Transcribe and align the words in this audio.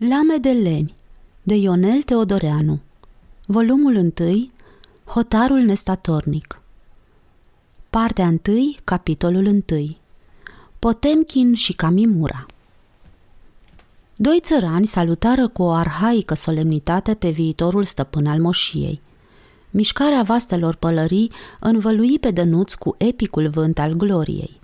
Lame 0.00 0.36
de 0.36 0.52
leni 0.52 0.94
de 1.42 1.54
Ionel 1.54 2.02
Teodoreanu. 2.02 2.80
Volumul 3.46 3.96
1 4.18 4.50
Hotarul 5.04 5.58
nestatornic. 5.58 6.60
Partea 7.90 8.26
1, 8.26 8.74
capitolul 8.84 9.46
1 9.70 9.96
Potemkin 10.78 11.54
și 11.54 11.72
Camimura. 11.72 12.46
Doi 14.16 14.38
țărani 14.42 14.86
salutară 14.86 15.48
cu 15.48 15.62
o 15.62 15.70
arhaică 15.70 16.34
solemnitate 16.34 17.14
pe 17.14 17.30
viitorul 17.30 17.84
stăpân 17.84 18.26
al 18.26 18.40
moșiei. 18.40 19.00
Mișcarea 19.70 20.22
vastelor 20.22 20.74
pălării 20.74 21.32
învălui 21.60 22.18
pe 22.18 22.30
dănuț 22.30 22.74
cu 22.74 22.94
epicul 22.98 23.48
vânt 23.48 23.78
al 23.78 23.92
gloriei 23.92 24.57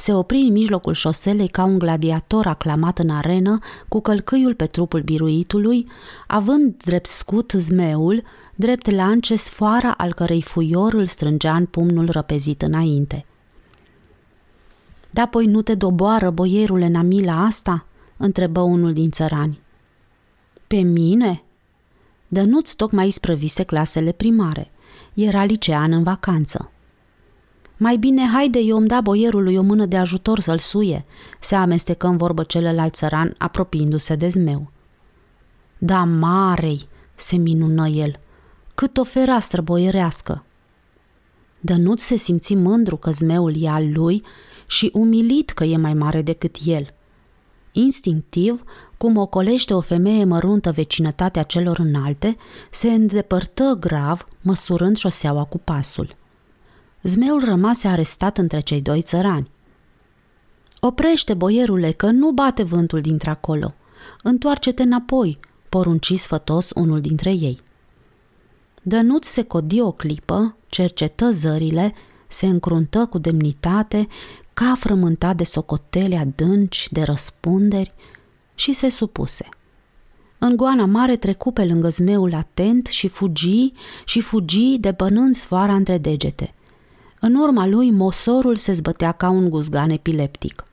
se 0.00 0.12
opri 0.14 0.38
în 0.38 0.52
mijlocul 0.52 0.92
șoselei 0.92 1.48
ca 1.48 1.64
un 1.64 1.78
gladiator 1.78 2.46
aclamat 2.46 2.98
în 2.98 3.10
arenă, 3.10 3.58
cu 3.88 4.00
călcâiul 4.00 4.54
pe 4.54 4.66
trupul 4.66 5.00
biruitului, 5.00 5.86
având 6.26 6.74
drept 6.84 7.06
scut 7.06 7.52
zmeul, 7.56 8.22
drept 8.54 8.90
lance 8.90 9.36
sfoara 9.36 9.90
al 9.90 10.14
cărei 10.14 10.42
fuior 10.42 10.94
îl 10.94 11.06
strângea 11.06 11.56
în 11.56 11.66
pumnul 11.66 12.10
răpezit 12.10 12.62
înainte. 12.62 13.26
Da, 15.10 15.26
poi 15.26 15.46
nu 15.46 15.62
te 15.62 15.74
doboară, 15.74 16.30
boierule, 16.30 16.88
Namila 16.88 17.44
asta?" 17.44 17.86
întrebă 18.16 18.60
unul 18.60 18.92
din 18.92 19.10
țărani. 19.10 19.60
Pe 20.66 20.76
mine?" 20.76 21.42
Dănuț 22.28 22.72
tocmai 22.72 23.10
sprăvise 23.10 23.62
clasele 23.62 24.12
primare. 24.12 24.70
Era 25.14 25.44
licean 25.44 25.92
în 25.92 26.02
vacanță. 26.02 26.70
Mai 27.80 27.96
bine 27.96 28.26
haide, 28.26 28.58
eu 28.58 28.76
îmi 28.76 28.88
da 28.88 29.00
boierului 29.00 29.56
o 29.56 29.62
mână 29.62 29.86
de 29.86 29.96
ajutor 29.96 30.40
să-l 30.40 30.58
suie, 30.58 31.04
se 31.40 31.54
amestecă 31.54 32.06
în 32.06 32.16
vorbă 32.16 32.42
celălalt 32.42 32.94
țăran, 32.94 33.34
apropiindu-se 33.38 34.14
de 34.14 34.28
zmeu. 34.28 34.70
Da, 35.78 36.04
marei, 36.04 36.88
se 37.14 37.36
minună 37.36 37.88
el, 37.88 38.20
cât 38.74 38.96
o 38.96 39.04
fereastră 39.04 39.62
boierească. 39.62 40.44
Dănuț 41.60 42.02
se 42.02 42.16
simți 42.16 42.54
mândru 42.54 42.96
că 42.96 43.10
zmeul 43.10 43.62
e 43.62 43.68
al 43.68 43.92
lui 43.92 44.22
și 44.66 44.90
umilit 44.94 45.50
că 45.50 45.64
e 45.64 45.76
mai 45.76 45.94
mare 45.94 46.22
decât 46.22 46.56
el. 46.64 46.94
Instinctiv, 47.72 48.62
cum 48.96 49.16
ocolește 49.16 49.74
o 49.74 49.80
femeie 49.80 50.24
măruntă 50.24 50.72
vecinătatea 50.72 51.42
celor 51.42 51.78
înalte, 51.78 52.36
se 52.70 52.88
îndepărtă 52.88 53.76
grav, 53.80 54.28
măsurând 54.40 54.96
șoseaua 54.96 55.44
cu 55.44 55.58
pasul 55.58 56.16
zmeul 57.02 57.44
rămase 57.44 57.88
arestat 57.88 58.38
între 58.38 58.60
cei 58.60 58.80
doi 58.80 59.02
țărani. 59.02 59.50
Oprește, 60.80 61.34
boierule, 61.34 61.90
că 61.90 62.10
nu 62.10 62.30
bate 62.30 62.62
vântul 62.62 63.00
dintre 63.00 63.30
acolo. 63.30 63.74
Întoarce-te 64.22 64.82
înapoi, 64.82 65.38
porunci 65.68 66.18
sfătos 66.18 66.70
unul 66.74 67.00
dintre 67.00 67.30
ei. 67.30 67.58
Dănuț 68.82 69.26
se 69.26 69.42
codi 69.42 69.80
o 69.80 69.92
clipă, 69.92 70.56
cercetă 70.66 71.30
zările, 71.30 71.94
se 72.28 72.46
încruntă 72.46 73.06
cu 73.06 73.18
demnitate, 73.18 74.06
ca 74.54 74.74
frământat 74.78 75.36
de 75.36 75.44
socotele 75.44 76.16
adânci, 76.16 76.88
de 76.90 77.02
răspunderi 77.02 77.94
și 78.54 78.72
se 78.72 78.88
supuse. 78.88 79.48
În 80.38 80.56
goana 80.56 80.86
mare 80.86 81.16
trecu 81.16 81.52
pe 81.52 81.64
lângă 81.64 81.88
zmeul 81.88 82.34
atent 82.34 82.86
și 82.86 83.08
fugi 83.08 83.72
și 84.04 84.20
fugi 84.20 84.78
de 84.78 84.90
bănând 84.90 85.34
sfoara 85.34 85.74
între 85.74 85.98
degete. 85.98 86.54
În 87.20 87.34
urma 87.34 87.66
lui, 87.66 87.90
mosorul 87.90 88.56
se 88.56 88.72
zbătea 88.72 89.12
ca 89.12 89.28
un 89.28 89.50
guzgan 89.50 89.90
epileptic. 89.90 90.64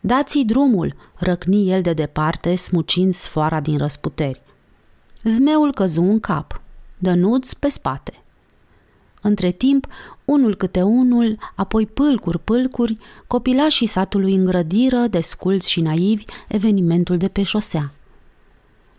Dați-i 0.00 0.44
drumul, 0.44 0.94
răcni 1.14 1.70
el 1.70 1.82
de 1.82 1.92
departe, 1.92 2.56
smucind 2.56 3.14
sfoara 3.14 3.60
din 3.60 3.78
răsputeri. 3.78 4.42
Zmeul 5.22 5.72
căzu 5.72 6.02
în 6.02 6.20
cap, 6.20 6.60
dănuț 6.98 7.52
pe 7.52 7.68
spate. 7.68 8.12
Între 9.22 9.50
timp, 9.50 9.86
unul 10.24 10.54
câte 10.54 10.82
unul, 10.82 11.38
apoi 11.54 11.86
pâlcuri, 11.86 12.38
pâlcuri, 12.38 12.98
copilașii 13.26 13.86
satului 13.86 14.34
îngrădiră, 14.34 14.98
desculți 14.98 15.70
și 15.70 15.80
naivi, 15.80 16.24
evenimentul 16.48 17.16
de 17.16 17.28
pe 17.28 17.42
șosea. 17.42 17.92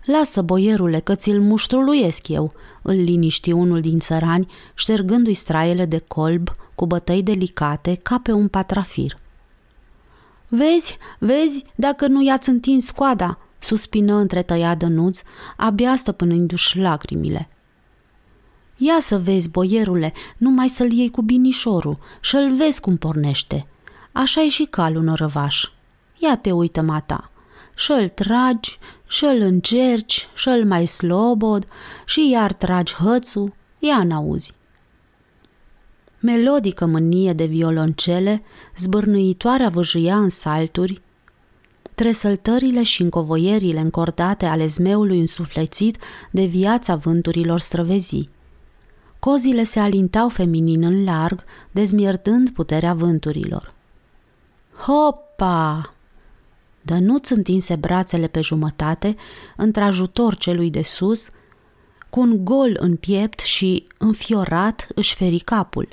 Lasă, 0.08 0.42
boierule, 0.42 1.00
că 1.00 1.16
ți-l 1.16 1.42
muștruluiesc 1.42 2.28
eu, 2.28 2.54
îl 2.82 2.96
liniști 2.96 3.52
unul 3.52 3.82
din 3.82 3.98
țărani, 3.98 4.48
ștergându-i 4.74 5.34
straiele 5.34 5.86
de 5.86 5.98
colb 5.98 6.50
cu 6.76 6.86
bătăi 6.86 7.24
delicate 7.24 7.96
ca 7.96 8.20
pe 8.20 8.32
un 8.32 8.48
patrafir. 8.48 9.18
Vezi, 10.48 10.98
vezi, 11.20 11.66
dacă 11.76 12.08
nu 12.08 12.24
i-ați 12.24 12.50
întins 12.50 12.92
coada, 12.92 13.38
suspină 13.58 14.16
între 14.16 14.42
tăiat 14.42 14.84
nuț, 14.84 15.22
abia 15.58 15.96
stăpânându-și 15.96 16.78
lacrimile. 16.78 17.50
Ia 18.78 18.98
să 19.00 19.20
vezi, 19.20 19.50
boierule, 19.50 20.14
numai 20.38 20.68
să-l 20.68 20.92
iei 20.92 21.10
cu 21.10 21.22
binișorul 21.22 21.98
și-l 22.20 22.56
vezi 22.56 22.80
cum 22.80 22.98
pornește. 22.98 23.68
Așa 24.12 24.42
e 24.42 24.50
și 24.50 24.64
calul 24.64 25.04
nărăvaș. 25.04 25.64
Ia 26.18 26.38
te 26.38 26.52
uită, 26.52 26.82
mata 26.82 27.32
și-l 27.78 28.10
tragi, 28.10 28.78
și-l 29.08 29.42
încerci, 29.42 30.30
și-l 30.36 30.66
mai 30.66 30.86
slobod 30.86 31.68
și 32.06 32.30
iar 32.30 32.54
tragi 32.54 32.94
hățul, 32.94 33.54
ia 33.80 34.04
n-auzi. 34.04 34.54
Melodică 36.20 36.86
mânie 36.86 37.34
de 37.34 37.46
violoncele, 37.46 38.44
zbârnăitoarea 38.78 39.70
vâjâia 39.70 40.18
în 40.18 40.30
salturi, 40.30 41.02
tresăltările 41.96 42.84
și 42.84 43.02
încovoierile 43.02 43.80
încordate 43.80 44.46
ale 44.46 44.68
zmeului 44.68 45.20
însuflețit 45.20 45.98
de 46.32 46.46
viața 46.46 46.96
vânturilor 46.96 47.60
străvezii. 47.60 48.30
Cozile 49.20 49.64
se 49.64 49.80
alintau 49.80 50.30
feminin 50.30 50.84
în 50.84 51.04
larg, 51.04 51.44
dezmierdând 51.72 52.50
puterea 52.50 52.94
vânturilor. 52.94 53.74
Hopa! 54.78 55.94
Dănuț 56.88 57.30
întinse 57.30 57.76
brațele 57.76 58.28
pe 58.28 58.42
jumătate, 58.42 59.16
într-ajutor 59.56 60.36
celui 60.36 60.70
de 60.70 60.82
sus, 60.82 61.30
cu 62.10 62.20
un 62.20 62.46
gol 62.46 62.78
în 62.80 62.96
piept 62.96 63.40
și, 63.40 63.88
înfiorat, 63.98 64.88
își 64.96 65.16
feri 65.16 65.40
capul. 65.40 65.88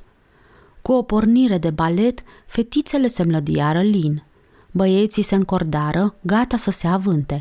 Cu 0.82 0.92
o 0.92 1.02
pornire 1.02 1.58
de 1.58 1.70
balet, 1.70 2.22
fetițele 2.46 3.06
se 3.06 3.24
mlădiară 3.24 3.80
lin. 3.80 4.22
Băieții 4.70 5.22
se 5.22 5.34
încordară, 5.34 6.14
gata 6.20 6.56
să 6.56 6.70
se 6.70 6.86
avânte. 6.86 7.40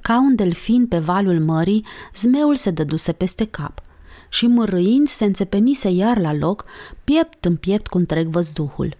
Ca 0.00 0.20
un 0.20 0.34
delfin 0.34 0.86
pe 0.86 0.98
valul 0.98 1.40
mării, 1.40 1.86
zmeul 2.14 2.56
se 2.56 2.70
dăduse 2.70 3.12
peste 3.12 3.44
cap 3.44 3.82
și, 4.28 4.46
mărâind, 4.46 5.08
se 5.08 5.24
înțepenise 5.24 5.90
iar 5.90 6.18
la 6.18 6.32
loc, 6.32 6.64
piept 7.04 7.44
în 7.44 7.56
piept 7.56 7.86
cu 7.86 7.98
întreg 7.98 8.28
văzduhul. 8.28 8.96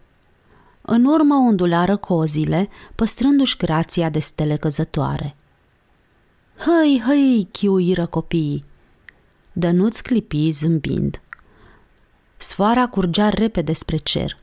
În 0.91 1.05
urmă 1.05 1.35
ondulară 1.35 1.97
cozile, 1.97 2.69
păstrându-și 2.95 3.57
grația 3.57 4.09
de 4.09 4.19
stele 4.19 4.57
căzătoare. 4.57 5.37
Hăi, 6.57 7.03
hăi, 7.07 7.49
chiuiră 7.53 8.07
copiii! 8.07 8.65
Dănuț 9.53 10.01
clipi 10.01 10.51
zâmbind. 10.51 11.21
Sfoara 12.37 12.87
curgea 12.87 13.29
repede 13.29 13.73
spre 13.73 13.97
cer. 13.97 14.37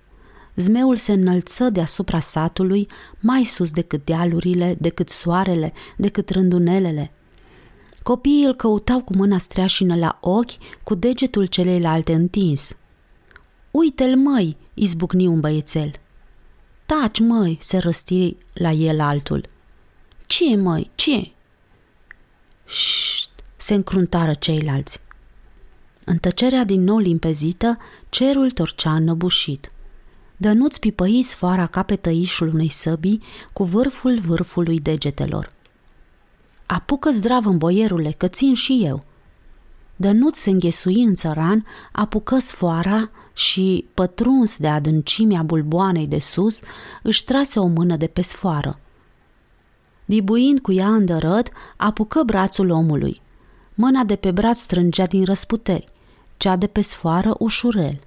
Zmeul 0.56 0.96
se 0.96 1.12
înălță 1.12 1.70
deasupra 1.70 2.20
satului, 2.20 2.88
mai 3.20 3.44
sus 3.44 3.72
decât 3.72 4.06
dealurile, 4.06 4.76
decât 4.80 5.10
soarele, 5.10 5.74
decât 5.98 6.30
rândunelele. 6.30 7.12
Copiii 8.04 8.46
îl 8.46 8.56
căutau 8.56 9.02
cu 9.02 9.16
mâna 9.16 9.38
streașină 9.38 9.96
la 9.96 10.18
ochi, 10.22 10.82
cu 10.84 10.96
degetul 10.96 11.46
celeilalte 11.46 12.14
întins. 12.14 12.76
Uite-l, 13.72 14.18
măi!" 14.18 14.58
izbucni 14.74 15.28
un 15.28 15.40
băiețel– 15.40 15.92
Taci, 16.86 17.20
măi, 17.20 17.58
se 17.60 17.78
răsti 17.78 18.36
la 18.54 18.72
el 18.72 19.00
altul. 19.00 19.50
Ce, 20.26 20.56
măi, 20.56 20.92
ce? 20.96 21.32
Șt, 22.66 23.30
se 23.56 23.74
încruntară 23.74 24.34
ceilalți. 24.34 25.00
În 26.06 26.18
tăcerea 26.18 26.64
din 26.64 26.84
nou 26.84 26.98
limpezită, 26.98 27.78
cerul 28.10 28.52
torcea 28.52 28.94
înăbușit. 28.94 29.72
Dănuț 30.38 30.78
pipăi 30.78 31.22
sfoara 31.22 31.68
ca 31.68 31.84
pe 31.84 31.96
tăișul 31.96 32.48
unei 32.54 32.70
săbii 32.70 33.24
cu 33.54 33.64
vârful 33.64 34.20
vârfului 34.20 34.80
degetelor. 34.80 35.54
Apucă 36.66 37.10
zdravă 37.10 37.50
în 37.50 37.58
boierule, 37.58 38.12
că 38.12 38.28
țin 38.28 38.54
și 38.54 38.82
eu. 38.84 39.06
Dănuț 39.96 40.38
se 40.38 40.50
înghesui 40.50 41.04
în 41.04 41.16
țăran, 41.16 41.66
apucă 41.92 42.38
sfoara 42.38 43.10
și, 43.34 43.86
pătruns 43.94 44.58
de 44.58 44.68
adâncimea 44.68 45.42
bulboanei 45.42 46.08
de 46.08 46.20
sus, 46.20 46.60
își 47.04 47.24
trase 47.24 47.60
o 47.60 47.68
mână 47.68 47.96
de 47.96 48.08
pe 48.08 48.22
sfoară. 48.22 48.80
Dibuind 50.06 50.60
cu 50.60 50.72
ea 50.72 50.88
îndărăt, 50.88 51.50
apucă 51.78 52.24
brațul 52.26 52.70
omului. 52.70 53.22
Mâna 53.74 54.04
de 54.04 54.16
pe 54.16 54.32
braț 54.32 54.60
strângea 54.60 55.06
din 55.06 55.24
răsputeri, 55.24 55.86
cea 56.38 56.56
de 56.56 56.68
pe 56.68 56.82
sfoară 56.82 57.36
ușurel. 57.40 58.00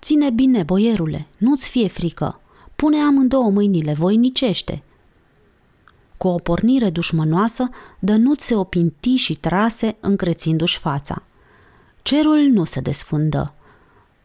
Ține 0.00 0.30
bine, 0.30 0.62
boierule, 0.62 1.26
nu-ți 1.38 1.68
fie 1.68 1.88
frică. 1.88 2.40
Pune 2.76 2.98
amândouă 2.98 3.50
mâinile, 3.50 3.92
voinicește. 3.92 4.82
Cu 6.22 6.28
o 6.28 6.38
pornire 6.38 6.90
dușmănoasă, 6.90 7.68
Dănuț 7.98 8.42
se 8.42 8.54
opinti 8.54 9.14
și 9.14 9.34
trase, 9.34 9.96
încrețindu-și 10.00 10.78
fața. 10.78 11.22
Cerul 12.02 12.38
nu 12.38 12.64
se 12.64 12.80
desfundă. 12.80 13.54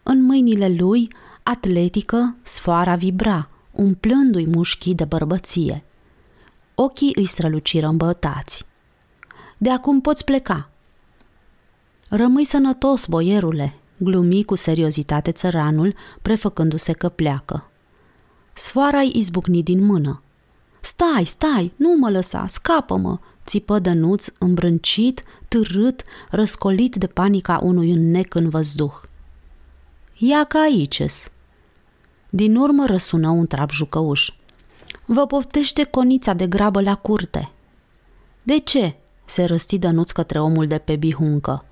În 0.04 0.24
mâinile 0.24 0.68
lui, 0.68 1.14
atletică, 1.44 2.36
sfoara 2.42 2.96
vibra, 2.96 3.50
umplându-i 3.72 4.46
mușchii 4.46 4.96
de 4.96 5.06
bărbăție. 5.06 5.84
Ochii 6.76 7.12
îi 7.16 7.26
străluciră 7.26 7.88
îmbătați. 7.88 8.66
De 9.58 9.70
acum 9.70 10.02
poți 10.02 10.24
pleca. 10.26 10.70
Rămâi 12.10 12.44
sănătos, 12.44 13.06
boierule, 13.06 13.74
glumi 13.98 14.44
cu 14.44 14.56
seriozitate 14.56 15.32
țăranul, 15.32 15.96
prefăcându-se 16.22 16.94
că 16.94 17.10
pleacă. 17.10 17.70
Sfoara-i 18.54 19.12
izbucni 19.14 19.64
din 19.64 19.86
mână. 19.86 20.22
Stai, 20.82 21.26
stai, 21.26 21.74
nu 21.76 21.96
mă 21.98 22.10
lăsa, 22.10 22.46
scapă-mă!" 22.48 23.20
țipă 23.48 23.80
Dănuț, 23.80 24.28
îmbrâncit, 24.40 25.24
târât, 25.48 26.04
răscolit 26.30 26.96
de 26.96 27.08
panica 27.08 27.60
unui 27.64 27.92
înnec 27.92 28.36
în 28.36 28.50
văzduh. 28.50 28.94
Ia 30.18 30.44
ca 30.44 30.60
aici 30.60 31.04
Din 32.30 32.56
urmă 32.56 32.86
răsună 32.86 33.30
un 33.30 33.48
trap 33.48 33.70
jucăuș. 33.72 34.32
Vă 35.06 35.26
poftește 35.26 35.84
conița 35.84 36.34
de 36.34 36.48
grabă 36.48 36.82
la 36.82 36.96
curte. 36.96 37.52
De 38.44 38.60
ce? 38.60 38.96
se 39.26 39.46
răsti 39.46 39.78
Dănuț 39.78 40.12
către 40.12 40.40
omul 40.40 40.68
de 40.68 40.78
pe 40.78 40.96
bihuncă. 40.96 41.66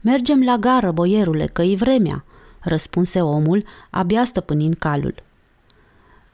Mergem 0.00 0.44
la 0.44 0.56
gară, 0.56 0.90
boierule, 0.90 1.46
că-i 1.46 1.76
vremea, 1.76 2.24
răspunse 2.60 3.20
omul, 3.20 3.64
abia 3.90 4.24
stăpânind 4.24 4.74
calul. 4.74 5.14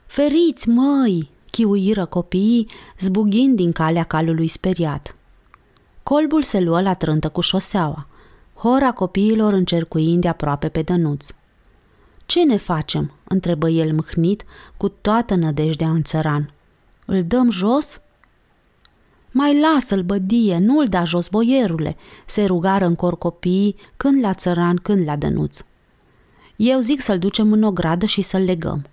Feriți, 0.05 0.69
măi, 0.69 1.29
chiuiră 1.51 2.05
copiii, 2.05 2.69
zbughind 2.99 3.55
din 3.55 3.71
calea 3.71 4.03
calului 4.03 4.47
speriat. 4.47 5.15
Colbul 6.03 6.43
se 6.43 6.59
luă 6.59 6.81
la 6.81 6.93
trântă 6.93 7.29
cu 7.29 7.41
șoseaua, 7.41 8.07
hora 8.53 8.91
copiilor 8.91 9.53
încercuind 9.53 10.21
de 10.21 10.27
aproape 10.27 10.69
pe 10.69 10.81
dănuț. 10.81 11.29
Ce 12.25 12.43
ne 12.43 12.57
facem?" 12.57 13.11
întrebă 13.23 13.69
el 13.69 13.93
mâhnit, 13.93 14.43
cu 14.77 14.89
toată 14.89 15.35
nădejdea 15.35 15.89
în 15.89 16.03
țăran. 16.03 16.53
Îl 17.05 17.23
dăm 17.23 17.49
jos?" 17.51 18.01
Mai 19.31 19.59
lasă-l, 19.59 20.01
bădie, 20.01 20.57
nu-l 20.57 20.85
da 20.85 21.03
jos, 21.03 21.27
boierule!" 21.27 21.95
se 22.25 22.45
rugară 22.45 22.85
în 22.85 22.95
cor 22.95 23.17
copiii, 23.17 23.75
când 23.97 24.21
la 24.21 24.33
țăran, 24.33 24.75
când 24.75 25.05
la 25.05 25.15
dănuț. 25.15 25.65
Eu 26.55 26.79
zic 26.79 27.01
să-l 27.01 27.19
ducem 27.19 27.51
în 27.51 27.63
ogradă 27.63 28.05
și 28.05 28.21
să-l 28.21 28.41
legăm." 28.41 28.85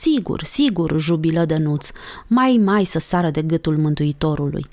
Sigur, 0.00 0.44
sigur, 0.44 1.00
jubilă 1.00 1.44
Dănuț, 1.44 1.90
mai 2.26 2.60
mai 2.64 2.84
să 2.84 2.98
sară 2.98 3.30
de 3.30 3.42
gâtul 3.42 3.76
mântuitorului. 3.76 4.66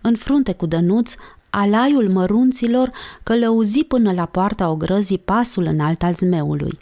În 0.00 0.16
frunte 0.16 0.52
cu 0.52 0.66
Dănuț, 0.66 1.14
alaiul 1.50 2.08
mărunților 2.08 2.90
călăuzi 3.22 3.84
până 3.84 4.12
la 4.12 4.24
poarta 4.24 4.68
ogrăzii 4.68 5.18
pasul 5.18 5.64
înalt 5.64 6.02
al 6.02 6.14
zmeului. 6.14 6.78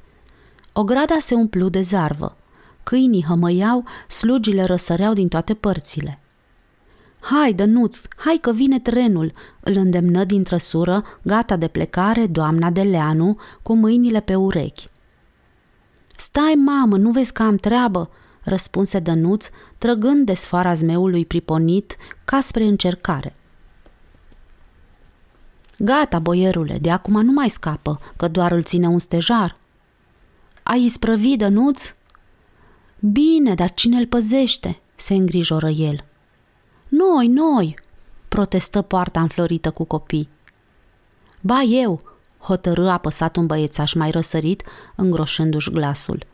Ograda 0.72 1.16
se 1.18 1.34
umplu 1.34 1.68
de 1.68 1.80
zarvă. 1.80 2.36
Câinii 2.82 3.24
hămăiau, 3.28 3.84
slugile 4.08 4.64
răsăreau 4.64 5.12
din 5.12 5.28
toate 5.28 5.54
părțile. 5.54 6.20
Hai, 7.20 7.52
Dănuț, 7.52 8.00
hai 8.16 8.38
că 8.40 8.52
vine 8.52 8.78
trenul!" 8.78 9.32
îl 9.60 9.76
îndemnă 9.76 10.24
din 10.24 10.42
trăsură, 10.42 11.04
gata 11.22 11.56
de 11.56 11.68
plecare, 11.68 12.26
doamna 12.26 12.70
de 12.70 12.82
Leanu, 12.82 13.38
cu 13.62 13.74
mâinile 13.74 14.20
pe 14.20 14.34
urechi. 14.34 14.88
Stai, 16.20 16.54
mamă, 16.54 16.96
nu 16.96 17.10
vezi 17.10 17.32
că 17.32 17.42
am 17.42 17.56
treabă?" 17.56 18.10
răspunse 18.42 18.98
Dănuț, 18.98 19.48
trăgând 19.78 20.26
de 20.26 20.34
sfoara 20.34 20.74
zmeului 20.74 21.24
priponit 21.24 21.96
ca 22.24 22.40
spre 22.40 22.64
încercare. 22.64 23.34
Gata, 25.78 26.18
boierule, 26.18 26.78
de 26.78 26.90
acum 26.90 27.20
nu 27.20 27.32
mai 27.32 27.48
scapă, 27.48 28.00
că 28.16 28.28
doar 28.28 28.52
îl 28.52 28.62
ține 28.62 28.88
un 28.88 28.98
stejar. 28.98 29.56
Ai 30.62 30.84
isprăvit, 30.84 31.38
Dănuț? 31.38 31.94
Bine, 32.98 33.54
dar 33.54 33.74
cine 33.74 33.98
îl 33.98 34.06
păzește? 34.06 34.80
se 34.94 35.14
îngrijoră 35.14 35.68
el. 35.68 36.04
Noi, 36.88 37.26
noi, 37.26 37.74
protestă 38.28 38.82
poarta 38.82 39.20
înflorită 39.20 39.70
cu 39.70 39.84
copii. 39.84 40.28
Ba 41.40 41.60
eu, 41.60 42.02
hotărâ 42.38 42.88
apăsat 42.88 43.36
un 43.36 43.46
băiețaș 43.46 43.92
mai 43.92 44.10
răsărit, 44.10 44.62
îngroșându-și 44.96 45.70
glasul. 45.70 46.26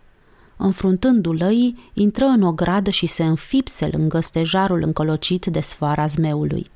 Înfruntând 0.57 1.27
ulăii, 1.27 1.91
intră 1.93 2.25
în 2.25 2.43
o 2.43 2.53
gradă 2.53 2.91
și 2.91 3.07
se 3.07 3.25
înfipse 3.25 3.89
lângă 3.93 4.21
stejarul 4.21 4.83
încolocit 4.83 5.47
de 5.47 5.61
sfoara 5.61 6.07
zmeului. 6.07 6.71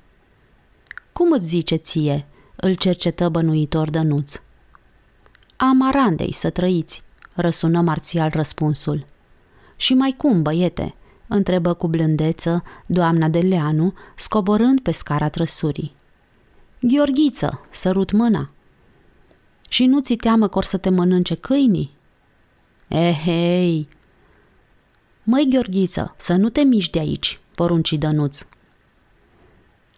Cum 1.13 1.33
îți 1.33 1.47
zice 1.47 1.75
ție?" 1.75 2.27
îl 2.57 2.75
cercetă 2.75 3.29
bănuitor 3.29 3.91
Dănuț. 3.91 4.41
Amarandei 5.57 6.33
să 6.33 6.51
trăiți, 6.51 7.03
răsună 7.35 7.81
marțial 7.81 8.31
răspunsul. 8.33 9.05
Și 9.77 9.95
mai 9.95 10.15
cum, 10.17 10.43
băiete?" 10.43 10.95
întrebă 11.29 11.75
cu 11.75 11.89
blândeță 11.89 12.63
doamna 12.87 13.29
de 13.29 13.39
Leanu, 13.39 13.93
scoborând 14.17 14.81
pe 14.81 14.91
scara 14.91 15.29
trăsurii. 15.29 15.95
Gheorghiță, 16.81 17.67
sărut 17.71 18.13
mâna, 18.13 18.51
și 19.69 19.87
nu 19.87 20.01
ți 20.01 20.15
teamă 20.15 20.49
că 20.49 20.59
or 20.59 20.65
să 20.65 20.77
te 20.77 20.91
mănânce 20.91 21.35
câinii? 21.35 21.97
Ehei! 22.89 23.89
Măi, 25.23 25.49
Gheorghiță, 25.51 26.15
să 26.17 26.35
nu 26.35 26.49
te 26.49 26.61
miști 26.61 26.93
de 26.93 26.99
aici, 26.99 27.41
porunci 27.55 27.93
Dănuț. 27.93 28.47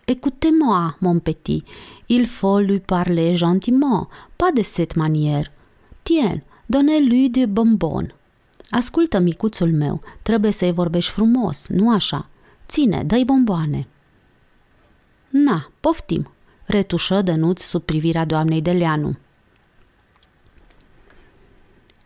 Écoutez-moi, 0.04 0.96
mon 0.98 1.18
petit, 1.20 1.64
il 2.06 2.26
faut 2.26 2.66
lui 2.66 2.80
parler 2.80 3.36
gentiment, 3.36 4.08
pas 4.36 4.52
de 4.52 4.62
cette 4.62 4.98
manière. 4.98 5.52
Tiens, 6.02 6.42
donnez-lui 6.66 7.28
de 7.28 7.46
bonbon. 7.46 8.14
Ascultă, 8.70 9.18
micuțul 9.18 9.72
meu, 9.72 10.00
trebuie 10.22 10.50
să-i 10.50 10.72
vorbești 10.72 11.10
frumos, 11.10 11.68
nu 11.68 11.90
așa. 11.90 12.28
Ține, 12.68 13.02
dă-i 13.04 13.24
bomboane. 13.24 13.86
Na, 15.28 15.70
poftim, 15.80 16.30
retușă 16.64 17.22
Dănuț 17.22 17.62
sub 17.62 17.82
privirea 17.82 18.24
doamnei 18.24 18.62
de 18.62 18.72
Leanu 18.72 19.16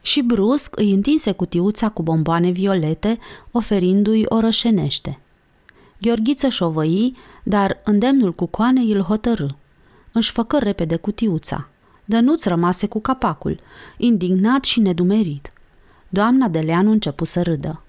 și 0.05 0.23
brusc 0.23 0.77
îi 0.77 0.93
întinse 0.93 1.33
cutiuța 1.33 1.89
cu 1.89 2.03
bomboane 2.03 2.51
violete, 2.51 3.19
oferindu-i 3.51 4.25
o 4.29 4.41
rășenește. 4.41 5.19
Gheorghiță 6.01 6.49
șovăi, 6.49 7.17
dar 7.43 7.81
îndemnul 7.85 8.33
cu 8.33 8.47
coanei 8.47 8.93
îl 8.93 9.01
hotărâ. 9.01 9.47
Își 10.13 10.33
făcă 10.33 10.59
repede 10.59 10.97
cutiuța. 10.97 11.69
Dănuț 12.05 12.45
rămase 12.45 12.87
cu 12.87 13.01
capacul, 13.01 13.61
indignat 13.97 14.65
și 14.65 14.81
nedumerit. 14.81 15.53
Doamna 16.09 16.49
Deleanu 16.49 16.91
începu 16.91 17.25
să 17.25 17.43
râdă. 17.43 17.83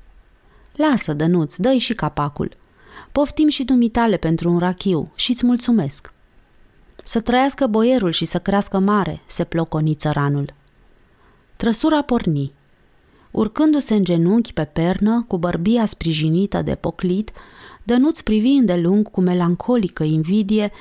Lasă, 0.75 1.13
Dănuț, 1.13 1.55
dă 1.55 1.73
și 1.73 1.93
capacul. 1.93 2.51
Poftim 3.11 3.47
și 3.47 3.63
dumitale 3.63 4.17
pentru 4.17 4.51
un 4.51 4.59
rachiu 4.59 5.11
și-ți 5.15 5.45
mulțumesc. 5.45 6.13
Să 7.03 7.21
trăiască 7.21 7.67
boierul 7.67 8.11
și 8.11 8.25
să 8.25 8.39
crească 8.39 8.79
mare, 8.79 9.21
se 9.25 9.43
ploconi 9.43 9.95
țăranul. 9.95 10.53
Trăsura 11.65 12.01
porni. 12.01 12.51
Urcându-se 13.31 13.93
în 13.93 14.03
genunchi 14.03 14.53
pe 14.53 14.63
pernă, 14.63 15.25
cu 15.27 15.37
bărbia 15.37 15.85
sprijinită 15.85 16.61
de 16.61 16.75
poclit, 16.75 17.31
Dănuț 17.83 18.19
privi 18.19 18.49
îndelung 18.49 19.11
cu 19.11 19.21
melancolică 19.21 20.03
invidie 20.03 20.71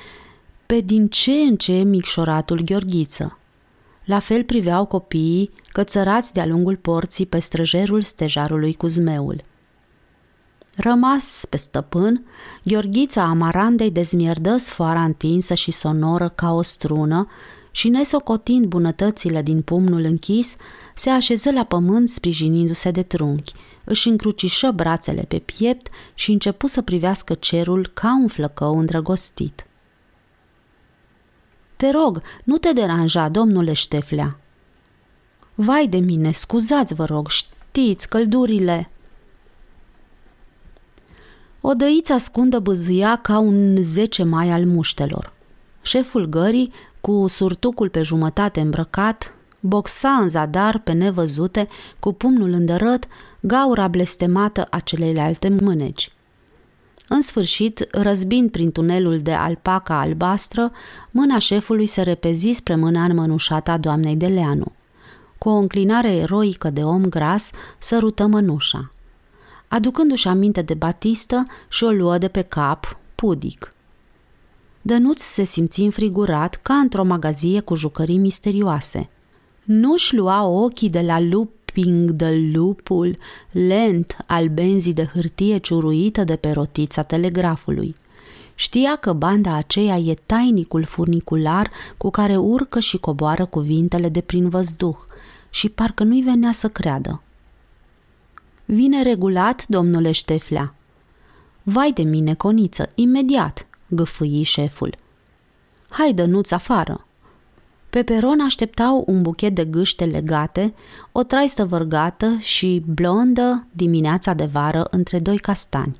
pe 0.65 0.79
din 0.79 1.07
ce 1.07 1.31
în 1.31 1.55
ce 1.55 1.73
micșoratul 1.73 2.61
Gheorghiță. 2.61 3.37
La 4.03 4.19
fel 4.19 4.43
priveau 4.43 4.85
copiii 4.85 5.51
cățărați 5.67 6.33
de-a 6.33 6.45
lungul 6.45 6.75
porții 6.75 7.25
pe 7.25 7.39
străjerul 7.39 8.01
stejarului 8.01 8.73
cu 8.73 8.87
zmeul. 8.87 9.41
Rămas 10.75 11.45
pe 11.49 11.57
stăpân, 11.57 12.25
Gheorghița 12.63 13.23
Amarandei 13.23 13.91
dezmierdă 13.91 14.57
sfoara 14.57 15.03
întinsă 15.03 15.53
și 15.53 15.71
sonoră 15.71 16.29
ca 16.29 16.51
o 16.51 16.61
strună 16.61 17.27
și 17.75 17.89
nesocotind 17.89 18.65
bunătățile 18.65 19.41
din 19.41 19.61
pumnul 19.61 20.03
închis, 20.03 20.55
se 20.93 21.09
așeză 21.09 21.51
la 21.51 21.63
pământ 21.63 22.09
sprijinindu-se 22.09 22.91
de 22.91 23.03
trunchi, 23.03 23.53
își 23.83 24.07
încrucișă 24.07 24.71
brațele 24.71 25.21
pe 25.21 25.39
piept 25.39 25.87
și 26.13 26.31
începu 26.31 26.67
să 26.67 26.81
privească 26.81 27.33
cerul 27.33 27.91
ca 27.93 28.17
un 28.21 28.27
flăcău 28.27 28.77
îndrăgostit. 28.77 29.65
Te 31.75 31.89
rog, 31.89 32.21
nu 32.43 32.57
te 32.57 32.73
deranja, 32.73 33.29
domnule 33.29 33.73
Șteflea. 33.73 34.39
Vai 35.55 35.87
de 35.87 35.97
mine, 35.97 36.31
scuzați, 36.31 36.93
vă 36.93 37.05
rog, 37.05 37.29
știți, 37.29 38.09
căldurile. 38.09 38.91
O 41.61 41.73
dăiță 41.73 42.13
ascundă 42.13 42.59
băzâia 42.59 43.15
ca 43.15 43.37
un 43.37 43.81
zece 43.81 44.23
mai 44.23 44.49
al 44.49 44.65
muștelor. 44.65 45.33
Șeful 45.81 46.25
gării 46.25 46.71
cu 47.05 47.27
surtucul 47.27 47.89
pe 47.89 48.01
jumătate 48.01 48.59
îmbrăcat, 48.59 49.35
boxa 49.59 50.09
în 50.09 50.29
zadar 50.29 50.79
pe 50.79 50.91
nevăzute, 50.91 51.67
cu 51.99 52.13
pumnul 52.13 52.51
îndărăt, 52.51 53.07
gaura 53.39 53.87
blestemată 53.87 54.67
a 54.69 54.79
celelalte 54.79 55.49
mâneci. 55.49 56.11
În 57.07 57.21
sfârșit, 57.21 57.87
răzbind 57.91 58.51
prin 58.51 58.71
tunelul 58.71 59.17
de 59.17 59.33
alpaca 59.33 59.99
albastră, 59.99 60.71
mâna 61.11 61.37
șefului 61.37 61.85
se 61.85 62.01
repezi 62.01 62.51
spre 62.51 62.75
mâna 62.75 63.03
înmănușată 63.03 63.71
a 63.71 63.77
doamnei 63.77 64.15
de 64.15 64.27
Leanu. 64.27 64.71
Cu 65.37 65.49
o 65.49 65.55
înclinare 65.55 66.11
eroică 66.15 66.69
de 66.69 66.83
om 66.83 67.03
gras, 67.03 67.51
sărută 67.77 68.25
mănușa. 68.27 68.91
Aducându-și 69.67 70.27
aminte 70.27 70.61
de 70.61 70.73
Batistă 70.73 71.45
și 71.69 71.83
o 71.83 71.89
luă 71.89 72.17
de 72.17 72.27
pe 72.27 72.41
cap, 72.41 72.97
pudic. 73.15 73.74
Dănuț 74.87 75.21
se 75.21 75.43
simți 75.43 75.81
înfrigurat 75.81 76.55
ca 76.55 76.73
într-o 76.73 77.03
magazie 77.03 77.59
cu 77.59 77.75
jucării 77.75 78.17
misterioase. 78.17 79.09
Nu-și 79.63 80.15
lua 80.15 80.45
ochii 80.45 80.89
de 80.89 81.01
la 81.01 81.19
lup 81.19 81.51
ping 81.73 82.09
de 82.09 82.51
lupul 82.53 83.17
lent 83.51 84.17
al 84.25 84.47
benzii 84.47 84.93
de 84.93 85.05
hârtie 85.13 85.57
ciuruită 85.57 86.23
de 86.23 86.35
pe 86.35 86.51
rotița 86.51 87.01
telegrafului. 87.01 87.95
Știa 88.55 88.95
că 88.95 89.13
banda 89.13 89.55
aceea 89.55 89.97
e 89.97 90.13
tainicul 90.25 90.83
furnicular 90.83 91.71
cu 91.97 92.09
care 92.09 92.37
urcă 92.37 92.79
și 92.79 92.97
coboară 92.97 93.45
cuvintele 93.45 94.09
de 94.09 94.21
prin 94.21 94.49
văzduh 94.49 94.97
și 95.49 95.69
parcă 95.69 96.03
nu-i 96.03 96.21
venea 96.21 96.51
să 96.51 96.67
creadă. 96.67 97.21
Vine 98.65 99.01
regulat, 99.01 99.67
domnule 99.67 100.11
Șteflea. 100.11 100.75
Vai 101.63 101.91
de 101.91 102.03
mine, 102.03 102.33
coniță, 102.33 102.89
imediat, 102.95 103.67
gâfâi 103.87 104.43
șeful. 104.43 104.95
Hai, 105.89 106.13
dănuț 106.13 106.51
afară, 106.51 107.05
pe 107.95 108.03
peron 108.03 108.39
așteptau 108.39 109.03
un 109.07 109.21
buchet 109.21 109.55
de 109.55 109.65
gâște 109.65 110.05
legate, 110.05 110.73
o 111.11 111.23
traistă 111.23 111.65
vărgată 111.65 112.37
și 112.39 112.83
blondă 112.85 113.67
dimineața 113.71 114.33
de 114.33 114.45
vară 114.45 114.87
între 114.91 115.19
doi 115.19 115.37
castani. 115.37 115.95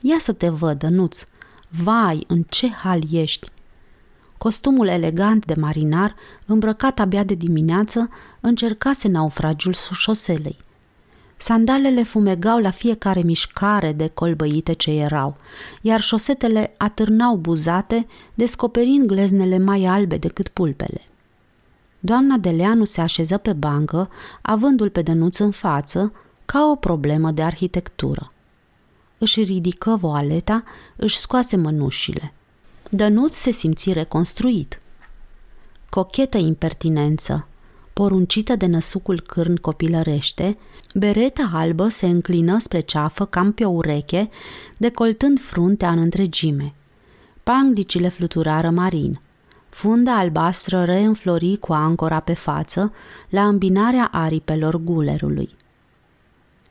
Ia 0.00 0.16
să 0.18 0.32
te 0.32 0.48
văd, 0.48 0.82
Nuț! 0.82 1.26
Vai, 1.68 2.24
în 2.26 2.42
ce 2.42 2.68
hal 2.68 3.02
ești! 3.10 3.48
Costumul 4.38 4.86
elegant 4.86 5.44
de 5.46 5.54
marinar, 5.54 6.14
îmbrăcat 6.46 6.98
abia 6.98 7.24
de 7.24 7.34
dimineață, 7.34 8.08
încercase 8.40 9.08
naufragiul 9.08 9.74
șoselei. 9.92 10.56
Sandalele 11.44 12.02
fumegau 12.02 12.58
la 12.58 12.70
fiecare 12.70 13.20
mișcare 13.20 13.92
de 13.92 14.08
colbăite 14.08 14.72
ce 14.72 14.90
erau, 14.90 15.36
iar 15.82 16.00
șosetele 16.00 16.74
atârnau 16.76 17.36
buzate, 17.36 18.06
descoperind 18.34 19.06
gleznele 19.06 19.58
mai 19.58 19.84
albe 19.84 20.16
decât 20.16 20.48
pulpele. 20.48 21.00
Doamna 21.98 22.36
Deleanu 22.36 22.84
se 22.84 23.00
așeză 23.00 23.36
pe 23.36 23.52
bancă, 23.52 24.10
avându-l 24.42 24.90
pe 24.90 25.02
Dănuț 25.02 25.38
în 25.38 25.50
față, 25.50 26.12
ca 26.44 26.68
o 26.70 26.74
problemă 26.74 27.30
de 27.30 27.42
arhitectură. 27.42 28.32
Își 29.18 29.42
ridică 29.42 29.96
voaleta, 29.96 30.64
își 30.96 31.18
scoase 31.18 31.56
mănușile. 31.56 32.32
Dănuț 32.90 33.34
se 33.34 33.50
simți 33.50 33.92
reconstruit. 33.92 34.80
Cochetă 35.88 36.38
impertinență, 36.38 37.46
poruncită 37.94 38.56
de 38.56 38.66
năsucul 38.66 39.20
cârn 39.20 39.56
copilărește, 39.56 40.58
bereta 40.94 41.50
albă 41.52 41.88
se 41.88 42.06
înclină 42.06 42.58
spre 42.58 42.80
ceafă 42.80 43.24
cam 43.24 43.52
pe 43.52 43.64
o 43.64 43.70
ureche, 43.70 44.30
decoltând 44.76 45.40
fruntea 45.40 45.90
în 45.90 45.98
întregime. 45.98 46.74
Panglicile 47.42 48.08
fluturară 48.08 48.70
marin. 48.70 49.20
Funda 49.68 50.18
albastră 50.18 50.84
reînflori 50.84 51.56
cu 51.56 51.72
ancora 51.72 52.20
pe 52.20 52.34
față, 52.34 52.92
la 53.28 53.46
îmbinarea 53.46 54.08
aripelor 54.12 54.76
gulerului. 54.76 55.48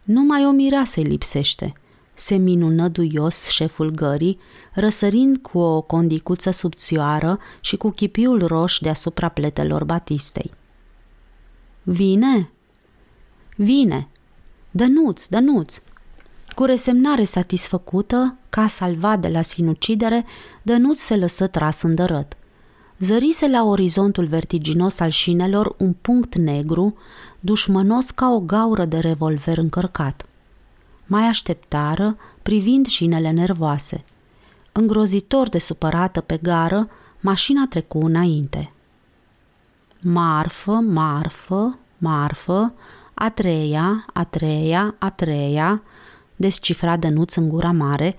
Numai 0.04 0.46
o 0.46 0.52
mireasă 0.52 1.02
lipsește, 1.02 1.74
se 2.14 2.36
minună 2.36 2.88
duios 2.88 3.48
șeful 3.48 3.92
gării, 3.92 4.40
răsărind 4.74 5.38
cu 5.38 5.58
o 5.60 5.82
condicuță 5.82 6.52
subțioară 6.52 7.40
și 7.62 7.78
cu 7.78 7.90
chipiul 7.90 8.46
roș 8.46 8.78
deasupra 8.80 9.30
pletelor 9.30 9.84
batistei. 9.84 10.52
Vine? 11.84 12.52
Vine! 13.56 14.08
Dănuț, 14.72 15.28
dănuț! 15.28 15.82
Cu 16.56 16.64
resemnare 16.64 17.24
satisfăcută, 17.24 18.38
ca 18.50 18.68
salvat 18.68 19.20
de 19.20 19.28
la 19.28 19.42
sinucidere, 19.42 20.26
Dănuț 20.62 21.00
se 21.00 21.16
lăsă 21.16 21.48
tras 21.48 21.82
în 21.82 21.96
dărăt. 21.96 22.38
Zărise 23.00 23.48
la 23.48 23.64
orizontul 23.64 24.26
vertiginos 24.26 25.00
al 25.00 25.10
șinelor 25.10 25.76
un 25.78 25.94
punct 25.94 26.36
negru, 26.36 26.98
dușmănos 27.40 28.10
ca 28.12 28.30
o 28.30 28.40
gaură 28.40 28.86
de 28.86 28.98
revolver 28.98 29.58
încărcat. 29.58 30.26
Mai 31.06 31.24
așteptară, 31.24 32.18
privind 32.42 32.88
șinele 32.88 33.32
nervoase. 33.32 34.04
Îngrozitor 34.72 35.50
de 35.50 35.58
supărată 35.58 36.22
pe 36.22 36.38
gară, 36.38 36.90
mașina 37.20 37.66
trecu 37.70 38.00
înainte 38.06 38.73
marfă, 40.04 40.72
marfă, 40.72 41.80
marfă, 41.98 42.74
a 43.14 43.30
treia, 43.30 44.06
a 44.14 44.24
treia, 44.24 44.96
a 45.00 45.10
treia, 45.10 45.84
descifra 46.36 46.98
Dănuț 46.98 47.36
în 47.36 47.50
gura 47.50 47.72
mare, 47.72 48.16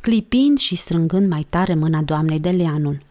clipind 0.00 0.58
și 0.58 0.74
strângând 0.74 1.28
mai 1.28 1.46
tare 1.50 1.74
mâna 1.74 2.02
doamnei 2.02 2.40
de 2.40 2.50
Leanul. 2.50 3.02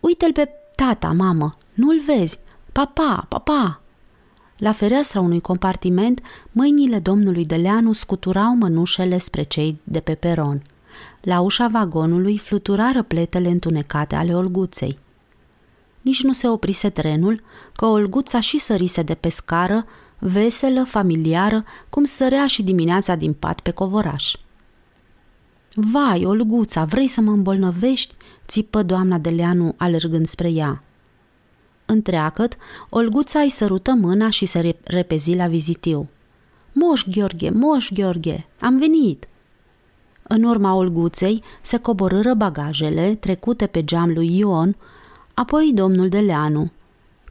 Uite-l 0.00 0.32
pe 0.32 0.48
tata, 0.76 1.12
mamă, 1.12 1.56
nu-l 1.74 2.00
vezi? 2.06 2.38
Papa, 2.72 3.26
papa! 3.28 3.80
La 4.56 4.72
fereastra 4.72 5.20
unui 5.20 5.40
compartiment, 5.40 6.20
mâinile 6.52 6.98
domnului 6.98 7.44
de 7.44 7.56
Leanu 7.56 7.92
scuturau 7.92 8.56
mănușele 8.56 9.18
spre 9.18 9.42
cei 9.42 9.80
de 9.84 10.00
pe 10.00 10.14
peron. 10.14 10.62
La 11.20 11.40
ușa 11.40 11.68
vagonului 11.68 12.38
fluturară 12.38 13.02
pletele 13.02 13.48
întunecate 13.48 14.14
ale 14.14 14.34
olguței 14.34 14.98
nici 16.08 16.22
nu 16.22 16.32
se 16.32 16.48
oprise 16.48 16.90
trenul, 16.90 17.42
că 17.72 17.86
Olguța 17.86 18.40
și 18.40 18.58
sărise 18.58 19.02
de 19.02 19.14
pe 19.14 19.28
scară, 19.28 19.86
veselă, 20.18 20.84
familiară, 20.84 21.64
cum 21.88 22.04
sărea 22.04 22.46
și 22.46 22.62
dimineața 22.62 23.14
din 23.14 23.32
pat 23.32 23.60
pe 23.60 23.70
covoraș. 23.70 24.34
Vai, 25.74 26.24
Olguța, 26.24 26.84
vrei 26.84 27.06
să 27.06 27.20
mă 27.20 27.30
îmbolnăvești?" 27.30 28.14
țipă 28.46 28.82
doamna 28.82 29.18
Deleanu 29.18 29.74
alergând 29.76 30.26
spre 30.26 30.50
ea. 30.50 30.82
Întreacăt, 31.86 32.56
Olguța 32.88 33.40
îi 33.40 33.50
sărută 33.50 33.92
mâna 33.92 34.30
și 34.30 34.46
se 34.46 34.76
repezi 34.82 35.34
la 35.34 35.46
vizitiu. 35.46 36.08
Moș 36.72 37.04
Gheorghe, 37.06 37.50
moș 37.50 37.90
Gheorghe, 37.92 38.46
am 38.60 38.78
venit!" 38.78 39.28
În 40.22 40.42
urma 40.42 40.74
Olguței 40.74 41.42
se 41.60 41.78
coborâră 41.78 42.34
bagajele 42.34 43.14
trecute 43.14 43.66
pe 43.66 43.84
geam 43.84 44.12
lui 44.12 44.38
Ion, 44.38 44.76
apoi 45.38 45.70
domnul 45.74 46.08
de 46.08 46.18
Leanu, 46.18 46.70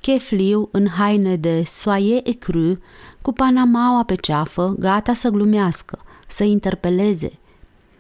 chefliu 0.02 0.70
în 0.72 0.88
haine 0.88 1.36
de 1.36 1.64
soie 1.66 2.30
ecru, 2.30 2.78
cu 3.22 3.32
panamaua 3.32 4.04
pe 4.04 4.16
ceafă, 4.16 4.76
gata 4.80 5.14
să 5.14 5.30
glumească, 5.30 6.00
să 6.28 6.44
interpeleze. 6.44 7.40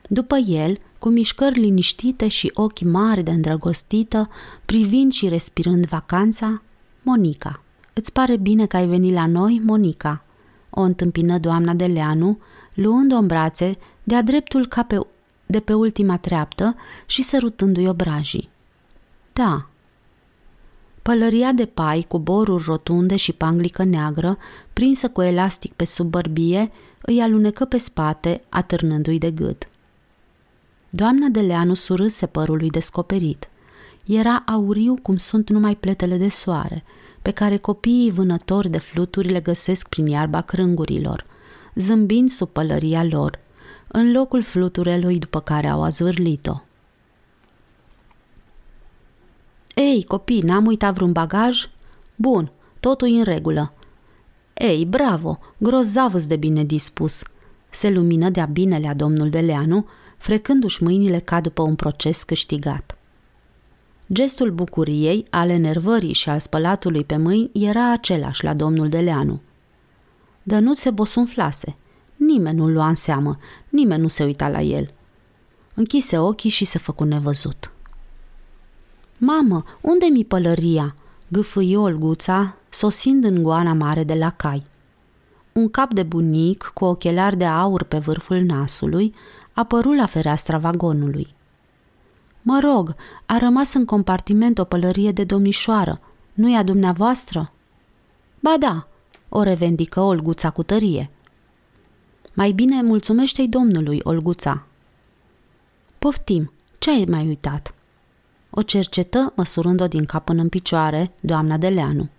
După 0.09 0.37
el, 0.37 0.77
cu 0.99 1.09
mișcări 1.09 1.59
liniștite 1.59 2.27
și 2.27 2.51
ochi 2.53 2.79
mari 2.79 3.23
de 3.23 3.31
îndrăgostită, 3.31 4.29
privind 4.65 5.11
și 5.11 5.27
respirând 5.27 5.85
vacanța, 5.85 6.61
Monica. 7.01 7.63
Îți 7.93 8.13
pare 8.13 8.37
bine 8.37 8.65
că 8.65 8.77
ai 8.77 8.87
venit 8.87 9.13
la 9.13 9.25
noi, 9.25 9.61
Monica?" 9.65 10.23
o 10.69 10.81
întâmpină 10.81 11.37
doamna 11.37 11.73
de 11.73 11.85
Leanu, 11.85 12.37
luând-o 12.73 13.15
în 13.15 13.27
brațe, 13.27 13.77
de-a 14.03 14.21
dreptul 14.21 14.67
ca 14.67 14.83
pe, 14.83 14.99
de 15.45 15.59
pe 15.59 15.73
ultima 15.73 16.17
treaptă 16.17 16.75
și 17.05 17.21
sărutându-i 17.21 17.87
obrajii. 17.87 18.49
Da, 19.33 19.67
Pălăria 21.07 21.51
de 21.51 21.65
pai 21.65 22.05
cu 22.07 22.19
boruri 22.19 22.63
rotunde 22.63 23.15
și 23.15 23.33
panglică 23.33 23.83
neagră, 23.83 24.37
prinsă 24.73 25.09
cu 25.09 25.21
elastic 25.21 25.73
pe 25.73 25.85
sub 25.85 26.09
bărbie, 26.09 26.71
îi 27.01 27.21
alunecă 27.21 27.65
pe 27.65 27.77
spate, 27.77 28.41
atârnându-i 28.49 29.17
de 29.17 29.31
gât. 29.31 29.67
Doamna 30.89 31.27
de 31.27 31.39
Leanu 31.39 31.73
surâse 31.73 32.25
părului 32.25 32.69
descoperit. 32.69 33.49
Era 34.05 34.43
auriu 34.45 34.95
cum 35.01 35.17
sunt 35.17 35.49
numai 35.49 35.75
pletele 35.75 36.17
de 36.17 36.29
soare, 36.29 36.83
pe 37.21 37.31
care 37.31 37.57
copiii 37.57 38.11
vânători 38.11 38.69
de 38.69 38.77
fluturi 38.77 39.29
le 39.29 39.39
găsesc 39.39 39.89
prin 39.89 40.07
iarba 40.07 40.41
crângurilor, 40.41 41.25
zâmbind 41.75 42.29
sub 42.29 42.47
pălăria 42.47 43.03
lor, 43.03 43.39
în 43.87 44.11
locul 44.11 44.43
fluturelui 44.43 45.19
după 45.19 45.39
care 45.39 45.67
au 45.67 45.83
azvârlit-o. 45.83 46.66
Ei, 49.77 50.03
copii, 50.03 50.41
n-am 50.41 50.65
uitat 50.65 50.93
vreun 50.93 51.11
bagaj? 51.11 51.69
Bun, 52.15 52.51
totul 52.79 53.07
în 53.07 53.23
regulă. 53.23 53.73
Ei, 54.53 54.85
bravo, 54.85 55.39
grozav 55.57 56.13
de 56.23 56.35
bine 56.35 56.63
dispus. 56.63 57.23
Se 57.69 57.89
lumină 57.89 58.29
de-a 58.29 58.45
binelea 58.45 58.93
domnul 58.93 59.29
Deleanu, 59.29 59.87
frecându-și 60.17 60.83
mâinile 60.83 61.19
ca 61.19 61.41
după 61.41 61.61
un 61.61 61.75
proces 61.75 62.23
câștigat. 62.23 62.97
Gestul 64.13 64.51
bucuriei, 64.51 65.25
al 65.29 65.49
enervării 65.49 66.13
și 66.13 66.29
al 66.29 66.39
spălatului 66.39 67.03
pe 67.03 67.17
mâini 67.17 67.49
era 67.53 67.91
același 67.91 68.43
la 68.43 68.53
domnul 68.53 68.89
Deleanu. 68.89 69.41
Dănuț 70.43 70.79
se 70.79 70.89
bosunflase. 70.89 71.75
Nimeni 72.15 72.57
nu 72.57 72.67
lua 72.67 72.87
în 72.87 72.95
seamă, 72.95 73.37
nimeni 73.69 74.01
nu 74.01 74.07
se 74.07 74.23
uita 74.23 74.47
la 74.47 74.61
el– 74.61 74.91
Închise 75.79 76.17
ochii 76.17 76.49
și 76.49 76.65
se 76.65 76.77
făcu 76.77 77.03
nevăzut. 77.03 77.71
Mamă, 79.17 79.63
unde 79.81 80.05
mi 80.11 80.25
pălăria?" 80.25 80.95
gâfâi 81.27 81.75
Olguța, 81.75 82.55
sosind 82.69 83.23
în 83.23 83.43
goana 83.43 83.73
mare 83.73 84.03
de 84.03 84.13
la 84.13 84.29
cai. 84.29 84.63
Un 85.51 85.69
cap 85.69 85.93
de 85.93 86.03
bunic 86.03 86.71
cu 86.73 86.85
ochelari 86.85 87.37
de 87.37 87.45
aur 87.45 87.83
pe 87.83 87.97
vârful 87.97 88.41
nasului 88.41 89.13
apăru 89.53 89.91
la 89.91 90.05
fereastra 90.05 90.57
vagonului. 90.57 91.27
Mă 92.41 92.59
rog, 92.63 92.95
a 93.25 93.37
rămas 93.37 93.73
în 93.73 93.85
compartiment 93.85 94.57
o 94.57 94.63
pălărie 94.63 95.11
de 95.11 95.23
domnișoară. 95.23 95.99
Nu-i 96.33 96.55
a 96.55 96.63
dumneavoastră?" 96.63 97.51
Ba 98.39 98.55
da," 98.59 98.87
o 99.29 99.43
revendică 99.43 100.01
Olguța 100.01 100.49
cu 100.49 100.63
tărie. 100.63 101.09
Mai 102.33 102.51
bine 102.51 102.81
mulțumește-i 102.81 103.47
domnului, 103.47 103.99
Olguța." 104.03 104.65
Poftim, 105.99 106.51
ce 106.79 106.89
ai 106.89 107.05
mai 107.09 107.27
uitat?" 107.27 107.73
O 108.57 108.61
cercetă, 108.61 109.33
măsurând-o 109.35 109.87
din 109.87 110.05
cap 110.05 110.25
până 110.25 110.41
în 110.41 110.49
picioare, 110.49 111.11
doamna 111.19 111.57
Deleanu. 111.57 112.09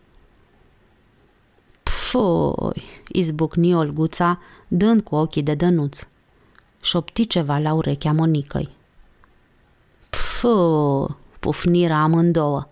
Pfui, 1.82 2.82
izbucni 3.08 3.74
Olguța, 3.74 4.40
dând 4.68 5.02
cu 5.02 5.14
ochii 5.14 5.42
de 5.42 5.54
dănuț. 5.54 6.08
Șopti 6.80 7.26
ceva 7.26 7.58
la 7.58 7.72
urechea 7.72 8.12
Monicăi. 8.12 8.76
Pfu, 10.10 11.18
pufniră 11.40 11.94
amândouă. 11.94 12.66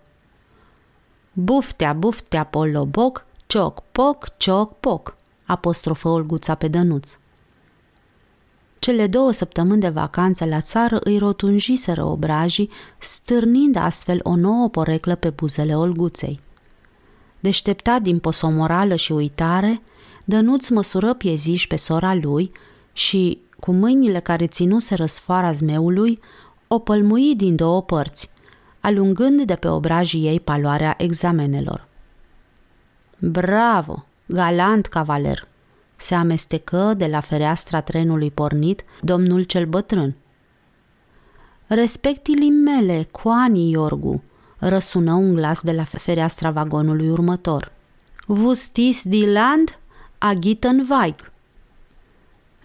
Buftea, 1.33 1.93
buftea, 1.93 2.43
poloboc, 2.43 3.25
cioc, 3.47 3.83
poc, 3.91 4.37
cioc, 4.37 4.79
poc, 4.79 5.15
apostrofă 5.45 6.07
Olguța 6.07 6.55
pe 6.55 6.67
dănuț. 6.67 7.17
Cele 8.79 9.07
două 9.07 9.31
săptămâni 9.31 9.81
de 9.81 9.89
vacanță 9.89 10.45
la 10.45 10.61
țară 10.61 10.99
îi 11.03 11.17
rotunjiseră 11.17 12.03
obrajii, 12.03 12.69
stârnind 12.97 13.75
astfel 13.75 14.19
o 14.23 14.35
nouă 14.35 14.69
poreclă 14.69 15.15
pe 15.15 15.29
buzele 15.29 15.77
Olguței. 15.77 16.39
Deșteptat 17.39 18.01
din 18.01 18.19
posomorală 18.19 18.95
și 18.95 19.11
uitare, 19.11 19.81
Dănuț 20.29 20.67
măsură 20.67 21.13
pieziș 21.13 21.67
pe 21.67 21.75
sora 21.75 22.13
lui 22.13 22.51
și, 22.93 23.39
cu 23.59 23.71
mâinile 23.71 24.19
care 24.19 24.47
ținuse 24.47 24.95
răsfoara 24.95 25.51
zmeului, 25.51 26.19
o 26.67 26.79
pălmui 26.79 27.35
din 27.35 27.55
două 27.55 27.81
părți, 27.81 28.31
alungând 28.79 29.41
de 29.41 29.55
pe 29.55 29.67
obrajii 29.67 30.25
ei 30.25 30.39
paloarea 30.39 30.93
examenelor. 30.97 31.87
Bravo! 33.19 34.05
Galant 34.25 34.85
cavaler! 34.85 35.47
Se 35.97 36.15
amestecă 36.15 36.93
de 36.97 37.05
la 37.07 37.19
fereastra 37.19 37.81
trenului 37.81 38.31
pornit 38.31 38.83
domnul 39.01 39.43
cel 39.43 39.65
bătrân. 39.65 40.15
Respectili 41.67 42.49
mele, 42.49 43.07
coani 43.11 43.69
Iorgu, 43.71 44.23
răsună 44.57 45.13
un 45.13 45.33
glas 45.33 45.61
de 45.61 45.71
la 45.71 45.83
fereastra 45.83 46.51
vagonului 46.51 47.09
următor. 47.09 47.71
Vustis 48.25 49.03
di 49.03 49.25
land, 49.25 49.79
agiten 50.17 50.87
weig. 50.89 51.31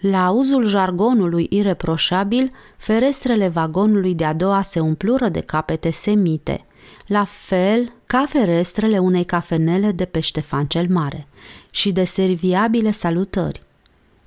La 0.00 0.26
auzul 0.26 0.66
jargonului 0.66 1.46
ireproșabil, 1.50 2.52
ferestrele 2.76 3.48
vagonului 3.48 4.14
de-a 4.14 4.32
doua 4.32 4.62
se 4.62 4.80
umplură 4.80 5.28
de 5.28 5.40
capete 5.40 5.90
semite, 5.90 6.66
la 7.06 7.24
fel 7.24 7.92
ca 8.06 8.24
ferestrele 8.28 8.98
unei 8.98 9.24
cafenele 9.24 9.92
de 9.92 10.04
pe 10.04 10.20
Ștefan 10.20 10.66
cel 10.66 10.88
Mare, 10.88 11.26
și 11.74 11.92
de 11.92 12.04
serviabile 12.04 12.90
salutări. 12.90 13.62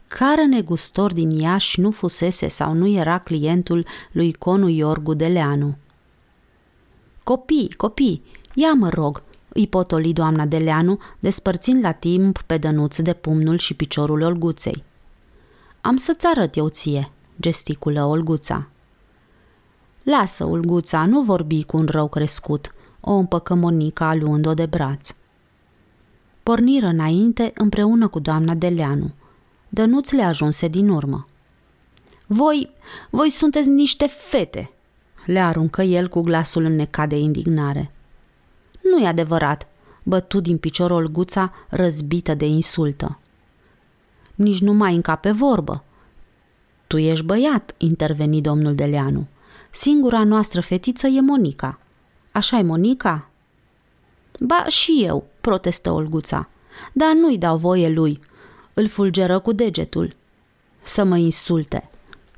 Care 0.07 0.45
negustor 0.45 1.13
din 1.13 1.29
Iași 1.29 1.79
nu 1.79 1.91
fusese 1.91 2.47
sau 2.47 2.73
nu 2.73 2.87
era 2.87 3.19
clientul 3.19 3.85
lui 4.11 4.33
Conu 4.33 4.69
Iorgu 4.69 5.13
de 5.13 5.27
Leanu? 5.27 5.77
Copii, 7.23 7.73
copii, 7.77 8.23
ia 8.53 8.73
mă 8.73 8.89
rog, 8.89 9.23
îi 9.49 9.67
potoli 9.67 10.13
doamna 10.13 10.45
Deleanu, 10.45 10.99
despărțind 11.19 11.83
la 11.83 11.91
timp 11.91 12.41
pe 12.41 12.57
dănuț 12.57 12.99
de 12.99 13.13
pumnul 13.13 13.57
și 13.57 13.73
piciorul 13.73 14.21
Olguței. 14.21 14.83
Am 15.81 15.95
să-ți 15.95 16.25
arăt 16.27 16.55
eu 16.55 16.67
ție, 16.67 17.11
gesticulă 17.41 18.03
Olguța. 18.03 18.67
Lasă, 20.03 20.45
Olguța, 20.45 21.05
nu 21.05 21.21
vorbi 21.21 21.63
cu 21.63 21.77
un 21.77 21.85
rău 21.85 22.07
crescut, 22.07 22.73
o 23.01 23.13
împăcă 23.13 23.53
Monica 23.53 24.13
luând-o 24.13 24.53
de 24.53 24.65
braț. 24.65 25.15
Porniră 26.45 26.85
înainte 26.87 27.51
împreună 27.55 28.07
cu 28.07 28.19
doamna 28.19 28.53
Deleanu. 28.53 29.13
Dănuț 29.69 30.11
le 30.11 30.21
ajunse 30.21 30.67
din 30.67 30.89
urmă. 30.89 31.27
Voi, 32.25 32.69
voi 33.09 33.29
sunteți 33.29 33.67
niște 33.67 34.07
fete, 34.07 34.71
le 35.25 35.39
aruncă 35.39 35.81
el 35.81 36.07
cu 36.07 36.21
glasul 36.21 36.63
înnecat 36.63 37.09
de 37.09 37.17
indignare. 37.17 37.91
Nu 38.81 38.97
e 38.97 39.07
adevărat, 39.07 39.67
bătut 40.03 40.43
din 40.43 40.57
picior 40.57 40.91
Olguța 40.91 41.53
răzbită 41.69 42.33
de 42.33 42.45
insultă. 42.45 43.19
Nici 44.35 44.61
nu 44.61 44.73
mai 44.73 44.95
încape 44.95 45.31
vorbă. 45.31 45.83
Tu 46.87 46.97
ești 46.97 47.25
băiat, 47.25 47.75
interveni 47.77 48.41
domnul 48.41 48.75
Deleanu. 48.75 49.27
Singura 49.71 50.23
noastră 50.23 50.61
fetiță 50.61 51.07
e 51.07 51.21
Monica. 51.21 51.79
așa 52.31 52.57
e 52.57 52.61
Monica? 52.61 53.29
Ba 54.39 54.65
și 54.67 55.03
eu, 55.03 55.27
protestă 55.45 55.91
Olguța. 55.91 56.49
Dar 56.93 57.13
nu-i 57.13 57.37
dau 57.37 57.57
voie 57.57 57.89
lui. 57.89 58.19
Îl 58.73 58.87
fulgeră 58.87 59.39
cu 59.39 59.51
degetul. 59.51 60.15
Să 60.83 61.03
mă 61.03 61.17
insulte. 61.17 61.89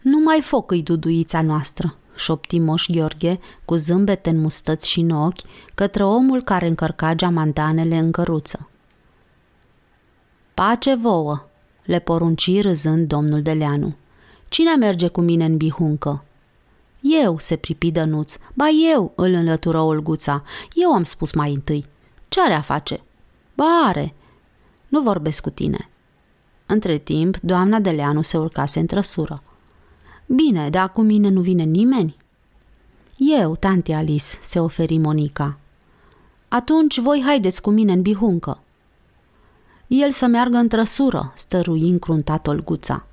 Nu 0.01 0.19
mai 0.19 0.41
foc 0.41 0.71
îi 0.71 0.81
duduița 0.81 1.41
noastră, 1.41 1.95
șopti 2.15 2.59
Moș 2.59 2.85
Gheorghe 2.87 3.39
cu 3.65 3.75
zâmbete 3.75 4.29
în 4.29 4.39
mustăți 4.39 4.89
și 4.89 4.99
în 4.99 5.09
ochi 5.09 5.39
către 5.75 6.03
omul 6.03 6.43
care 6.43 6.67
încărca 6.67 7.13
geamantanele 7.13 7.97
în 7.97 8.11
căruță. 8.11 8.69
Pace 10.53 10.95
vouă, 10.95 11.47
le 11.83 11.99
porunci 11.99 12.61
râzând 12.61 13.07
domnul 13.07 13.41
Deleanu. 13.41 13.95
Cine 14.47 14.75
merge 14.75 15.07
cu 15.07 15.21
mine 15.21 15.45
în 15.45 15.57
bihuncă? 15.57 16.23
Eu, 17.01 17.37
se 17.39 17.55
pripi 17.55 17.91
Dănuț. 17.91 18.37
Ba 18.53 18.67
eu, 18.93 19.13
îl 19.15 19.33
înlătură 19.33 19.79
Olguța. 19.79 20.43
Eu 20.73 20.93
am 20.93 21.03
spus 21.03 21.33
mai 21.33 21.53
întâi. 21.53 21.85
Ce 22.27 22.41
are 22.41 22.53
a 22.53 22.61
face? 22.61 23.01
Ba 23.53 23.65
are. 23.85 24.13
Nu 24.87 25.01
vorbesc 25.01 25.41
cu 25.41 25.49
tine. 25.49 25.89
Între 26.65 26.97
timp, 26.97 27.37
doamna 27.37 27.79
Deleanu 27.79 28.21
se 28.21 28.37
urcase 28.37 28.79
în 28.79 28.85
trăsură. 28.85 29.43
Bine, 30.25 30.69
dar 30.69 30.91
cu 30.91 31.01
mine 31.01 31.29
nu 31.29 31.41
vine 31.41 31.63
nimeni? 31.63 32.15
Eu, 33.17 33.55
tanti 33.55 33.91
Alice, 33.91 34.37
se 34.41 34.59
oferi 34.59 34.97
Monica. 34.97 35.57
Atunci 36.47 36.99
voi 36.99 37.21
haideți 37.25 37.61
cu 37.61 37.69
mine 37.69 37.91
în 37.91 38.01
bihuncă. 38.01 38.59
El 39.87 40.11
să 40.11 40.25
meargă 40.25 40.57
în 40.57 40.67
trăsură, 40.67 41.31
stărui 41.35 41.89
încruntat 41.89 42.47
Olguța. 42.47 43.05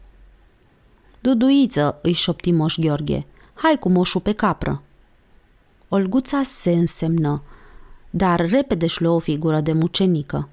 Duduiță, 1.20 1.98
îi 2.02 2.12
șopti 2.12 2.52
moș 2.52 2.76
Gheorghe, 2.78 3.26
hai 3.54 3.78
cu 3.78 3.88
moșul 3.88 4.20
pe 4.20 4.32
capră. 4.32 4.82
Olguța 5.88 6.42
se 6.42 6.70
însemnă, 6.70 7.42
dar 8.16 8.48
repede 8.48 8.84
își 8.84 9.04
o 9.04 9.18
figură 9.18 9.60
de 9.60 9.72
mucenică. 9.72 10.48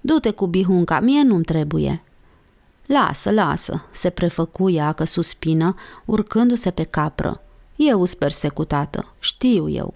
Du-te 0.00 0.30
cu 0.30 0.46
bihunca, 0.46 1.00
mie 1.00 1.22
nu-mi 1.22 1.44
trebuie. 1.44 2.02
Lasă, 2.86 3.30
lasă, 3.30 3.86
se 3.90 4.10
prefăcu 4.10 4.70
ea 4.70 4.92
că 4.92 5.04
suspină, 5.04 5.74
urcându-se 6.04 6.70
pe 6.70 6.82
capră. 6.82 7.40
Eu 7.76 8.04
sunt 8.04 8.18
persecutată, 8.18 9.14
știu 9.18 9.68
eu. 9.68 9.94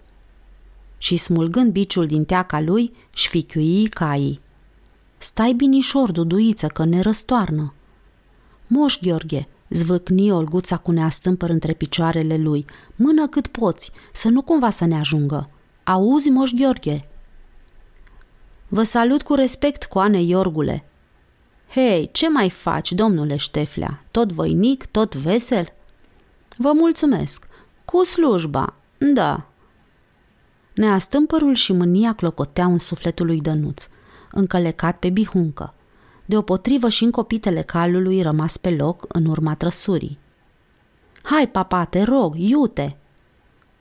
Și 0.98 1.16
smulgând 1.16 1.72
biciul 1.72 2.06
din 2.06 2.24
teaca 2.24 2.60
lui, 2.60 2.92
șfichiui 3.14 3.86
caii. 3.86 4.40
Stai 5.18 5.52
binișor, 5.52 6.12
duduiță, 6.12 6.66
că 6.66 6.84
ne 6.84 7.00
răstoarnă. 7.00 7.74
Moș 8.66 8.98
Gheorghe, 9.02 9.48
zvâcni 9.68 10.30
Olguța 10.30 10.76
cu 10.76 10.90
neastâmpăr 10.90 11.50
între 11.50 11.72
picioarele 11.72 12.36
lui. 12.36 12.64
Mână 12.96 13.26
cât 13.26 13.46
poți, 13.46 13.92
să 14.12 14.28
nu 14.28 14.42
cumva 14.42 14.70
să 14.70 14.84
ne 14.84 14.98
ajungă. 14.98 15.50
Auzi, 15.88 16.30
Moș 16.30 16.50
Gheorghe? 16.50 17.08
Vă 18.68 18.82
salut 18.82 19.22
cu 19.22 19.34
respect, 19.34 19.84
coane 19.84 20.22
Iorgule. 20.22 20.84
Hei, 21.70 22.08
ce 22.12 22.28
mai 22.28 22.50
faci, 22.50 22.92
domnule 22.92 23.36
Șteflea? 23.36 24.04
Tot 24.10 24.32
voinic, 24.32 24.86
tot 24.86 25.14
vesel? 25.14 25.72
Vă 26.56 26.72
mulțumesc. 26.74 27.46
Cu 27.84 28.04
slujba, 28.04 28.74
da. 28.98 29.46
Neastâmpărul 30.74 31.54
și 31.54 31.72
mânia 31.72 32.12
clocoteau 32.12 32.72
în 32.72 32.78
sufletul 32.78 33.26
lui 33.26 33.40
Dănuț, 33.40 33.88
încălecat 34.32 34.98
pe 34.98 35.10
bihuncă. 35.10 35.74
Deopotrivă 36.24 36.88
și 36.88 37.04
încopitele 37.04 37.62
calului 37.62 38.22
rămas 38.22 38.56
pe 38.56 38.70
loc 38.70 39.04
în 39.08 39.24
urma 39.24 39.54
trăsurii. 39.54 40.18
Hai, 41.22 41.48
papa, 41.48 41.84
te 41.84 42.02
rog, 42.02 42.34
iute!" 42.36 42.96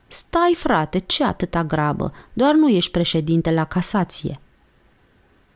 Stai, 0.08 0.56
frate, 0.58 0.98
ce 0.98 1.24
atâta 1.24 1.64
grabă? 1.64 2.14
Doar 2.34 2.54
nu 2.54 2.70
ești 2.70 2.92
președinte 2.92 3.52
la 3.52 3.66
casație. 3.66 4.40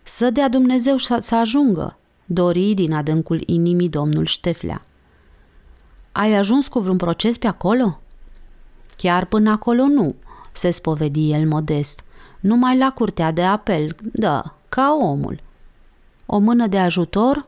Să 0.03 0.29
dea 0.29 0.49
Dumnezeu 0.49 0.97
să, 0.97 1.17
să 1.21 1.35
ajungă, 1.35 1.97
dori 2.25 2.73
din 2.73 2.93
adâncul 2.93 3.43
inimii 3.45 3.89
domnul 3.89 4.25
Șteflea. 4.25 4.85
Ai 6.11 6.33
ajuns 6.33 6.67
cu 6.67 6.79
vreun 6.79 6.97
proces 6.97 7.37
pe 7.37 7.47
acolo?" 7.47 7.99
Chiar 8.97 9.25
până 9.25 9.51
acolo 9.51 9.87
nu," 9.87 10.15
se 10.51 10.69
spovedi 10.69 11.31
el 11.31 11.47
modest. 11.47 12.03
Numai 12.39 12.77
la 12.77 12.91
curtea 12.91 13.31
de 13.31 13.43
apel, 13.43 13.95
da, 14.01 14.55
ca 14.69 14.97
omul." 15.01 15.39
O 16.25 16.37
mână 16.37 16.67
de 16.67 16.79
ajutor?" 16.79 17.45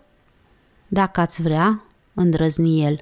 Dacă 0.88 1.20
ați 1.20 1.42
vrea," 1.42 1.84
îndrăzni 2.14 2.84
el. 2.86 3.00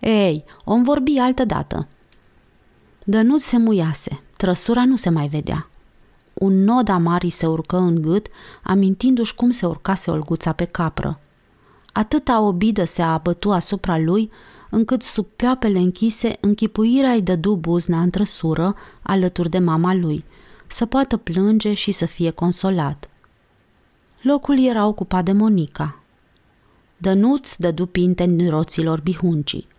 Ei, 0.00 0.44
om 0.64 0.82
vorbi 0.82 1.18
altă 1.18 1.44
dată. 1.44 1.88
Dănuț 3.06 3.42
se 3.42 3.58
muiase, 3.58 4.22
trăsura 4.36 4.84
nu 4.84 4.96
se 4.96 5.10
mai 5.10 5.28
vedea. 5.28 5.68
Un 6.34 6.64
nod 6.64 6.88
amari 6.88 7.28
se 7.28 7.46
urcă 7.46 7.76
în 7.76 8.02
gât, 8.02 8.26
amintindu-și 8.62 9.34
cum 9.34 9.50
se 9.50 9.66
urcase 9.66 10.10
olguța 10.10 10.52
pe 10.52 10.64
capră. 10.64 11.20
Atâta 11.92 12.40
obidă 12.40 12.84
se 12.84 13.02
abătu 13.02 13.50
asupra 13.50 13.98
lui, 13.98 14.30
încât 14.70 15.02
sub 15.02 15.26
pleoapele 15.36 15.78
închise 15.78 16.36
închipuirea 16.40 17.10
îi 17.10 17.22
dădu 17.22 17.56
buzna 17.56 18.00
în 18.00 18.10
trăsură, 18.10 18.74
alături 19.02 19.50
de 19.50 19.58
mama 19.58 19.94
lui, 19.94 20.24
să 20.66 20.86
poată 20.86 21.16
plânge 21.16 21.74
și 21.74 21.92
să 21.92 22.06
fie 22.06 22.30
consolat. 22.30 23.08
Locul 24.22 24.64
era 24.64 24.86
ocupat 24.86 25.24
de 25.24 25.32
Monica. 25.32 25.98
Dănuț 26.96 27.56
dădu 27.56 27.86
pinte 27.86 28.22
în 28.22 28.48
roților 28.48 29.00
bihuncii. 29.00 29.72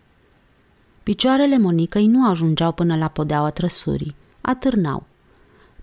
Picioarele 1.05 1.57
Monicăi 1.57 2.07
nu 2.07 2.29
ajungeau 2.29 2.71
până 2.71 2.95
la 2.97 3.07
podeaua 3.07 3.49
trăsurii, 3.49 4.15
atârnau. 4.41 5.05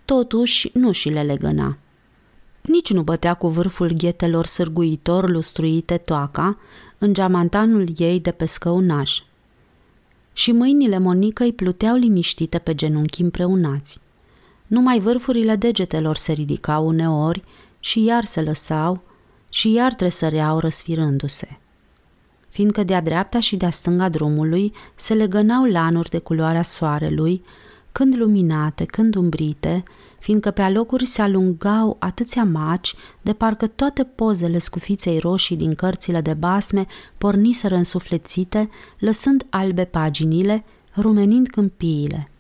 Totuși 0.05 0.71
nu 0.75 0.93
și 0.93 1.09
le 1.09 1.23
legăna. 1.23 1.79
Nici 2.61 2.93
nu 2.93 3.03
bătea 3.03 3.35
cu 3.35 3.49
vârful 3.49 3.91
ghetelor 3.91 4.47
sârguitor 4.47 5.31
lustruite 5.31 5.97
toaca 5.97 6.59
în 6.99 7.13
geamantanul 7.13 7.89
ei 7.97 8.21
de 8.21 8.31
pe 8.31 8.45
scăunaș. 8.45 9.21
Și 10.33 10.53
mâinile 10.53 10.99
Monicăi 10.99 11.53
pluteau 11.53 11.97
liniștite 11.97 12.59
pe 12.59 12.75
genunchi 12.75 13.23
împreunați. 13.23 14.01
Numai 14.67 15.01
vârfurile 15.01 15.57
degetelor 15.57 16.17
se 16.17 16.33
ridicau 16.33 16.87
uneori 16.87 17.43
și 17.81 18.05
iar 18.05 18.25
se 18.25 18.43
lăsau 18.43 19.03
și 19.51 19.73
iar 19.73 19.95
tresăreau 19.95 20.59
răsfirându-se 20.59 21.57
fiindcă 22.53 22.83
de-a 22.85 23.01
dreapta 23.01 23.41
și 23.41 23.57
de-a 23.57 23.71
stânga 23.71 24.09
drumului 24.09 24.73
se 24.95 25.15
legănau 25.15 25.65
lanuri 25.65 26.11
de 26.11 26.19
culoarea 26.19 26.63
soarelui, 26.63 27.45
când 27.93 28.17
luminate, 28.17 28.85
când 28.85 29.15
umbrite, 29.15 29.83
fiindcă 30.19 30.51
pe 30.51 30.63
alocuri 30.63 31.05
se 31.05 31.23
alungau 31.23 31.97
atâția 31.99 32.45
maci, 32.45 32.95
de 33.23 33.33
parcă 33.33 33.67
toate 33.67 34.05
pozele 34.05 34.59
scufiței 34.59 35.19
roșii 35.19 35.57
din 35.57 35.75
cărțile 35.75 36.21
de 36.21 36.35
basme 36.35 36.87
porniseră 37.19 37.75
însuflețite, 37.75 38.71
lăsând 38.99 39.47
albe 39.51 39.85
paginile, 39.85 40.65
rumenind 40.97 41.49
câmpiile. 41.49 42.31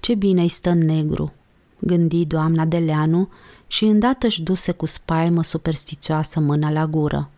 Ce 0.00 0.14
bine-i 0.14 0.48
stă 0.48 0.72
negru, 0.72 1.32
gândi 1.78 2.24
doamna 2.24 2.64
Deleanu 2.64 3.28
și 3.66 3.84
îndată 3.84 4.26
își 4.26 4.42
duse 4.42 4.72
cu 4.72 4.86
spaimă 4.86 5.42
superstițioasă 5.42 6.40
mâna 6.40 6.70
la 6.70 6.86
gură. 6.86 7.30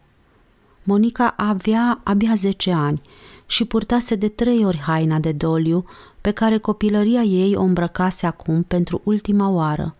Monica 0.82 1.34
avea 1.36 2.00
abia 2.04 2.34
10 2.34 2.72
ani 2.72 3.00
și 3.46 3.64
purtase 3.64 4.14
de 4.14 4.28
trei 4.28 4.64
ori 4.64 4.78
haina 4.78 5.18
de 5.18 5.32
doliu 5.32 5.84
pe 6.20 6.30
care 6.30 6.58
copilăria 6.58 7.22
ei 7.22 7.54
o 7.56 7.62
îmbrăcase 7.62 8.26
acum 8.26 8.62
pentru 8.62 9.00
ultima 9.04 9.48
oară, 9.48 9.94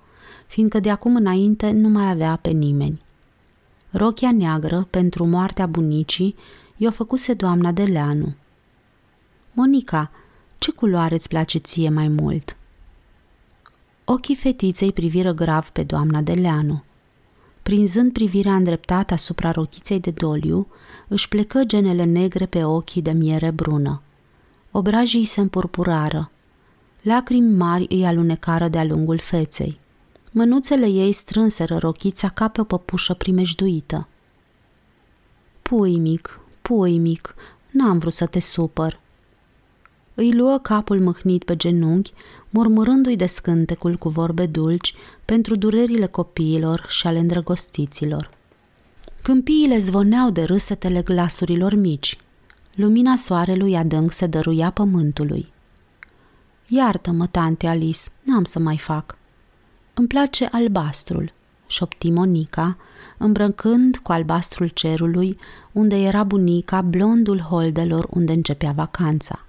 fiindcă 0.46 0.80
de 0.80 0.90
acum 0.90 1.16
înainte 1.16 1.70
nu 1.70 1.88
mai 1.88 2.10
avea 2.10 2.38
pe 2.42 2.50
nimeni. 2.50 3.00
Rochia 3.90 4.32
neagră 4.32 4.86
pentru 4.90 5.26
moartea 5.26 5.66
bunicii 5.66 6.34
i-o 6.76 6.90
făcuse 6.90 7.34
doamna 7.34 7.72
de 7.72 7.84
Leanu. 7.84 8.34
Monica, 9.52 10.10
ce 10.58 10.72
culoare 10.72 11.14
îți 11.14 11.28
place 11.28 11.58
ție 11.58 11.88
mai 11.88 12.08
mult?" 12.08 12.56
Ochii 14.04 14.36
fetiței 14.36 14.92
priviră 14.92 15.32
grav 15.32 15.68
pe 15.68 15.82
doamna 15.82 16.20
de 16.20 16.32
Leanu. 16.32 16.82
Prinzând 17.70 18.12
privirea 18.12 18.54
îndreptată 18.54 19.14
asupra 19.14 19.50
rochiței 19.50 20.00
de 20.00 20.10
doliu, 20.10 20.66
își 21.08 21.28
plecă 21.28 21.64
genele 21.64 22.04
negre 22.04 22.46
pe 22.46 22.64
ochii 22.64 23.02
de 23.02 23.10
miere 23.10 23.50
brună. 23.50 24.02
Obrajii 24.70 25.24
se 25.24 25.40
împurpurară. 25.40 26.30
Lacrimi 27.02 27.56
mari 27.56 27.86
îi 27.88 28.06
alunecară 28.06 28.68
de-a 28.68 28.84
lungul 28.84 29.18
feței. 29.18 29.80
Mânuțele 30.32 30.86
ei 30.86 31.12
strânseră 31.12 31.76
rochița 31.76 32.28
ca 32.28 32.48
pe 32.48 32.60
o 32.60 32.64
păpușă 32.64 33.14
primejduită. 33.14 34.08
Pui 35.62 35.98
mic, 35.98 36.40
pui 36.62 36.98
mic, 36.98 37.34
n-am 37.70 37.98
vrut 37.98 38.12
să 38.12 38.26
te 38.26 38.40
supăr. 38.40 39.00
Îi 40.14 40.32
luă 40.32 40.58
capul 40.58 41.00
mâhnit 41.00 41.44
pe 41.44 41.56
genunchi, 41.56 42.12
murmurându-i 42.48 43.16
de 43.16 43.26
scântecul 43.26 43.96
cu 43.96 44.08
vorbe 44.08 44.46
dulci 44.46 44.94
pentru 45.30 45.56
durerile 45.56 46.06
copiilor 46.06 46.84
și 46.88 47.06
ale 47.06 47.18
îndrăgostiților. 47.18 48.30
Câmpiile 49.22 49.78
zvoneau 49.78 50.30
de 50.30 50.42
râsetele 50.42 51.02
glasurilor 51.02 51.74
mici. 51.74 52.18
Lumina 52.74 53.16
soarelui 53.16 53.76
adânc 53.76 54.12
se 54.12 54.26
dăruia 54.26 54.70
pământului. 54.70 55.52
Iartă-mă, 56.66 57.26
tante 57.26 57.66
Alice, 57.66 58.00
n-am 58.22 58.44
să 58.44 58.58
mai 58.58 58.78
fac. 58.78 59.18
Îmi 59.94 60.06
place 60.06 60.48
albastrul, 60.52 61.32
șopti 61.66 62.10
Monica, 62.10 62.76
îmbrăcând 63.18 63.96
cu 63.96 64.12
albastrul 64.12 64.68
cerului, 64.68 65.38
unde 65.72 65.96
era 65.96 66.24
bunica, 66.24 66.80
blondul 66.80 67.38
holdelor 67.38 68.06
unde 68.10 68.32
începea 68.32 68.72
vacanța. 68.72 69.44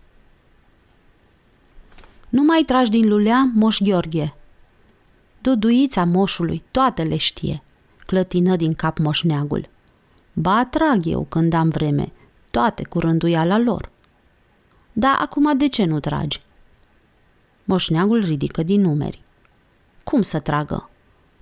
Nu 2.30 2.44
mai 2.44 2.64
tragi 2.66 2.90
din 2.90 3.08
lulea, 3.08 3.52
moș 3.54 3.80
Gheorghe. 3.82 4.36
Duduița 5.42 6.04
moșului, 6.04 6.64
toate 6.72 7.04
le 7.04 7.18
știe, 7.18 7.64
clătină 8.06 8.56
din 8.56 8.74
cap 8.74 8.98
moșneagul. 8.98 9.70
Ba 10.34 10.66
trag 10.66 11.06
eu 11.06 11.26
când 11.30 11.54
am 11.54 11.70
vreme, 11.70 12.12
toate 12.52 12.84
cu 12.84 13.00
rânduiala 13.00 13.58
lor. 13.58 13.90
Da, 14.94 15.18
acum 15.22 15.58
de 15.58 15.68
ce 15.68 15.86
nu 15.86 16.00
tragi? 16.00 16.42
Moșneagul 17.64 18.24
ridică 18.24 18.64
din 18.64 18.82
numeri. 18.82 19.22
Cum 20.04 20.22
să 20.22 20.40
tragă? 20.40 20.90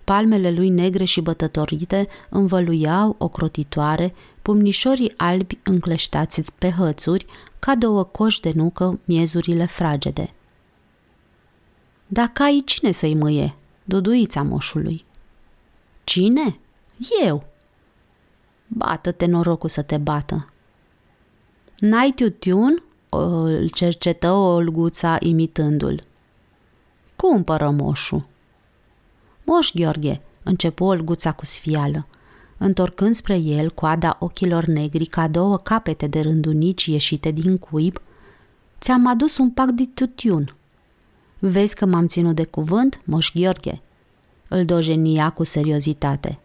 Palmele 0.04 0.52
lui 0.52 0.70
negre 0.70 1.04
și 1.04 1.22
bătătorite 1.22 2.08
învăluiau 2.30 3.16
ocrotitoare, 3.18 4.14
pumnișorii 4.42 5.14
albi 5.18 5.58
încleștați 5.64 6.52
pe 6.58 6.70
hățuri, 6.70 7.26
ca 7.60 7.76
două 7.76 8.04
coși 8.04 8.42
de 8.42 8.52
nucă 8.56 9.00
miezurile 9.06 9.66
fragede. 9.66 10.34
Dacă 12.08 12.44
ai 12.44 12.62
cine 12.66 12.92
să-i 12.92 13.14
mâie? 13.14 13.54
Duduița 13.90 14.44
moșului. 14.44 15.06
Cine? 16.04 16.60
Eu. 17.24 17.44
Bată-te 18.68 19.26
norocul 19.26 19.70
să 19.70 19.82
te 19.82 19.98
bată. 19.98 20.50
N-ai 21.80 22.12
tiutiun? 22.12 22.84
Îl 23.10 23.68
cercetă 23.68 24.32
Olguța 24.32 25.18
imitându-l. 25.20 26.04
Cumpără 27.16 27.70
moșul. 27.70 28.26
Moș 29.44 29.72
Gheorghe, 29.74 30.22
începu 30.44 30.84
Olguța 30.84 31.32
cu 31.32 31.46
sfială, 31.46 32.08
întorcând 32.58 33.14
spre 33.14 33.36
el 33.36 33.72
coada 33.72 34.18
ochilor 34.20 34.66
negri 34.66 35.06
ca 35.06 35.28
două 35.28 35.58
capete 35.58 36.08
de 36.08 36.20
rândunici 36.20 36.86
ieșite 36.86 37.32
din 37.32 37.58
cuib, 37.58 37.98
ți-am 38.80 39.08
adus 39.08 39.38
un 39.38 39.52
pac 39.52 39.70
de 39.70 39.86
tutiun. 39.94 40.54
Vezi 41.40 41.76
că 41.76 41.86
m-am 41.86 42.08
ținut 42.08 42.36
de 42.36 42.46
cuvânt, 42.46 43.02
moș 43.04 43.32
Gheorghe?" 43.34 43.82
Îl 44.48 44.66
dojenia 44.66 45.30
cu 45.30 45.44
seriozitate. 45.44 46.40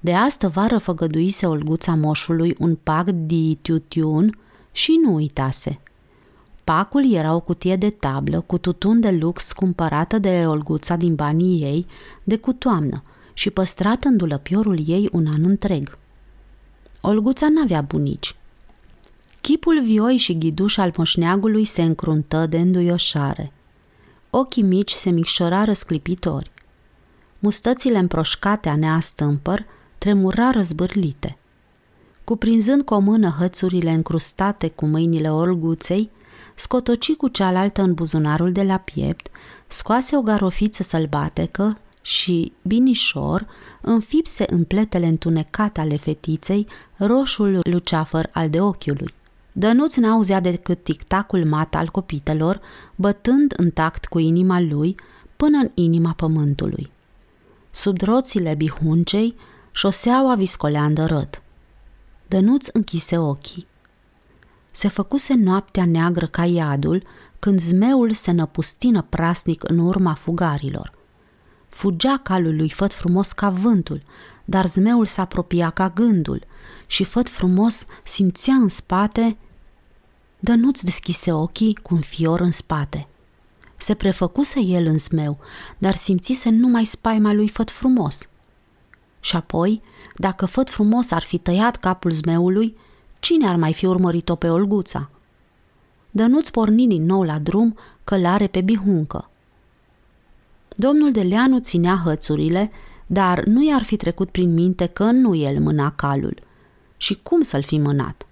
De 0.00 0.14
astă 0.14 0.48
vară 0.48 0.78
făgăduise 0.78 1.46
Olguța 1.46 1.94
moșului 1.94 2.54
un 2.58 2.74
pac 2.82 3.10
de 3.10 3.56
tiutiun 3.62 4.38
și 4.72 5.00
nu 5.02 5.14
uitase. 5.14 5.80
Pacul 6.64 7.12
era 7.12 7.34
o 7.34 7.40
cutie 7.40 7.76
de 7.76 7.90
tablă 7.90 8.40
cu 8.40 8.58
tutun 8.58 9.00
de 9.00 9.10
lux 9.10 9.52
cumpărată 9.52 10.18
de 10.18 10.44
Olguța 10.46 10.96
din 10.96 11.14
banii 11.14 11.62
ei 11.62 11.86
de 12.22 12.36
cu 12.36 12.52
toamnă 12.52 13.02
și 13.32 13.50
păstrată 13.50 14.08
în 14.08 14.16
dulăpiorul 14.16 14.82
ei 14.86 15.08
un 15.12 15.26
an 15.34 15.44
întreg. 15.44 15.98
Olguța 17.00 17.48
n-avea 17.48 17.80
bunici. 17.80 18.36
Chipul 19.40 19.82
vioi 19.82 20.16
și 20.16 20.38
ghiduș 20.38 20.76
al 20.76 20.92
moșneagului 20.96 21.64
se 21.64 21.82
încruntă 21.82 22.46
de 22.46 22.58
înduioșare– 22.58 23.52
ochii 24.36 24.62
mici 24.62 24.90
se 24.90 25.10
micșora 25.10 25.64
răsclipitori. 25.64 26.50
Mustățile 27.38 27.98
împroșcate 27.98 28.68
a 28.68 28.76
neastâmpăr 28.76 29.64
tremura 29.98 30.50
răzbârlite. 30.50 31.36
Cuprinzând 32.24 32.82
cu 32.82 32.94
o 32.94 32.98
mână 32.98 33.34
hățurile 33.38 33.90
încrustate 33.90 34.68
cu 34.68 34.86
mâinile 34.86 35.30
olguței, 35.30 36.10
scotoci 36.54 37.12
cu 37.12 37.28
cealaltă 37.28 37.82
în 37.82 37.94
buzunarul 37.94 38.52
de 38.52 38.62
la 38.62 38.76
piept, 38.76 39.28
scoase 39.66 40.16
o 40.16 40.20
garofiță 40.20 40.82
sălbatecă 40.82 41.78
și, 42.02 42.52
binișor, 42.62 43.46
înfipse 43.80 44.44
în 44.48 44.64
pletele 44.64 45.06
întunecate 45.06 45.80
ale 45.80 45.96
fetiței 45.96 46.66
roșul 46.96 47.60
luceafăr 47.62 48.28
al 48.32 48.50
de 48.50 48.60
ochiului. 48.60 49.14
Dănuț 49.56 49.96
n-auzea 49.96 50.40
decât 50.40 50.82
tictacul 50.82 51.44
mat 51.44 51.74
al 51.74 51.88
copitelor, 51.88 52.60
bătând 52.94 53.54
în 53.56 53.70
tact 53.70 54.06
cu 54.06 54.18
inima 54.18 54.60
lui 54.60 54.96
până 55.36 55.58
în 55.58 55.70
inima 55.74 56.12
pământului. 56.12 56.90
Sub 57.70 58.00
roțile 58.00 58.54
bihuncei, 58.54 59.36
șoseaua 59.72 60.34
viscolea 60.34 60.84
în 60.84 60.94
dărât. 60.94 61.42
Dănuț 62.28 62.66
închise 62.72 63.18
ochii. 63.18 63.66
Se 64.70 64.88
făcuse 64.88 65.34
noaptea 65.34 65.84
neagră 65.84 66.26
ca 66.26 66.44
iadul, 66.44 67.02
când 67.38 67.60
zmeul 67.60 68.10
se 68.10 68.30
năpustină 68.30 69.02
prasnic 69.02 69.68
în 69.68 69.78
urma 69.78 70.14
fugarilor. 70.14 70.92
Fugea 71.68 72.20
calul 72.22 72.56
lui 72.56 72.70
făt 72.70 72.92
frumos 72.92 73.32
ca 73.32 73.50
vântul, 73.50 74.02
dar 74.44 74.66
zmeul 74.66 75.06
s-a 75.06 75.22
apropia 75.22 75.70
ca 75.70 75.88
gândul 75.88 76.44
și 76.86 77.04
făt 77.04 77.28
frumos 77.28 77.86
simțea 78.02 78.54
în 78.54 78.68
spate 78.68 79.36
Dănuț 80.44 80.80
deschise 80.80 81.32
ochii 81.32 81.78
cu 81.82 81.94
un 81.94 82.00
fior 82.00 82.40
în 82.40 82.50
spate. 82.50 83.08
Se 83.76 83.94
prefăcuse 83.94 84.60
el 84.60 84.86
în 84.86 84.98
zmeu, 84.98 85.38
dar 85.78 85.94
simțise 85.94 86.50
numai 86.50 86.84
spaima 86.84 87.32
lui 87.32 87.48
făt 87.48 87.70
frumos. 87.70 88.28
Și 89.20 89.36
apoi, 89.36 89.82
dacă 90.16 90.46
făt 90.46 90.70
frumos 90.70 91.10
ar 91.10 91.22
fi 91.22 91.38
tăiat 91.38 91.76
capul 91.76 92.10
zmeului, 92.10 92.76
cine 93.20 93.48
ar 93.48 93.56
mai 93.56 93.72
fi 93.72 93.86
urmărit-o 93.86 94.34
pe 94.34 94.48
Olguța? 94.48 95.10
Dănuț 96.10 96.48
porni 96.48 96.86
din 96.86 97.04
nou 97.04 97.22
la 97.22 97.38
drum, 97.38 97.76
călare 98.04 98.46
pe 98.46 98.60
bihuncă. 98.60 99.30
Domnul 100.76 101.12
Deleanu 101.12 101.58
ținea 101.58 102.00
hățurile, 102.04 102.70
dar 103.06 103.44
nu 103.44 103.66
i-ar 103.68 103.82
fi 103.82 103.96
trecut 103.96 104.30
prin 104.30 104.54
minte 104.54 104.86
că 104.86 105.04
nu 105.10 105.34
el 105.34 105.60
mâna 105.60 105.92
calul. 105.92 106.38
Și 106.96 107.18
cum 107.22 107.42
să-l 107.42 107.62
fi 107.62 107.78
mânat? 107.78 108.26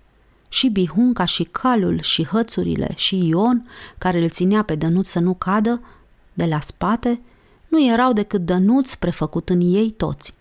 Și 0.52 0.68
bihunca 0.68 1.24
și 1.24 1.44
calul 1.44 2.00
și 2.00 2.24
hățurile 2.24 2.92
și 2.96 3.26
Ion, 3.26 3.68
care 3.98 4.22
îl 4.22 4.28
ținea 4.28 4.62
pe 4.62 4.74
Dănuț 4.74 5.06
să 5.06 5.20
nu 5.20 5.34
cadă, 5.34 5.80
de 6.32 6.44
la 6.44 6.60
spate, 6.60 7.20
nu 7.68 7.86
erau 7.86 8.12
decât 8.12 8.44
Dănuț 8.44 8.94
prefăcut 8.94 9.48
în 9.48 9.60
ei 9.60 9.90
toți. 9.90 10.34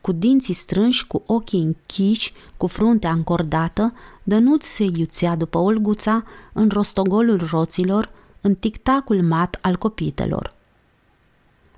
Cu 0.00 0.12
dinții 0.12 0.54
strânși, 0.54 1.06
cu 1.06 1.22
ochii 1.26 1.60
închiși, 1.60 2.32
cu 2.56 2.66
fruntea 2.66 3.12
încordată, 3.12 3.94
Dănuț 4.22 4.64
se 4.64 4.84
iuțea 4.96 5.36
după 5.36 5.58
Olguța 5.58 6.24
în 6.52 6.68
rostogolul 6.68 7.48
roților, 7.50 8.10
în 8.40 8.54
tictacul 8.54 9.22
mat 9.22 9.58
al 9.60 9.76
copitelor. 9.76 10.54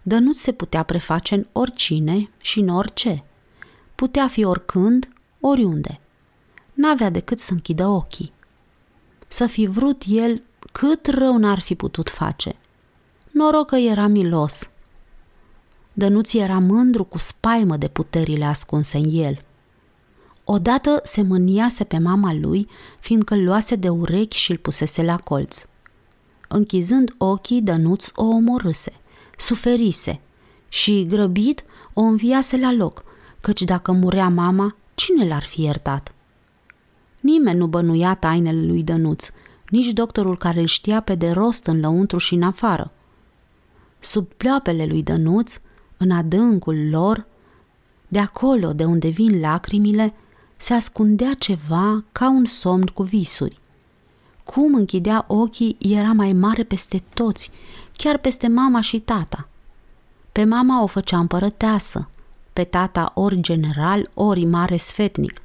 Dănuț 0.03 0.37
se 0.37 0.53
putea 0.53 0.83
preface 0.83 1.35
în 1.35 1.47
oricine 1.53 2.31
și 2.41 2.59
în 2.61 2.69
orice. 2.69 3.25
Putea 3.95 4.29
fi 4.29 4.45
oricând, 4.45 5.09
oriunde. 5.41 5.99
N-avea 6.75 7.11
decât 7.11 7.39
să 7.39 7.53
închidă 7.53 7.87
ochii. 7.87 8.33
Să 9.29 9.47
fi 9.47 9.67
vrut 9.67 10.03
el 10.07 10.43
cât 10.73 11.07
rău 11.07 11.37
n-ar 11.37 11.61
fi 11.61 11.75
putut 11.75 12.11
face. 12.11 12.57
Noroc 13.31 13.67
că 13.67 13.77
era 13.77 14.07
milos– 14.07 14.69
Dănuț 15.97 16.33
era 16.33 16.59
mândru 16.59 17.05
cu 17.05 17.19
spaimă 17.19 17.77
de 17.77 17.89
puterile 17.89 18.45
ascunse 18.45 18.97
în 18.99 19.11
el. 19.13 19.45
Odată 20.45 21.01
se 21.03 21.23
mâniase 21.23 21.85
pe 21.85 21.99
mama 21.99 22.33
lui, 22.33 22.69
fiindcă 23.01 23.35
îl 23.35 23.45
luase 23.45 23.75
de 23.77 23.89
urechi 23.89 24.37
și 24.37 24.51
îl 24.51 24.57
pusese 24.57 25.03
la 25.03 25.17
colț. 25.17 25.67
Închizând 26.49 27.15
ochii, 27.19 27.63
Dănuț 27.63 28.07
o 28.15 28.25
omorâse, 28.25 28.93
suferise 29.37 30.21
și, 30.69 31.07
grăbit, 31.07 31.65
o 31.93 32.01
înviase 32.01 32.57
la 32.57 32.73
loc, 32.73 33.05
căci 33.41 33.63
dacă 33.63 33.93
murea 33.93 34.29
mama, 34.29 34.77
cine 34.95 35.27
l-ar 35.27 35.43
fi 35.43 35.63
iertat? 35.63 36.14
Nimeni 37.25 37.59
nu 37.59 37.67
bănuia 37.67 38.15
tainele 38.15 38.67
lui 38.67 38.83
Dănuț, 38.83 39.31
nici 39.71 39.93
doctorul 39.93 40.37
care 40.37 40.61
îl 40.61 40.67
știa 40.67 41.01
pe 41.01 41.15
de 41.15 41.31
rost 41.31 41.67
în 41.67 41.81
lăuntru 41.81 42.19
și 42.19 42.35
în 42.35 42.43
afară. 42.43 42.93
Sub 43.99 44.27
pleoapele 44.27 44.87
lui 44.87 45.03
Dănuț, 45.03 45.61
în 45.97 46.11
adâncul 46.11 46.89
lor, 46.91 47.27
de 48.09 48.19
acolo 48.19 48.73
de 48.73 48.85
unde 48.85 49.09
vin 49.09 49.41
lacrimile, 49.41 50.15
se 50.57 50.75
ascundea 50.75 51.35
ceva 51.39 52.05
ca 52.13 52.29
un 52.29 52.45
somn 52.45 52.87
cu 52.87 53.03
visuri. 53.03 53.59
Cum 54.45 54.75
închidea 54.75 55.25
ochii 55.29 55.77
era 55.81 56.13
mai 56.13 56.33
mare 56.33 56.63
peste 56.63 57.03
toți, 57.15 57.51
chiar 57.93 58.19
peste 58.19 58.49
mama 58.49 58.81
și 58.81 59.01
tata. 59.01 59.49
Pe 60.33 60.45
mama 60.45 60.83
o 60.83 60.87
făcea 60.87 61.19
împărăteasă, 61.19 62.09
pe 62.53 62.65
tata 62.65 63.13
ori 63.15 63.41
general, 63.41 64.11
ori 64.15 64.45
mare 64.45 64.77
sfetnic, 64.77 65.43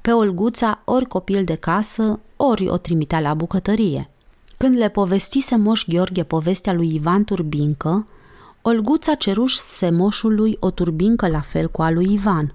pe 0.00 0.12
Olguța 0.12 0.82
ori 0.84 1.06
copil 1.06 1.44
de 1.44 1.54
casă, 1.54 2.20
ori 2.36 2.68
o 2.68 2.76
trimitea 2.76 3.20
la 3.20 3.34
bucătărie. 3.34 4.10
Când 4.56 4.76
le 4.76 4.88
povestise 4.88 5.56
Moș 5.56 5.84
Gheorghe 5.86 6.22
povestea 6.22 6.72
lui 6.72 6.94
Ivan 6.94 7.24
Turbincă, 7.24 8.06
Olguța 8.62 9.14
ceruș 9.14 9.54
semoșului 9.54 10.56
o 10.60 10.70
turbincă 10.70 11.28
la 11.28 11.40
fel 11.40 11.70
cu 11.70 11.82
a 11.82 11.90
lui 11.90 12.12
Ivan. 12.12 12.54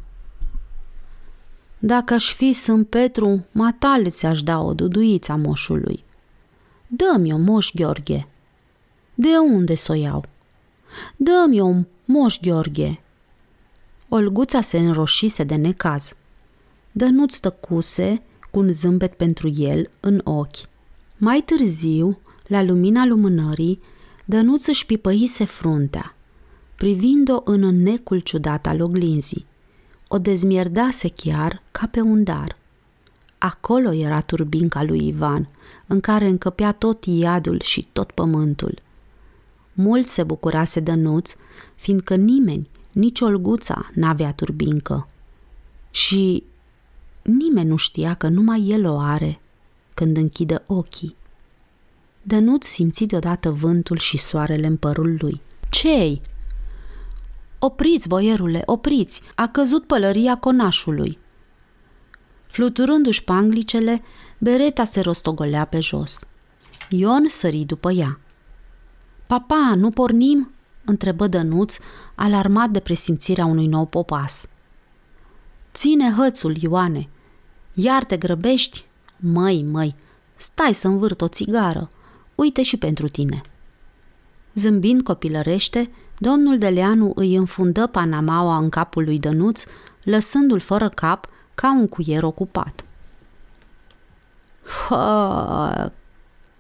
Dacă 1.80 2.14
aș 2.14 2.34
fi 2.34 2.52
Sânt 2.52 2.88
Petru, 2.88 3.46
matale 3.52 4.10
ți-aș 4.10 4.44
da 4.44 4.60
o 4.60 4.74
duduiță 4.74 5.36
moșului. 5.36 6.04
Dă-mi 6.88 7.34
o 7.34 7.38
moș, 7.38 7.72
Gheorghe. 7.74 8.28
De 9.14 9.38
unde 9.54 9.76
să 9.76 9.92
o 9.92 9.96
iau? 9.96 10.24
Dă-mi 11.16 11.62
o 11.62 11.74
moș, 12.06 12.40
Gheorghe. 12.40 13.02
Olguța 14.10 14.62
se 14.62 14.78
înroșise 14.78 15.44
de 15.44 15.56
necaz. 15.56 16.14
Dănuț 16.96 17.38
tăcuse 17.38 18.22
cu 18.52 18.60
un 18.60 18.72
zâmbet 18.72 19.14
pentru 19.14 19.52
el 19.56 19.90
în 20.00 20.22
ochi. 20.24 20.58
Mai 21.18 21.44
târziu, 21.46 22.20
la 22.48 22.64
lumina 22.64 23.06
lumânării, 23.06 23.80
Dănuț 24.26 24.68
își 24.68 24.86
pipăise 24.86 25.46
fruntea, 25.46 26.16
privind-o 26.76 27.42
în 27.44 27.64
înnecul 27.64 28.20
ciudat 28.20 28.68
al 28.68 28.82
oglinzii. 28.82 29.46
O 30.08 30.18
dezmierdase 30.18 31.10
chiar 31.10 31.62
ca 31.72 31.88
pe 31.88 32.02
un 32.02 32.24
dar. 32.24 32.58
Acolo 33.38 33.94
era 33.94 34.22
turbinca 34.22 34.84
lui 34.84 35.08
Ivan, 35.08 35.50
în 35.88 36.00
care 36.00 36.28
încăpea 36.28 36.72
tot 36.72 37.06
iadul 37.06 37.60
și 37.62 37.88
tot 37.92 38.12
pământul. 38.12 38.78
Mult 39.74 40.08
se 40.08 40.24
bucurase 40.24 40.80
Dănuț, 40.80 41.36
fiindcă 41.76 42.16
nimeni, 42.16 42.70
nici 42.92 43.22
Olguța, 43.22 43.90
n-avea 43.94 44.34
turbincă. 44.34 45.08
Și 45.92 46.44
nimeni 47.24 47.70
nu 47.70 47.76
știa 47.76 48.14
că 48.14 48.28
numai 48.28 48.68
el 48.68 48.88
o 48.88 49.00
are 49.00 49.40
când 49.94 50.18
închidă 50.18 50.64
ochii. 50.68 51.16
Dănuț 52.22 52.66
simți 52.66 53.06
deodată 53.06 53.52
vântul 53.52 53.98
și 53.98 54.18
soarele 54.18 54.68
în 54.68 54.78
părul 54.78 55.18
lui. 55.20 55.42
Cei? 55.70 56.22
Opriți, 57.60 58.08
boierule, 58.08 58.62
opriți! 58.66 59.22
A 59.36 59.48
căzut 59.48 59.88
pălăria 59.88 60.38
conașului. 60.38 61.18
Fluturându-și 62.48 63.24
panglicele, 63.24 64.02
bereta 64.38 64.84
se 64.84 65.02
rostogolea 65.02 65.66
pe 65.66 65.80
jos. 65.80 66.20
Ion 66.90 67.28
sări 67.28 67.64
după 67.64 67.92
ea. 67.92 68.20
Papa, 69.28 69.74
nu 69.76 69.90
pornim?" 69.90 70.52
întrebă 70.86 71.28
Dănuț, 71.28 71.78
alarmat 72.16 72.70
de 72.70 72.80
presimțirea 72.80 73.46
unui 73.46 73.68
nou 73.68 73.86
popas. 73.86 74.48
Ține 75.74 76.14
hățul, 76.18 76.56
Ioane. 76.62 77.10
Iar 77.74 78.04
te 78.04 78.18
grăbești? 78.18 78.86
Măi, 79.18 79.64
măi, 79.64 79.96
stai 80.36 80.74
să 80.74 80.88
învârt 80.88 81.22
o 81.22 81.28
țigară 81.28 81.90
uite 82.36 82.64
și 82.64 82.78
pentru 82.78 83.08
tine. 83.08 83.42
Zâmbind 84.56 85.02
copilărește, 85.02 85.92
domnul 86.18 86.58
Deleanu 86.58 87.12
îi 87.16 87.36
înfundă 87.36 87.88
panamaua 87.88 88.58
în 88.58 88.70
capul 88.70 89.04
lui 89.04 89.20
Dănuț, 89.20 89.64
lăsându-l 90.04 90.60
fără 90.60 90.90
cap 90.90 91.28
ca 91.56 91.72
un 91.72 91.88
cuier 91.88 92.24
ocupat. 92.24 92.86
Hă, 94.88 95.92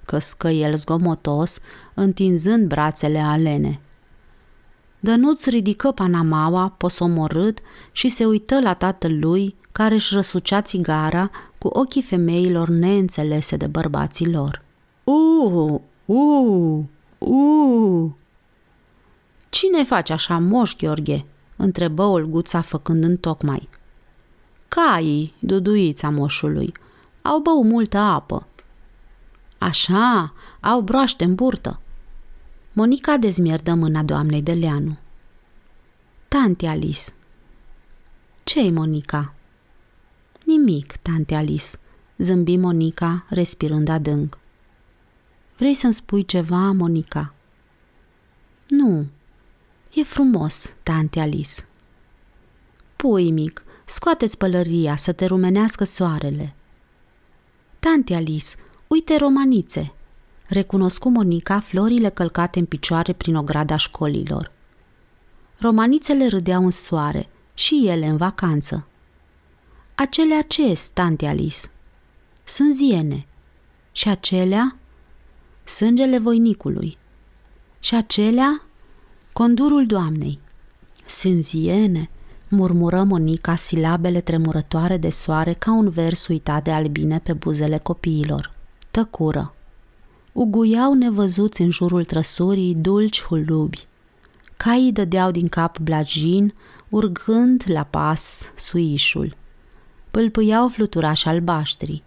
căscă 0.05 0.47
el 0.47 0.75
zgomotos, 0.75 1.59
întinzând 1.93 2.67
brațele 2.67 3.19
alene. 3.19 3.79
Dănuț 4.99 5.45
ridică 5.45 5.91
panamaua, 5.91 6.69
posomorât, 6.69 7.59
și 7.91 8.07
se 8.07 8.25
uită 8.25 8.61
la 8.61 8.73
tatăl 8.73 9.19
lui, 9.19 9.55
care 9.73 9.93
își 9.93 10.13
răsucea 10.13 10.61
țigara 10.61 11.31
cu 11.57 11.67
ochii 11.67 12.01
femeilor 12.01 12.67
neînțelese 12.67 13.57
de 13.57 13.67
bărbații 13.67 14.31
lor. 14.31 14.61
U, 15.03 15.81
u, 16.05 16.89
u. 17.17 18.17
Cine 19.49 19.83
face 19.83 20.13
așa, 20.13 20.37
moș, 20.37 20.75
Gheorghe? 20.75 21.25
întrebă 21.55 22.03
Olguța 22.03 22.61
făcând 22.61 23.03
în 23.03 23.17
tocmai. 23.17 23.69
Caii, 24.67 25.33
duduița 25.39 26.09
moșului, 26.09 26.73
au 27.21 27.39
băut 27.39 27.65
multă 27.65 27.97
apă. 27.97 28.47
Așa, 29.57 30.33
au 30.59 30.81
broaște 30.81 31.23
în 31.23 31.35
burtă. 31.35 31.79
Monica 32.73 33.17
dezmierdă 33.17 33.73
mâna 33.73 34.03
doamnei 34.03 34.41
de 34.41 34.53
Leanu. 34.53 34.97
Tante 36.27 36.67
Alice. 36.67 37.11
Ce-i, 38.43 38.71
Monica? 38.71 39.33
Nimic, 40.55 40.95
tante 41.01 41.35
Alice, 41.35 41.77
zâmbi 42.17 42.57
Monica, 42.57 43.25
respirând 43.29 43.87
adânc. 43.87 44.37
Vrei 45.57 45.73
să-mi 45.73 45.93
spui 45.93 46.25
ceva, 46.25 46.71
Monica? 46.71 47.33
Nu, 48.67 49.05
e 49.93 50.03
frumos, 50.03 50.73
tante 50.83 51.19
Alice. 51.19 51.65
Pui 52.95 53.31
mic, 53.31 53.63
scoateți 53.85 54.37
pălăria 54.37 54.95
să 54.95 55.11
te 55.11 55.25
rumenească 55.25 55.83
soarele. 55.83 56.55
Tante 57.79 58.13
Alice, 58.13 58.55
uite 58.87 59.17
romanițe, 59.17 59.93
recunoscu 60.47 61.09
Monica 61.09 61.59
florile 61.59 62.09
călcate 62.09 62.59
în 62.59 62.65
picioare 62.65 63.13
prin 63.13 63.35
ograda 63.35 63.75
școlilor. 63.75 64.51
Romanițele 65.59 66.27
râdeau 66.27 66.63
în 66.63 66.71
soare, 66.71 67.29
și 67.53 67.87
ele 67.87 68.05
în 68.05 68.17
vacanță. 68.17 68.87
Acelea 69.95 70.41
ce 70.41 70.81
tante 70.93 71.25
Alice? 71.25 71.57
Sunt 72.43 72.75
ziene. 72.75 73.25
Și 73.91 74.09
acelea? 74.09 74.77
Sângele 75.63 76.19
voinicului. 76.19 76.97
Și 77.79 77.95
acelea? 77.95 78.61
Condurul 79.33 79.85
doamnei. 79.85 80.39
Sunt 81.05 81.43
ziene, 81.43 82.09
murmură 82.47 83.03
Monica 83.03 83.55
silabele 83.55 84.21
tremurătoare 84.21 84.97
de 84.97 85.09
soare 85.09 85.53
ca 85.53 85.71
un 85.71 85.89
vers 85.89 86.27
uitat 86.27 86.63
de 86.63 86.71
albine 86.71 87.19
pe 87.19 87.33
buzele 87.33 87.77
copiilor. 87.77 88.53
Tăcură. 88.91 89.53
Uguiau 90.31 90.93
nevăzuți 90.93 91.61
în 91.61 91.69
jurul 91.69 92.05
trăsurii 92.05 92.75
dulci 92.75 93.23
hulubi. 93.23 93.87
Caii 94.57 94.91
dădeau 94.91 95.31
din 95.31 95.47
cap 95.47 95.79
blajin, 95.79 96.53
urgând 96.89 97.63
la 97.67 97.83
pas 97.83 98.51
suișul. 98.55 99.35
Pâlpâiau 100.13 100.67
fluturași 100.67 101.27
albaștri. 101.27 102.03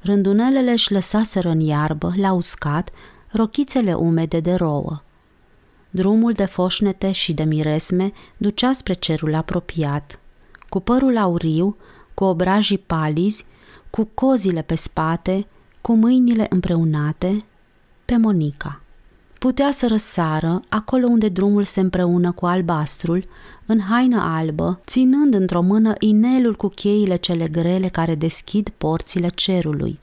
Rândunelele 0.00 0.70
își 0.70 0.92
lăsaseră 0.92 1.48
în 1.48 1.60
iarbă, 1.60 2.12
la 2.16 2.32
uscat, 2.32 2.90
rochițele 3.30 3.94
umede 3.94 4.40
de 4.40 4.54
rouă. 4.54 5.02
Drumul 5.90 6.32
de 6.32 6.44
foșnete 6.44 7.12
și 7.12 7.32
de 7.32 7.44
miresme 7.44 8.12
ducea 8.36 8.72
spre 8.72 8.92
cerul 8.92 9.34
apropiat. 9.34 10.20
Cu 10.68 10.80
părul 10.80 11.16
auriu, 11.16 11.76
cu 12.14 12.24
obrajii 12.24 12.78
palizi, 12.78 13.44
cu 13.90 14.08
cozile 14.14 14.62
pe 14.62 14.74
spate, 14.74 15.46
cu 15.80 15.94
mâinile 15.94 16.46
împreunate, 16.48 17.44
pe 18.04 18.16
Monica. 18.16 18.80
Putea 19.44 19.70
să 19.70 19.86
răsară 19.86 20.60
acolo 20.68 21.06
unde 21.06 21.28
drumul 21.28 21.64
se 21.64 21.80
împreună 21.80 22.32
cu 22.32 22.46
albastrul, 22.46 23.28
în 23.66 23.80
haină 23.80 24.20
albă, 24.20 24.80
ținând 24.86 25.34
într-o 25.34 25.60
mână 25.60 25.92
inelul 25.98 26.54
cu 26.54 26.68
cheile 26.68 27.16
cele 27.16 27.48
grele 27.48 27.88
care 27.88 28.14
deschid 28.14 28.68
porțile 28.68 29.28
cerului. 29.28 29.98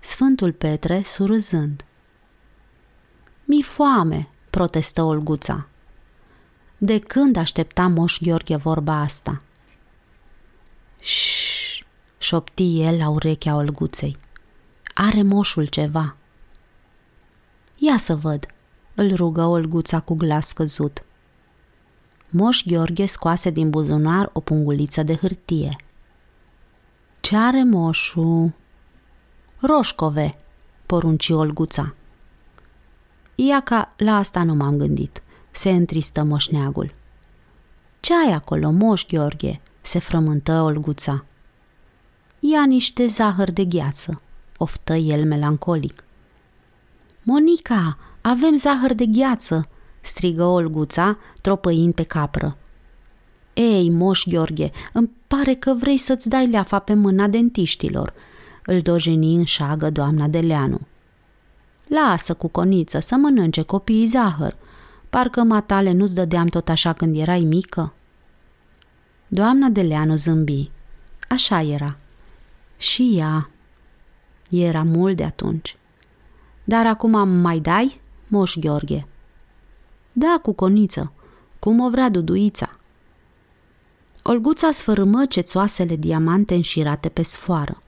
Sfântul 0.00 0.52
Petre 0.52 1.02
surâzând. 1.04 1.84
Mi 3.44 3.62
foame, 3.62 4.28
protestă 4.50 5.02
Olguța. 5.02 5.66
De 6.78 6.98
când 6.98 7.36
aștepta 7.36 7.86
moș 7.86 8.18
Gheorghe 8.20 8.56
vorba 8.56 9.00
asta? 9.00 9.42
Șșș, 11.00 11.82
șopti 12.18 12.80
el 12.80 12.96
la 12.96 13.08
urechea 13.08 13.54
Olguței. 13.54 14.16
Are 14.94 15.22
moșul 15.22 15.66
ceva. 15.66 16.16
Ia 17.76 17.96
să 17.96 18.16
văd, 18.16 18.46
îl 18.94 19.14
rugă 19.14 19.44
Olguța 19.44 20.00
cu 20.00 20.14
glas 20.14 20.48
scăzut. 20.48 21.04
Moș 22.28 22.62
Gheorghe 22.66 23.06
scoase 23.06 23.50
din 23.50 23.70
buzunar 23.70 24.30
o 24.32 24.40
punguliță 24.40 25.02
de 25.02 25.16
hârtie. 25.16 25.76
Ce 27.20 27.36
are 27.36 27.64
moșul? 27.64 28.52
Roșcove, 29.60 30.38
porunci 30.86 31.28
Olguța. 31.28 31.94
Ia 33.34 33.60
ca 33.60 33.94
la 33.96 34.16
asta 34.16 34.42
nu 34.42 34.54
m-am 34.54 34.76
gândit, 34.76 35.22
se 35.50 35.70
întristă 35.70 36.22
moșneagul. 36.22 36.94
Ce 38.00 38.14
ai 38.14 38.32
acolo, 38.32 38.70
moș 38.70 39.06
Gheorghe? 39.06 39.60
se 39.80 39.98
frământă 39.98 40.60
Olguța. 40.60 41.24
Ia 42.40 42.64
niște 42.66 43.06
zahăr 43.06 43.50
de 43.50 43.64
gheață, 43.64 44.20
oftă 44.56 44.94
el 44.94 45.24
melancolic. 45.24 46.04
Monica, 47.22 47.98
avem 48.26 48.56
zahăr 48.56 48.92
de 48.92 49.06
gheață!" 49.06 49.68
strigă 50.00 50.44
Olguța, 50.44 51.18
tropăind 51.40 51.94
pe 51.94 52.02
capră. 52.02 52.56
Ei, 53.54 53.90
moș 53.90 54.24
Gheorghe, 54.26 54.70
îmi 54.92 55.10
pare 55.26 55.54
că 55.54 55.74
vrei 55.74 55.96
să-ți 55.96 56.28
dai 56.28 56.46
leafa 56.46 56.78
pe 56.78 56.94
mâna 56.94 57.26
dentiștilor, 57.26 58.12
îl 58.66 58.80
dojeni 58.80 59.34
în 59.34 59.44
șagă 59.44 59.90
doamna 59.90 60.26
Deleanu. 60.26 60.80
Lasă 61.86 62.34
cu 62.34 62.48
coniță 62.48 63.00
să 63.00 63.16
mănânce 63.16 63.62
copiii 63.62 64.06
zahăr. 64.06 64.56
Parcă 65.10 65.42
matale 65.42 65.92
nu-ți 65.92 66.14
dădeam 66.14 66.46
tot 66.46 66.68
așa 66.68 66.92
când 66.92 67.18
erai 67.18 67.40
mică. 67.40 67.92
Doamna 69.28 69.68
Deleanu 69.68 70.14
zâmbi. 70.14 70.70
Așa 71.28 71.62
era. 71.62 71.96
Și 72.76 73.14
ea. 73.16 73.50
Era 74.50 74.82
mult 74.82 75.16
de 75.16 75.24
atunci. 75.24 75.76
Dar 76.64 76.86
acum 76.86 77.28
mai 77.28 77.58
dai? 77.58 78.00
Moș 78.34 78.56
Gheorghe. 78.58 79.06
Da, 80.12 80.38
cu 80.42 80.52
coniță, 80.52 81.12
cum 81.58 81.80
o 81.80 81.90
vrea 81.90 82.08
duduița. 82.08 82.76
Olguța 84.22 84.70
sfărâmă 84.70 85.26
cețoasele 85.26 85.96
diamante 85.96 86.54
înșirate 86.54 87.08
pe 87.08 87.22
sfoară. 87.22 87.82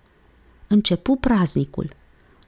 Începu 0.66 1.16
praznicul. 1.16 1.90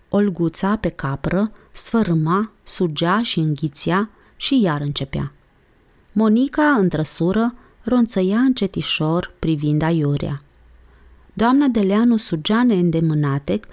Olguța, 0.08 0.76
pe 0.76 0.88
capră, 0.88 1.52
sfărâma, 1.70 2.50
sugea 2.62 3.22
și 3.22 3.38
înghiția 3.38 4.10
și 4.36 4.60
iar 4.62 4.80
începea. 4.80 5.32
Monica, 6.12 6.70
în 6.70 6.88
trăsură, 6.88 7.54
ronțăia 7.82 8.38
încetișor 8.38 9.34
privind 9.38 9.82
aiurea. 9.82 10.42
Doamna 11.32 11.66
Deleanu 11.66 12.16
sugea 12.16 12.62
neîndemânatec, 12.62 13.66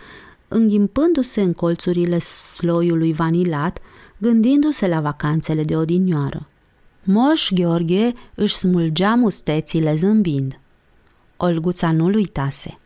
înghimpându-se 0.48 1.42
în 1.42 1.54
colțurile 1.54 2.20
sloiului 2.20 3.14
vanilat, 3.14 3.80
gândindu-se 4.17 4.88
la 4.88 5.01
vacanțele 5.01 5.63
de 5.63 5.75
odinioară. 5.75 6.47
Moș 7.04 7.51
Gheorghe 7.51 8.13
își 8.36 8.56
smulgea 8.56 9.15
mustețile 9.15 9.95
zâmbind. 9.95 10.60
Olguța 11.38 11.91
nu-l 11.91 12.13
uitase. 12.13 12.78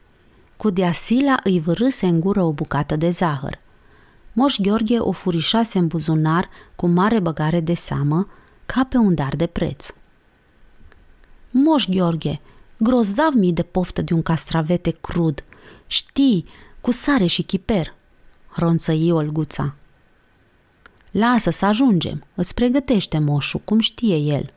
Cu 0.58 0.70
deasila 0.70 1.40
îi 1.44 1.60
vârâse 1.60 2.06
în 2.06 2.20
gură 2.20 2.42
o 2.42 2.52
bucată 2.52 2.96
de 2.96 3.10
zahăr. 3.10 3.60
Moș 4.34 4.60
Gheorghe 4.60 5.00
o 5.00 5.12
furișase 5.12 5.78
în 5.78 5.88
buzunar 5.88 6.50
cu 6.76 6.88
mare 6.88 7.20
băgare 7.20 7.60
de 7.60 7.74
seamă, 7.74 8.28
ca 8.66 8.84
pe 8.90 8.98
un 8.98 9.14
dar 9.14 9.36
de 9.36 9.46
preț. 9.46 9.94
Moș 11.52 11.88
Gheorghe, 11.88 12.42
grozav 12.80 13.34
mii 13.34 13.54
de 13.54 13.64
poftă 13.64 14.02
de 14.02 14.14
un 14.14 14.22
castravete 14.22 14.92
crud. 15.02 15.44
Știi, 15.88 16.46
cu 16.82 16.92
sare 16.92 17.26
și 17.26 17.42
chiper, 17.42 17.94
ronțăi 18.56 19.12
Olguța. 19.12 19.76
Lasă 21.12 21.50
să 21.50 21.66
ajungem, 21.66 22.26
îți 22.36 22.54
pregătește 22.54 23.20
moșul, 23.20 23.62
cum 23.66 23.80
știe 23.80 24.16
el. 24.16 24.54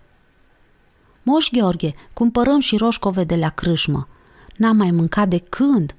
Moș 1.23 1.51
Gheorghe, 1.51 1.95
cumpărăm 2.13 2.61
și 2.61 2.77
roșcove 2.77 3.25
de 3.25 3.37
la 3.37 3.49
crâșmă. 3.49 4.09
N-am 4.57 4.77
mai 4.77 4.91
mâncat 4.91 5.29
de 5.29 5.39
când? 5.39 5.95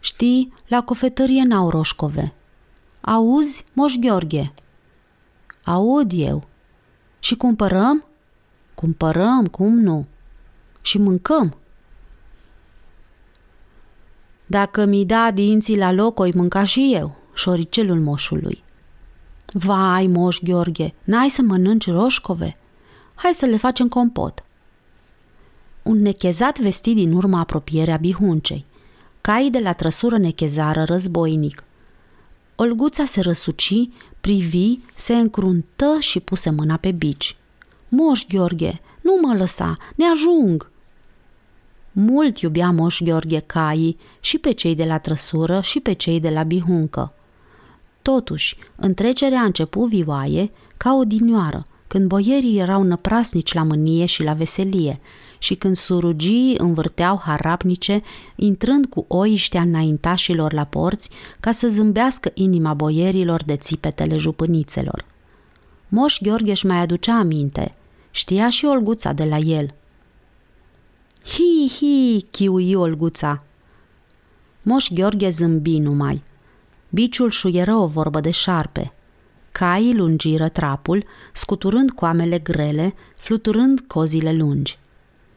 Știi, 0.00 0.52
la 0.66 0.82
cofetărie 0.82 1.42
n-au 1.42 1.70
roșcove. 1.70 2.32
Auzi, 3.00 3.64
Moș 3.72 3.94
Gheorghe? 3.94 4.52
Aud 5.64 6.12
eu. 6.14 6.48
Și 7.18 7.36
cumpărăm? 7.36 8.04
Cumpărăm, 8.74 9.46
cum 9.46 9.78
nu? 9.78 10.06
Și 10.82 10.98
mâncăm? 10.98 11.56
Dacă 14.46 14.84
mi 14.84 15.04
da 15.04 15.30
dinții 15.30 15.78
la 15.78 15.92
loc, 15.92 16.18
o 16.18 16.26
mânca 16.34 16.64
și 16.64 16.90
eu, 16.94 17.16
șoricelul 17.34 18.00
moșului. 18.00 18.64
Vai, 19.52 20.06
moș 20.06 20.38
Gheorghe, 20.42 20.94
n-ai 21.04 21.28
să 21.28 21.42
mănânci 21.42 21.90
roșcove? 21.90 22.56
Hai 23.14 23.32
să 23.32 23.46
le 23.46 23.56
facem 23.56 23.88
compot. 23.88 24.44
Un 25.82 26.02
nechezat 26.02 26.58
vestit 26.58 26.94
din 26.94 27.12
urma 27.12 27.38
apropierea 27.38 27.96
bihuncei. 27.96 28.64
Caii 29.20 29.50
de 29.50 29.58
la 29.58 29.72
trăsură 29.72 30.18
nechezară 30.18 30.84
războinic. 30.84 31.64
Olguța 32.56 33.04
se 33.04 33.20
răsuci, 33.20 33.88
privi, 34.20 34.78
se 34.94 35.14
încruntă 35.14 35.96
și 35.98 36.20
puse 36.20 36.50
mâna 36.50 36.76
pe 36.76 36.92
bici. 36.92 37.36
Moș 37.88 38.26
Gheorghe, 38.28 38.80
nu 39.00 39.18
mă 39.22 39.34
lăsa, 39.34 39.76
ne 39.94 40.04
ajung! 40.04 40.70
Mult 41.92 42.38
iubea 42.38 42.70
Moș 42.70 43.00
Gheorghe 43.02 43.38
caii 43.38 43.96
și 44.20 44.38
pe 44.38 44.52
cei 44.52 44.74
de 44.74 44.84
la 44.84 44.98
trăsură 44.98 45.60
și 45.60 45.80
pe 45.80 45.92
cei 45.92 46.20
de 46.20 46.30
la 46.30 46.42
bihuncă. 46.42 47.12
Totuși, 48.02 48.56
întrecerea 48.76 49.40
a 49.40 49.44
început 49.44 49.88
vioaie 49.88 50.50
ca 50.76 50.94
o 50.94 51.04
dinioară, 51.04 51.66
când 51.86 52.06
boierii 52.06 52.58
erau 52.58 52.82
năprasnici 52.82 53.52
la 53.52 53.62
mânie 53.62 54.06
și 54.06 54.22
la 54.22 54.32
veselie 54.32 55.00
și 55.38 55.54
când 55.54 55.76
surugii 55.76 56.54
învârteau 56.58 57.20
harapnice, 57.24 58.02
intrând 58.36 58.86
cu 58.86 59.04
oiștea 59.08 59.60
înaintașilor 59.60 60.52
la 60.52 60.64
porți 60.64 61.10
ca 61.40 61.50
să 61.50 61.68
zâmbească 61.68 62.30
inima 62.34 62.74
boierilor 62.74 63.42
de 63.44 63.56
țipetele 63.56 64.16
jupânițelor. 64.16 65.04
Moș 65.88 66.18
Gheorghe 66.22 66.50
își 66.50 66.66
mai 66.66 66.76
aducea 66.76 67.18
aminte. 67.18 67.74
Știa 68.10 68.50
și 68.50 68.64
Olguța 68.64 69.12
de 69.12 69.24
la 69.24 69.36
el. 69.36 69.74
Hi, 71.24 71.68
hi, 71.76 72.22
chiui 72.30 72.74
Olguța. 72.74 73.42
Moș 74.62 74.88
Gheorghe 74.92 75.28
zâmbi 75.28 75.78
numai. 75.78 76.22
Biciul 76.88 77.30
șuieră 77.30 77.74
o 77.74 77.86
vorbă 77.86 78.20
de 78.20 78.30
șarpe. 78.30 78.92
Caii 79.52 79.94
lungiră 79.94 80.48
trapul, 80.48 81.04
scuturând 81.32 81.90
coamele 81.90 82.38
grele, 82.38 82.94
fluturând 83.16 83.80
cozile 83.80 84.32
lungi. 84.32 84.78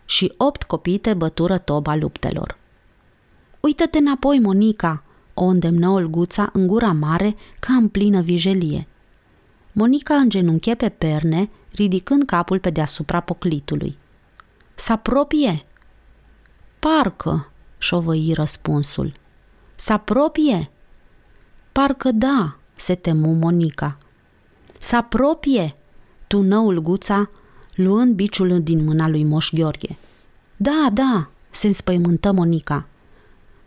Și 0.05 0.33
opt 0.37 0.63
copite 0.63 1.13
bătură 1.13 1.57
toba 1.57 1.95
luptelor. 1.95 2.57
Uită-te 3.59 3.97
înapoi, 3.97 4.39
Monica!" 4.39 5.03
o 5.33 5.43
îndemnă 5.43 5.89
Olguța 5.89 6.49
în 6.53 6.67
gura 6.67 6.91
mare 6.91 7.35
ca 7.59 7.73
în 7.73 7.87
plină 7.87 8.21
vijelie. 8.21 8.87
Monica 9.71 10.15
îngenunche 10.15 10.75
pe 10.75 10.89
perne, 10.89 11.49
ridicând 11.71 12.25
capul 12.25 12.59
pe 12.59 12.69
deasupra 12.69 13.19
poclitului. 13.19 13.97
S 14.75 14.89
apropie? 14.89 15.65
Parcă, 16.79 17.51
șovăi 17.77 18.31
răspunsul. 18.33 19.13
S 19.75 19.89
apropie? 19.89 20.71
Parcă 21.81 22.11
da, 22.11 22.57
se 22.75 22.95
temu 22.95 23.33
Monica. 23.33 23.97
S 24.79 24.91
apropie, 24.91 25.75
tună 26.27 26.59
guța, 26.59 27.29
luând 27.75 28.15
biciul 28.15 28.61
din 28.63 28.83
mâna 28.83 29.07
lui 29.07 29.23
Moș 29.23 29.49
Gheorghe. 29.53 29.97
Da, 30.57 30.89
da, 30.93 31.29
se 31.49 31.67
înspăimântă 31.67 32.31
Monica. 32.31 32.87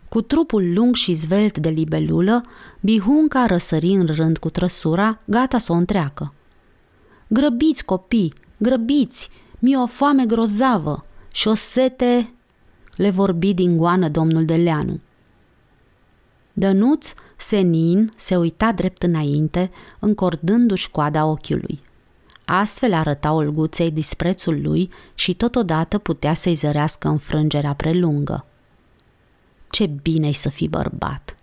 Cu 0.09 0.21
trupul 0.21 0.73
lung 0.73 0.95
și 0.95 1.13
zvelt 1.13 1.57
de 1.57 1.69
libelulă, 1.69 2.45
Bihunca 2.79 3.45
răsări 3.45 3.93
în 3.93 4.05
rând 4.05 4.37
cu 4.37 4.49
trăsura, 4.49 5.17
gata 5.25 5.57
să 5.57 5.71
o 5.71 5.75
întreacă. 5.75 6.33
Grăbiți, 7.27 7.85
copii, 7.85 8.33
grăbiți, 8.57 9.29
mi-e 9.59 9.77
o 9.77 9.85
foame 9.85 10.25
grozavă 10.25 11.05
și 11.31 11.47
o 11.47 11.53
sete, 11.53 12.33
le 12.95 13.09
vorbi 13.09 13.53
din 13.53 13.77
goană 13.77 14.09
domnul 14.09 14.45
Deleanu. 14.45 14.99
Dănuț, 16.53 17.13
senin, 17.35 18.13
se 18.15 18.35
uita 18.35 18.71
drept 18.71 19.03
înainte, 19.03 19.71
încordându-și 19.99 20.91
coada 20.91 21.25
ochiului. 21.25 21.79
Astfel 22.45 22.93
arăta 22.93 23.31
Olguței 23.31 23.91
disprețul 23.91 24.61
lui 24.61 24.89
și 25.15 25.33
totodată 25.33 25.97
putea 25.97 26.33
să-i 26.33 26.53
zărească 26.53 27.07
înfrângerea 27.07 27.73
prelungă. 27.73 28.45
Ce 29.69 29.85
bine 29.85 30.31
să 30.31 30.49
fii 30.49 30.67
bărbat!" 30.67 31.35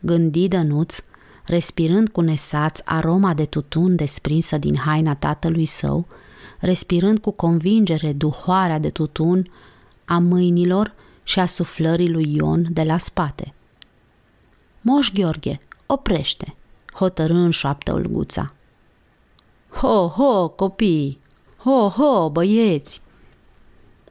gândi 0.00 0.48
Dănuț, 0.48 1.02
respirând 1.44 2.08
cu 2.08 2.20
nesaț 2.20 2.80
aroma 2.84 3.34
de 3.34 3.44
tutun 3.44 3.96
desprinsă 3.96 4.58
din 4.58 4.76
haina 4.76 5.14
tatălui 5.14 5.64
său, 5.64 6.06
respirând 6.58 7.18
cu 7.18 7.30
convingere 7.30 8.12
duhoarea 8.12 8.78
de 8.78 8.90
tutun 8.90 9.50
a 10.04 10.18
mâinilor 10.18 10.94
și 11.22 11.38
a 11.38 11.46
suflării 11.46 12.10
lui 12.10 12.36
Ion 12.36 12.66
de 12.70 12.82
la 12.82 12.98
spate. 12.98 13.54
Moș 14.80 15.10
Gheorghe, 15.12 15.60
oprește, 15.86 16.54
hotărâ 16.92 17.34
în 17.34 17.50
șoaptă 17.50 17.92
Olguța. 17.92 18.54
Ho, 19.70 20.08
ho, 20.08 20.48
copii! 20.48 21.18
Ho, 21.56 21.88
ho, 21.88 22.30
băieți! 22.30 23.02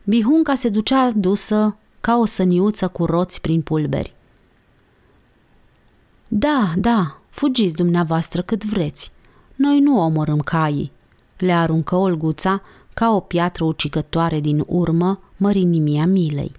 Bihunca 0.04 0.56
se 0.56 0.70
ducea 0.70 1.12
dusă 1.12 1.78
ca 2.02 2.18
o 2.18 2.26
săniuță 2.26 2.88
cu 2.88 3.06
roți 3.06 3.42
prin 3.42 3.62
pulberi. 3.62 4.14
Da, 6.28 6.74
da, 6.78 7.20
fugiți 7.30 7.76
dumneavoastră 7.76 8.42
cât 8.42 8.66
vreți. 8.66 9.12
Noi 9.56 9.80
nu 9.80 10.02
omorâm 10.02 10.40
caii, 10.40 10.92
le 11.38 11.52
aruncă 11.52 11.96
Olguța 11.96 12.62
ca 12.94 13.16
o 13.16 13.20
piatră 13.20 13.64
ucigătoare 13.64 14.40
din 14.40 14.64
urmă 14.68 15.20
mărinimia 15.38 16.06
milei. 16.06 16.52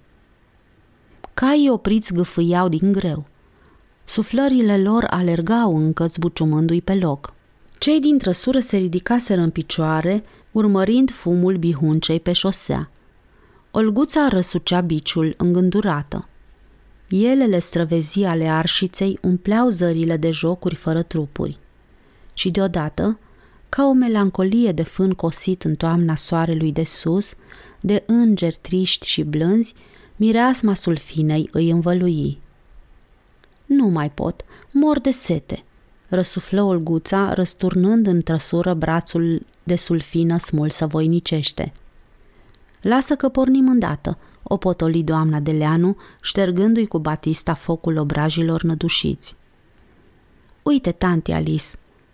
Caii 1.33 1.69
opriți 1.69 2.13
gâfâiau 2.13 2.67
din 2.67 2.91
greu. 2.91 3.25
Suflările 4.11 4.77
lor 4.77 5.05
alergau 5.09 5.77
încă 5.77 6.05
zbuciumându-i 6.05 6.81
pe 6.81 6.95
loc. 6.95 7.33
Cei 7.77 7.99
din 7.99 8.17
trăsură 8.17 8.59
se 8.59 8.77
ridicaseră 8.77 9.41
în 9.41 9.49
picioare, 9.49 10.23
urmărind 10.51 11.11
fumul 11.11 11.57
bihuncei 11.57 12.19
pe 12.19 12.31
șosea. 12.31 12.91
Olguța 13.71 14.27
răsucea 14.27 14.81
biciul 14.81 15.33
îngândurată. 15.37 16.27
Elele 17.09 17.59
străvezii 17.59 18.25
ale 18.25 18.47
arșiței 18.47 19.19
umpleau 19.21 19.69
zările 19.69 20.17
de 20.17 20.31
jocuri 20.31 20.75
fără 20.75 21.01
trupuri. 21.01 21.59
Și 22.33 22.51
deodată, 22.51 23.19
ca 23.69 23.85
o 23.85 23.93
melancolie 23.93 24.71
de 24.71 24.83
fân 24.83 25.11
cosit 25.11 25.63
în 25.63 25.75
toamna 25.75 26.15
soarelui 26.15 26.71
de 26.71 26.83
sus, 26.83 27.33
de 27.79 28.03
îngeri 28.05 28.57
triști 28.61 29.07
și 29.07 29.23
blânzi, 29.23 29.73
mireasma 30.15 30.73
sulfinei 30.73 31.49
îi 31.51 31.69
învălui. 31.69 32.41
Nu 33.73 33.87
mai 33.87 34.09
pot, 34.09 34.45
mor 34.71 34.99
de 34.99 35.11
sete, 35.11 35.63
răsuflă 36.07 36.61
Olguța, 36.61 37.33
răsturnând 37.33 38.07
în 38.07 38.21
trăsură 38.21 38.73
brațul 38.73 39.45
de 39.63 39.75
sulfină 39.75 40.37
smulsă 40.37 40.85
voinicește. 40.85 41.73
Lasă 42.81 43.15
că 43.15 43.29
pornim 43.29 43.67
îndată, 43.67 44.17
o 44.43 44.57
potoli 44.57 45.03
doamna 45.03 45.39
de 45.39 45.51
Leanu, 45.51 45.97
ștergându-i 46.21 46.85
cu 46.85 46.99
batista 46.99 47.53
focul 47.53 47.97
obrajilor 47.97 48.61
nădușiți. 48.61 49.35
Uite, 50.63 50.91
tanti 50.91 51.31
Alice, 51.31 51.67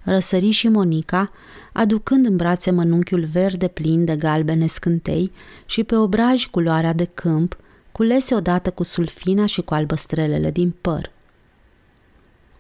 răsări 0.04 0.50
și 0.50 0.68
Monica, 0.68 1.32
aducând 1.74 2.26
în 2.26 2.36
brațe 2.36 2.72
mănunchiul 2.72 3.26
verde 3.26 3.68
plin 3.68 4.06
de 4.06 4.16
galbene 4.16 4.68
scântei 4.68 5.32
și 5.66 5.84
pe 5.84 5.96
obraj 5.96 6.46
culoarea 6.46 6.94
de 6.94 7.06
câmp, 7.06 7.58
culese 7.92 8.36
odată 8.36 8.72
cu 8.72 8.84
sulfina 8.84 9.46
și 9.46 9.62
cu 9.62 9.74
albăstrelele 9.74 10.52
din 10.52 10.74
păr. 10.82 11.16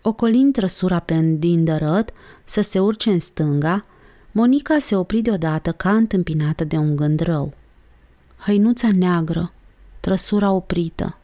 Ocolind 0.07 0.53
trăsura 0.53 0.99
pe 0.99 1.13
îndindărăt 1.13 2.09
să 2.45 2.61
se 2.61 2.79
urce 2.79 3.09
în 3.09 3.19
stânga, 3.19 3.81
Monica 4.31 4.77
se 4.77 4.95
opri 4.95 5.21
deodată 5.21 5.71
ca 5.71 5.95
întâmpinată 5.95 6.63
de 6.63 6.77
un 6.77 6.95
gând 6.95 7.19
rău. 7.19 7.53
Hăinuța 8.37 8.89
neagră, 8.91 9.51
trăsura 9.99 10.51
oprită. 10.51 11.17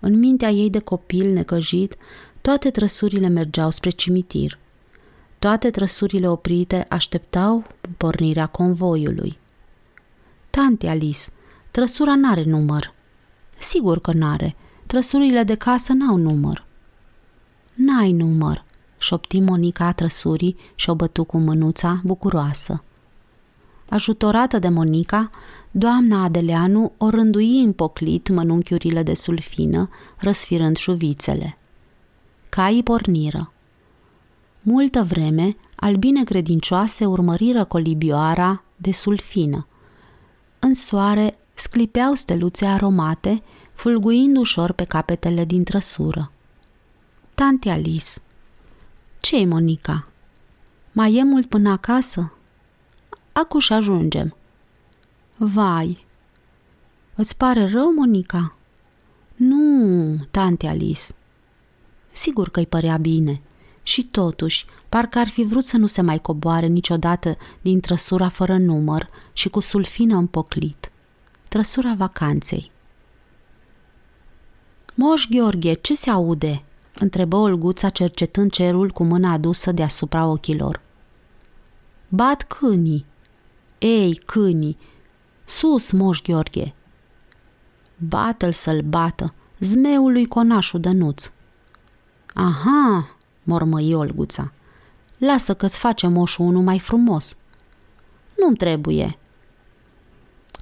În 0.00 0.18
mintea 0.18 0.50
ei 0.50 0.70
de 0.70 0.78
copil 0.78 1.32
necăjit, 1.32 1.96
toate 2.40 2.70
trăsurile 2.70 3.28
mergeau 3.28 3.70
spre 3.70 3.90
cimitir. 3.90 4.58
Toate 5.38 5.70
trăsurile 5.70 6.28
oprite 6.28 6.86
așteptau 6.88 7.64
pornirea 7.96 8.46
convoiului. 8.46 9.38
Tante 10.50 10.88
Alice, 10.88 11.30
trăsura 11.70 12.14
n-are 12.14 12.44
număr. 12.44 12.94
Sigur 13.58 14.00
că 14.00 14.12
n-are. 14.12 14.56
Trăsurile 14.86 15.42
de 15.42 15.54
casă 15.54 15.92
n-au 15.92 16.16
număr. 16.16 16.63
N-ai 17.74 18.12
număr, 18.12 18.64
șopti 18.98 19.40
Monica 19.40 19.92
trăsurii 19.92 20.56
și 20.74 20.90
o 20.90 20.94
bătu 20.94 21.24
cu 21.24 21.38
mânuța 21.38 22.00
bucuroasă. 22.04 22.82
Ajutorată 23.88 24.58
de 24.58 24.68
Monica, 24.68 25.30
doamna 25.70 26.24
Adeleanu 26.24 26.92
o 26.96 27.08
rândui 27.08 27.62
în 27.62 27.72
poclit 27.72 28.28
mănunchiurile 28.28 29.02
de 29.02 29.14
sulfină, 29.14 29.88
răsfirând 30.18 30.76
șuvițele. 30.76 31.56
Caii 32.48 32.82
porniră. 32.82 33.52
Multă 34.62 35.02
vreme, 35.02 35.56
albine 35.76 36.24
credincioase 36.24 37.06
urmăriră 37.06 37.64
colibioara 37.64 38.62
de 38.76 38.92
sulfină. 38.92 39.66
În 40.58 40.74
soare 40.74 41.38
sclipeau 41.54 42.14
steluțe 42.14 42.64
aromate, 42.64 43.42
fulguind 43.72 44.36
ușor 44.36 44.72
pe 44.72 44.84
capetele 44.84 45.44
din 45.44 45.64
trăsură. 45.64 46.32
Tante 47.34 47.70
Alice, 47.70 48.10
ce 49.20 49.44
Monica? 49.44 50.08
Mai 50.92 51.14
e 51.14 51.24
mult 51.24 51.48
până 51.48 51.70
acasă?" 51.70 52.32
Acu 53.32 53.58
și 53.58 53.72
ajungem. 53.72 54.36
Vai, 55.36 56.06
îți 57.14 57.36
pare 57.36 57.66
rău, 57.66 57.92
Monica? 57.92 58.56
Nu, 59.34 60.16
tante 60.30 60.66
Alice. 60.66 61.02
Sigur 62.12 62.48
că 62.48 62.58
îi 62.58 62.66
părea 62.66 62.96
bine. 62.96 63.40
Și 63.82 64.04
totuși, 64.04 64.66
parcă 64.88 65.18
ar 65.18 65.28
fi 65.28 65.44
vrut 65.44 65.64
să 65.64 65.76
nu 65.76 65.86
se 65.86 66.00
mai 66.00 66.18
coboare 66.18 66.66
niciodată 66.66 67.36
din 67.60 67.80
trăsura 67.80 68.28
fără 68.28 68.58
număr 68.58 69.08
și 69.32 69.48
cu 69.48 69.60
sulfină 69.60 70.16
împoclit. 70.16 70.92
Trăsura 71.48 71.94
vacanței. 71.94 72.70
Moș 74.94 75.26
Gheorghe, 75.30 75.72
ce 75.72 75.94
se 75.94 76.10
aude?" 76.10 76.64
Întrebă 76.94 77.36
Olguța 77.36 77.88
cercetând 77.88 78.50
cerul 78.50 78.90
cu 78.90 79.04
mâna 79.04 79.32
adusă 79.32 79.72
deasupra 79.72 80.26
ochilor. 80.26 80.80
Bat 82.08 82.42
câinii, 82.42 83.06
Ei, 83.78 84.14
câinii, 84.14 84.78
sus, 85.44 85.90
moș 85.90 86.22
Gheorghe! 86.22 86.74
Bată-l 88.08 88.52
să-l 88.52 88.80
bată, 88.80 89.34
zmeul 89.58 90.12
lui 90.12 90.26
conașul 90.26 90.80
Dănuț. 90.80 91.30
Aha, 92.34 93.16
mormăi 93.42 93.94
Olguța, 93.94 94.52
lasă 95.18 95.54
că-ți 95.54 95.78
face 95.78 96.06
moșul 96.06 96.44
unul 96.44 96.62
mai 96.62 96.78
frumos. 96.78 97.36
Nu-mi 98.38 98.56
trebuie, 98.56 99.18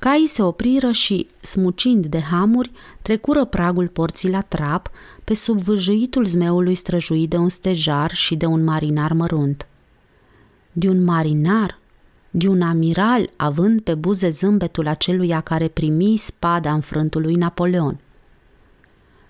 Caii 0.03 0.27
se 0.27 0.43
opriră 0.43 0.91
și, 0.91 1.29
smucind 1.41 2.07
de 2.07 2.21
hamuri, 2.21 2.71
trecură 3.03 3.45
pragul 3.45 3.89
porții 3.89 4.31
la 4.31 4.41
trap, 4.41 4.91
pe 5.25 5.35
sub 5.35 5.59
vâjâitul 5.59 6.25
zmeului 6.25 6.75
străjuit 6.75 7.31
de 7.31 7.37
un 7.37 7.49
stejar 7.49 8.15
și 8.15 8.37
de 8.37 8.47
un 8.47 8.65
marinar 8.65 9.13
mărunt. 9.13 9.67
De 10.73 10.89
un 10.89 11.05
marinar? 11.05 11.79
De 12.31 12.49
un 12.49 12.63
amiral, 12.63 13.31
având 13.37 13.81
pe 13.81 13.95
buze 13.95 14.29
zâmbetul 14.29 14.87
aceluia 14.87 15.41
care 15.41 15.69
primi 15.69 16.17
spada 16.17 16.73
în 16.73 16.81
frântul 16.81 17.23
lui 17.23 17.35
Napoleon. 17.35 18.01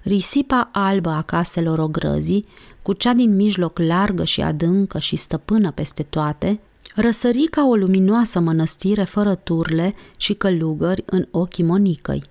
Risipa 0.02 0.68
albă 0.72 1.10
a 1.10 1.22
caselor 1.22 1.78
ogrăzii, 1.78 2.46
cu 2.82 2.92
cea 2.92 3.12
din 3.12 3.36
mijloc 3.36 3.78
largă 3.78 4.24
și 4.24 4.40
adâncă 4.40 4.98
și 4.98 5.16
stăpână 5.16 5.70
peste 5.70 6.02
toate, 6.02 6.60
Răsări 6.94 7.46
ca 7.46 7.64
o 7.64 7.74
luminoasă 7.74 8.40
mănăstire 8.40 9.04
fără 9.04 9.34
turle 9.34 9.94
și 10.16 10.34
călugări 10.34 11.02
în 11.06 11.28
ochii 11.30 11.64
monicăi. 11.64 12.22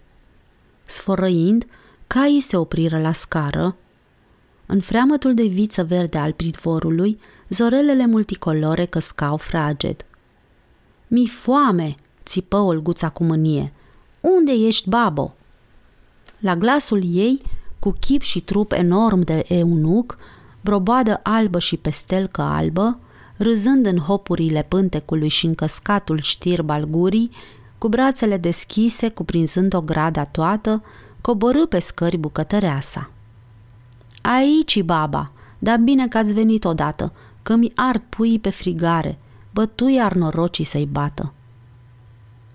Sfărăind, 0.83 1.65
caii 2.07 2.39
se 2.39 2.57
opriră 2.57 2.99
la 2.99 3.11
scară. 3.11 3.75
În 4.65 4.81
freamătul 4.81 5.33
de 5.33 5.43
viță 5.43 5.83
verde 5.83 6.17
al 6.17 6.33
pridvorului, 6.33 7.19
zorelele 7.49 8.05
multicolore 8.05 8.85
căscau 8.85 9.37
fraged. 9.37 10.05
Mi 11.07 11.27
foame!" 11.27 11.95
țipă 12.25 12.57
Olguța 12.57 13.09
cu 13.09 13.23
mânie. 13.23 13.73
Unde 14.19 14.51
ești, 14.51 14.89
babo?" 14.89 15.33
La 16.39 16.55
glasul 16.55 17.01
ei, 17.03 17.41
cu 17.79 17.95
chip 17.99 18.21
și 18.21 18.41
trup 18.41 18.71
enorm 18.71 19.19
de 19.19 19.43
eunuc, 19.47 20.17
broboadă 20.61 21.19
albă 21.23 21.59
și 21.59 21.77
pestelcă 21.77 22.41
albă, 22.41 22.99
râzând 23.41 23.85
în 23.85 23.97
hopurile 23.97 24.65
pântecului 24.67 25.27
și 25.27 25.45
în 25.45 25.53
căscatul 25.53 26.19
știrb 26.21 26.69
al 26.69 26.83
gurii, 26.83 27.31
cu 27.77 27.87
brațele 27.87 28.37
deschise, 28.37 29.09
cuprinzând 29.09 29.73
o 29.73 29.81
grada 29.81 30.23
toată, 30.23 30.83
coborâ 31.21 31.65
pe 31.65 31.79
scări 31.79 32.17
bucătăreasa. 32.17 33.11
Aici, 34.21 34.81
baba, 34.81 35.31
dar 35.59 35.77
bine 35.77 36.07
că 36.07 36.17
ați 36.17 36.33
venit 36.33 36.63
odată, 36.63 37.13
că 37.41 37.55
mi 37.55 37.71
ard 37.75 38.01
puii 38.09 38.39
pe 38.39 38.49
frigare, 38.49 39.17
bătui 39.53 40.01
ar 40.01 40.13
norocii 40.13 40.63
să-i 40.63 40.85
bată. 40.91 41.33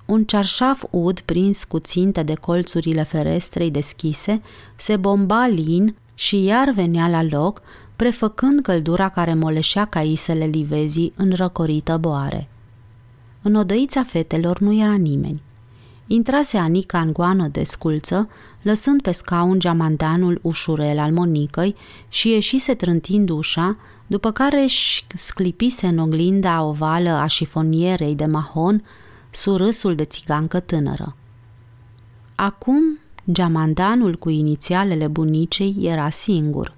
Un 0.06 0.24
cearșaf 0.24 0.84
ud 0.90 1.20
prins 1.20 1.64
cu 1.64 1.78
ținte 1.78 2.22
de 2.22 2.34
colțurile 2.34 3.02
ferestrei 3.02 3.70
deschise 3.70 4.42
se 4.76 4.96
bomba 4.96 5.46
lin 5.46 5.96
și 6.14 6.42
iar 6.42 6.70
venea 6.70 7.08
la 7.08 7.22
loc, 7.22 7.62
prefăcând 7.96 8.60
căldura 8.60 9.08
care 9.08 9.34
moleșea 9.34 9.84
caisele 9.84 10.44
livezii 10.44 11.12
în 11.16 11.32
răcorită 11.32 11.96
boare. 11.96 12.48
În 13.42 13.54
odăița 13.54 14.02
fetelor 14.02 14.58
nu 14.58 14.74
era 14.74 14.94
nimeni. 14.94 15.42
Intrase 16.06 16.56
Anica 16.56 17.00
în 17.00 17.12
goană 17.12 17.48
de 17.48 17.64
sculță, 17.64 18.28
lăsând 18.62 19.02
pe 19.02 19.12
scaun 19.12 19.58
geamandanul 19.58 20.38
ușurel 20.42 20.98
al 20.98 21.12
Monicăi 21.12 21.74
și 22.08 22.28
ieșise 22.28 22.74
trântind 22.74 23.28
ușa, 23.28 23.76
după 24.06 24.30
care 24.30 24.62
își 24.62 25.06
sclipise 25.14 25.86
în 25.86 25.98
oglinda 25.98 26.62
ovală 26.62 27.10
a 27.10 27.26
șifonierei 27.26 28.14
de 28.14 28.26
mahon 28.26 28.84
surâsul 29.30 29.94
de 29.94 30.04
țigancă 30.04 30.60
tânără. 30.60 31.16
Acum, 32.34 32.98
geamandanul 33.32 34.16
cu 34.16 34.28
inițialele 34.28 35.06
bunicei 35.06 35.76
era 35.80 36.10
singur. 36.10 36.75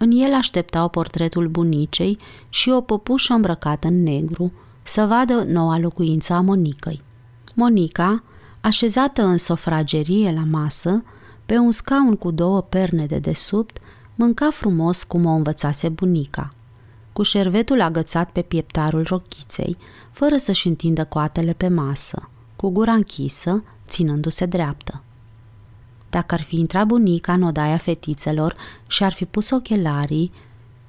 În 0.00 0.10
el 0.10 0.34
așteptau 0.34 0.88
portretul 0.88 1.48
bunicei 1.48 2.18
și 2.48 2.70
o 2.70 2.80
păpușă 2.80 3.32
îmbrăcată 3.32 3.88
în 3.88 4.02
negru, 4.02 4.52
să 4.82 5.04
vadă 5.04 5.44
noua 5.46 5.78
locuință 5.78 6.32
a 6.32 6.40
Monicăi. 6.40 7.00
Monica, 7.54 8.22
așezată 8.60 9.22
în 9.24 9.36
sofragerie 9.36 10.32
la 10.32 10.44
masă, 10.50 11.04
pe 11.46 11.58
un 11.58 11.70
scaun 11.70 12.16
cu 12.16 12.30
două 12.30 12.60
perne 12.60 13.06
de 13.06 13.18
desubt, 13.18 13.78
mânca 14.14 14.50
frumos 14.50 15.02
cum 15.02 15.24
o 15.24 15.30
învățase 15.30 15.88
bunica, 15.88 16.54
cu 17.12 17.22
șervetul 17.22 17.80
agățat 17.80 18.30
pe 18.30 18.42
pieptarul 18.42 19.04
rochiței, 19.08 19.76
fără 20.12 20.36
să-și 20.36 20.66
întindă 20.66 21.04
coatele 21.04 21.52
pe 21.52 21.68
masă, 21.68 22.28
cu 22.56 22.70
gura 22.70 22.92
închisă, 22.92 23.64
ținându-se 23.86 24.46
dreaptă. 24.46 25.02
Dacă 26.10 26.34
ar 26.34 26.42
fi 26.42 26.58
intrat 26.58 26.86
bunica 26.86 27.32
în 27.32 27.42
odaia 27.42 27.76
fetițelor 27.76 28.56
și 28.86 29.04
ar 29.04 29.12
fi 29.12 29.24
pus 29.24 29.50
ochelarii 29.50 30.32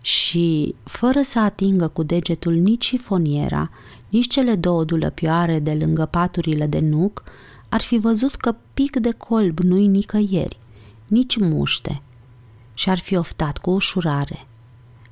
și, 0.02 0.76
fără 0.84 1.22
să 1.22 1.40
atingă 1.40 1.88
cu 1.88 2.04
degetul 2.04 2.54
nici 2.54 2.86
șifoniera, 2.86 3.70
nici 4.10 4.28
cele 4.28 4.56
două 4.56 4.84
dulăpioare 4.84 5.60
de 5.60 5.74
lângă 5.74 6.06
paturile 6.06 6.68
de 6.68 6.80
nuc, 6.80 7.24
ar 7.70 7.82
fi 7.82 7.98
văzut 7.98 8.36
că 8.36 8.56
pic 8.74 8.96
de 8.96 9.12
colb 9.12 9.60
nu-i 9.60 9.88
nicăieri, 9.88 10.58
nici 11.08 11.38
muște, 11.38 12.02
și 12.74 12.90
ar 12.90 13.00
fi 13.00 13.16
oftat 13.16 13.58
cu 13.58 13.70
ușurare. 13.70 14.48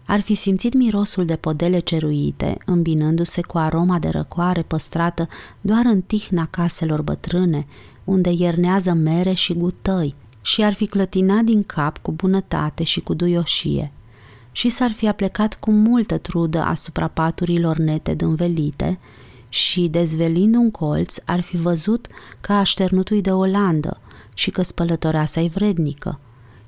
Ar 0.05 0.21
fi 0.21 0.33
simțit 0.33 0.73
mirosul 0.73 1.25
de 1.25 1.35
podele 1.35 1.79
ceruite, 1.79 2.57
îmbinându-se 2.65 3.41
cu 3.41 3.57
aroma 3.57 3.99
de 3.99 4.09
răcoare 4.09 4.61
păstrată 4.61 5.27
doar 5.61 5.85
în 5.85 6.01
tihna 6.01 6.45
caselor 6.45 7.01
bătrâne, 7.01 7.67
unde 8.07 8.31
iernează 8.31 8.93
mere 8.93 9.33
și 9.33 9.53
gutăi, 9.53 10.15
și 10.41 10.63
ar 10.63 10.73
fi 10.73 10.85
clătinat 10.87 11.43
din 11.43 11.63
cap 11.63 11.97
cu 11.97 12.11
bunătate 12.11 12.83
și 12.83 12.99
cu 12.99 13.13
duioșie, 13.13 13.91
și 14.51 14.69
s-ar 14.69 14.91
fi 14.91 15.07
aplecat 15.07 15.55
cu 15.59 15.71
multă 15.71 16.17
trudă 16.17 16.59
asupra 16.59 17.07
paturilor 17.07 17.77
nete 17.77 18.13
dânvelite 18.13 18.99
și, 19.49 19.87
dezvelind 19.87 20.55
un 20.55 20.71
colț, 20.71 21.15
ar 21.25 21.41
fi 21.41 21.57
văzut 21.57 22.07
că 22.41 22.53
așternutui 22.53 23.21
de 23.21 23.31
Olandă 23.31 23.99
și 24.33 24.49
că 24.49 24.61
spălătoreasa 24.61 25.41
e 25.41 25.47
vrednică, 25.47 26.19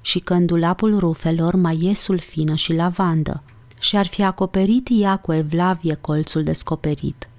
și 0.01 0.19
că 0.19 0.33
în 0.33 0.45
dulapul 0.45 0.97
rufelor 0.97 1.55
mai 1.55 1.79
e 1.81 1.95
sulfină 1.95 2.55
și 2.55 2.73
lavandă, 2.73 3.43
și 3.79 3.95
ar 3.95 4.07
fi 4.07 4.23
acoperit 4.23 4.87
ea 4.91 5.15
cu 5.15 5.33
evlavie 5.33 5.97
colțul 6.01 6.43
descoperit. 6.43 7.29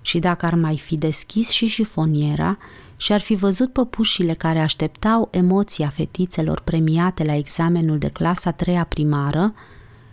Și 0.00 0.18
dacă 0.18 0.46
ar 0.46 0.54
mai 0.54 0.78
fi 0.78 0.96
deschis 0.96 1.50
și 1.50 1.66
șifoniera, 1.66 2.58
și 3.00 3.12
ar 3.12 3.20
fi 3.20 3.34
văzut 3.34 3.72
păpușile 3.72 4.34
care 4.34 4.58
așteptau 4.58 5.28
emoția 5.30 5.88
fetițelor 5.88 6.60
premiate 6.60 7.24
la 7.24 7.34
examenul 7.34 7.98
de 7.98 8.08
clasa 8.08 8.50
treia 8.50 8.84
primară, 8.84 9.54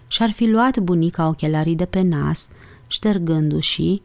și-ar 0.07 0.31
fi 0.31 0.47
luat 0.47 0.79
bunica 0.79 1.27
ochelarii 1.27 1.75
de 1.75 1.86
pe 1.86 2.01
nas, 2.01 2.47
ștergându-și, 2.88 4.01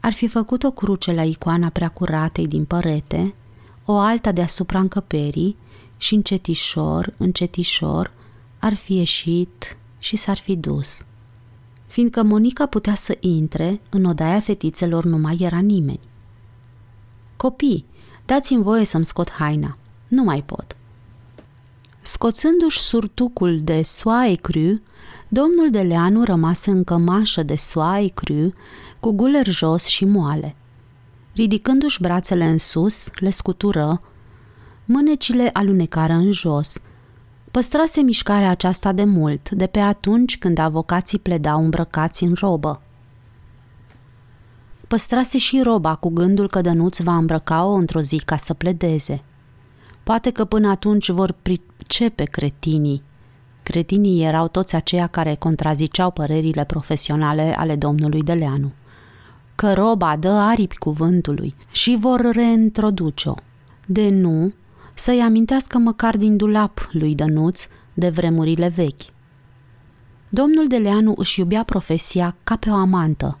ar 0.00 0.12
fi 0.12 0.28
făcut 0.28 0.62
o 0.62 0.70
cruce 0.70 1.12
la 1.12 1.22
icoana 1.22 1.68
preacuratei 1.68 2.46
din 2.46 2.64
părete, 2.64 3.34
o 3.84 3.96
alta 3.96 4.32
deasupra 4.32 4.78
încăperii 4.78 5.56
și 5.96 6.14
încetișor, 6.14 7.14
încetișor, 7.16 8.12
ar 8.58 8.74
fi 8.74 8.96
ieșit 8.96 9.76
și 9.98 10.16
s-ar 10.16 10.38
fi 10.38 10.56
dus. 10.56 11.04
Fiindcă 11.86 12.22
Monica 12.22 12.66
putea 12.66 12.94
să 12.94 13.16
intre, 13.20 13.80
în 13.90 14.04
odaia 14.04 14.40
fetițelor 14.40 15.04
nu 15.04 15.18
mai 15.18 15.36
era 15.40 15.58
nimeni. 15.58 16.00
Copii, 17.36 17.84
dați-mi 18.26 18.62
voie 18.62 18.84
să-mi 18.84 19.04
scot 19.04 19.30
haina. 19.30 19.76
Nu 20.08 20.22
mai 20.22 20.42
pot. 20.42 20.76
Scoțându-și 22.02 22.80
surtucul 22.80 23.60
de 23.62 23.82
soaie 23.82 24.34
cru, 24.34 24.80
domnul 25.28 25.70
de 25.70 25.80
Leanu 25.80 26.24
rămase 26.24 26.70
în 26.70 26.84
cămașă 26.84 27.42
de 27.42 27.56
soaie 27.56 28.08
cru, 28.08 28.54
cu 29.00 29.12
guler 29.12 29.46
jos 29.46 29.86
și 29.86 30.04
moale. 30.04 30.56
Ridicându-și 31.34 32.00
brațele 32.00 32.44
în 32.44 32.58
sus, 32.58 33.08
le 33.14 33.30
scutură, 33.30 34.00
mânecile 34.84 35.50
alunecară 35.52 36.12
în 36.12 36.32
jos. 36.32 36.80
Păstrase 37.50 38.00
mișcarea 38.00 38.50
aceasta 38.50 38.92
de 38.92 39.04
mult, 39.04 39.50
de 39.50 39.66
pe 39.66 39.78
atunci 39.78 40.38
când 40.38 40.58
avocații 40.58 41.18
pledau 41.18 41.62
îmbrăcați 41.62 42.24
în 42.24 42.34
robă. 42.38 42.82
Păstrase 44.92 45.38
și 45.38 45.60
roba 45.62 45.94
cu 45.94 46.08
gândul 46.08 46.48
că 46.48 46.60
Dănuț 46.60 46.98
va 46.98 47.16
îmbrăca-o 47.16 47.72
într-o 47.72 48.00
zi 48.00 48.16
ca 48.16 48.36
să 48.36 48.54
pledeze. 48.54 49.22
Poate 50.02 50.30
că 50.30 50.44
până 50.44 50.68
atunci 50.68 51.08
vor 51.08 51.34
pricepe 51.42 52.24
cretinii. 52.24 53.02
Cretinii 53.62 54.24
erau 54.24 54.48
toți 54.48 54.74
aceia 54.74 55.06
care 55.06 55.34
contraziceau 55.34 56.10
părerile 56.10 56.64
profesionale 56.64 57.54
ale 57.58 57.76
domnului 57.76 58.22
Deleanu. 58.22 58.72
Că 59.54 59.72
roba 59.72 60.16
dă 60.16 60.28
aripi 60.28 60.78
cuvântului 60.78 61.54
și 61.70 61.96
vor 62.00 62.20
reintroduce-o. 62.32 63.34
De 63.86 64.08
nu, 64.08 64.52
să-i 64.94 65.20
amintească 65.20 65.78
măcar 65.78 66.16
din 66.16 66.36
dulap 66.36 66.88
lui 66.90 67.14
Dănuț 67.14 67.66
de 67.94 68.08
vremurile 68.08 68.68
vechi. 68.68 69.02
Domnul 70.28 70.66
Deleanu 70.66 71.14
își 71.16 71.40
iubea 71.40 71.62
profesia 71.62 72.36
ca 72.44 72.56
pe 72.56 72.70
o 72.70 72.74
amantă 72.74 73.36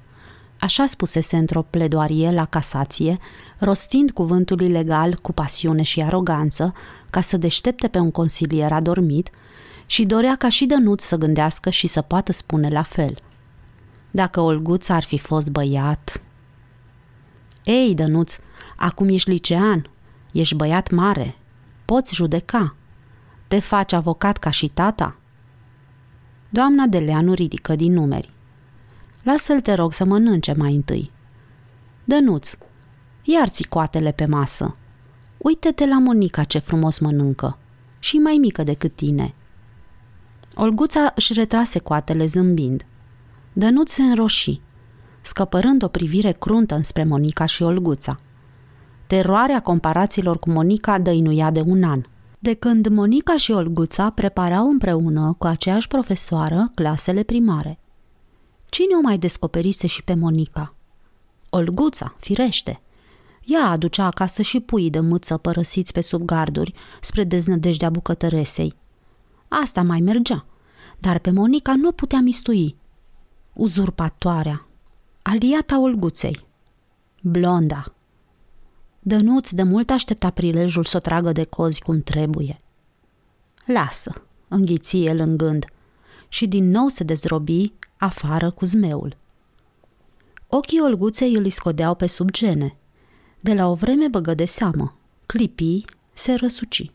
Așa 0.62 0.86
spusese 0.86 1.36
într-o 1.36 1.62
pledoarie 1.62 2.30
la 2.30 2.44
casație, 2.44 3.18
rostind 3.58 4.10
cuvântul 4.10 4.60
ilegal 4.60 5.14
cu 5.14 5.32
pasiune 5.32 5.82
și 5.82 6.02
aroganță, 6.02 6.72
ca 7.10 7.20
să 7.20 7.36
deștepte 7.36 7.88
pe 7.88 7.98
un 7.98 8.10
consilier 8.10 8.72
adormit, 8.72 9.30
și 9.86 10.04
dorea 10.04 10.36
ca 10.36 10.48
și 10.48 10.66
Dănuț 10.66 11.02
să 11.02 11.16
gândească 11.16 11.70
și 11.70 11.86
să 11.86 12.02
poată 12.02 12.32
spune 12.32 12.68
la 12.68 12.82
fel. 12.82 13.14
Dacă 14.10 14.40
Olguț 14.40 14.88
ar 14.88 15.02
fi 15.02 15.18
fost 15.18 15.50
băiat... 15.50 16.22
Ei, 17.64 17.94
Dănuț, 17.94 18.38
acum 18.76 19.08
ești 19.08 19.30
licean, 19.30 19.90
ești 20.32 20.54
băiat 20.54 20.90
mare, 20.90 21.34
poți 21.84 22.14
judeca. 22.14 22.74
Te 23.48 23.58
faci 23.58 23.92
avocat 23.92 24.38
ca 24.38 24.50
și 24.50 24.68
tata? 24.68 25.16
Doamna 26.48 26.86
Deleanu 26.86 27.32
ridică 27.32 27.74
din 27.74 27.92
numeri. 27.92 28.30
Lasă-l, 29.22 29.60
te 29.60 29.72
rog, 29.72 29.92
să 29.92 30.04
mănânce 30.04 30.54
mai 30.56 30.74
întâi. 30.74 31.10
Dănuț, 32.04 32.56
iar-ți 33.22 33.68
coatele 33.68 34.12
pe 34.12 34.24
masă. 34.24 34.76
Uite-te 35.38 35.86
la 35.86 35.98
Monica 35.98 36.44
ce 36.44 36.58
frumos 36.58 36.98
mănâncă. 36.98 37.58
Și 37.98 38.16
mai 38.16 38.36
mică 38.40 38.62
decât 38.62 38.96
tine. 38.96 39.34
Olguța 40.54 41.12
își 41.14 41.32
retrase 41.32 41.78
coatele 41.78 42.26
zâmbind. 42.26 42.86
Dănuț 43.52 43.90
se 43.90 44.02
înroși, 44.02 44.60
scăpărând 45.20 45.82
o 45.82 45.88
privire 45.88 46.32
cruntă 46.32 46.74
înspre 46.74 47.04
Monica 47.04 47.46
și 47.46 47.62
Olguța. 47.62 48.16
Teroarea 49.06 49.60
comparațiilor 49.60 50.38
cu 50.38 50.50
Monica 50.50 50.98
dăinuia 50.98 51.50
de 51.50 51.62
un 51.66 51.82
an. 51.82 52.02
De 52.38 52.54
când 52.54 52.86
Monica 52.86 53.36
și 53.36 53.50
Olguța 53.50 54.10
preparau 54.10 54.68
împreună 54.68 55.34
cu 55.38 55.46
aceeași 55.46 55.88
profesoară 55.88 56.70
clasele 56.74 57.22
primare. 57.22 57.78
Cine 58.74 58.94
o 58.94 59.00
mai 59.00 59.18
descoperise 59.18 59.86
și 59.86 60.04
pe 60.04 60.14
Monica? 60.14 60.74
Olguța, 61.50 62.14
firește. 62.18 62.80
Ea 63.44 63.64
aducea 63.64 64.04
acasă 64.04 64.42
și 64.42 64.60
pui 64.60 64.90
de 64.90 65.00
mâță 65.00 65.36
părăsiți 65.36 65.92
pe 65.92 66.00
sub 66.00 66.22
garduri 66.24 66.74
spre 67.00 67.24
deznădejdea 67.24 67.90
bucătăresei. 67.90 68.74
Asta 69.48 69.82
mai 69.82 70.00
mergea, 70.00 70.46
dar 70.98 71.18
pe 71.18 71.30
Monica 71.30 71.76
nu 71.76 71.92
putea 71.92 72.20
mistui. 72.20 72.76
Uzurpatoarea, 73.52 74.66
aliata 75.22 75.80
Olguței, 75.80 76.46
blonda. 77.22 77.94
Dănuț 78.98 79.50
de 79.50 79.62
mult 79.62 79.90
aștepta 79.90 80.30
prilejul 80.30 80.84
să 80.84 80.96
o 80.96 81.00
tragă 81.00 81.32
de 81.32 81.44
cozi 81.44 81.82
cum 81.82 82.00
trebuie. 82.00 82.60
Lasă, 83.64 84.12
înghiți 84.48 84.96
el 84.96 85.18
în 85.18 85.36
gând 85.36 85.64
și 86.28 86.46
din 86.46 86.70
nou 86.70 86.88
se 86.88 87.04
dezrobi 87.04 87.72
afară 88.02 88.50
cu 88.50 88.64
zmeul. 88.64 89.16
Ochii 90.46 90.80
Olguței 90.80 91.34
îl 91.34 91.50
scodeau 91.50 91.94
pe 91.94 92.06
sub 92.06 92.30
gene. 92.30 92.76
De 93.40 93.54
la 93.54 93.66
o 93.66 93.74
vreme 93.74 94.08
băgă 94.08 94.34
de 94.34 94.44
seamă. 94.44 94.94
Clipi, 95.26 95.84
se 96.12 96.34
răsuci. 96.34 96.90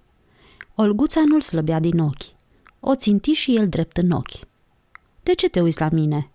Olguța 0.75 1.23
nu-l 1.25 1.41
slăbea 1.41 1.79
din 1.79 1.99
ochi. 1.99 2.35
O 2.79 2.95
ținti 2.95 3.31
și 3.31 3.55
el 3.55 3.69
drept 3.69 3.97
în 3.97 4.11
ochi. 4.11 4.39
De 5.23 5.33
ce 5.33 5.49
te 5.49 5.61
uiți 5.61 5.79
la 5.79 5.89
mine?" 5.91 6.29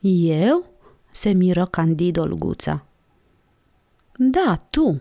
Eu?" 0.00 0.66
se 1.10 1.30
miră 1.30 1.66
candid 1.66 2.18
Olguța. 2.18 2.84
Da, 4.16 4.66
tu," 4.70 5.00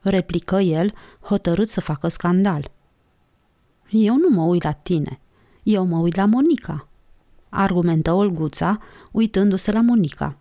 replică 0.00 0.56
el, 0.56 0.94
hotărât 1.20 1.68
să 1.68 1.80
facă 1.80 2.08
scandal. 2.08 2.70
Eu 3.90 4.16
nu 4.16 4.28
mă 4.28 4.42
uit 4.42 4.62
la 4.62 4.72
tine. 4.72 5.20
Eu 5.62 5.84
mă 5.84 5.98
uit 5.98 6.14
la 6.14 6.24
Monica," 6.24 6.87
argumentă 7.48 8.12
Olguța, 8.12 8.78
uitându-se 9.10 9.72
la 9.72 9.80
Monica. 9.80 10.36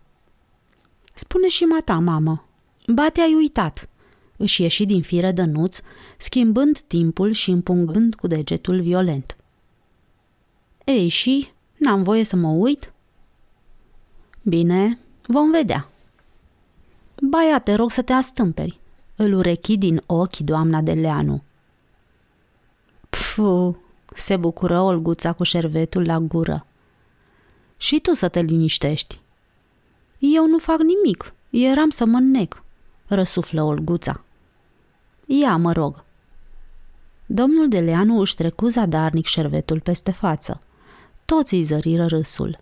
Spune 1.14 1.48
și 1.48 1.64
mata, 1.64 1.94
mamă. 1.94 2.46
Ba 2.88 3.10
te-ai 3.10 3.34
uitat. 3.36 3.90
Își 4.38 4.62
ieși 4.62 4.86
din 4.86 5.02
fire 5.02 5.32
dănuț, 5.32 5.80
schimbând 6.18 6.80
timpul 6.80 7.32
și 7.32 7.52
împungând 7.52 8.16
cu 8.16 8.28
degetul 8.28 8.82
violent. 8.82 9.38
Ei 10.84 11.08
și, 11.08 11.52
n-am 11.78 12.04
voie 12.04 12.24
să 12.24 12.36
mă 12.36 12.48
uit? 12.48 12.94
Bine, 14.42 15.00
vom 15.28 15.52
vedea. 15.52 15.90
Baia, 17.22 17.60
te 17.60 17.74
rog 17.74 17.92
să 17.92 18.02
te 18.02 18.14
astâmperi. 18.14 18.80
Îl 19.16 19.34
urechi 19.34 19.78
din 19.78 20.04
ochi 20.06 20.38
doamna 20.38 20.82
de 20.82 20.94
Leanu. 20.94 21.44
Pfu, 23.10 23.82
se 24.16 24.38
bucură 24.38 24.80
Olguța 24.80 25.34
cu 25.34 25.44
șervetul 25.44 26.06
la 26.06 26.18
gură. 26.18 26.66
Și 27.78 28.00
tu 28.00 28.14
să 28.14 28.28
te 28.28 28.40
liniștești. 28.40 29.20
Eu 30.20 30.48
nu 30.48 30.58
fac 30.58 30.80
nimic, 30.80 31.34
eram 31.50 31.90
să 31.90 32.06
mă 32.06 32.20
nec, 32.20 32.64
răsuflă 33.08 33.64
Olguța. 33.64 34.24
Ia, 35.26 35.56
mă 35.56 35.72
rog. 35.72 36.04
Domnul 37.26 37.68
Deleanu 37.68 38.20
își 38.20 38.36
trecu 38.36 38.68
zadarnic 38.68 39.26
șervetul 39.26 39.80
peste 39.80 40.12
față. 40.12 40.62
Toți 41.26 41.54
îi 41.54 41.64
zăriră 41.64 42.06
râsul. 42.06 42.60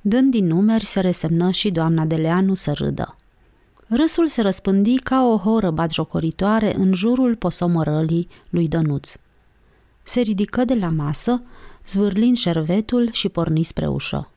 Dând 0.00 0.30
din 0.30 0.46
numeri, 0.46 0.84
se 0.84 1.00
resemnă 1.00 1.50
și 1.50 1.70
doamna 1.70 2.04
Deleanu 2.04 2.54
să 2.54 2.72
râdă. 2.72 3.16
Râsul 3.86 4.26
se 4.26 4.42
răspândi 4.42 4.96
ca 4.96 5.24
o 5.24 5.36
horă 5.36 5.70
batjocoritoare 5.70 6.74
în 6.74 6.92
jurul 6.92 7.36
posomorălii 7.36 8.28
lui 8.50 8.68
Dănuț. 8.68 9.14
Se 10.02 10.20
ridică 10.20 10.64
de 10.64 10.74
la 10.74 10.88
masă, 10.88 11.42
zvârlind 11.86 12.36
șervetul 12.36 13.08
și 13.12 13.28
porni 13.28 13.62
spre 13.62 13.88
ușă. 13.88 14.30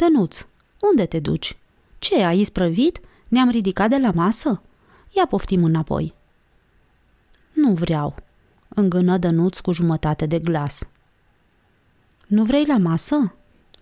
Dănuț, 0.00 0.46
unde 0.90 1.06
te 1.06 1.18
duci? 1.18 1.56
Ce, 1.98 2.22
ai 2.22 2.40
isprăvit? 2.40 3.00
Ne-am 3.28 3.50
ridicat 3.50 3.90
de 3.90 3.98
la 3.98 4.10
masă? 4.10 4.62
Ia 5.10 5.26
poftim 5.26 5.64
înapoi. 5.64 6.14
Nu 7.52 7.72
vreau, 7.72 8.14
îngână 8.68 9.18
Dănuț 9.18 9.58
cu 9.58 9.72
jumătate 9.72 10.26
de 10.26 10.38
glas. 10.38 10.88
Nu 12.26 12.44
vrei 12.44 12.64
la 12.64 12.76
masă? 12.76 13.34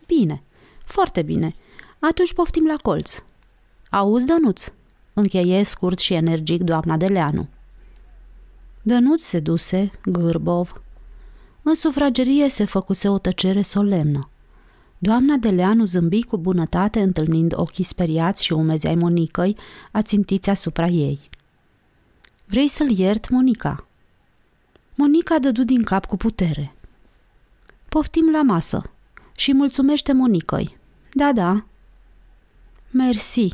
Bine, 0.07 0.43
foarte 0.85 1.23
bine. 1.23 1.55
Atunci 1.99 2.35
poftim 2.35 2.67
la 2.67 2.77
colț. 2.83 3.23
Auzi, 3.91 4.27
Dănuț? 4.27 4.73
Încheie 5.13 5.63
scurt 5.63 5.99
și 5.99 6.15
energic 6.15 6.63
doamna 6.63 6.97
de 6.97 7.07
Leanu. 7.07 7.49
Dănuț 8.83 9.23
se 9.23 9.41
duse, 9.41 9.91
gârbov. 10.05 10.83
În 11.63 11.75
sufragerie 11.75 12.49
se 12.49 12.65
făcuse 12.65 13.09
o 13.09 13.19
tăcere 13.19 13.63
solemnă. 13.63 14.29
Doamna 14.99 15.37
de 15.37 15.49
Leanu 15.49 15.85
zâmbi 15.85 16.25
cu 16.25 16.37
bunătate 16.37 17.01
întâlnind 17.01 17.53
ochii 17.57 17.85
speriați 17.85 18.45
și 18.45 18.53
umezi 18.53 18.87
ai 18.87 18.95
Monicăi, 18.95 19.57
ațintiți 19.91 20.51
asupra 20.51 20.87
ei. 20.87 21.19
Vrei 22.47 22.69
să-l 22.69 22.99
iert, 22.99 23.29
Monica?" 23.29 23.87
Monica 24.95 25.39
dădu 25.39 25.65
din 25.65 25.83
cap 25.83 26.07
cu 26.07 26.17
putere. 26.17 26.75
Poftim 27.89 28.31
la 28.31 28.43
masă 28.43 28.83
și 29.37 29.53
mulțumește 29.53 30.13
Monicăi. 30.13 30.77
Da, 31.13 31.33
da. 31.33 31.65
Mersi, 32.91 33.49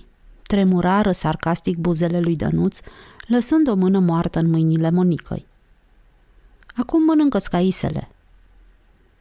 tremurară 0.46 1.12
sarcastic 1.12 1.76
buzele 1.76 2.20
lui 2.20 2.36
Dănuț, 2.36 2.80
lăsând 3.26 3.68
o 3.68 3.74
mână 3.74 3.98
moartă 3.98 4.38
în 4.38 4.50
mâinile 4.50 4.90
Monicăi. 4.90 5.46
Acum 6.76 7.04
mănâncă 7.04 7.38
caisele. 7.50 8.08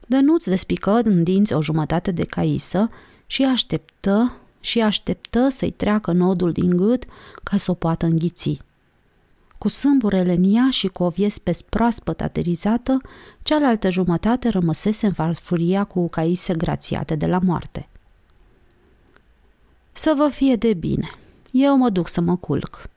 Dănuț 0.08 0.46
despică 0.46 0.92
în 0.92 1.24
dinți 1.24 1.54
o 1.54 1.62
jumătate 1.62 2.12
de 2.12 2.24
caisă 2.24 2.90
și 3.26 3.44
așteptă 3.44 4.38
și 4.60 4.82
așteptă 4.82 5.50
să-i 5.50 5.72
treacă 5.72 6.12
nodul 6.12 6.52
din 6.52 6.78
gât 6.78 7.04
ca 7.44 7.58
să 7.58 7.72
o 7.72 7.74
poată 7.74 8.06
înghiți. 8.06 8.60
Cu 9.58 9.68
sâmburele 9.68 10.34
în 10.34 10.56
ea 10.56 10.70
și 10.72 10.88
cu 10.88 11.04
o 11.04 11.10
viespes 11.10 11.62
proaspăt 11.62 12.22
aterizată, 12.22 13.02
cealaltă 13.44 13.90
jumătate 13.90 14.50
rămăsese 14.50 15.06
în 15.06 15.14
farfuria 15.14 15.84
cu 15.84 16.10
caise 16.10 16.54
grațiate 16.54 17.16
de 17.16 17.26
la 17.26 17.40
moarte. 17.40 17.88
Să 19.92 20.14
vă 20.18 20.28
fie 20.30 20.56
de 20.56 20.74
bine. 20.74 21.10
Eu 21.52 21.78
mă 21.78 21.90
duc 21.90 22.08
să 22.08 22.22
mă 22.22 22.36
culc. 22.36 22.90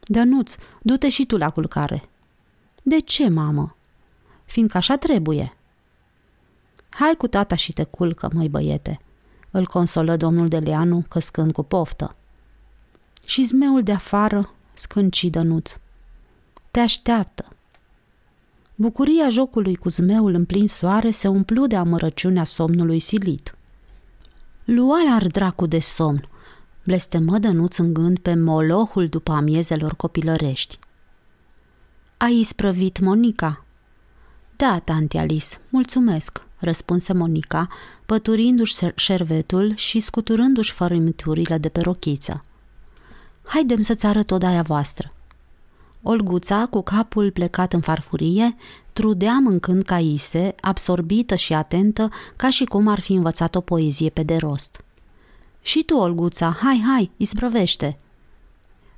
Dănuț, 0.00 0.54
du-te 0.82 1.08
și 1.08 1.26
tu 1.26 1.36
la 1.36 1.50
culcare. 1.50 2.02
De 2.82 3.00
ce, 3.00 3.28
mamă? 3.28 3.76
Fiindcă 4.44 4.76
așa 4.76 4.96
trebuie. 4.96 5.54
Hai 6.90 7.14
cu 7.18 7.26
tata 7.26 7.54
și 7.54 7.72
te 7.72 7.84
culcă, 7.84 8.30
măi 8.32 8.48
băiete, 8.48 9.00
îl 9.50 9.66
consolă 9.66 10.16
domnul 10.16 10.48
Deleanu 10.48 11.04
căscând 11.08 11.52
cu 11.52 11.62
poftă. 11.62 12.14
Și 13.26 13.44
zmeul 13.44 13.82
de 13.82 13.92
afară 13.92 14.54
scânci 14.74 15.24
Dănuț. 15.24 15.76
Te 16.70 16.80
așteaptă. 16.80 17.44
Bucuria 18.74 19.28
jocului 19.28 19.76
cu 19.76 19.88
zmeul 19.88 20.34
în 20.34 20.44
plin 20.44 20.68
soare 20.68 21.10
se 21.10 21.28
umplu 21.28 21.66
de 21.66 21.76
amărăciunea 21.76 22.44
somnului 22.44 23.00
silit. 23.00 23.54
Lua-l 24.64 25.26
dracu 25.26 25.66
de 25.66 25.78
somn, 25.78 26.28
blestemă 26.84 27.38
Dănuț 27.38 27.76
în 27.76 27.92
gând 27.92 28.18
pe 28.18 28.34
molohul 28.34 29.06
după 29.06 29.32
amiezelor 29.32 29.94
copilărești. 29.94 30.78
Ai 32.16 32.38
isprăvit, 32.38 33.00
Monica?" 33.00 33.64
Da, 34.56 34.78
tanti 34.78 35.16
Alice, 35.16 35.56
mulțumesc. 35.68 36.44
Răspunse 36.60 37.12
Monica, 37.12 37.68
păturindu-și 38.06 38.86
șervetul 38.94 39.72
și 39.74 40.00
scuturându-și 40.00 40.72
fărâmiturile 40.72 41.58
de 41.58 41.68
pe 41.68 41.80
rochiță. 41.80 42.44
Haidem 43.42 43.80
să-ți 43.80 44.06
arăt 44.06 44.30
odaia 44.30 44.62
voastră. 44.62 45.12
Olguța, 46.02 46.66
cu 46.70 46.82
capul 46.82 47.30
plecat 47.30 47.72
în 47.72 47.80
farfurie, 47.80 48.56
trudea 48.92 49.38
mâncând 49.38 49.82
caise, 49.82 50.54
absorbită 50.60 51.34
și 51.34 51.52
atentă, 51.52 52.10
ca 52.36 52.50
și 52.50 52.64
cum 52.64 52.88
ar 52.88 53.00
fi 53.00 53.12
învățat 53.12 53.54
o 53.54 53.60
poezie 53.60 54.10
pe 54.10 54.22
de 54.22 54.36
rost. 54.36 54.84
Și 55.60 55.84
tu, 55.84 55.96
Olguța, 55.96 56.56
hai, 56.62 56.82
hai, 56.86 57.10
izbrăvește!" 57.16 57.98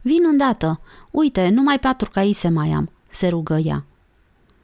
Vin 0.00 0.22
îndată, 0.30 0.80
uite, 1.10 1.48
numai 1.48 1.78
patru 1.78 2.10
caise 2.10 2.48
mai 2.48 2.70
am," 2.70 2.90
se 3.10 3.28
rugă 3.28 3.56
ea. 3.56 3.84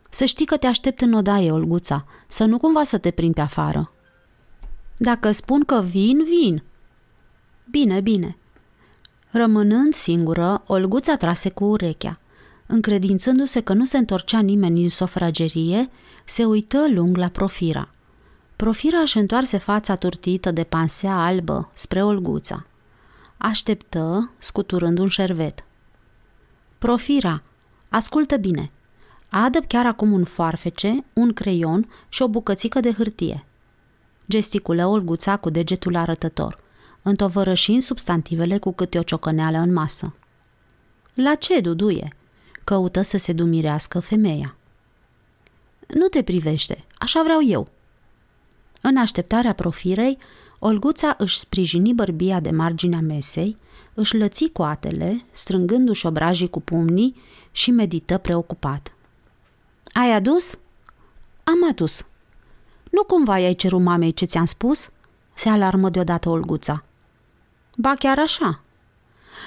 Să 0.09 0.25
știi 0.25 0.47
că 0.47 0.57
te 0.57 0.67
aștept 0.67 1.01
în 1.01 1.13
odaie, 1.13 1.51
Olguța, 1.53 2.05
să 2.27 2.45
nu 2.45 2.59
cumva 2.59 2.85
să 2.85 2.99
te 2.99 3.11
prind 3.11 3.35
pe 3.35 3.41
afară. 3.41 3.93
Dacă 4.97 5.31
spun 5.31 5.65
că 5.65 5.83
vin, 5.83 6.25
vin. 6.25 6.63
Bine, 7.71 8.01
bine. 8.01 8.37
Rămânând 9.31 9.93
singură, 9.93 10.63
Olguța 10.67 11.17
trase 11.17 11.51
cu 11.51 11.65
urechea. 11.65 12.21
Încredințându-se 12.67 13.61
că 13.61 13.73
nu 13.73 13.85
se 13.85 13.99
întorcea 13.99 14.41
nimeni 14.41 14.83
în 14.83 14.89
sofragerie, 14.89 15.91
se 16.25 16.45
uită 16.45 16.87
lung 16.91 17.17
la 17.17 17.29
Profira. 17.29 17.89
Profira 18.57 18.99
își 18.99 19.19
întoarse 19.19 19.59
fața 19.59 19.95
turtită 19.95 20.51
de 20.51 20.65
pansea 20.65 21.17
albă 21.17 21.71
spre 21.73 22.03
Olguța. 22.03 22.67
Așteptă, 23.37 24.31
scuturând 24.39 24.99
un 24.99 25.09
șervet. 25.09 25.65
Profira, 26.79 27.43
ascultă 27.89 28.37
bine. 28.37 28.71
Adă 29.29 29.59
chiar 29.59 29.87
acum 29.87 30.13
un 30.13 30.25
foarfece, 30.25 31.05
un 31.13 31.33
creion 31.33 31.91
și 32.09 32.23
o 32.23 32.29
bucățică 32.29 32.81
de 32.81 32.93
hârtie. 32.93 33.45
Gesticulă 34.29 34.87
Olguța 34.87 35.37
cu 35.37 35.51
degetul 35.51 35.97
arătător, 35.97 36.61
întovărășind 37.03 37.83
substantivele 37.83 38.59
cu 38.59 38.73
câte 38.73 38.99
o 38.99 39.03
ciocăneală 39.03 39.59
în 39.59 39.73
masă. 39.73 40.15
La 41.15 41.35
ce, 41.35 41.61
duduie? 41.61 42.13
Căută 42.65 43.03
să 43.03 43.19
se 43.19 43.33
dumirească 43.33 44.01
femeia. 44.01 44.57
Nu 45.87 46.07
te 46.07 46.23
privește, 46.23 46.85
așa 46.99 47.23
vreau 47.23 47.39
eu. 47.47 47.69
În 48.81 48.97
așteptarea 48.97 49.53
profirei, 49.53 50.19
Olguța 50.59 51.15
își 51.19 51.39
sprijini 51.39 51.95
bărbia 51.95 52.41
de 52.41 52.51
marginea 52.51 53.01
mesei, 53.01 53.57
își 53.95 54.17
lăți 54.17 54.49
coatele, 54.53 55.25
strângându-și 55.31 56.07
obrajii 56.07 56.51
cu 56.51 56.61
pumnii 56.61 57.17
și 57.51 57.71
medită 57.71 58.19
preocupat. 58.19 58.93
Ai 59.99 60.13
adus? 60.13 60.59
Am 61.45 61.69
adus. 61.69 62.07
Nu 62.91 63.05
cumva 63.05 63.33
ai 63.33 63.55
cerut 63.55 63.81
mamei 63.81 64.13
ce 64.13 64.25
ți-am 64.25 64.45
spus? 64.45 64.91
Se 65.35 65.49
alarmă 65.49 65.89
deodată 65.89 66.29
Olguța. 66.29 66.85
Ba 67.77 67.95
chiar 67.99 68.19
așa. 68.19 68.61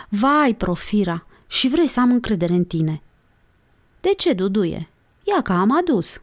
Vai, 0.10 0.54
Profira, 0.54 1.26
și 1.48 1.68
vrei 1.68 1.88
să 1.88 2.00
am 2.00 2.12
încredere 2.12 2.54
în 2.54 2.64
tine. 2.64 3.02
De 4.02 4.10
ce, 4.18 4.34
Duduie? 4.34 4.90
Ia 5.24 5.42
că 5.42 5.54
am 5.54 5.78
adus. 5.78 6.22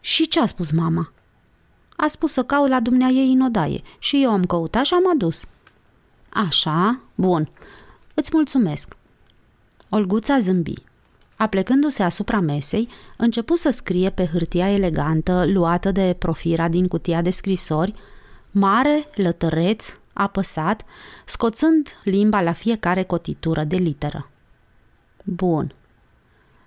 Și 0.00 0.28
ce 0.28 0.40
a 0.40 0.46
spus 0.46 0.70
mama? 0.70 1.12
A 1.96 2.06
spus 2.06 2.32
să 2.32 2.44
caut 2.44 2.68
la 2.68 2.80
dumnea 2.80 3.08
ei 3.08 3.32
în 3.32 3.40
odaie 3.40 3.80
și 3.98 4.22
eu 4.22 4.30
am 4.30 4.44
căutat 4.44 4.84
și 4.84 4.94
am 4.94 5.10
adus. 5.10 5.44
Așa, 6.28 7.00
bun. 7.14 7.50
Îți 8.14 8.30
mulțumesc. 8.32 8.96
Olguța 9.88 10.38
zâmbi. 10.38 10.90
Aplecându-se 11.42 12.02
asupra 12.02 12.40
mesei, 12.40 12.88
începu 13.16 13.54
să 13.54 13.70
scrie 13.70 14.10
pe 14.10 14.26
hârtia 14.26 14.70
elegantă 14.70 15.44
luată 15.46 15.92
de 15.92 16.16
profira 16.18 16.68
din 16.68 16.88
cutia 16.88 17.22
de 17.22 17.30
scrisori, 17.30 17.94
mare, 18.50 19.06
lătăreț, 19.14 19.98
apăsat, 20.12 20.84
scoțând 21.26 21.88
limba 22.04 22.40
la 22.40 22.52
fiecare 22.52 23.02
cotitură 23.02 23.64
de 23.64 23.76
literă. 23.76 24.30
Bun. 25.24 25.74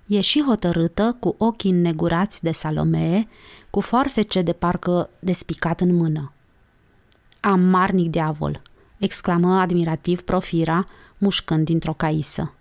Ieși 0.05 0.41
hotărâtă, 0.41 1.17
cu 1.19 1.35
ochii 1.37 1.71
negurați 1.71 2.43
de 2.43 2.51
Salomee, 2.51 3.27
cu 3.69 3.79
foarfece 3.79 4.41
de 4.41 4.53
parcă 4.53 5.09
despicat 5.19 5.81
în 5.81 5.95
mână. 5.95 6.31
Amarnic 7.39 8.09
diavol!" 8.09 8.61
exclamă 8.97 9.59
admirativ 9.59 10.21
Profira, 10.21 10.85
mușcând 11.17 11.65
dintr-o 11.65 11.93
caisă. 11.93 12.53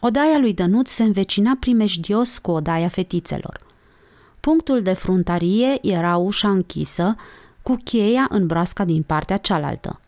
Odaia 0.00 0.38
lui 0.38 0.54
Dănuț 0.54 0.90
se 0.90 1.02
învecina 1.02 1.56
primejdios 1.60 2.38
cu 2.38 2.50
odaia 2.50 2.88
fetițelor. 2.88 3.60
Punctul 4.40 4.82
de 4.82 4.92
fruntarie 4.92 5.78
era 5.82 6.16
ușa 6.16 6.50
închisă, 6.50 7.16
cu 7.62 7.76
cheia 7.84 8.26
în 8.30 8.46
broasca 8.46 8.84
din 8.84 9.02
partea 9.02 9.36
cealaltă. 9.36 10.00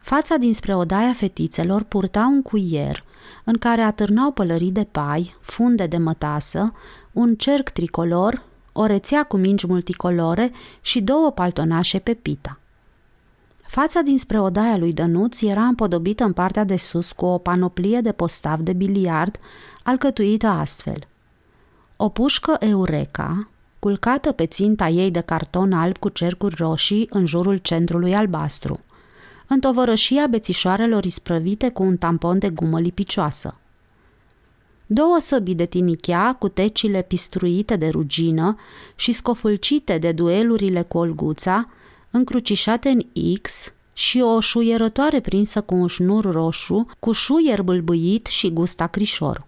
Fața 0.00 0.36
dinspre 0.36 0.74
odaia 0.74 1.12
fetițelor 1.12 1.82
purta 1.82 2.26
un 2.32 2.42
cuier, 2.42 3.04
în 3.44 3.58
care 3.58 3.82
atârnau 3.82 4.30
pălării 4.30 4.72
de 4.72 4.84
pai, 4.84 5.36
funde 5.40 5.86
de 5.86 5.96
mătasă, 5.96 6.72
un 7.12 7.34
cerc 7.34 7.68
tricolor, 7.68 8.42
o 8.72 8.86
rețea 8.86 9.22
cu 9.22 9.36
mingi 9.36 9.66
multicolore 9.66 10.52
și 10.80 11.00
două 11.00 11.30
paltonașe 11.30 11.98
pe 11.98 12.14
pita. 12.14 12.60
Fața 13.68 14.00
dinspre 14.00 14.40
odaia 14.40 14.76
lui 14.76 14.92
Dănuț 14.92 15.42
era 15.42 15.62
împodobită 15.62 16.24
în 16.24 16.32
partea 16.32 16.64
de 16.64 16.76
sus 16.76 17.12
cu 17.12 17.24
o 17.24 17.38
panoplie 17.38 18.00
de 18.00 18.12
postav 18.12 18.60
de 18.60 18.72
biliard, 18.72 19.38
alcătuită 19.82 20.46
astfel. 20.46 20.98
O 21.96 22.08
pușcă 22.08 22.56
Eureka, 22.60 23.48
culcată 23.78 24.32
pe 24.32 24.46
ținta 24.46 24.88
ei 24.88 25.10
de 25.10 25.20
carton 25.20 25.72
alb 25.72 25.98
cu 25.98 26.08
cercuri 26.08 26.54
roșii 26.58 27.06
în 27.10 27.26
jurul 27.26 27.56
centrului 27.56 28.14
albastru. 28.14 28.80
Întovărășia 29.46 30.26
bețișoarelor 30.26 31.04
isprăvite 31.04 31.68
cu 31.68 31.82
un 31.82 31.96
tampon 31.96 32.38
de 32.38 32.50
gumă 32.50 32.80
lipicioasă. 32.80 33.56
Două 34.86 35.16
săbii 35.20 35.54
de 35.54 35.66
tinichea 35.66 36.36
cu 36.38 36.48
tecile 36.48 37.02
pistruite 37.02 37.76
de 37.76 37.88
rugină 37.88 38.56
și 38.96 39.12
scofulcite 39.12 39.98
de 39.98 40.12
duelurile 40.12 40.82
cu 40.82 40.98
olguța, 40.98 41.68
încrucișate 42.16 42.88
în 42.88 43.02
X 43.42 43.72
și 43.92 44.20
o 44.20 44.40
șuierătoare 44.40 45.20
prinsă 45.20 45.60
cu 45.60 45.74
un 45.74 45.86
șnur 45.86 46.24
roșu, 46.24 46.86
cu 46.98 47.12
șuier 47.12 47.62
bâlbâit 47.62 48.26
și 48.26 48.52
gust 48.52 48.80
acrișor. 48.80 49.46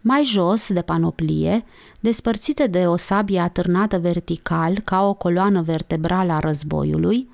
Mai 0.00 0.24
jos, 0.24 0.72
de 0.72 0.82
panoplie, 0.82 1.64
despărțite 2.00 2.66
de 2.66 2.86
o 2.86 2.96
sabie 2.96 3.40
atârnată 3.40 3.98
vertical 3.98 4.80
ca 4.80 5.08
o 5.08 5.14
coloană 5.14 5.62
vertebrală 5.62 6.32
a 6.32 6.38
războiului, 6.38 7.28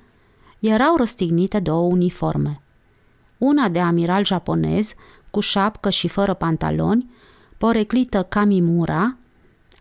erau 0.59 0.95
răstignite 0.95 1.59
două 1.59 1.87
uniforme. 1.91 2.61
Una 3.37 3.69
de 3.69 3.79
amiral 3.79 4.25
japonez, 4.25 4.93
cu 5.31 5.39
șapcă 5.39 5.89
și 5.89 6.07
fără 6.07 6.33
pantaloni, 6.33 7.09
poreclită 7.57 8.23
Kamimura, 8.23 9.17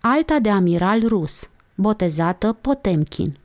alta 0.01 0.39
de 0.39 0.51
amiral 0.51 1.07
rus, 1.07 1.49
botezată 1.75 2.53
Potemkin. 2.61 3.37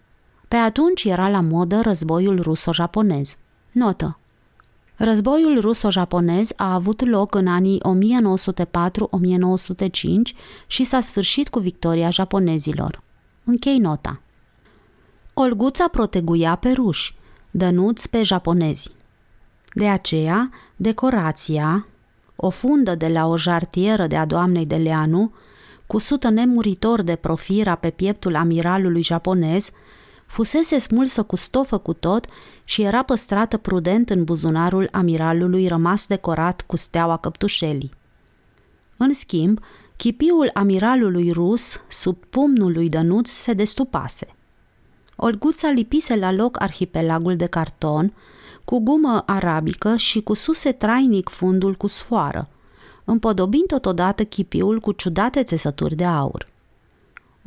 Pe 0.50 0.56
atunci 0.56 1.04
era 1.04 1.30
la 1.30 1.42
modă 1.42 1.82
războiul 1.82 2.42
ruso-japonez. 2.42 3.38
Notă. 3.72 4.20
Războiul 4.96 5.60
ruso-japonez 5.60 6.52
a 6.56 6.74
avut 6.74 7.06
loc 7.06 7.36
în 7.36 7.48
anii 7.48 7.82
1904-1905 7.82 7.82
și 10.68 10.84
s-a 10.84 11.02
sfârșit 11.02 11.50
cu 11.50 11.60
victoria 11.60 12.10
japonezilor. 12.10 13.02
Închei 13.44 13.78
nota. 13.78 14.22
Olguța 15.34 15.88
proteguia 15.88 16.56
pe 16.56 16.72
ruși, 16.72 17.16
dănuț 17.52 18.06
pe 18.06 18.24
japonezi. 18.24 18.92
De 19.74 19.88
aceea, 19.88 20.52
decorația, 20.76 21.88
o 22.36 22.50
fundă 22.50 22.96
de 22.96 23.08
la 23.08 23.26
o 23.26 23.38
jartieră 23.38 24.08
de 24.08 24.18
a 24.18 24.26
doamnei 24.26 24.66
de 24.66 24.76
Leanu, 24.76 25.34
cu 25.88 25.98
sută 25.98 26.30
nemuritor 26.30 27.02
de 27.02 27.16
profira 27.16 27.76
pe 27.76 27.90
pieptul 27.90 28.36
amiralului 28.36 29.02
japonez, 29.02 29.72
fusese 30.30 30.78
smulsă 30.78 31.24
cu 31.24 31.36
stofă 31.36 31.78
cu 31.78 31.94
tot 31.94 32.26
și 32.64 32.82
era 32.82 33.04
păstrată 33.04 33.58
prudent 33.58 34.10
în 34.10 34.24
buzunarul 34.24 34.88
amiralului 34.92 35.68
rămas 35.68 36.08
decorat 36.08 36.62
cu 36.62 36.76
steaua 36.76 37.18
căptușelii. 37.18 37.90
În 38.98 39.14
schimb, 39.14 39.60
chipiul 39.96 40.50
amiralului 40.54 41.32
rus, 41.32 41.82
sub 41.88 42.18
pumnul 42.30 42.72
lui 42.72 42.90
Dănuț, 42.90 43.30
se 43.30 43.54
destupase. 43.54 44.28
Olguța 45.16 45.70
lipise 45.70 46.16
la 46.16 46.32
loc 46.32 46.62
arhipelagul 46.62 47.36
de 47.36 47.46
carton, 47.46 48.14
cu 48.66 48.80
gumă 48.80 49.24
arabică 49.26 49.96
și 49.96 50.22
cu 50.22 50.34
suse 50.34 50.72
trainic 50.72 51.30
fundul 51.30 51.76
cu 51.76 51.88
sfoară, 51.88 52.50
împodobind 53.04 53.66
totodată 53.66 54.24
chipiul 54.24 54.80
cu 54.80 54.92
ciudate 54.92 55.44
țesături 55.44 55.96
de 55.96 56.06
aur. 56.06 56.48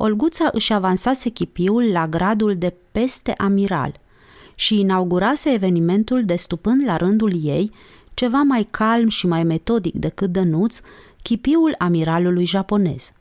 Olguța 0.05 0.49
își 0.51 0.73
avansase 0.73 1.29
chipiul 1.29 1.91
la 1.91 2.07
gradul 2.07 2.55
de 2.57 2.73
peste 2.91 3.33
amiral 3.37 3.99
și 4.55 4.79
inaugurase 4.79 5.49
evenimentul 5.49 6.25
destupând 6.25 6.83
la 6.85 6.97
rândul 6.97 7.45
ei, 7.45 7.71
ceva 8.13 8.41
mai 8.41 8.67
calm 8.71 9.09
și 9.09 9.27
mai 9.27 9.43
metodic 9.43 9.93
decât 9.93 10.31
Dănuț, 10.31 10.79
chipiul 11.21 11.75
amiralului 11.77 12.45
japonez. 12.45 13.11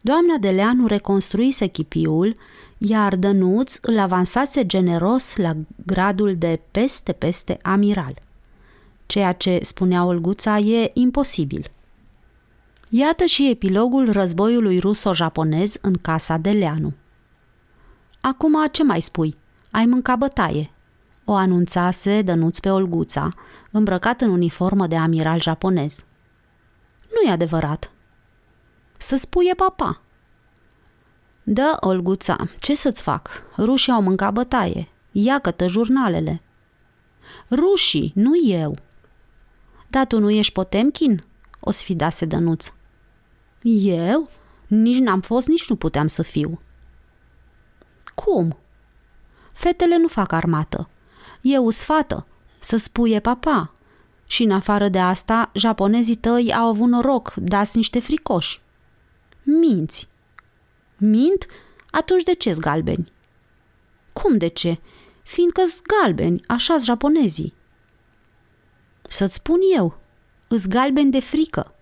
Doamna 0.00 0.36
de 0.36 0.50
Leanu 0.50 0.86
reconstruise 0.86 1.66
chipiul, 1.66 2.34
iar 2.78 3.16
Dănuț 3.16 3.78
îl 3.82 3.98
avansase 3.98 4.66
generos 4.66 5.36
la 5.36 5.54
gradul 5.86 6.36
de 6.36 6.60
peste-peste 6.70 7.58
amiral. 7.62 8.18
Ceea 9.06 9.32
ce 9.32 9.58
spunea 9.62 10.04
Olguța 10.04 10.58
e 10.58 10.90
imposibil. 10.94 11.70
Iată 12.90 13.24
și 13.24 13.50
epilogul 13.50 14.12
războiului 14.12 14.78
ruso-japonez 14.78 15.78
în 15.80 15.94
casa 15.94 16.36
de 16.36 16.50
Leanu. 16.50 16.92
Acum 18.20 18.66
ce 18.70 18.84
mai 18.84 19.00
spui? 19.00 19.36
Ai 19.70 19.86
mâncat 19.86 20.18
bătaie, 20.18 20.70
o 21.24 21.34
anunțase 21.34 22.22
Dănuț 22.22 22.58
pe 22.58 22.70
Olguța, 22.70 23.28
îmbrăcat 23.70 24.20
în 24.20 24.30
uniformă 24.30 24.86
de 24.86 24.96
amiral 24.96 25.40
japonez. 25.40 26.04
Nu 27.08 27.28
e 27.28 27.32
adevărat. 27.32 27.90
Să 28.98 29.16
spuie 29.16 29.54
papa. 29.54 30.00
Da, 31.42 31.76
Olguța, 31.80 32.48
ce 32.60 32.74
să-ți 32.74 33.02
fac? 33.02 33.42
Rușii 33.58 33.92
au 33.92 34.02
mâncat 34.02 34.32
bătaie. 34.32 34.88
Ia-că 35.12 35.66
jurnalele. 35.66 36.42
Rușii, 37.50 38.12
nu 38.14 38.30
eu. 38.44 38.76
Dar 39.88 40.06
tu 40.06 40.20
nu 40.20 40.30
ești 40.30 40.52
Potemkin? 40.52 41.24
O 41.60 41.70
sfidase 41.70 42.24
Dănuț. 42.24 42.72
Eu? 43.68 44.28
Nici 44.66 44.98
n-am 44.98 45.20
fost, 45.20 45.46
nici 45.46 45.68
nu 45.68 45.76
puteam 45.76 46.06
să 46.06 46.22
fiu. 46.22 46.60
Cum? 48.14 48.56
Fetele 49.52 49.96
nu 49.96 50.08
fac 50.08 50.32
armată. 50.32 50.88
Eu 51.40 51.70
sfată, 51.70 52.26
să 52.58 52.76
spuie 52.76 53.20
papa. 53.20 53.74
Și 54.26 54.42
în 54.42 54.50
afară 54.50 54.88
de 54.88 54.98
asta, 54.98 55.50
japonezii 55.54 56.14
tăi 56.14 56.54
au 56.54 56.68
avut 56.68 56.88
noroc, 56.88 57.34
dați 57.34 57.76
niște 57.76 58.00
fricoși. 58.00 58.60
Minți. 59.42 60.08
Mint? 60.96 61.46
Atunci 61.90 62.22
de 62.22 62.34
ce 62.34 62.54
galbeni? 62.58 63.12
Cum 64.12 64.36
de 64.36 64.46
ce? 64.46 64.78
Fiindcă 65.22 65.62
galbeni, 65.86 66.42
așa 66.46 66.78
japonezii. 66.78 67.54
Să-ți 69.02 69.34
spun 69.34 69.58
eu, 69.76 69.98
îs 70.48 70.66
galbeni 70.66 71.10
de 71.10 71.20
frică. 71.20 71.74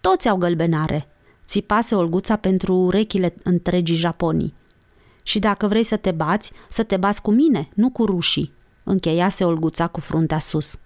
Toți 0.00 0.28
au 0.28 0.36
gălbenare. 0.36 1.08
Țipase 1.46 1.94
Olguța 1.94 2.36
pentru 2.36 2.74
urechile 2.74 3.34
întregii 3.42 3.96
Japonii. 3.96 4.54
Și 5.22 5.38
dacă 5.38 5.66
vrei 5.66 5.84
să 5.84 5.96
te 5.96 6.10
bați, 6.10 6.52
să 6.68 6.82
te 6.82 6.96
bați 6.96 7.22
cu 7.22 7.30
mine, 7.30 7.68
nu 7.74 7.90
cu 7.90 8.04
rușii, 8.04 8.52
încheiase 8.84 9.44
Olguța 9.44 9.86
cu 9.86 10.00
fruntea 10.00 10.38
sus. 10.38 10.78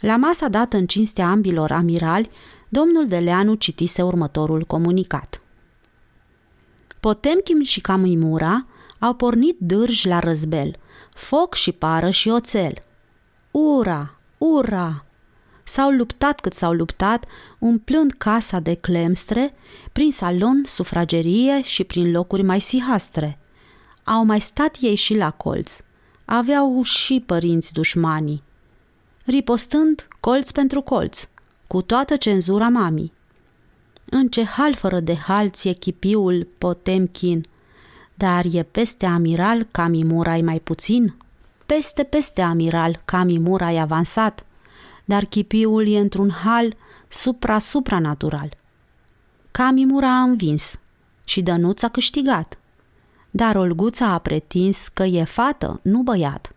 La 0.00 0.16
masa 0.16 0.48
dată 0.48 0.76
în 0.76 0.86
cinstea 0.86 1.28
ambilor 1.28 1.72
amirali, 1.72 2.30
domnul 2.68 3.06
Deleanu 3.08 3.54
citise 3.54 4.02
următorul 4.02 4.64
comunicat. 4.64 5.40
Potemkin 7.00 7.62
și 7.62 7.80
Camimura 7.80 8.66
au 8.98 9.14
pornit 9.14 9.56
dârji 9.58 10.06
la 10.06 10.18
răzbel, 10.18 10.76
foc 11.14 11.54
și 11.54 11.72
pară 11.72 12.10
și 12.10 12.28
oțel. 12.28 12.74
Ura, 13.50 14.18
ura! 14.38 15.04
S-au 15.68 15.90
luptat 15.90 16.40
cât 16.40 16.52
s-au 16.52 16.72
luptat, 16.72 17.24
umplând 17.58 18.12
casa 18.12 18.58
de 18.58 18.74
clemstre, 18.74 19.54
prin 19.92 20.10
salon, 20.10 20.62
sufragerie 20.64 21.62
și 21.62 21.84
prin 21.84 22.10
locuri 22.10 22.42
mai 22.42 22.60
sihastre. 22.60 23.38
Au 24.04 24.24
mai 24.24 24.40
stat 24.40 24.76
ei 24.80 24.94
și 24.94 25.14
la 25.14 25.30
colț. 25.30 25.80
Aveau 26.24 26.82
și 26.82 27.22
părinți 27.26 27.72
dușmanii. 27.72 28.42
Ripostând 29.24 30.08
colț 30.20 30.50
pentru 30.50 30.80
colț, 30.80 31.28
cu 31.66 31.82
toată 31.82 32.16
cenzura 32.16 32.68
mamii. 32.68 33.12
În 34.04 34.28
ce 34.28 34.44
hal 34.44 34.74
fără 34.74 35.00
de 35.00 35.16
hal 35.16 35.50
ție 35.50 35.72
chipiul 35.72 36.48
Potemkin, 36.58 37.44
dar 38.14 38.44
e 38.52 38.62
peste 38.62 39.06
amiral 39.06 39.62
ca 39.70 39.86
Mimurai 39.86 40.40
mai 40.40 40.60
puțin? 40.60 41.14
Peste 41.66 42.02
peste 42.02 42.40
amiral 42.40 43.00
ca 43.04 43.22
Mimurai 43.22 43.78
avansat, 43.78 44.42
dar 45.08 45.24
chipiul 45.24 45.88
e 45.88 45.98
într-un 45.98 46.30
hal 46.30 46.76
supra-supranatural. 47.08 48.56
Camimura 49.50 50.08
a 50.08 50.22
învins 50.22 50.80
și 51.24 51.42
Dănuț 51.42 51.82
a 51.82 51.88
câștigat. 51.88 52.58
Dar 53.30 53.56
Olguța 53.56 54.06
a 54.06 54.18
pretins 54.18 54.88
că 54.88 55.02
e 55.02 55.24
fată, 55.24 55.80
nu 55.82 56.02
băiat, 56.02 56.54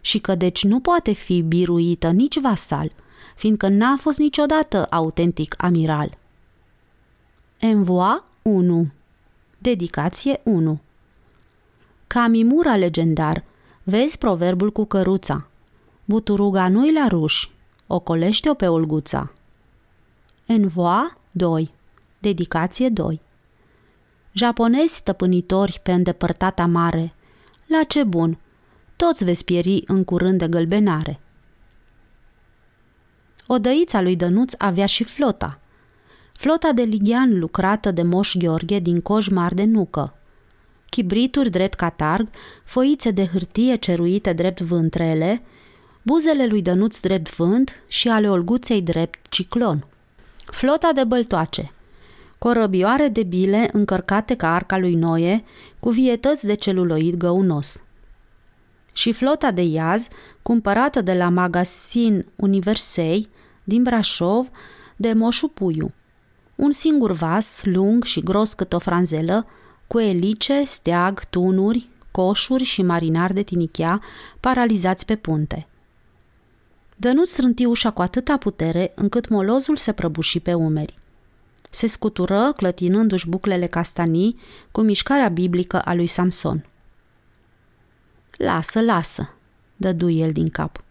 și 0.00 0.18
că 0.18 0.34
deci 0.34 0.64
nu 0.64 0.80
poate 0.80 1.12
fi 1.12 1.40
biruită 1.42 2.10
nici 2.10 2.40
vasal, 2.40 2.92
fiindcă 3.36 3.68
n-a 3.68 3.96
fost 3.96 4.18
niciodată 4.18 4.86
autentic 4.90 5.54
amiral. 5.58 6.18
Envoa 7.58 8.24
1 8.42 8.90
Dedicație 9.58 10.40
1 10.44 10.80
Camimura 12.06 12.76
legendar, 12.76 13.44
vezi 13.82 14.18
proverbul 14.18 14.72
cu 14.72 14.84
căruța. 14.84 15.46
Buturuga 16.04 16.68
nu-i 16.68 16.92
la 16.92 17.06
ruși, 17.08 17.50
ocolește-o 17.94 18.54
pe 18.54 18.68
Olguța. 18.68 19.32
Envoa 20.46 21.18
2 21.30 21.74
Dedicație 22.18 22.88
2 22.88 23.20
Japonezi 24.32 24.94
stăpânitori 24.94 25.80
pe 25.82 25.92
îndepărtata 25.92 26.66
mare, 26.66 27.14
la 27.66 27.82
ce 27.82 28.04
bun, 28.04 28.38
toți 28.96 29.24
veți 29.24 29.44
pieri 29.44 29.82
în 29.86 30.04
curând 30.04 30.38
de 30.38 30.48
gălbenare. 30.48 31.20
Odăița 33.46 34.00
lui 34.00 34.16
Dănuț 34.16 34.52
avea 34.58 34.86
și 34.86 35.04
flota. 35.04 35.60
Flota 36.32 36.72
de 36.72 36.82
lighean 36.82 37.38
lucrată 37.38 37.90
de 37.90 38.02
Moș 38.02 38.36
Gheorghe 38.36 38.78
din 38.78 39.00
coj 39.00 39.28
mari 39.28 39.54
de 39.54 39.64
nucă. 39.64 40.14
Chibrituri 40.90 41.50
drept 41.50 41.74
catarg, 41.74 42.28
foițe 42.64 43.10
de 43.10 43.26
hârtie 43.26 43.76
ceruite 43.76 44.32
drept 44.32 44.60
vântrele, 44.60 45.42
buzele 46.02 46.46
lui 46.46 46.62
Dănuț 46.62 46.98
drept 46.98 47.36
vânt 47.36 47.82
și 47.86 48.08
ale 48.08 48.30
Olguței 48.30 48.82
drept 48.82 49.28
ciclon. 49.28 49.86
Flota 50.44 50.90
de 50.94 51.04
băltoace, 51.04 51.70
corăbioare 52.38 53.08
de 53.08 53.22
bile 53.22 53.68
încărcate 53.72 54.36
ca 54.36 54.54
arca 54.54 54.78
lui 54.78 54.94
Noe, 54.94 55.44
cu 55.80 55.90
vietăți 55.90 56.46
de 56.46 56.54
celuloid 56.54 57.14
găunos. 57.14 57.82
Și 58.92 59.12
flota 59.12 59.50
de 59.50 59.62
iaz, 59.62 60.08
cumpărată 60.42 61.00
de 61.00 61.14
la 61.14 61.28
magazin 61.28 62.26
Universei, 62.36 63.28
din 63.64 63.82
Brașov, 63.82 64.48
de 64.96 65.12
Moșu 65.12 65.48
Puiu. 65.48 65.92
Un 66.54 66.72
singur 66.72 67.12
vas, 67.12 67.60
lung 67.64 68.04
și 68.04 68.20
gros 68.20 68.52
cât 68.52 68.72
o 68.72 68.78
franzelă, 68.78 69.46
cu 69.86 69.98
elice, 69.98 70.62
steag, 70.64 71.24
tunuri, 71.24 71.88
coșuri 72.10 72.64
și 72.64 72.82
marinari 72.82 73.34
de 73.34 73.42
tinichea 73.42 74.00
paralizați 74.40 75.04
pe 75.04 75.16
punte– 75.16 75.66
Dănuț 76.96 77.28
strânti 77.28 77.64
ușa 77.64 77.90
cu 77.90 78.02
atâta 78.02 78.36
putere 78.36 78.92
încât 78.94 79.28
molozul 79.28 79.76
se 79.76 79.92
prăbuși 79.92 80.40
pe 80.40 80.54
umeri. 80.54 80.98
Se 81.70 81.86
scutură, 81.86 82.52
clătinându-și 82.56 83.28
buclele 83.28 83.66
castanii, 83.66 84.38
cu 84.70 84.80
mișcarea 84.80 85.28
biblică 85.28 85.80
a 85.80 85.94
lui 85.94 86.06
Samson. 86.06 86.66
Lasă, 88.36 88.80
lasă, 88.80 89.34
dădu 89.76 90.08
el 90.08 90.32
din 90.32 90.48
cap. 90.48 90.84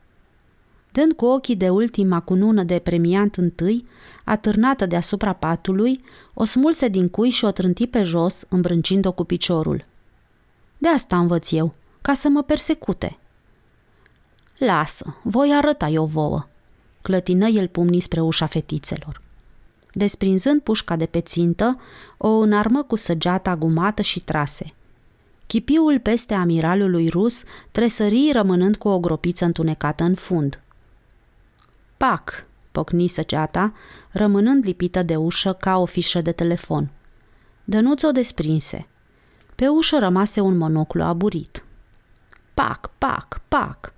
Dând 0.92 1.14
cu 1.14 1.26
ochii 1.26 1.56
de 1.56 1.70
ultima 1.70 2.20
cunună 2.20 2.64
de 2.64 2.80
premiant 2.80 3.36
întâi, 3.36 3.86
atârnată 4.24 4.86
deasupra 4.86 5.34
patului, 5.34 6.04
o 6.34 6.46
smulse 6.46 6.88
din 6.88 7.10
cui 7.10 7.30
și 7.30 7.46
o 7.46 7.52
trânti 7.52 7.88
pe 7.88 8.04
jos, 8.04 8.46
îmbrâncind-o 8.50 9.12
cu 9.12 9.24
piciorul. 9.24 9.86
De 10.78 10.88
asta 10.88 11.18
învăț 11.18 11.52
eu, 11.52 11.74
ca 12.02 12.14
să 12.14 12.30
mă 12.30 12.44
persecute, 12.44 13.18
Lasă, 14.66 15.16
voi 15.24 15.54
arăta 15.54 15.88
eu 15.88 16.06
vouă. 16.06 16.48
Clătină 17.02 17.48
el 17.48 17.68
pumnii 17.68 18.00
spre 18.00 18.22
ușa 18.22 18.46
fetițelor. 18.46 19.22
Desprinzând 19.94 20.62
pușca 20.62 20.96
de 20.96 21.06
pe 21.06 21.22
țintă, 21.22 21.80
o 22.18 22.30
înarmă 22.30 22.84
cu 22.84 22.96
săgeata 22.96 23.56
gumată 23.56 24.02
și 24.02 24.20
trase. 24.20 24.74
Chipiul 25.48 26.00
peste 26.00 26.34
amiralului 26.34 27.10
rus 27.10 27.44
tresări 27.72 28.32
rămânând 28.32 28.76
cu 28.76 28.88
o 28.88 29.00
gropiță 29.00 29.46
întunecată 29.46 30.04
în 30.04 30.16
fund. 30.16 30.60
Pac! 31.98 32.46
pocni 32.72 33.08
săgeata, 33.08 33.74
rămânând 34.12 34.66
lipită 34.66 35.04
de 35.04 35.16
ușă 35.16 35.54
ca 35.54 35.78
o 35.78 35.86
fișă 35.86 36.22
de 36.22 36.32
telefon. 36.32 36.90
Dănuț 37.64 38.04
o 38.04 38.12
desprinse. 38.12 38.88
Pe 39.56 39.68
ușă 39.68 40.00
rămase 40.00 40.40
un 40.40 40.58
monoclu 40.58 41.04
aburit. 41.04 41.66
Pac, 42.54 42.92
pac, 42.98 43.42
pac! 43.48 43.94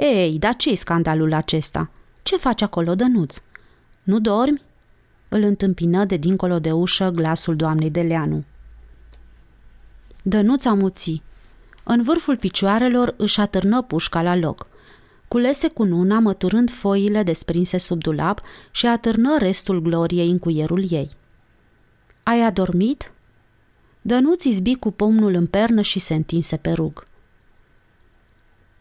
Ei, 0.00 0.38
dar 0.38 0.56
ce 0.56 0.74
scandalul 0.74 1.32
acesta? 1.32 1.90
Ce 2.22 2.36
faci 2.36 2.62
acolo, 2.62 2.94
Dănuț? 2.94 3.42
Nu 4.02 4.20
dormi?" 4.20 4.62
Îl 5.28 5.42
întâmpină 5.42 6.04
de 6.04 6.16
dincolo 6.16 6.58
de 6.58 6.72
ușă 6.72 7.10
glasul 7.10 7.56
doamnei 7.56 7.90
Deleanu. 7.90 8.44
Dănuț 10.22 10.64
amuți. 10.64 11.22
În 11.84 12.02
vârful 12.02 12.36
picioarelor 12.36 13.14
își 13.16 13.40
atârnă 13.40 13.82
pușca 13.82 14.22
la 14.22 14.36
loc. 14.36 14.66
Culese 15.28 15.68
cu 15.68 15.84
nuna, 15.84 16.18
măturând 16.18 16.70
foile 16.70 17.22
desprinse 17.22 17.78
sub 17.78 18.02
dulap 18.02 18.40
și 18.70 18.86
atârnă 18.86 19.38
restul 19.38 19.80
gloriei 19.80 20.30
în 20.30 20.38
cuierul 20.38 20.92
ei. 20.92 21.10
Ai 22.22 22.40
adormit? 22.40 23.12
Dănuț 24.02 24.44
izbi 24.44 24.74
cu 24.74 24.90
pumnul 24.90 25.34
în 25.34 25.46
pernă 25.46 25.82
și 25.82 25.98
se 25.98 26.14
întinse 26.14 26.56
pe 26.56 26.70
rug. 26.70 27.08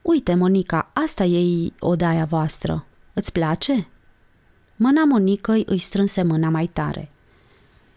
Uite, 0.10 0.36
Monica, 0.36 0.90
asta 0.94 1.24
e 1.24 1.72
odaia 1.80 2.26
voastră. 2.26 2.86
Îți 3.14 3.32
place?" 3.32 3.88
Mâna 4.76 5.04
Monicăi 5.04 5.64
îi 5.66 5.78
strânse 5.78 6.24
mâna 6.24 6.50
mai 6.50 6.68
tare. 6.68 7.12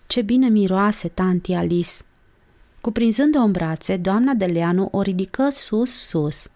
Ce 0.06 0.22
bine 0.22 0.48
miroase, 0.48 1.08
tanti 1.08 1.52
Alice! 1.52 1.90
Cuprinzând-o 2.80 3.38
în 3.38 3.50
brațe, 3.50 3.96
doamna 3.96 4.32
de 4.32 4.44
Leanu 4.44 4.88
o 4.90 5.02
ridică 5.02 5.48
sus, 5.50 5.90
sus. 5.90 6.48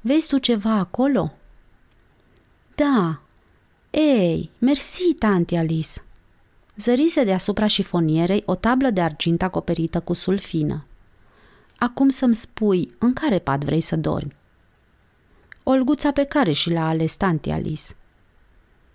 Vezi 0.00 0.28
tu 0.28 0.38
ceva 0.38 0.72
acolo?" 0.72 1.32
Da. 2.74 3.20
Ei, 3.90 4.50
mersi, 4.58 5.14
tanti 5.18 5.56
Alice!" 5.56 6.04
Zărise 6.76 7.24
deasupra 7.24 7.66
șifonierei 7.66 8.42
o 8.46 8.54
tablă 8.54 8.90
de 8.90 9.00
argint 9.00 9.42
acoperită 9.42 10.00
cu 10.00 10.12
sulfină. 10.12 10.86
Acum 11.78 12.08
să-mi 12.08 12.34
spui 12.34 12.88
în 12.98 13.12
care 13.12 13.38
pat 13.38 13.64
vrei 13.64 13.80
să 13.80 13.96
dormi. 13.96 14.36
Olguța 15.66 16.12
pe 16.12 16.24
care 16.24 16.52
și 16.52 16.70
l-a 16.70 16.88
ales 16.88 17.14
tanti 17.14 17.50
Alice. 17.50 17.92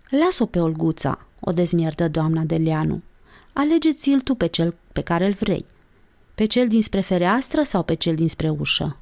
Las-o 0.09 0.45
pe 0.45 0.59
Olguța, 0.59 1.25
o 1.39 1.51
dezmierdă 1.51 2.07
doamna 2.07 2.43
Deleanu. 2.43 3.01
Alege-ți-l 3.53 4.21
tu 4.21 4.35
pe 4.35 4.47
cel 4.47 4.75
pe 4.93 5.01
care 5.01 5.25
îl 5.25 5.33
vrei. 5.33 5.65
Pe 6.35 6.45
cel 6.45 6.67
dinspre 6.67 7.01
fereastră 7.01 7.63
sau 7.63 7.83
pe 7.83 7.93
cel 7.93 8.15
dinspre 8.15 8.49
ușă? 8.49 8.97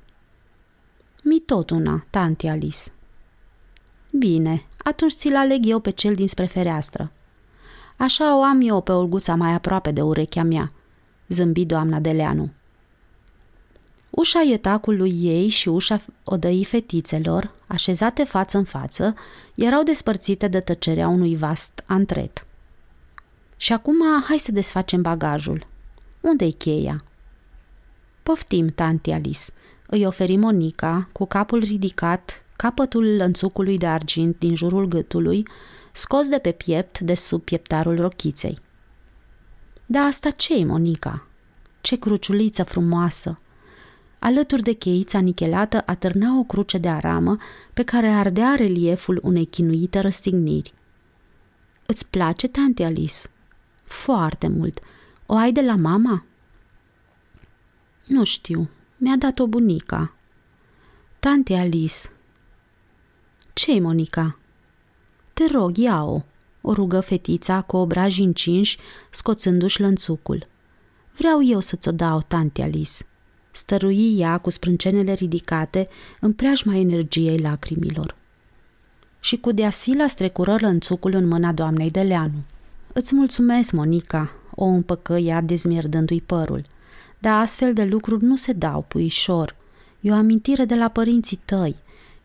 Mi 1.23 1.39
tot 1.39 1.69
una, 1.69 2.05
tanti 2.09 2.47
Alice. 2.47 2.91
Bine, 4.11 4.65
atunci 4.77 5.13
ți-l 5.13 5.35
aleg 5.35 5.65
eu 5.65 5.79
pe 5.79 5.89
cel 5.89 6.15
dinspre 6.15 6.45
fereastră. 6.45 7.11
Așa 7.97 8.37
o 8.37 8.43
am 8.43 8.61
eu 8.61 8.81
pe 8.81 8.91
Olguța 8.91 9.35
mai 9.35 9.53
aproape 9.53 9.91
de 9.91 10.01
urechea 10.01 10.43
mea, 10.43 10.71
zâmbi 11.27 11.65
doamna 11.65 11.99
Deleanu. 11.99 12.49
Ușa 14.19 14.41
ietacului 14.41 15.19
ei 15.21 15.47
și 15.47 15.69
ușa 15.69 16.01
odăii 16.23 16.63
fetițelor, 16.63 17.51
așezate 17.67 18.23
față 18.23 18.57
în 18.57 18.63
față, 18.63 19.15
erau 19.55 19.83
despărțite 19.83 20.47
de 20.47 20.59
tăcerea 20.59 21.07
unui 21.07 21.35
vast 21.35 21.83
antret. 21.85 22.45
Și 23.57 23.73
acum 23.73 23.95
hai 24.27 24.37
să 24.37 24.51
desfacem 24.51 25.01
bagajul. 25.01 25.67
Unde-i 26.21 26.51
cheia? 26.51 27.03
Poftim, 28.23 28.67
tanti 28.67 29.11
Alice, 29.11 29.51
îi 29.87 30.05
oferi 30.05 30.35
Monica, 30.35 31.09
cu 31.11 31.25
capul 31.25 31.59
ridicat, 31.59 32.43
capătul 32.55 33.15
lănțucului 33.15 33.77
de 33.77 33.87
argint 33.87 34.39
din 34.39 34.55
jurul 34.55 34.85
gâtului, 34.85 35.47
scos 35.91 36.27
de 36.27 36.37
pe 36.37 36.51
piept 36.51 36.99
de 36.99 37.15
sub 37.15 37.41
pieptarul 37.41 37.99
rochiței. 37.99 38.59
Da, 39.85 39.99
asta 39.99 40.29
ce 40.29 40.65
Monica? 40.65 41.27
Ce 41.81 41.97
cruciuliță 41.97 42.63
frumoasă! 42.63 43.39
Alături 44.27 44.61
de 44.61 44.73
cheița 44.73 45.19
nichelată 45.19 45.83
atârna 45.85 46.39
o 46.39 46.43
cruce 46.43 46.77
de 46.77 46.87
aramă 46.87 47.37
pe 47.73 47.83
care 47.83 48.07
ardea 48.07 48.55
relieful 48.55 49.19
unei 49.23 49.45
chinuite 49.45 49.99
răstigniri. 49.99 50.73
Îți 51.85 52.09
place, 52.09 52.47
tante 52.47 52.83
Alice?" 52.83 53.27
Foarte 53.83 54.47
mult. 54.47 54.79
O 55.25 55.35
ai 55.35 55.51
de 55.51 55.61
la 55.61 55.75
mama?" 55.75 56.25
Nu 58.05 58.23
știu. 58.23 58.69
Mi-a 58.97 59.15
dat-o 59.15 59.47
bunica." 59.47 60.13
Tante 61.19 61.55
Alice." 61.55 62.09
ce 63.53 63.79
Monica?" 63.79 64.39
Te 65.33 65.45
rog, 65.51 65.77
ia-o," 65.77 66.21
o 66.61 66.73
rugă 66.73 66.99
fetița 66.99 67.61
cu 67.61 67.77
obraji 67.77 68.21
încinși, 68.21 68.77
scoțându-și 69.09 69.81
lănțucul. 69.81 70.45
Vreau 71.17 71.43
eu 71.43 71.59
să-ți 71.59 71.87
o 71.87 71.91
dau, 71.91 72.21
tante 72.27 72.61
Alice." 72.61 73.05
Stărui 73.57 74.19
ea 74.19 74.37
cu 74.37 74.49
sprâncenele 74.49 75.13
ridicate 75.13 75.87
în 76.19 76.33
preajma 76.33 76.75
energiei 76.75 77.37
lacrimilor. 77.37 78.15
Și 79.19 79.37
cu 79.37 79.51
deasila 79.51 80.07
strecură 80.07 80.57
lănțucul 80.59 81.13
în 81.13 81.27
mâna 81.27 81.51
doamnei 81.51 81.91
de 81.91 82.01
Leanu. 82.01 82.43
Îți 82.93 83.15
mulțumesc, 83.15 83.71
Monica, 83.71 84.31
o 84.55 84.65
împăcă 84.65 85.13
ea 85.13 85.41
dezmierdându-i 85.41 86.21
părul. 86.21 86.63
Dar 87.19 87.41
astfel 87.41 87.73
de 87.73 87.83
lucruri 87.83 88.23
nu 88.23 88.35
se 88.35 88.53
dau, 88.53 88.81
puișor. 88.81 89.55
E 89.99 90.11
o 90.11 90.15
amintire 90.15 90.65
de 90.65 90.75
la 90.75 90.87
părinții 90.87 91.39
tăi. 91.45 91.75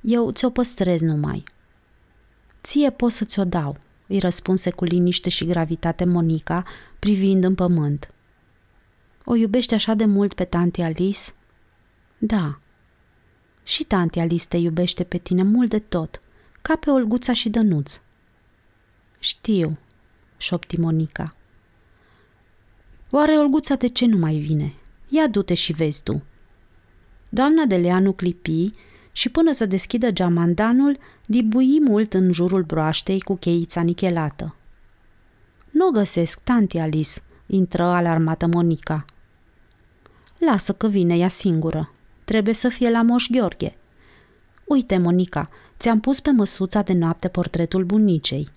Eu 0.01 0.30
ți-o 0.30 0.51
păstrez 0.51 1.01
numai. 1.01 1.45
Ție 2.62 2.91
pot 2.91 3.11
să 3.12 3.24
ți-o 3.24 3.45
dau, 3.45 3.76
îi 4.07 4.18
răspunse 4.18 4.70
cu 4.70 4.85
liniște 4.85 5.28
și 5.28 5.45
gravitate 5.45 6.05
Monica, 6.05 6.64
privind 6.99 7.45
în 7.45 7.55
pământ. 7.55 8.11
O 9.25 9.35
iubești 9.35 9.75
așa 9.75 9.95
de 9.95 10.05
mult 10.05 10.35
pe 10.35 10.45
tanti 10.45 10.81
Alice? 10.81 11.31
Da. 12.18 12.59
Și 13.62 13.85
tanti 13.85 14.18
Alice 14.18 14.47
te 14.49 14.57
iubește 14.57 15.05
pe 15.05 15.18
tine 15.18 15.43
mult 15.43 15.70
de 15.70 15.79
tot, 15.79 16.23
ca 16.62 16.77
pe 16.77 16.91
Olguța 16.91 17.33
și 17.33 17.49
Dănuț. 17.49 18.01
Știu, 19.18 19.79
șopti 20.37 20.81
Monica. 20.81 21.35
Oare 23.11 23.33
Olguța 23.33 23.75
de 23.75 23.89
ce 23.89 24.07
nu 24.07 24.16
mai 24.16 24.37
vine? 24.37 24.73
Ia 25.09 25.27
du-te 25.27 25.55
și 25.55 25.73
vezi 25.73 26.03
tu. 26.03 26.23
Doamna 27.29 27.64
de 27.64 27.77
Leanu 27.77 28.12
clipi 28.12 28.70
și 29.12 29.29
până 29.29 29.53
să 29.53 29.66
deschidă 29.66 30.11
geamandanul, 30.11 30.99
dibui 31.27 31.81
mult 31.81 32.14
în 32.14 32.33
jurul 32.33 32.62
broaștei 32.62 33.20
cu 33.20 33.37
cheița 33.37 33.83
nichelată. 33.83 34.55
Nu 35.70 35.91
găsesc, 35.91 36.41
tanti 36.41 36.79
Alice, 36.79 37.20
intră 37.47 37.85
alarmată 37.85 38.47
Monica. 38.47 39.05
Lasă 40.45 40.72
că 40.72 40.88
vine 40.88 41.16
ea 41.16 41.28
singură. 41.28 41.93
Trebuie 42.24 42.55
să 42.55 42.68
fie 42.68 42.90
la 42.90 43.03
Moș 43.03 43.26
Gheorghe. 43.30 43.74
Uite, 44.64 44.99
Monica, 44.99 45.49
ți-am 45.78 46.01
pus 46.01 46.20
pe 46.20 46.30
măsuța 46.30 46.82
de 46.82 46.93
noapte 46.93 47.28
portretul 47.28 47.84
bunicei. 47.84 48.49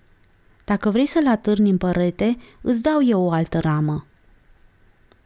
Dacă 0.64 0.90
vrei 0.90 1.06
să-l 1.06 1.28
atârni 1.28 1.70
în 1.70 1.78
părete, 1.78 2.38
îți 2.62 2.82
dau 2.82 3.04
eu 3.04 3.22
o 3.22 3.32
altă 3.32 3.60
ramă. 3.60 4.06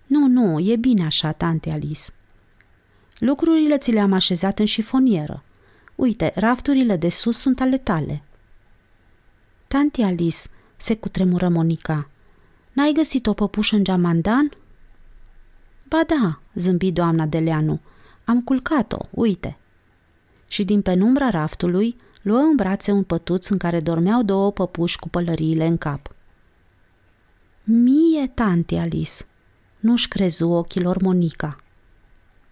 Nu, 0.07 0.27
nu, 0.27 0.59
e 0.59 0.75
bine 0.75 1.05
așa, 1.05 1.31
tante 1.31 1.71
Alice. 1.71 2.01
Lucrurile 3.19 3.77
ți 3.77 3.91
le-am 3.91 4.13
așezat 4.13 4.59
în 4.59 4.65
șifonieră. 4.65 5.43
Uite, 5.95 6.31
rafturile 6.35 6.95
de 6.95 7.09
sus 7.09 7.37
sunt 7.37 7.61
ale 7.61 7.77
tale. 7.77 8.23
Tanti 9.67 10.01
Alice, 10.01 10.37
se 10.77 10.95
cutremură 10.95 11.49
Monica. 11.49 12.09
N-ai 12.73 12.91
găsit 12.91 13.27
o 13.27 13.33
păpușă 13.33 13.75
în 13.75 13.83
geamandan? 13.83 14.51
Ba 15.89 16.01
da, 16.07 16.39
zâmbi 16.55 16.91
doamna 16.91 17.25
Deleanu. 17.25 17.79
Am 18.25 18.41
culcat-o, 18.41 18.97
uite. 19.09 19.57
Și 20.47 20.63
din 20.63 20.81
penumbra 20.81 21.29
raftului 21.29 21.95
luă 22.21 22.37
în 22.37 22.55
brațe 22.55 22.91
un 22.91 23.03
pătuț 23.03 23.47
în 23.47 23.57
care 23.57 23.79
dormeau 23.79 24.23
două 24.23 24.51
păpuși 24.51 24.99
cu 24.99 25.09
pălăriile 25.09 25.65
în 25.65 25.77
cap. 25.77 26.15
Mie, 27.63 28.27
tante 28.27 28.77
Alice, 28.77 29.13
nu-și 29.79 30.07
crezu 30.07 30.47
ochilor 30.47 31.01
Monica. 31.01 31.55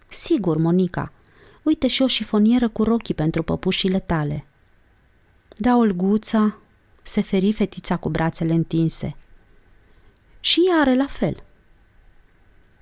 Sigur, 0.08 0.56
Monica, 0.56 1.12
uite 1.62 1.86
și 1.86 2.02
o 2.02 2.06
șifonieră 2.06 2.68
cu 2.68 2.82
rochii 2.82 3.14
pentru 3.14 3.42
păpușile 3.42 3.98
tale. 3.98 4.46
Da, 5.56 5.76
Olguța, 5.76 6.58
se 7.02 7.20
feri 7.20 7.52
fetița 7.52 7.96
cu 7.96 8.08
brațele 8.08 8.54
întinse. 8.54 9.16
Și 10.40 10.60
ea 10.68 10.80
are 10.80 10.94
la 10.94 11.06
fel. 11.06 11.42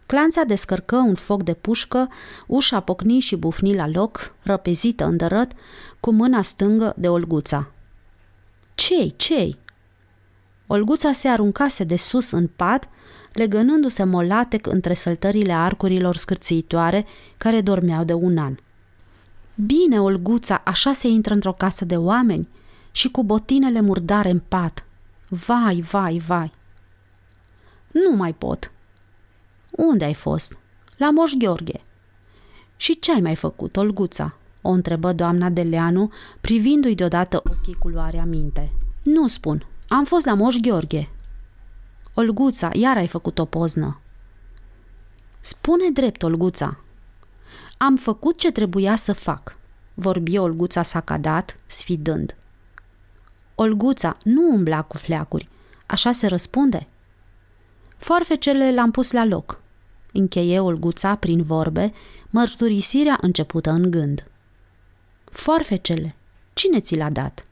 Clanța 0.07 0.43
descărcă 0.43 0.97
un 0.97 1.15
foc 1.15 1.43
de 1.43 1.55
pușcă, 1.55 2.09
ușa 2.47 2.81
pocni 2.81 3.21
și 3.21 3.37
bufni 3.37 3.75
la 3.75 3.89
loc, 3.89 4.35
răpezită 4.43 5.05
îndărăt, 5.05 5.53
cu 6.01 6.13
mâna 6.13 6.43
stângă 6.43 6.95
de 6.97 7.09
Olguța. 7.09 7.71
Cei, 8.75 9.15
cei? 9.17 9.59
Olguța 10.67 11.13
se 11.13 11.29
aruncase 11.29 11.85
de 11.85 11.97
sus 11.97 12.31
în 12.31 12.47
pat, 12.47 12.89
legănându-se 13.33 14.05
molatec 14.05 14.67
între 14.67 14.95
săltările 14.95 15.53
arcurilor 15.53 16.17
scârțitoare 16.17 17.07
care 17.37 17.61
dormeau 17.61 18.05
de 18.05 18.13
un 18.13 18.39
an. 18.39 18.57
Bine, 19.55 20.01
Olguța, 20.01 20.63
așa 20.65 20.93
se 20.93 21.09
intră 21.09 21.35
într-o 21.35 21.53
casă 21.53 21.85
de 21.85 21.97
oameni 21.97 22.49
și 22.91 23.11
cu 23.11 23.25
botinele 23.25 23.81
murdare 23.81 24.31
în 24.31 24.43
pat. 24.49 24.85
Vai, 25.29 25.81
vai, 25.81 26.23
vai! 26.27 26.53
Nu 27.91 28.17
mai 28.17 28.33
pot, 28.35 28.71
unde 29.77 30.05
ai 30.05 30.15
fost? 30.15 30.59
La 30.97 31.11
Moș 31.11 31.33
Gheorghe. 31.39 31.81
Și 32.77 32.99
ce 32.99 33.13
ai 33.13 33.21
mai 33.21 33.37
făcut, 33.37 33.77
Olguța? 33.77 34.37
O 34.63 34.71
întrebă 34.71 35.13
doamna 35.13 35.49
Deleanu, 35.49 36.13
privindu-i 36.41 36.95
deodată 36.95 37.43
ochii 37.51 37.75
cu 37.75 37.89
luarea 37.89 38.25
minte. 38.25 38.73
Nu 39.03 39.29
spun. 39.29 39.67
Am 39.89 40.05
fost 40.05 40.27
la 40.27 40.35
Moș 40.35 40.57
Gheorghe. 40.57 41.09
Olguța, 42.15 42.71
iar 42.73 42.97
ai 42.97 43.07
făcut 43.07 43.39
o 43.39 43.45
poznă. 43.45 44.01
Spune 45.41 45.91
drept, 45.91 46.23
Olguța. 46.23 46.79
Am 47.79 47.97
făcut 47.97 48.39
ce 48.39 48.53
trebuia 48.53 48.97
să 48.97 49.13
fac, 49.13 49.59
vorbi 49.95 50.39
Olguța 50.39 50.83
sacadat, 50.83 51.57
sfidând. 51.67 52.37
Olguța, 53.55 54.17
nu 54.23 54.51
umbla 54.53 54.83
cu 54.83 54.97
fleacuri. 54.97 55.49
Așa 55.87 56.13
se 56.13 56.27
răspunde? 56.27 56.89
Foarfecele 57.97 58.73
l-am 58.73 58.91
pus 58.91 59.11
la 59.11 59.25
loc. 59.25 59.61
Încheie 60.17 60.61
Olguța 60.61 61.15
prin 61.15 61.43
vorbe, 61.43 61.93
mărturisirea 62.31 63.19
începută 63.21 63.71
în 63.71 63.91
gând. 63.91 64.31
Foarfecele, 65.25 66.15
cine 66.53 66.81
ți 66.81 66.97
l-a 66.97 67.11
dat? 67.11 67.47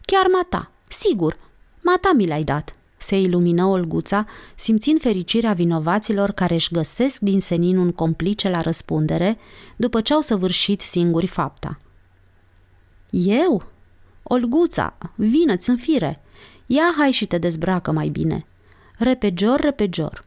Chiar 0.00 0.26
mata, 0.32 0.70
sigur, 0.88 1.36
mata 1.80 2.12
mi 2.12 2.26
l-ai 2.26 2.44
dat, 2.44 2.72
se 2.96 3.20
ilumină 3.20 3.64
Olguța, 3.64 4.26
simțind 4.54 5.00
fericirea 5.00 5.52
vinovaților 5.52 6.30
care 6.30 6.54
își 6.54 6.72
găsesc 6.72 7.20
din 7.20 7.40
senin 7.40 7.76
un 7.76 7.92
complice 7.92 8.48
la 8.48 8.60
răspundere 8.60 9.38
după 9.76 10.00
ce 10.00 10.14
au 10.14 10.20
săvârșit 10.20 10.80
singuri 10.80 11.26
fapta. 11.26 11.78
Eu? 13.10 13.66
Olguța, 14.22 14.96
vină-ți 15.14 15.70
în 15.70 15.76
fire! 15.76 16.22
Ia 16.66 16.94
hai 16.96 17.10
și 17.10 17.26
te 17.26 17.38
dezbracă 17.38 17.92
mai 17.92 18.08
bine. 18.08 18.46
Repejor, 18.98 19.60
repejor. 19.60 20.25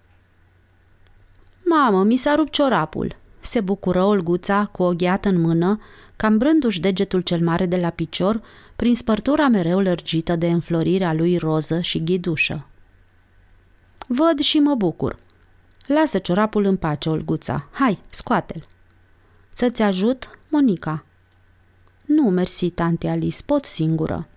Mamă, 1.69 2.03
mi 2.03 2.15
s-a 2.15 2.35
rupt 2.35 2.51
ciorapul, 2.51 3.15
se 3.39 3.61
bucură 3.61 4.03
Olguța 4.03 4.65
cu 4.65 4.83
o 4.83 4.93
gheată 4.93 5.29
în 5.29 5.41
mână, 5.41 5.79
cambrându-și 6.15 6.79
degetul 6.79 7.21
cel 7.21 7.43
mare 7.43 7.65
de 7.65 7.77
la 7.77 7.89
picior 7.89 8.41
prin 8.75 8.95
spărtura 8.95 9.47
mereu 9.47 9.79
lărgită 9.79 10.35
de 10.35 10.47
înflorirea 10.47 11.13
lui 11.13 11.37
roză 11.37 11.81
și 11.81 12.03
ghidușă. 12.03 12.67
Văd 14.07 14.39
și 14.39 14.59
mă 14.59 14.75
bucur. 14.75 15.15
Lasă 15.85 16.17
ciorapul 16.17 16.65
în 16.65 16.75
pace, 16.75 17.09
Olguța. 17.09 17.67
Hai, 17.71 17.99
scoate-l. 18.09 18.67
Să-ți 19.49 19.81
ajut, 19.81 20.39
Monica. 20.47 21.05
Nu, 22.05 22.29
mersi, 22.29 22.69
tante 22.69 23.07
Alice, 23.07 23.43
pot 23.45 23.65
singură. 23.65 24.27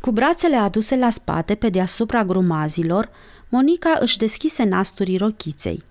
Cu 0.00 0.12
brațele 0.12 0.56
aduse 0.56 0.96
la 0.96 1.10
spate 1.10 1.54
pe 1.54 1.68
deasupra 1.68 2.24
grumazilor, 2.24 3.08
Monica 3.48 3.96
își 4.00 4.18
deschise 4.18 4.64
nasturii 4.64 5.16
rochiței. 5.16 5.82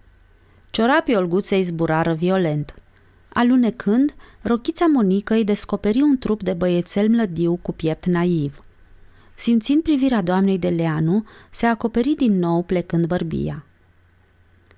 Ciorapii 0.75 1.15
Olguței 1.15 1.61
zburară 1.61 2.13
violent. 2.13 2.75
Alunecând, 3.33 4.15
rochița 4.41 4.85
Monica 4.85 5.35
îi 5.35 5.43
descoperi 5.43 6.01
un 6.01 6.17
trup 6.17 6.43
de 6.43 6.53
băiețel 6.53 7.09
mlădiu 7.09 7.55
cu 7.55 7.71
piept 7.71 8.05
naiv. 8.05 8.63
Simțind 9.35 9.83
privirea 9.83 10.21
doamnei 10.21 10.57
de 10.57 10.69
Leanu, 10.69 11.25
se 11.49 11.65
acoperi 11.65 12.13
din 12.15 12.39
nou 12.39 12.63
plecând 12.63 13.05
bărbia. 13.05 13.65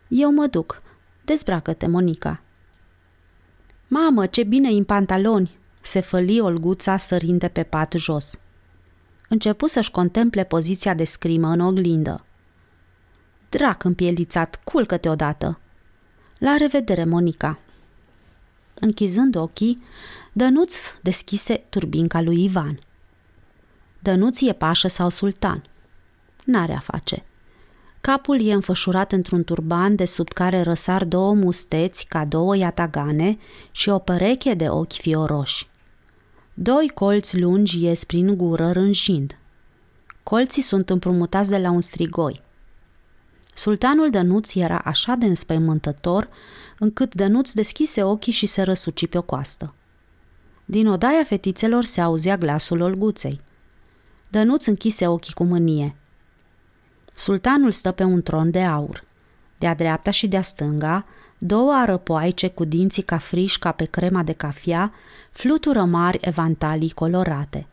Eu 0.07 0.33
mă 0.33 0.47
duc. 0.47 0.81
Dezbracă-te, 1.25 1.87
Monica. 1.87 2.41
Mamă, 3.87 4.25
ce 4.25 4.43
bine 4.43 4.69
în 4.69 4.83
pantaloni! 4.83 5.57
se 5.81 5.99
făli 5.99 6.39
Olguța 6.39 6.97
sărind 6.97 7.39
de 7.39 7.47
pe 7.47 7.63
pat 7.63 7.93
jos. 7.93 8.39
Începu 9.29 9.67
să-și 9.67 9.91
contemple 9.91 10.43
poziția 10.43 10.93
de 10.93 11.03
scrimă 11.03 11.47
în 11.47 11.59
oglindă. 11.59 12.25
Drac 13.49 13.83
împielițat, 13.83 14.61
culcă-te 14.63 15.09
odată! 15.09 15.59
La 16.37 16.55
revedere, 16.57 17.05
Monica! 17.05 17.59
Închizând 18.79 19.35
ochii, 19.35 19.81
Dănuț 20.31 20.75
deschise 21.01 21.63
turbinca 21.69 22.21
lui 22.21 22.43
Ivan. 22.43 22.79
Dănuț 23.99 24.41
e 24.41 24.53
pașă 24.53 24.87
sau 24.87 25.09
sultan. 25.09 25.63
N-are 26.43 26.73
a 26.73 26.79
face. 26.79 27.23
Capul 28.01 28.41
e 28.41 28.53
înfășurat 28.53 29.11
într-un 29.11 29.43
turban 29.43 29.95
de 29.95 30.05
sub 30.05 30.27
care 30.27 30.61
răsar 30.61 31.05
două 31.05 31.33
musteți 31.33 32.05
ca 32.05 32.25
două 32.25 32.55
iatagane 32.55 33.37
și 33.71 33.89
o 33.89 33.99
pereche 33.99 34.53
de 34.53 34.69
ochi 34.69 34.93
fioroși. 34.93 35.67
Doi 36.53 36.91
colți 36.93 37.39
lungi 37.39 37.83
ies 37.83 38.03
prin 38.03 38.35
gură 38.35 38.71
rânjind. 38.71 39.37
Colții 40.23 40.61
sunt 40.61 40.89
împrumutați 40.89 41.49
de 41.49 41.57
la 41.57 41.69
un 41.69 41.81
strigoi. 41.81 42.41
Sultanul 43.57 44.09
Dănuț 44.09 44.53
era 44.55 44.77
așa 44.77 45.15
de 45.15 45.25
înspăimântător 45.25 46.29
încât 46.79 47.13
Dănuț 47.13 47.51
deschise 47.51 48.03
ochii 48.03 48.31
și 48.31 48.45
se 48.45 48.61
răsuci 48.61 49.07
pe 49.07 49.17
o 49.17 49.21
coastă. 49.21 49.73
Din 50.65 50.87
odaia 50.87 51.23
fetițelor 51.23 51.83
se 51.83 52.01
auzea 52.01 52.37
glasul 52.37 52.81
Olguței. 52.81 53.39
Dănuț 54.29 54.65
închise 54.65 55.07
ochii 55.07 55.33
cu 55.33 55.43
mânie. 55.43 55.95
Sultanul 57.13 57.71
stă 57.71 57.91
pe 57.91 58.03
un 58.03 58.21
tron 58.21 58.51
de 58.51 58.63
aur. 58.63 59.03
De-a 59.57 59.75
dreapta 59.75 60.11
și 60.11 60.27
de-a 60.27 60.41
stânga, 60.41 61.05
două 61.37 61.73
arăpoaice 61.73 62.47
cu 62.47 62.65
dinții 62.65 63.03
ca 63.03 63.17
frișca 63.17 63.71
pe 63.71 63.85
crema 63.85 64.23
de 64.23 64.33
cafea 64.33 64.93
flutură 65.31 65.83
mari 65.83 66.17
evantalii 66.21 66.91
colorate. 66.91 67.67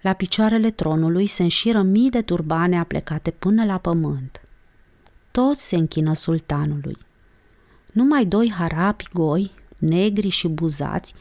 La 0.00 0.12
picioarele 0.12 0.70
tronului 0.70 1.26
se 1.26 1.42
înșiră 1.42 1.82
mii 1.82 2.10
de 2.10 2.22
turbane 2.22 2.78
aplecate 2.78 3.30
până 3.30 3.64
la 3.64 3.78
pământ. 3.78 4.40
Toți 5.36 5.68
se 5.68 5.76
închină 5.76 6.14
sultanului. 6.14 6.96
Numai 7.92 8.24
doi 8.24 8.50
harapi 8.50 9.08
goi, 9.12 9.50
negri 9.78 10.28
și 10.28 10.48
buzați, 10.48 11.14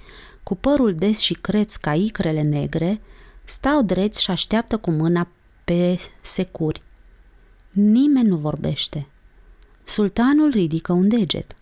cu 0.43 0.55
părul 0.55 0.95
des 0.95 1.19
și 1.19 1.33
creț 1.33 1.75
ca 1.75 1.95
icrele 1.95 2.41
negre, 2.41 3.01
stau 3.43 3.81
dreți 3.81 4.21
și 4.21 4.31
așteaptă 4.31 4.77
cu 4.77 4.91
mâna 4.91 5.27
pe 5.63 5.99
securi. 6.21 6.81
Nimeni 7.71 8.27
nu 8.27 8.35
vorbește. 8.35 9.07
Sultanul 9.83 10.49
ridică 10.49 10.93
un 10.93 11.07
deget. 11.07 11.55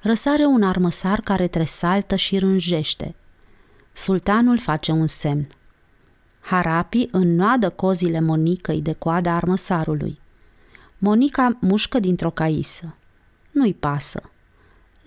Răsare 0.00 0.44
un 0.44 0.62
armăsar 0.62 1.20
care 1.20 1.46
tresaltă 1.46 2.16
și 2.16 2.38
rânjește. 2.38 3.14
Sultanul 3.92 4.58
face 4.58 4.92
un 4.92 5.06
semn. 5.06 5.48
Harapi 6.40 7.08
înnoadă 7.10 7.70
cozile 7.70 8.20
Monicăi 8.20 8.82
de 8.82 8.92
coada 8.92 9.34
armăsarului. 9.34 10.18
Monica 10.98 11.58
mușcă 11.60 11.98
dintr-o 11.98 12.30
caisă. 12.30 12.94
Nu-i 13.50 13.74
pasă. 13.74 14.22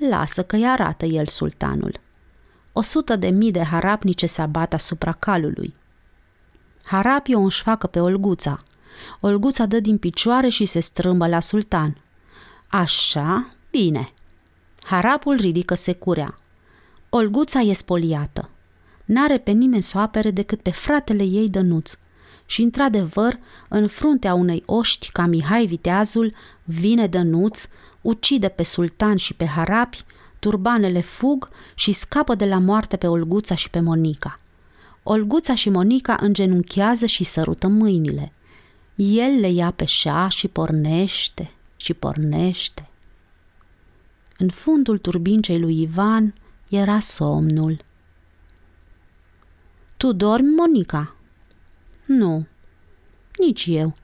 Lasă 0.09 0.43
că-i 0.43 0.67
arată 0.67 1.05
el 1.05 1.27
sultanul. 1.27 1.99
O 2.71 2.81
sută 2.81 3.15
de 3.15 3.29
mii 3.29 3.51
de 3.51 3.63
harapnice 3.63 4.25
se 4.25 4.41
abat 4.41 4.73
asupra 4.73 5.11
calului. 5.11 5.73
Harapi 6.83 7.33
o 7.33 7.39
înșfacă 7.39 7.87
pe 7.87 7.99
Olguța. 7.99 8.59
Olguța 9.19 9.65
dă 9.65 9.79
din 9.79 9.97
picioare 9.97 10.49
și 10.49 10.65
se 10.65 10.79
strâmbă 10.79 11.27
la 11.27 11.39
sultan. 11.39 11.97
Așa, 12.67 13.55
bine. 13.69 14.13
Harapul 14.83 15.35
ridică 15.35 15.73
securea. 15.73 16.35
Olguța 17.09 17.59
e 17.59 17.73
spoliată. 17.73 18.49
N-are 19.05 19.37
pe 19.37 19.51
nimeni 19.51 19.81
să 19.81 19.97
o 19.97 20.01
apere 20.01 20.31
decât 20.31 20.61
pe 20.61 20.71
fratele 20.71 21.23
ei 21.23 21.49
Dănuț. 21.49 21.97
Și, 22.51 22.61
într-adevăr, 22.61 23.39
în 23.67 23.87
fruntea 23.87 24.33
unei 24.33 24.63
oști 24.65 25.11
ca 25.11 25.25
Mihai 25.25 25.65
Viteazul, 25.65 26.33
vine 26.63 27.07
Dănuț, 27.07 27.67
ucide 28.01 28.47
pe 28.47 28.63
sultan 28.63 29.15
și 29.15 29.33
pe 29.33 29.45
harapi, 29.45 30.03
turbanele 30.39 31.01
fug 31.01 31.49
și 31.75 31.91
scapă 31.91 32.35
de 32.35 32.45
la 32.45 32.57
moarte 32.57 32.97
pe 32.97 33.07
Olguța 33.07 33.55
și 33.55 33.69
pe 33.69 33.79
Monica. 33.79 34.39
Olguța 35.03 35.55
și 35.55 35.69
Monica 35.69 36.17
îngenunchează 36.19 37.05
și 37.05 37.23
sărută 37.23 37.67
mâinile. 37.67 38.33
El 38.95 39.39
le 39.39 39.49
ia 39.49 39.71
pe 39.71 39.85
șa 39.85 40.27
și 40.27 40.47
pornește 40.47 41.51
și 41.75 41.93
pornește. 41.93 42.89
În 44.37 44.49
fundul 44.49 44.97
turbincei 44.97 45.59
lui 45.59 45.81
Ivan 45.81 46.33
era 46.69 46.99
somnul. 46.99 47.83
Tu 49.97 50.11
dormi, 50.11 50.55
Monica?" 50.55 51.15
Nu, 52.05 52.45
nici 53.45 53.65
eu." 53.69 53.95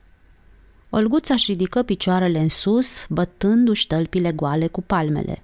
Olguța 0.90 1.34
își 1.34 1.50
ridică 1.50 1.82
picioarele 1.82 2.38
în 2.38 2.48
sus, 2.48 3.06
bătându-și 3.08 3.86
tălpile 3.86 4.32
goale 4.32 4.66
cu 4.66 4.82
palmele. 4.82 5.42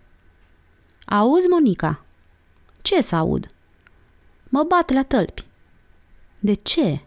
Auzi, 1.04 1.46
Monica?" 1.46 2.04
Ce 2.82 3.02
să 3.02 3.16
aud?" 3.16 3.46
Mă 4.48 4.62
bat 4.62 4.90
la 4.90 5.02
tălpi." 5.02 5.46
De 6.40 6.54
ce?" 6.54 7.00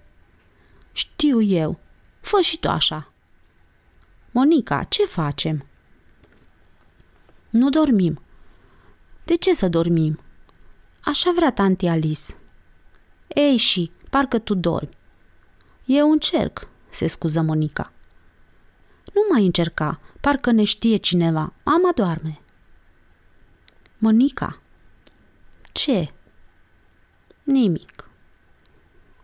Știu 0.91 1.41
eu. 1.41 1.79
Fă 2.21 2.41
și 2.41 2.59
tu 2.59 2.69
așa." 2.69 3.11
Monica, 4.31 4.83
ce 4.83 5.05
facem?" 5.05 5.65
Nu 7.49 7.69
dormim." 7.69 8.21
De 9.25 9.35
ce 9.35 9.53
să 9.53 9.69
dormim?" 9.69 10.19
Așa 11.03 11.31
vrea 11.35 11.51
tanti 11.51 11.87
Alice." 11.87 12.33
Ei 13.27 13.57
și, 13.57 13.91
parcă 14.09 14.39
tu 14.39 14.53
dormi." 14.53 14.97
Eu 15.85 16.11
încerc," 16.11 16.67
se 16.89 17.07
scuză 17.07 17.41
Monica. 17.41 17.91
Nu 19.13 19.21
mai 19.31 19.45
încerca, 19.45 19.99
parcă 20.21 20.51
ne 20.51 20.63
știe 20.63 20.97
cineva. 20.97 21.53
Mama 21.63 21.91
doarme." 21.95 22.39
Monica. 23.97 24.61
Ce? 25.71 26.11
Nimic. 27.43 28.09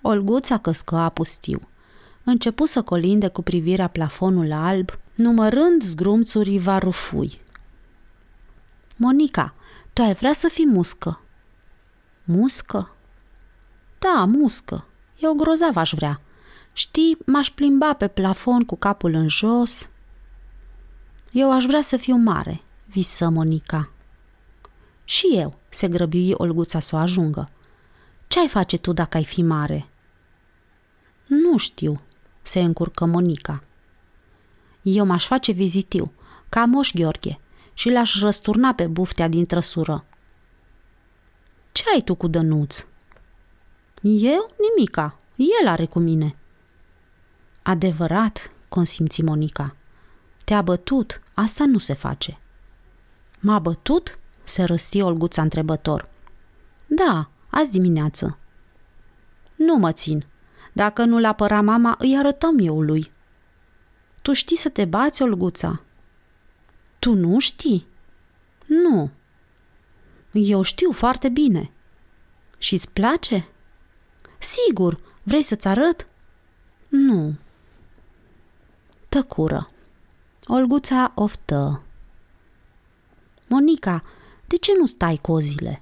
Olguța 0.02 0.58
căscă 0.58 0.96
apustiu. 0.96 1.60
Începu 2.24 2.66
să 2.66 2.82
colinde 2.82 3.28
cu 3.28 3.42
privirea 3.42 3.88
plafonul 3.88 4.52
alb, 4.52 4.90
numărând 5.16 5.82
zgrumțurii 5.82 6.60
varufui. 6.60 7.42
Monica, 8.96 9.54
tu 9.94 10.02
ai 10.02 10.14
vrea 10.14 10.34
să 10.34 10.48
fii 10.48 10.66
muscă. 10.66 11.22
Muscă? 12.24 12.96
Da, 14.00 14.26
muscă. 14.26 14.88
Eu 15.18 15.34
grozav 15.34 15.76
aș 15.76 15.94
vrea. 15.94 16.22
Știi, 16.74 17.18
m-aș 17.26 17.50
plimba 17.50 17.94
pe 17.94 18.08
plafon 18.08 18.62
cu 18.64 18.76
capul 18.76 19.14
în 19.14 19.28
jos. 19.28 19.90
Eu 21.32 21.52
aș 21.52 21.66
vrea 21.66 21.82
să 21.82 21.98
fiu 21.98 22.16
mare, 22.16 22.62
visă 22.86 23.30
Monica. 23.30 23.92
Și 25.04 25.28
eu, 25.34 25.54
se 25.70 25.88
grăbi 25.88 26.34
Olguța 26.34 26.80
să 26.80 26.96
o 26.96 27.00
ajungă. 27.00 27.48
Ce 28.28 28.40
ai 28.40 28.48
face 28.48 28.78
tu 28.78 28.94
dacă 28.94 29.18
ai 29.18 29.26
fi 29.26 29.42
mare? 29.42 29.88
Nu 31.26 31.58
știu, 31.58 31.96
se 32.42 32.60
încurcă 32.60 33.06
Monica. 33.06 33.64
Eu 34.82 35.06
m-aș 35.06 35.26
face 35.26 35.52
vizitiu, 35.52 36.14
ca 36.50 36.66
moș 36.66 36.92
Gheorghe, 36.94 37.40
și 37.74 37.90
l-aș 37.90 38.20
răsturna 38.20 38.74
pe 38.74 38.88
buftea 38.88 39.28
din 39.28 39.46
trăsură. 39.46 40.06
Ce 41.72 41.84
ai 41.94 42.02
tu 42.02 42.16
cu 42.16 42.28
Dănuț? 42.28 42.86
Eu? 44.02 44.54
Nimica. 44.60 45.20
El 45.36 45.68
are 45.68 45.86
cu 45.86 46.00
mine. 46.00 46.36
Adevărat, 47.64 48.52
consimți 48.70 49.22
Monica. 49.22 49.76
Te-a 50.44 50.62
bătut, 50.62 51.22
asta 51.34 51.66
nu 51.66 51.78
se 51.78 51.94
face. 51.94 52.38
M-a 53.40 53.60
bătut? 53.60 54.20
se 54.44 54.64
răsti 54.64 55.02
Olguța 55.02 55.42
întrebător. 55.42 56.10
Da, 56.86 57.30
azi 57.50 57.72
dimineață. 57.72 58.38
Nu 59.56 59.76
mă 59.76 59.92
țin. 59.92 60.26
Dacă 60.74 61.04
nu-l 61.04 61.26
apăra 61.26 61.62
mama, 61.62 61.96
îi 62.00 62.18
arătăm 62.18 62.58
eu 62.60 62.82
lui. 62.82 63.12
Tu 64.22 64.34
știi 64.34 64.58
să 64.58 64.70
te 64.70 64.86
bați, 64.86 65.22
Olguța? 65.22 65.82
Tu 67.00 67.14
nu 67.14 67.40
știi? 67.40 67.88
Nu. 68.66 69.10
Eu 70.32 70.62
știu 70.62 70.92
foarte 70.92 71.30
bine. 71.30 71.72
Și 72.58 72.74
îți 72.74 72.92
place? 72.92 73.48
Sigur, 74.38 75.00
vrei 75.24 75.42
să-ți 75.42 75.68
arăt? 75.68 76.08
Nu. 76.88 77.36
Tăcură. 79.14 79.70
Olguța 80.48 81.12
oftă. 81.16 81.82
Monica, 83.48 84.04
de 84.48 84.56
ce 84.56 84.72
nu 84.78 84.86
stai 84.86 85.20
cozile? 85.22 85.82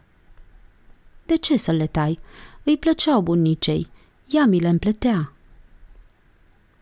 De 1.26 1.38
ce 1.38 1.58
să 1.58 1.72
le 1.72 1.88
tai? 1.88 2.20
Îi 2.64 2.78
plăceau 2.78 3.22
bunicei. 3.22 3.88
Ea 4.28 4.46
mi 4.46 4.60
le 4.60 4.68
împletea. 4.68 5.34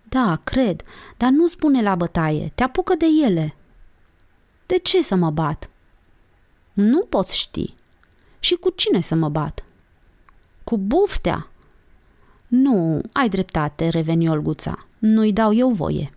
Da, 0.04 0.40
cred, 0.44 0.82
dar 1.18 1.30
nu 1.30 1.48
spune 1.48 1.82
la 1.82 1.96
bătaie. 1.96 2.52
Te 2.56 2.64
apucă 2.64 2.96
de 2.96 3.06
ele. 3.24 3.56
De 4.66 4.78
ce 4.78 5.02
să 5.02 5.16
mă 5.16 5.30
bat? 5.30 5.70
Nu 6.74 7.06
poți 7.06 7.38
ști. 7.38 7.74
Și 8.40 8.56
cu 8.56 8.70
cine 8.70 9.02
să 9.02 9.16
mă 9.16 9.30
bat? 9.30 9.64
Cu 10.64 10.78
buftea. 10.78 11.50
Nu, 12.48 13.02
ai 13.14 13.30
dreptate, 13.30 13.88
reveni 13.88 14.30
Olguța. 14.30 14.88
Nu-i 15.00 15.34
dau 15.34 15.54
eu 15.54 15.70
voie. 15.70 16.14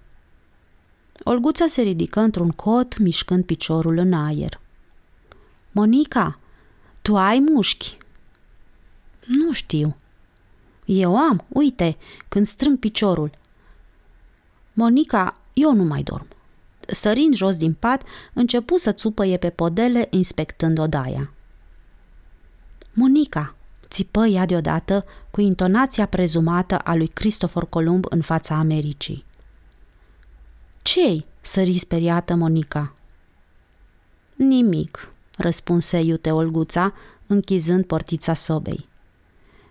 Olguța 1.25 1.67
se 1.67 1.83
ridică 1.83 2.21
într-un 2.21 2.51
cot, 2.51 2.99
mișcând 2.99 3.45
piciorul 3.45 3.97
în 3.97 4.13
aer. 4.13 4.61
Monica, 5.71 6.39
tu 7.03 7.17
ai 7.17 7.39
mușchi? 7.39 7.99
Nu 9.27 9.53
știu. 9.53 9.97
Eu 10.85 11.17
am, 11.17 11.45
uite, 11.49 11.97
când 12.29 12.47
strâng 12.47 12.79
piciorul. 12.79 13.31
Monica, 14.73 15.37
eu 15.53 15.75
nu 15.75 15.85
mai 15.85 16.03
dorm. 16.03 16.27
Sărind 16.87 17.35
jos 17.35 17.57
din 17.57 17.73
pat, 17.73 18.03
începu 18.33 18.77
să 18.77 18.93
țupăie 18.93 19.37
pe 19.37 19.51
podele, 19.51 20.07
inspectând 20.11 20.79
odaia. 20.79 21.33
Monica, 22.93 23.55
țipă 23.89 24.27
ea 24.27 24.47
deodată 24.47 25.05
cu 25.31 25.41
intonația 25.41 26.07
prezumată 26.07 26.79
a 26.79 26.95
lui 26.95 27.07
Cristofor 27.07 27.69
Columb 27.69 28.05
în 28.09 28.21
fața 28.21 28.55
Americii. 28.55 29.25
Ce-i? 30.83 31.25
sări 31.41 31.79
speriată 31.79 32.35
Monica. 32.35 32.95
Nimic, 34.35 35.13
răspunse 35.37 36.01
iute 36.01 36.31
Olguța, 36.31 36.93
închizând 37.27 37.85
portița 37.85 38.35
sobei. 38.35 38.89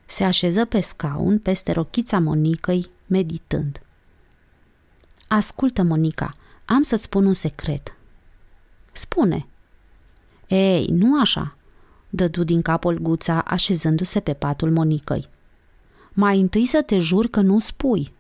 Se 0.06 0.24
așeză 0.24 0.66
pe 0.66 0.82
scaun 0.82 1.40
peste 1.40 1.72
rochița 1.72 2.20
Monicăi, 2.20 2.90
meditând. 3.08 3.82
Ascultă, 5.28 5.84
Monica, 5.84 6.34
am 6.66 6.82
să-ți 6.82 7.04
spun 7.04 7.26
un 7.26 7.34
secret. 7.34 7.96
Spune. 8.92 9.46
Ei, 10.48 10.86
nu 10.86 11.20
așa, 11.20 11.56
dădu 12.10 12.44
din 12.44 12.62
cap 12.62 12.86
Olguța, 12.86 13.42
așezându-se 13.42 14.20
pe 14.20 14.34
patul 14.34 14.72
Monicăi. 14.72 15.30
Mai 16.14 16.40
întâi 16.40 16.66
să 16.66 16.82
te 16.82 17.00
jur 17.00 17.28
că 17.28 17.42
nu 17.42 17.60
spui. 17.60 18.14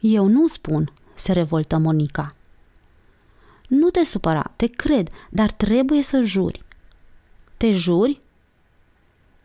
Eu 0.00 0.26
nu 0.26 0.46
spun, 0.46 0.92
se 1.18 1.32
revoltă 1.32 1.78
Monica. 1.78 2.34
Nu 3.68 3.90
te 3.90 4.04
supăra, 4.04 4.52
te 4.56 4.66
cred, 4.66 5.08
dar 5.30 5.50
trebuie 5.52 6.02
să 6.02 6.22
juri. 6.22 6.62
Te 7.56 7.72
juri? 7.72 8.20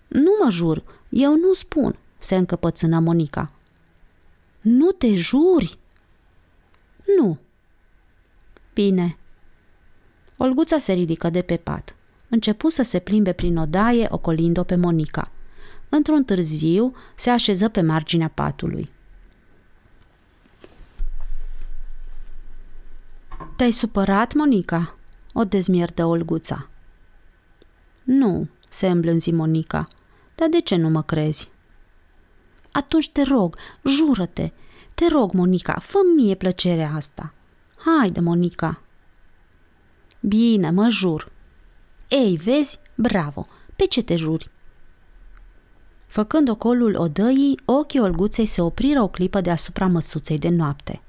Nu 0.07 0.31
mă 0.43 0.49
jur, 0.49 0.83
eu 1.09 1.35
nu 1.35 1.53
spun, 1.53 1.97
se 2.17 2.35
încăpățână 2.35 2.99
Monica. 2.99 3.51
Nu 4.61 4.91
te 4.91 5.13
juri? 5.13 5.77
Nu. 7.17 7.39
Bine. 8.73 9.17
Olguța 10.37 10.77
se 10.77 10.93
ridică 10.93 11.29
de 11.29 11.41
pe 11.41 11.57
pat. 11.57 11.95
Începu 12.29 12.69
să 12.69 12.83
se 12.83 12.99
plimbe 12.99 13.31
prin 13.31 13.57
odaie, 13.57 14.07
ocolind-o 14.09 14.63
pe 14.63 14.75
Monica. 14.75 15.31
Într-un 15.89 16.23
târziu, 16.23 16.93
se 17.15 17.29
așeză 17.29 17.69
pe 17.69 17.81
marginea 17.81 18.27
patului. 18.27 18.91
Te-ai 23.63 23.75
supărat, 23.75 24.33
Monica?" 24.33 24.95
o 25.33 25.43
dezmierdă 25.43 26.05
Olguța. 26.05 26.69
Nu, 28.03 28.47
se 28.69 28.87
îmblânzi 28.87 29.31
Monica. 29.31 29.87
Dar 30.35 30.49
de 30.49 30.61
ce 30.61 30.75
nu 30.75 30.89
mă 30.89 31.03
crezi? 31.03 31.49
Atunci 32.71 33.11
te 33.11 33.21
rog, 33.21 33.57
jură-te. 33.83 34.51
Te 34.93 35.07
rog, 35.07 35.33
Monica, 35.33 35.79
fă 35.79 35.97
mie 36.15 36.35
plăcerea 36.35 36.91
asta. 36.95 37.33
Haide, 37.75 38.19
Monica. 38.19 38.81
Bine, 40.19 40.69
mă 40.69 40.89
jur. 40.89 41.31
Ei, 42.07 42.35
vezi? 42.35 42.79
Bravo! 42.95 43.47
Pe 43.75 43.85
ce 43.85 44.01
te 44.01 44.15
juri? 44.15 44.49
Făcând 46.07 46.49
ocolul 46.49 46.95
odăii, 46.95 47.59
ochii 47.65 47.99
Olguței 47.99 48.45
se 48.45 48.61
opriră 48.61 49.01
o 49.01 49.07
clipă 49.07 49.41
deasupra 49.41 49.87
măsuței 49.87 50.37
de 50.37 50.49
noapte. 50.49 51.01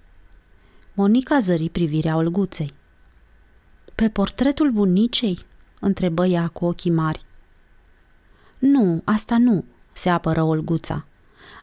Monica 0.97 1.39
zări 1.39 1.69
privirea 1.69 2.17
Olguței. 2.17 2.75
Pe 3.95 4.09
portretul 4.09 4.71
bunicei?" 4.71 5.39
întrebă 5.81 6.27
ea 6.27 6.49
cu 6.49 6.65
ochii 6.65 6.91
mari. 6.91 7.25
Nu, 8.59 9.03
asta 9.05 9.39
nu, 9.39 9.65
se 9.93 10.09
apără 10.09 10.43
Olguța. 10.43 11.05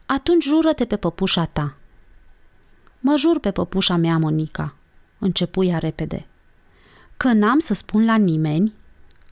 Atunci 0.05 0.43
jură-te 0.43 0.85
pe 0.85 0.97
păpușa 0.97 1.45
ta. 1.45 1.75
Mă 2.99 3.15
jur 3.17 3.39
pe 3.39 3.51
păpușa 3.51 3.95
mea, 3.95 4.17
Monica, 4.17 4.75
începu 5.19 5.63
ea 5.63 5.77
repede. 5.77 6.25
Că 7.17 7.33
n-am 7.33 7.59
să 7.59 7.73
spun 7.73 8.05
la 8.05 8.15
nimeni, 8.15 8.73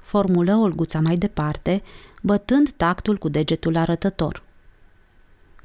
formulă 0.04 0.56
Olguța 0.56 1.02
mai 1.02 1.16
departe, 1.16 1.84
bătând 2.22 2.70
tactul 2.70 3.18
cu 3.18 3.30
degetul 3.30 3.78
arătător. 3.78 4.44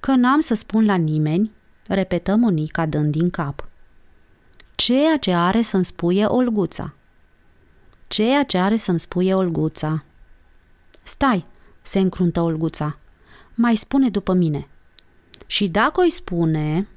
Că 0.01 0.15
n-am 0.15 0.41
să 0.41 0.55
spun 0.55 0.85
la 0.85 0.95
nimeni, 0.95 1.51
repetă 1.87 2.37
Monica 2.37 2.87
dând 2.87 3.13
din 3.13 3.31
cap. 3.31 3.69
Ceea 4.75 5.17
ce 5.17 5.33
are 5.33 5.63
să-mi 5.63 5.85
spuie 5.85 6.25
Olguța. 6.25 6.95
Ceea 8.07 8.45
ce 8.45 8.59
are 8.59 8.77
să-mi 8.77 9.01
spuie 9.01 9.35
Olguța. 9.35 10.05
Stai, 11.03 11.45
se 11.83 11.99
încruntă 11.99 12.41
Olguța. 12.41 12.99
Mai 13.55 13.77
spune 13.77 14.11
după 14.11 14.33
mine. 14.33 14.69
Și 15.47 15.69
dacă 15.69 16.03
îi 16.03 16.11
spune... 16.11 16.89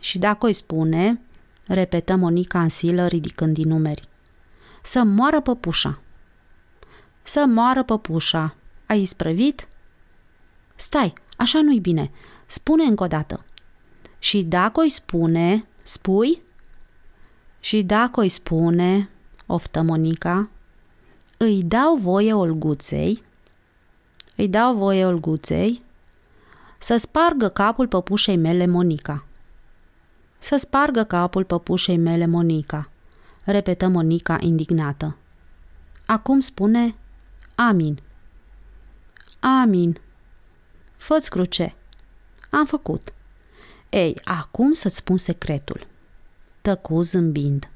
Și 0.00 0.18
dacă 0.18 0.46
îi 0.46 0.52
spune, 0.52 1.20
repetă 1.66 2.16
Monica 2.16 2.62
în 2.62 2.68
silă 2.68 3.06
ridicând 3.06 3.54
din 3.54 3.68
numeri. 3.68 4.08
Să 4.82 5.02
moară 5.02 5.40
păpușa. 5.40 6.00
Să 7.22 7.44
moară 7.48 7.82
păpușa. 7.82 8.54
Ai 8.86 9.00
isprăvit? 9.00 9.68
Stai, 10.74 11.12
așa 11.36 11.62
nu-i 11.62 11.80
bine. 11.80 12.10
Spune 12.46 12.84
încă 12.84 13.02
o 13.02 13.06
dată. 13.06 13.44
Și 14.18 14.42
dacă 14.42 14.80
îi 14.80 14.88
spune, 14.88 15.66
spui? 15.82 16.42
Și 17.60 17.82
dacă 17.82 18.20
îi 18.20 18.28
spune, 18.28 19.08
oftă 19.46 19.82
Monica, 19.82 20.48
îi 21.36 21.62
dau 21.62 21.96
voie 21.96 22.32
Olguței, 22.32 23.22
îi 24.36 24.48
dau 24.48 24.74
voie 24.74 25.06
Olguței 25.06 25.82
să 26.78 26.96
spargă 26.96 27.48
capul 27.48 27.88
păpușei 27.88 28.36
mele 28.36 28.66
Monica. 28.66 29.24
Să 30.38 30.56
spargă 30.56 31.04
capul 31.04 31.44
păpușei 31.44 31.96
mele 31.96 32.26
Monica, 32.26 32.90
repetă 33.44 33.88
Monica 33.88 34.36
indignată. 34.40 35.16
Acum 36.06 36.40
spune 36.40 36.94
Amin. 37.54 38.00
Amin. 39.40 40.00
Fă-ți 40.96 41.30
cruce. 41.30 41.74
Am 42.50 42.66
făcut. 42.66 43.12
Ei, 43.88 44.20
acum 44.24 44.72
să-ți 44.72 44.96
spun 44.96 45.16
secretul 45.16 45.86
tăcu 46.60 47.00
zâmbind. 47.00 47.70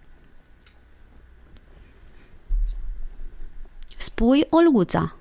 Spui, 3.96 4.46
Olguța. 4.50 5.16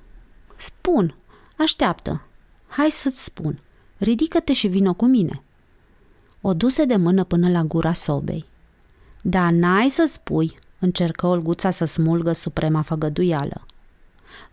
Spun. 0.55 1.15
Așteaptă. 1.57 2.21
Hai 2.67 2.89
să-ți 2.89 3.23
spun. 3.23 3.59
Ridică-te 3.97 4.53
și 4.53 4.67
vină 4.67 4.93
cu 4.93 5.05
mine. 5.05 5.43
O 6.41 6.53
duse 6.53 6.85
de 6.85 6.95
mână 6.95 7.23
până 7.23 7.49
la 7.49 7.63
gura 7.63 7.93
sobei. 7.93 8.45
Da, 9.21 9.49
n-ai 9.51 9.89
să 9.89 10.05
spui, 10.07 10.59
încercă 10.79 11.27
Olguța 11.27 11.69
să 11.69 11.85
smulgă 11.85 12.31
suprema 12.31 12.81
făgăduială. 12.81 13.65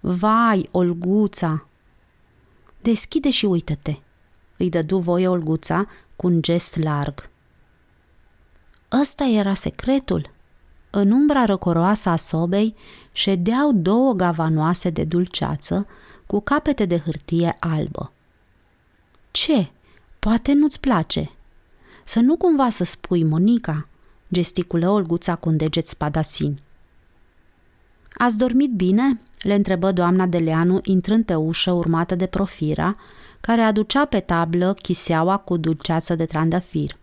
Vai, 0.00 0.68
Olguța! 0.70 1.66
Deschide 2.82 3.30
și 3.30 3.46
uită-te, 3.46 3.96
îi 4.56 4.70
dădu 4.70 4.98
voie 4.98 5.28
Olguța 5.28 5.86
cu 6.16 6.26
un 6.26 6.42
gest 6.42 6.76
larg. 6.76 7.29
Ăsta 8.92 9.24
era 9.24 9.54
secretul. 9.54 10.30
În 10.90 11.10
umbra 11.10 11.44
răcoroasă 11.44 12.08
a 12.08 12.16
sobei 12.16 12.74
ședeau 13.12 13.72
două 13.72 14.12
gavanoase 14.12 14.90
de 14.90 15.04
dulceață 15.04 15.86
cu 16.26 16.40
capete 16.40 16.84
de 16.84 16.98
hârtie 16.98 17.56
albă. 17.60 18.12
Ce? 19.30 19.70
Poate 20.18 20.52
nu-ți 20.52 20.80
place. 20.80 21.30
Să 22.04 22.20
nu 22.20 22.36
cumva 22.36 22.70
să 22.70 22.84
spui, 22.84 23.24
Monica, 23.24 23.88
gesticulă 24.32 24.88
Olguța 24.88 25.34
cu 25.34 25.48
un 25.48 25.56
deget 25.56 25.86
spadasin. 25.86 26.60
Ați 28.14 28.38
dormit 28.38 28.70
bine?" 28.70 29.20
le 29.42 29.54
întrebă 29.54 29.92
doamna 29.92 30.26
Deleanu, 30.26 30.80
intrând 30.82 31.24
pe 31.24 31.34
ușă 31.34 31.72
urmată 31.72 32.14
de 32.14 32.26
Profira, 32.26 32.96
care 33.40 33.60
aducea 33.60 34.04
pe 34.04 34.20
tablă 34.20 34.74
chiseaua 34.82 35.36
cu 35.36 35.56
dulceață 35.56 36.14
de 36.14 36.26
trandafir. 36.26 36.98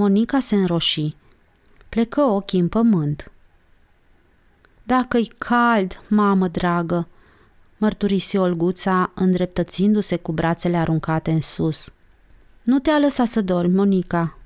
Monica 0.00 0.38
se 0.38 0.56
înroși. 0.56 1.16
Plecă 1.88 2.20
ochii 2.20 2.60
în 2.60 2.68
pământ. 2.68 3.32
Dacă-i 4.82 5.32
cald, 5.38 6.02
mamă 6.08 6.48
dragă, 6.48 7.08
mărturisi 7.76 8.36
Olguța, 8.36 9.12
îndreptățindu-se 9.14 10.16
cu 10.16 10.32
brațele 10.32 10.76
aruncate 10.76 11.30
în 11.30 11.40
sus. 11.40 11.92
Nu 12.62 12.78
te-a 12.78 12.98
lăsat 12.98 13.26
să 13.26 13.40
dormi, 13.40 13.74
Monica. 13.74 14.38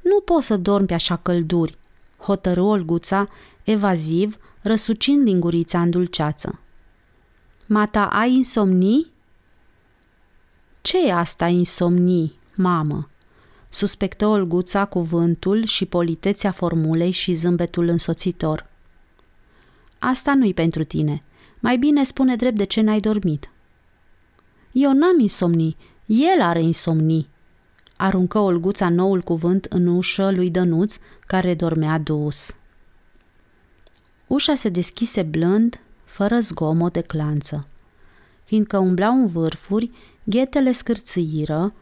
Nu 0.00 0.20
poți 0.20 0.46
să 0.46 0.56
dormi 0.56 0.86
pe 0.86 0.94
așa 0.94 1.16
călduri, 1.16 1.78
hotărâ 2.18 2.62
Olguța, 2.62 3.26
evaziv, 3.62 4.36
răsucind 4.62 5.26
lingurița 5.26 5.80
în 5.80 5.90
dulceață. 5.90 6.58
Mata, 7.66 8.06
ai 8.06 8.32
insomnii? 8.32 9.12
ce 10.80 11.06
e 11.06 11.12
asta 11.12 11.46
insomnii, 11.46 12.38
mamă? 12.54 13.09
Suspectă 13.72 14.26
Olguța 14.26 14.84
cuvântul 14.84 15.64
și 15.64 15.86
politețea 15.86 16.50
formulei 16.50 17.10
și 17.10 17.32
zâmbetul 17.32 17.88
însoțitor. 17.88 18.66
Asta 19.98 20.34
nu-i 20.34 20.54
pentru 20.54 20.84
tine. 20.84 21.22
Mai 21.58 21.76
bine 21.76 22.04
spune 22.04 22.36
drept 22.36 22.56
de 22.56 22.64
ce 22.64 22.80
n-ai 22.80 23.00
dormit. 23.00 23.50
Eu 24.72 24.92
n-am 24.92 25.18
insomnii, 25.18 25.76
el 26.06 26.40
are 26.40 26.62
insomnii. 26.62 27.28
Aruncă 27.96 28.38
Olguța 28.38 28.88
noul 28.88 29.20
cuvânt 29.20 29.64
în 29.64 29.86
ușă 29.86 30.30
lui 30.30 30.50
Dănuț, 30.50 30.98
care 31.26 31.54
dormea 31.54 31.98
dus. 31.98 32.54
Ușa 34.26 34.54
se 34.54 34.68
deschise 34.68 35.22
blând, 35.22 35.80
fără 36.04 36.38
zgomot 36.38 36.92
de 36.92 37.00
clanță. 37.00 37.64
Fiindcă 38.44 38.78
umblau 38.78 39.12
în 39.12 39.26
vârfuri, 39.26 39.90
ghetele 40.24 40.72
scârțâiră, 40.72 41.74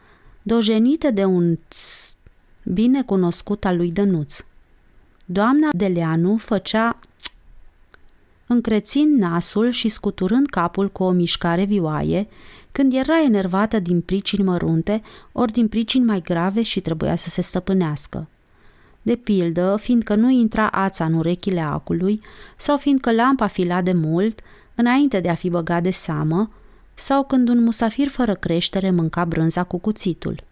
dojenite 0.49 1.11
de 1.11 1.25
un 1.25 1.59
ț 1.71 2.13
bine 2.65 3.03
cunoscut 3.03 3.65
al 3.65 3.77
lui 3.77 3.93
Dănuț. 3.93 4.45
Doamna 5.25 5.69
Deleanu 5.73 6.37
făcea 6.37 6.99
ț 7.19 7.31
încrețind 8.47 9.19
nasul 9.19 9.71
și 9.71 9.89
scuturând 9.89 10.47
capul 10.47 10.89
cu 10.91 11.03
o 11.03 11.11
mișcare 11.11 11.65
vioaie, 11.65 12.29
când 12.73 12.93
era 12.93 13.23
enervată 13.23 13.79
din 13.79 14.01
pricini 14.01 14.45
mărunte, 14.45 15.03
ori 15.33 15.53
din 15.53 15.69
pricini 15.69 16.05
mai 16.05 16.21
grave 16.21 16.63
și 16.63 16.81
trebuia 16.81 17.17
să 17.17 17.29
se 17.29 17.41
stăpânească 17.41 18.29
de 19.03 19.17
pildă, 19.17 19.79
fiindcă 19.81 20.15
nu 20.15 20.31
intra 20.31 20.67
ața 20.67 21.05
în 21.05 21.13
urechile 21.15 21.61
acului, 21.61 22.21
sau 22.57 22.77
fiindcă 22.77 23.13
lampa 23.13 23.47
fila 23.47 23.83
de 23.83 23.93
mult, 23.93 24.41
înainte 24.75 25.21
de 25.21 25.29
a 25.29 25.35
fi 25.35 25.51
băgat 25.51 25.83
de 25.83 25.91
seamă, 25.91 26.51
sau 26.99 27.25
când 27.25 27.49
un 27.49 27.63
musafir 27.63 28.09
fără 28.09 28.35
creștere 28.35 28.91
mânca 28.91 29.25
brânza 29.25 29.65
cu 29.65 29.79
cuțitul. 29.79 30.45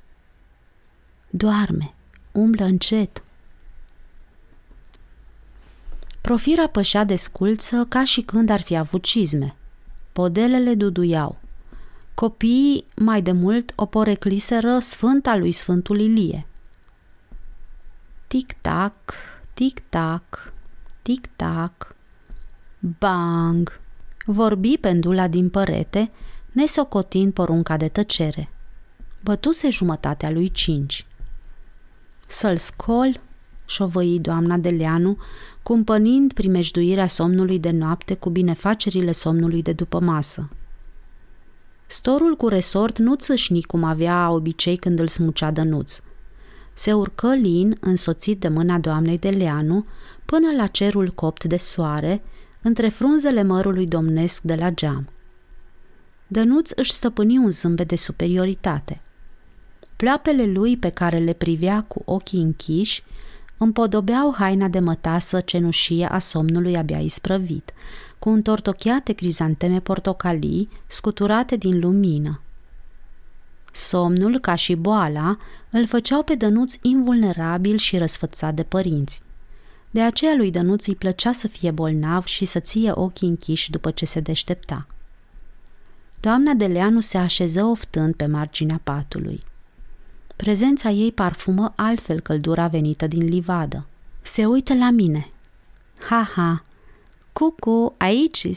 Doarme, 1.31 1.95
umblă 2.33 2.65
încet. 2.65 3.23
Profira 6.21 6.67
pășea 6.67 7.05
de 7.05 7.17
sculță 7.17 7.87
ca 7.89 8.05
și 8.05 8.21
când 8.21 8.51
ar 8.51 8.61
fi 8.61 8.77
avut 8.77 9.03
cizme. 9.03 9.57
Podelele 10.13 10.75
duduiau. 10.75 11.39
Copiii, 12.15 12.85
mai 12.97 13.23
de 13.23 13.33
mult, 13.33 13.73
o 13.75 13.87
porecliseră 13.87 14.79
sfânta 14.79 15.37
lui 15.37 15.53
Sfântul 15.53 16.01
Ilie– 16.01 16.47
Tic-tac, 18.27 19.15
tic-tac, 19.55 20.53
tic-tac, 21.03 21.97
bang! 22.99 23.81
Vorbi 24.25 24.79
pendula 24.79 25.29
din 25.29 25.51
părete, 25.51 26.11
nesocotind 26.57 27.33
porunca 27.33 27.77
de 27.77 27.89
tăcere. 27.89 28.49
Bătuse 29.23 29.71
jumătatea 29.71 30.31
lui 30.31 30.51
cinci. 30.51 31.07
Să-l 32.27 32.57
scol, 32.57 33.21
șovăi 33.67 34.19
doamna 34.21 34.57
Deleanu, 34.57 35.19
cumpănind 35.63 36.33
primejduirea 36.33 37.07
somnului 37.07 37.59
de 37.59 37.71
noapte 37.71 38.15
cu 38.15 38.31
binefacerile 38.31 39.13
somnului 39.13 39.63
de 39.63 39.73
după 39.73 40.01
masă. 40.01 40.49
Storul 41.87 42.37
cu 42.37 42.49
resort 42.49 42.99
nu 42.99 43.15
țâșni 43.15 43.63
cum 43.63 43.85
avea 43.85 44.31
obicei 44.31 44.77
când 44.77 44.99
îl 44.99 45.09
smucea 45.09 45.51
dănuț– 45.51 46.01
se 46.79 46.93
urcă 46.93 47.35
lin, 47.35 47.77
însoțit 47.81 48.41
de 48.41 48.49
mâna 48.49 48.79
doamnei 48.79 49.19
de 49.19 49.31
Leanu, 49.31 49.87
până 50.25 50.53
la 50.57 50.67
cerul 50.67 51.11
copt 51.11 51.45
de 51.45 51.57
soare, 51.57 52.23
între 52.63 52.89
frunzele 52.89 53.43
mărului 53.43 53.87
domnesc 53.87 54.43
de 54.43 54.55
la 54.55 54.71
geam. 54.71 55.09
Dănuț 56.27 56.71
își 56.71 56.93
stăpâni 56.93 57.39
un 57.39 57.51
zâmbet 57.51 57.89
de 57.89 57.97
superioritate. 57.97 59.01
Pleapele 59.97 60.45
lui 60.45 60.77
pe 60.77 60.89
care 60.89 61.19
le 61.19 61.33
privea 61.33 61.85
cu 61.89 62.03
ochii 62.05 62.41
închiși 62.41 63.05
împodobeau 63.59 64.35
haina 64.39 64.69
de 64.69 64.79
mătasă 64.79 65.41
cenușie 65.41 66.07
a 66.07 66.19
somnului 66.19 66.77
abia 66.77 66.99
isprăvit, 66.99 67.73
cu 68.19 68.29
întortocheate 68.29 69.13
crizanteme 69.13 69.81
portocalii 69.81 70.69
scuturate 70.87 71.57
din 71.57 71.79
lumină. 71.81 72.41
Somnul, 73.73 74.39
ca 74.39 74.55
și 74.55 74.75
boala, 74.75 75.37
îl 75.71 75.87
făceau 75.87 76.23
pe 76.23 76.35
Dănuț 76.35 76.75
invulnerabil 76.83 77.77
și 77.77 77.99
răsfățat 77.99 78.55
de 78.55 78.63
părinți. 78.63 79.21
De 79.91 80.03
aceea 80.03 80.35
lui 80.35 80.51
Dănuț 80.51 80.87
îi 80.87 80.95
plăcea 80.95 81.33
să 81.33 81.49
fie 81.49 81.71
bolnav 81.71 82.25
și 82.25 82.45
să 82.45 82.61
ție 82.61 82.91
ochii 82.95 83.29
închiși 83.29 83.71
după 83.71 83.91
ce 83.91 84.07
se 84.07 84.21
deștepta. 84.21 84.87
Doamna 86.21 86.53
Deleanu 86.53 87.01
se 87.01 87.19
așeză 87.19 87.65
oftând 87.65 88.15
pe 88.15 88.27
marginea 88.27 88.81
patului. 88.85 89.43
Prezența 90.37 90.91
ei 90.91 91.13
parfumă 91.13 91.73
altfel 91.77 92.21
căldura 92.21 92.67
venită 92.67 93.07
din 93.07 93.25
livadă. 93.29 93.87
Se 94.23 94.47
uită 94.47 94.75
la 94.75 94.91
mine. 94.91 95.31
Ha, 96.09 96.31
ha! 96.35 96.65
Cucu, 97.33 97.95
aici 97.97 98.49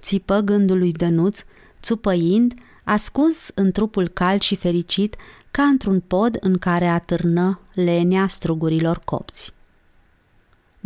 Țipă 0.00 0.38
gândul 0.38 0.78
lui 0.78 0.92
Dănuț, 0.92 1.44
țupăind, 1.80 2.54
ascuns 2.84 3.50
în 3.54 3.72
trupul 3.72 4.08
cald 4.08 4.40
și 4.40 4.56
fericit, 4.56 5.16
ca 5.50 5.62
într-un 5.62 6.00
pod 6.00 6.36
în 6.40 6.58
care 6.58 6.86
atârnă 6.86 7.60
lenia 7.74 8.26
strugurilor 8.26 9.00
copți. 9.04 9.54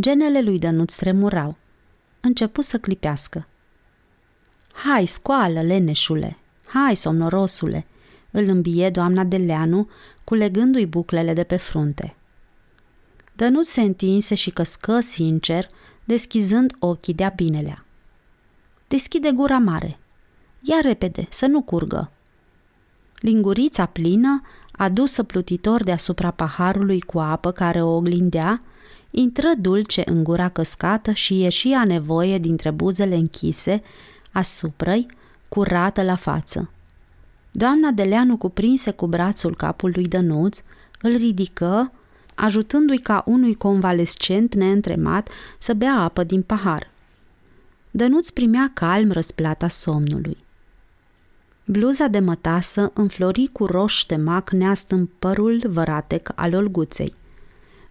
Genele 0.01 0.41
lui 0.41 0.59
Dănuț 0.59 0.95
tremurau. 0.95 1.57
Începu 2.21 2.61
să 2.61 2.79
clipească. 2.79 3.47
Hai, 4.73 5.07
scoală, 5.07 5.63
leneșule! 5.63 6.39
Hai, 6.67 6.97
somnorosule!" 6.97 7.87
îl 8.31 8.49
îmbie 8.49 8.91
doamna 8.91 9.25
Deleanu, 9.25 9.89
culegându-i 10.25 10.87
buclele 10.87 11.33
de 11.33 11.45
pe 11.45 11.57
frunte. 11.57 12.17
Dănuț 13.37 13.67
se 13.67 13.81
întinse 13.81 14.35
și 14.35 14.51
căscă 14.51 15.01
sincer, 15.01 15.69
deschizând 16.05 16.77
ochii 16.79 17.15
de-a 17.15 17.33
binelea. 17.37 17.85
Deschide 18.89 19.31
gura 19.31 19.59
mare, 19.59 19.99
Ia 20.65 20.81
repede, 20.83 21.27
să 21.29 21.47
nu 21.47 21.63
curgă. 21.63 22.11
Lingurița 23.19 23.87
plină, 23.87 24.43
adusă 24.73 25.23
plutitor 25.23 25.83
deasupra 25.83 26.31
paharului 26.31 27.01
cu 27.01 27.19
apă 27.19 27.51
care 27.51 27.83
o 27.83 27.97
oglindea, 27.97 28.63
intră 29.11 29.49
dulce 29.59 30.03
în 30.05 30.25
gura 30.25 30.49
căscată 30.49 31.13
și 31.13 31.39
ieși 31.41 31.69
a 31.69 31.85
nevoie 31.85 32.39
dintre 32.39 32.71
buzele 32.71 33.15
închise, 33.15 33.83
asupra-i, 34.33 35.07
curată 35.49 36.03
la 36.03 36.17
față. 36.17 36.71
Doamna 37.51 37.91
Deleanu 37.91 38.37
cuprinse 38.37 38.91
cu 38.91 39.07
brațul 39.07 39.57
capul 39.57 39.91
lui 39.95 40.07
Dănuț, 40.07 40.63
îl 41.01 41.17
ridică, 41.17 41.93
ajutându-i 42.35 42.99
ca 42.99 43.23
unui 43.27 43.55
convalescent 43.55 44.55
neîntremat 44.55 45.29
să 45.59 45.75
bea 45.75 45.95
apă 45.95 46.25
din 46.25 46.43
pahar. 46.43 46.91
Dănuț 47.91 48.29
primea 48.29 48.71
calm 48.75 49.11
răsplata 49.11 49.69
somnului. 49.69 50.37
Bluza 51.65 52.07
de 52.07 52.19
mătasă 52.19 52.91
înflori 52.95 53.49
cu 53.53 53.67
roș 53.67 54.05
de 54.07 54.17
mac 54.17 54.51
neast 54.51 54.91
în 54.91 55.09
părul 55.19 55.63
văratec 55.69 56.33
al 56.35 56.55
olguței. 56.55 57.15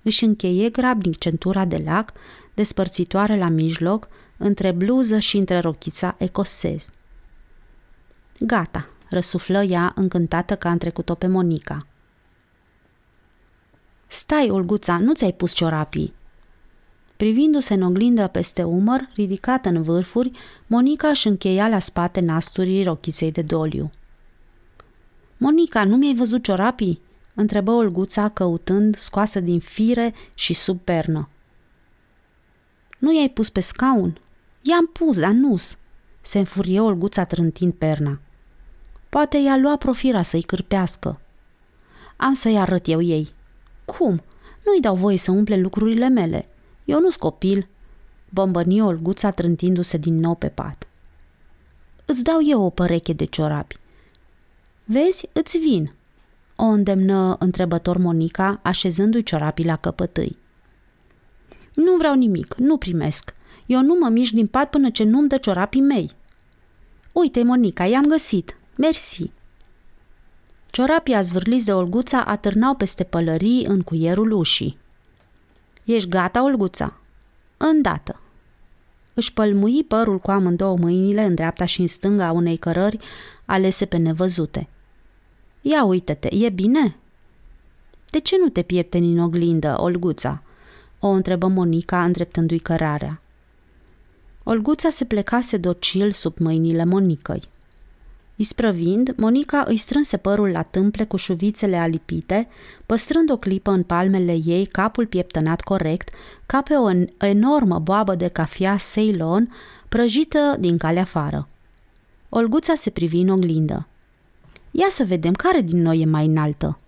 Își 0.01 0.23
încheie 0.23 0.69
grabnic 0.69 1.17
centura 1.17 1.65
de 1.65 1.81
lac, 1.85 2.11
despărțitoare 2.53 3.37
la 3.37 3.49
mijloc, 3.49 4.07
între 4.41 4.71
bluză 4.71 5.19
și 5.19 5.37
între 5.37 5.59
rochița 5.59 6.15
ecosez. 6.17 6.89
Gata, 8.39 8.89
răsuflă 9.09 9.63
ea, 9.63 9.91
încântată 9.95 10.55
că 10.55 10.67
a 10.67 10.77
trecut-o 10.77 11.15
pe 11.15 11.27
Monica. 11.27 11.87
Stai, 14.07 14.49
Olguța, 14.49 14.97
nu 14.97 15.13
ți-ai 15.13 15.33
pus 15.33 15.53
ciorapii!" 15.53 16.13
Privindu-se 17.17 17.73
în 17.73 17.81
oglindă 17.81 18.27
peste 18.27 18.63
umăr, 18.63 19.09
ridicată 19.13 19.69
în 19.69 19.83
vârfuri, 19.83 20.31
Monica 20.67 21.07
își 21.07 21.27
încheia 21.27 21.67
la 21.67 21.79
spate 21.79 22.19
nasturii 22.19 22.83
rochiței 22.83 23.31
de 23.31 23.41
doliu. 23.41 23.91
Monica, 25.37 25.83
nu 25.83 25.95
mi-ai 25.95 26.15
văzut 26.15 26.43
ciorapii?" 26.43 27.01
întrebă 27.33 27.71
Olguța 27.71 28.29
căutând, 28.29 28.95
scoasă 28.95 29.39
din 29.39 29.59
fire 29.59 30.13
și 30.33 30.53
sub 30.53 30.79
pernă. 30.79 31.29
Nu 32.97 33.15
i-ai 33.15 33.29
pus 33.29 33.49
pe 33.49 33.59
scaun?" 33.59 34.19
I-am 34.61 34.87
pus, 34.87 35.19
dar 35.19 35.31
nu-s!" 35.31 35.77
se 36.21 36.39
înfurie 36.39 36.79
Olguța 36.79 37.23
trântind 37.23 37.73
perna. 37.73 38.19
Poate 39.09 39.37
i-a 39.37 39.57
luat 39.57 39.77
profira 39.77 40.21
să-i 40.21 40.41
cârpească. 40.41 41.19
Am 42.17 42.33
să-i 42.33 42.57
arăt 42.57 42.87
eu 42.87 43.01
ei. 43.01 43.27
Cum? 43.85 44.21
Nu-i 44.65 44.81
dau 44.81 44.95
voie 44.95 45.17
să 45.17 45.31
umple 45.31 45.57
lucrurile 45.57 46.09
mele. 46.09 46.47
Eu 46.85 46.99
nu-s 46.99 47.15
copil. 47.15 47.67
Bombăni 48.29 48.81
Olguța 48.81 49.31
trântindu-se 49.31 49.97
din 49.97 50.19
nou 50.19 50.35
pe 50.35 50.47
pat. 50.47 50.87
Îți 52.05 52.23
dau 52.23 52.39
eu 52.43 52.61
o 52.61 52.69
păreche 52.69 53.13
de 53.13 53.25
ciorapi. 53.25 53.77
Vezi, 54.83 55.29
îți 55.33 55.57
vin, 55.57 55.93
o 56.55 56.63
îndemnă 56.63 57.35
întrebător 57.39 57.97
Monica, 57.97 58.59
așezându-i 58.63 59.23
ciorapii 59.23 59.65
la 59.65 59.75
căpătâi. 59.75 60.37
Nu 61.73 61.95
vreau 61.97 62.15
nimic, 62.15 62.55
nu 62.55 62.77
primesc. 62.77 63.33
Eu 63.71 63.81
nu 63.81 63.97
mă 63.99 64.09
mișc 64.09 64.33
din 64.33 64.47
pat 64.47 64.69
până 64.69 64.89
ce 64.89 65.03
nu-mi 65.03 65.27
dă 65.27 65.37
ciorapii 65.37 65.81
mei. 65.81 66.11
Uite, 67.13 67.43
Monica, 67.43 67.85
i-am 67.85 68.05
găsit. 68.05 68.57
Mersi. 68.75 69.31
Ciorapii 70.71 71.13
azvârliți 71.13 71.65
de 71.65 71.73
Olguța 71.73 72.23
atârnau 72.23 72.75
peste 72.75 73.03
pălării 73.03 73.65
în 73.65 73.81
cuierul 73.81 74.31
ușii. 74.31 74.77
Ești 75.83 76.09
gata, 76.09 76.43
Olguța? 76.43 76.93
Îndată. 77.57 78.19
Își 79.13 79.33
pălmui 79.33 79.83
părul 79.83 80.19
cu 80.19 80.31
amândouă 80.31 80.77
mâinile 80.77 81.23
în 81.23 81.35
dreapta 81.35 81.65
și 81.65 81.81
în 81.81 81.87
stânga 81.87 82.31
unei 82.31 82.57
cărări 82.57 82.97
alese 83.45 83.85
pe 83.85 83.97
nevăzute. 83.97 84.67
Ia 85.61 85.83
uite-te, 85.83 86.35
e 86.35 86.49
bine? 86.49 86.95
De 88.09 88.19
ce 88.19 88.35
nu 88.37 88.49
te 88.49 88.61
piepteni 88.61 89.11
în 89.11 89.19
oglindă, 89.19 89.75
Olguța? 89.79 90.43
O 90.99 91.07
întrebă 91.07 91.47
Monica, 91.47 92.03
îndreptându-i 92.03 92.59
cărarea. 92.59 93.21
Olguța 94.43 94.89
se 94.89 95.05
plecase 95.05 95.57
docil 95.57 96.11
sub 96.11 96.37
mâinile 96.37 96.85
Monicăi. 96.85 97.41
Isprăvind, 98.35 99.13
Monica 99.17 99.63
îi 99.67 99.77
strânse 99.77 100.17
părul 100.17 100.49
la 100.49 100.61
tâmple 100.61 101.05
cu 101.05 101.15
șuvițele 101.15 101.77
alipite, 101.77 102.47
păstrând 102.85 103.31
o 103.31 103.37
clipă 103.37 103.71
în 103.71 103.83
palmele 103.83 104.37
ei 104.45 104.65
capul 104.65 105.07
pieptănat 105.07 105.61
corect, 105.61 106.09
ca 106.45 106.61
pe 106.61 106.73
o 106.73 106.89
enormă 107.25 107.79
boabă 107.79 108.15
de 108.15 108.27
cafea 108.27 108.75
Ceylon 108.93 109.53
prăjită 109.89 110.55
din 110.59 110.77
calea 110.77 111.01
afară. 111.01 111.47
Olguța 112.29 112.75
se 112.75 112.89
privi 112.89 113.19
în 113.19 113.29
oglindă. 113.29 113.87
Ia 114.71 114.87
să 114.89 115.03
vedem 115.03 115.33
care 115.33 115.61
din 115.61 115.81
noi 115.81 115.99
e 116.01 116.05
mai 116.05 116.25
înaltă. 116.25 116.79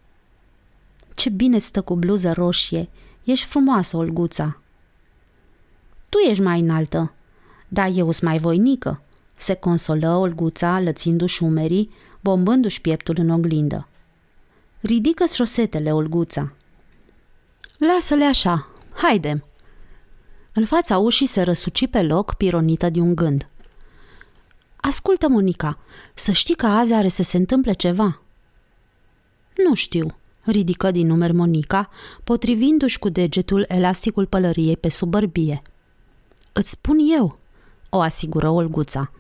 Ce 1.16 1.30
bine 1.30 1.58
stă 1.58 1.82
cu 1.82 1.96
bluză 1.96 2.32
roșie. 2.32 2.90
Ești 3.24 3.46
frumoasă, 3.46 3.98
Olguța. 3.98 4.58
Tu 6.10 6.18
ești 6.18 6.44
mai 6.44 6.60
înaltă, 6.60 7.14
dar 7.74 7.90
eu 7.94 8.12
sunt 8.12 8.30
mai 8.30 8.40
voinică, 8.40 9.02
se 9.38 9.54
consolă 9.54 10.16
Olguța, 10.16 10.80
lățindu-și 10.80 11.44
umerii, 11.44 11.90
bombându-și 12.20 12.82
pieptul 12.82 13.16
în 13.18 13.30
oglindă. 13.30 13.88
ridică 14.80 15.26
șosetele, 15.34 15.94
Olguța. 15.94 16.54
Lasă-le 17.78 18.24
așa, 18.24 18.68
haidem. 18.94 19.44
În 20.54 20.66
fața 20.66 20.98
ușii 20.98 21.26
se 21.26 21.42
răsuci 21.42 21.88
pe 21.88 22.02
loc, 22.02 22.34
pironită 22.34 22.90
de 22.90 23.00
un 23.00 23.16
gând. 23.16 23.48
Ascultă, 24.76 25.30
Monica, 25.30 25.78
să 26.14 26.32
știi 26.32 26.56
că 26.56 26.66
azi 26.66 26.94
are 26.94 27.08
să 27.08 27.24
se 27.24 27.38
întâmple 27.38 27.74
ceva. 27.74 28.22
Nu 29.68 29.74
știu, 29.74 30.16
ridică 30.42 30.92
din 30.92 31.08
numer 31.08 31.32
Monica, 31.32 31.90
potrivindu-și 32.24 33.00
cu 33.00 33.10
degetul 33.10 33.66
elasticul 33.68 34.26
pălăriei 34.26 34.78
pe 34.78 34.90
sub 34.90 35.10
bărbie. 35.10 35.62
Îți 36.54 36.70
spun 36.70 36.98
eu, 37.18 37.42
o 37.96 38.02
asigură 38.02 38.50
Olguța. 38.50 39.12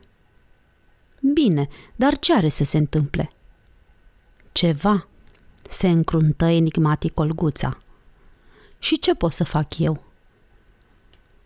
Bine, 1.33 1.67
dar 1.95 2.17
ce 2.17 2.33
are 2.33 2.47
să 2.47 2.63
se 2.63 2.77
întâmple? 2.77 3.31
Ceva, 4.51 5.07
se 5.69 5.87
încruntă 5.89 6.45
enigmatic 6.45 7.19
Olguța. 7.19 7.77
Și 8.79 8.99
ce 8.99 9.15
pot 9.15 9.31
să 9.31 9.43
fac 9.43 9.77
eu? 9.77 10.03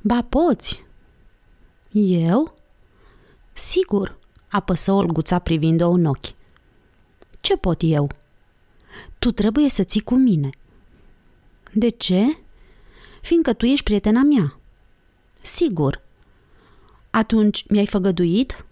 Ba 0.02 0.22
poți. 0.24 0.86
Eu? 1.91 2.58
Sigur, 3.54 4.18
apăsă 4.48 4.91
Olguța 4.91 5.40
privind-o 5.40 5.90
în 5.90 6.06
ochi. 6.06 6.36
Ce 7.41 7.58
pot 7.58 7.78
eu? 7.82 8.10
Tu 9.20 9.32
trebuie 9.32 9.70
să 9.70 9.84
ții 9.84 10.02
cu 10.02 10.16
mine. 10.16 10.49
De 11.74 11.90
ce? 11.90 12.38
Fiindcă 13.22 13.54
tu 13.54 13.66
ești 13.66 13.84
prietena 13.84 14.24
mea. 14.24 14.60
Sigur. 15.41 16.06
Atunci 17.18 17.65
mi-ai 17.68 17.85
făgăduit? 17.85 18.65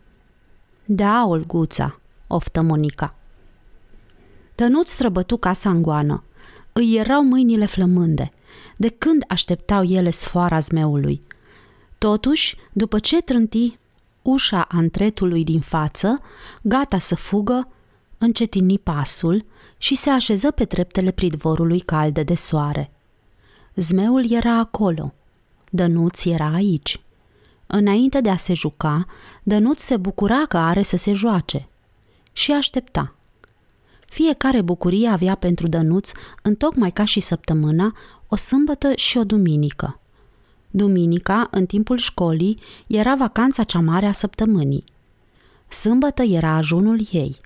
Da, 0.85 1.25
Olguța, 1.25 1.99
oftă 2.27 2.61
Monica. 2.61 3.15
Tănuț 4.55 4.89
străbătu 4.89 5.37
casa 5.37 5.69
în 5.69 5.81
goană. 5.81 6.23
Îi 6.73 6.95
erau 6.97 7.23
mâinile 7.23 7.65
flămânde. 7.65 8.31
De 8.77 8.89
când 8.89 9.23
așteptau 9.27 9.83
ele 9.83 10.09
sfoara 10.09 10.59
zmeului? 10.59 11.21
Totuși, 11.97 12.57
după 12.71 12.99
ce 12.99 13.21
trânti 13.21 13.77
ușa 14.21 14.61
antretului 14.61 15.43
din 15.43 15.59
față, 15.59 16.21
gata 16.61 16.97
să 16.97 17.15
fugă, 17.15 17.67
încetini 18.17 18.79
pasul 18.79 19.45
și 19.77 19.95
se 19.95 20.09
așeză 20.09 20.51
pe 20.51 20.65
treptele 20.65 21.11
pridvorului 21.11 21.79
calde 21.79 22.23
de 22.23 22.35
soare. 22.35 22.91
Zmeul 23.75 24.31
era 24.31 24.57
acolo. 24.57 25.13
Dănuț 25.69 26.25
era 26.25 26.53
aici. 26.53 26.99
Înainte 27.67 28.21
de 28.21 28.29
a 28.29 28.37
se 28.37 28.53
juca, 28.53 29.05
Dănuț 29.43 29.81
se 29.81 29.97
bucura 29.97 30.45
că 30.47 30.57
are 30.57 30.81
să 30.81 30.97
se 30.97 31.13
joace. 31.13 31.67
Și 32.33 32.51
aștepta. 32.51 33.15
Fiecare 34.05 34.61
bucurie 34.61 35.07
avea 35.07 35.35
pentru 35.35 35.67
Dănuț, 35.67 36.11
întocmai 36.41 36.91
ca 36.91 37.05
și 37.05 37.19
săptămâna, 37.19 37.95
o 38.27 38.35
sâmbătă 38.35 38.95
și 38.95 39.17
o 39.17 39.23
duminică. 39.23 39.99
Duminica, 40.69 41.47
în 41.51 41.65
timpul 41.65 41.97
școlii, 41.97 42.59
era 42.87 43.15
vacanța 43.15 43.63
cea 43.63 43.79
mare 43.79 44.05
a 44.05 44.11
săptămânii. 44.11 44.83
Sâmbătă 45.67 46.23
era 46.23 46.55
ajunul 46.55 46.99
ei. 47.11 47.39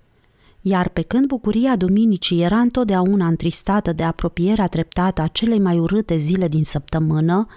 Iar 0.61 0.89
pe 0.89 1.01
când 1.01 1.27
bucuria 1.27 1.75
duminicii 1.75 2.41
era 2.41 2.59
întotdeauna 2.59 3.27
întristată 3.27 3.93
de 3.93 4.03
apropierea 4.03 4.67
treptată 4.67 5.21
a 5.21 5.27
celei 5.27 5.59
mai 5.59 5.79
urâte 5.79 6.15
zile 6.15 6.47
din 6.47 6.63
săptămână, 6.63 7.47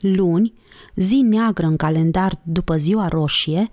luni, 0.00 0.52
zi 0.94 1.16
neagră 1.16 1.66
în 1.66 1.76
calendar 1.76 2.38
după 2.42 2.76
ziua 2.76 3.08
roșie, 3.08 3.70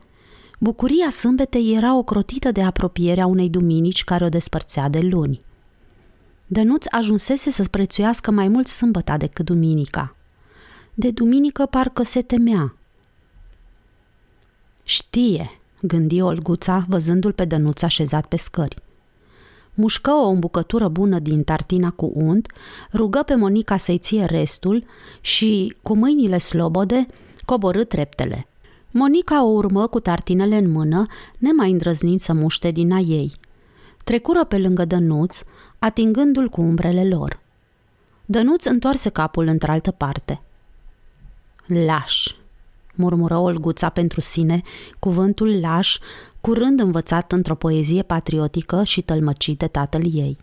bucuria 0.60 1.10
sâmbetei 1.10 1.76
era 1.76 1.98
ocrotită 1.98 2.52
de 2.52 2.62
apropierea 2.62 3.26
unei 3.26 3.50
duminici 3.50 4.04
care 4.04 4.26
o 4.26 4.30
despărțea 4.30 4.90
de 4.90 5.00
luni. 5.00 5.42
Dănuț 6.48 6.86
ajunsese 6.90 7.50
să 7.50 7.64
prețuiască 7.72 8.32
mai 8.32 8.48
mult 8.48 8.68
sâmbăta 8.68 9.18
decât 9.18 9.46
duminica. 9.46 10.16
De 10.94 11.12
duminică 11.12 11.66
parcă 11.66 12.04
se 12.04 12.22
temea. 12.22 12.76
Știe, 14.84 15.60
gândi 15.82 16.22
Olguța, 16.22 16.86
văzându-l 16.88 17.32
pe 17.32 17.46
Dănuț 17.46 17.82
așezat 17.82 18.26
pe 18.26 18.36
scări. 18.36 18.76
Mușcă 19.74 20.12
o 20.12 20.28
îmbucătură 20.28 20.88
bună 20.88 21.20
din 21.20 21.44
tartina 21.44 21.92
cu 21.92 22.12
unt, 22.16 22.52
rugă 22.94 23.24
pe 23.26 23.36
Monica 23.36 23.78
să-i 23.78 23.98
ție 23.98 24.26
restul 24.26 24.86
și, 25.22 25.76
cu 25.82 25.96
mâinile 25.96 26.38
slobode, 26.38 27.08
coborâ 27.46 27.84
treptele. 27.84 28.48
Monica 28.92 29.44
o 29.44 29.48
urmă 29.48 29.88
cu 29.88 30.00
tartinele 30.00 30.56
în 30.56 30.72
mână, 30.72 31.06
nemai 31.38 31.72
îndrăznind 31.72 32.20
să 32.20 32.34
muște 32.34 32.72
din 32.72 32.92
a 32.92 33.00
ei. 33.00 33.32
Trecură 34.04 34.44
pe 34.44 34.58
lângă 34.58 34.86
Dănuț, 34.86 35.44
atingându-l 35.80 36.50
cu 36.50 36.62
umbrele 36.62 37.08
lor. 37.08 37.40
Dănuț 38.26 38.66
întoarse 38.66 39.10
capul 39.10 39.48
într-altă 39.48 39.92
parte. 39.92 40.42
Laș, 41.66 42.36
murmură 42.96 43.38
Olguța 43.38 43.90
pentru 43.90 44.22
sine, 44.22 44.62
cuvântul 45.00 45.60
laș, 45.60 45.98
curând 46.46 46.80
învățat 46.80 47.32
într-o 47.32 47.56
poezie 47.56 48.02
patriotică 48.02 48.84
și 48.84 49.02
tălmăcit 49.02 49.58
de 49.58 49.68
tatăl 49.68 50.02
ei. 50.14 50.38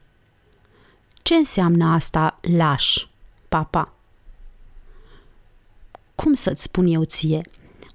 Ce 1.23 1.35
înseamnă 1.35 1.85
asta 1.85 2.39
laș, 2.57 3.07
papa? 3.49 3.93
Cum 6.15 6.35
să-ți 6.35 6.63
spun 6.63 6.87
eu 6.87 7.05
ție? 7.05 7.43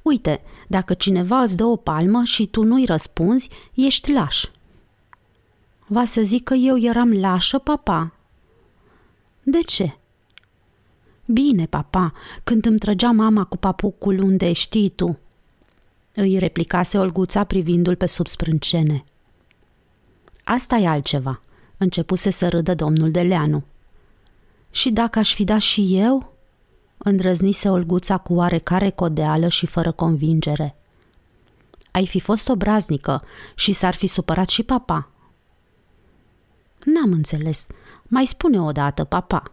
Uite, 0.02 0.41
dacă 0.68 0.94
cineva 0.94 1.41
îți 1.41 1.57
dă 1.57 1.64
o 1.64 1.76
palmă 1.76 2.23
și 2.23 2.48
tu 2.48 2.64
nu-i 2.64 2.86
răspunzi, 2.86 3.49
ești 3.73 4.11
laș. 4.11 4.45
Va 5.88 6.06
să 6.06 6.22
zic 6.22 6.44
că 6.44 6.53
eu 6.53 6.77
eram 6.77 7.14
lașă, 7.14 7.57
papa? 7.57 8.14
De 9.44 9.60
ce? 9.60 9.98
Bine, 11.26 11.65
papa, 11.65 12.14
când 12.44 12.65
îmi 12.65 12.80
trăgea 12.80 13.11
mama 13.11 13.44
cu 13.44 13.57
papucul 13.57 14.19
unde 14.19 14.53
știi 14.53 14.90
tu. 14.90 15.19
Îi 16.16 16.38
replicase 16.38 16.98
Olguța 16.98 17.44
privindu-l 17.44 17.96
pe 17.96 18.06
sub 18.06 18.28
sprâncene. 18.28 19.04
Asta 20.44 20.76
e 20.76 20.88
altceva, 20.88 21.42
începuse 21.78 22.30
să 22.30 22.50
râdă 22.50 22.76
domnul 22.76 23.12
Deleanu. 23.12 23.64
Și 24.72 24.90
dacă 24.90 25.20
aș 25.20 25.34
fi 25.34 25.44
dat 25.44 25.60
și 25.60 25.98
eu? 25.98 26.34
Îndrăznise 26.98 27.70
Olguța 27.70 28.18
cu 28.18 28.34
oarecare 28.34 28.90
codeală 28.90 29.48
și 29.48 29.66
fără 29.66 29.92
convingere. 29.92 30.76
Ai 31.92 32.08
fi 32.08 32.20
fost 32.20 32.50
obraznică 32.50 33.24
și 33.56 33.72
s-ar 33.72 33.94
fi 33.96 34.08
supărat 34.08 34.50
și 34.50 34.64
papa. 34.64 35.10
N-am 36.84 37.12
înțeles. 37.12 37.68
Mai 38.04 38.26
spune 38.26 38.62
o 38.62 38.72
dată, 38.72 39.04
papa. 39.04 39.44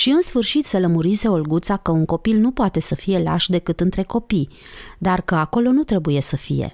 Și 0.00 0.10
în 0.10 0.20
sfârșit 0.20 0.64
se 0.64 0.78
lămurise 0.78 1.28
Olguța 1.28 1.76
că 1.76 1.90
un 1.90 2.04
copil 2.04 2.36
nu 2.36 2.50
poate 2.50 2.80
să 2.80 2.94
fie 2.94 3.18
laș 3.18 3.46
decât 3.46 3.80
între 3.80 4.02
copii, 4.02 4.48
dar 4.98 5.20
că 5.20 5.34
acolo 5.34 5.70
nu 5.70 5.84
trebuie 5.84 6.20
să 6.20 6.36
fie. 6.36 6.72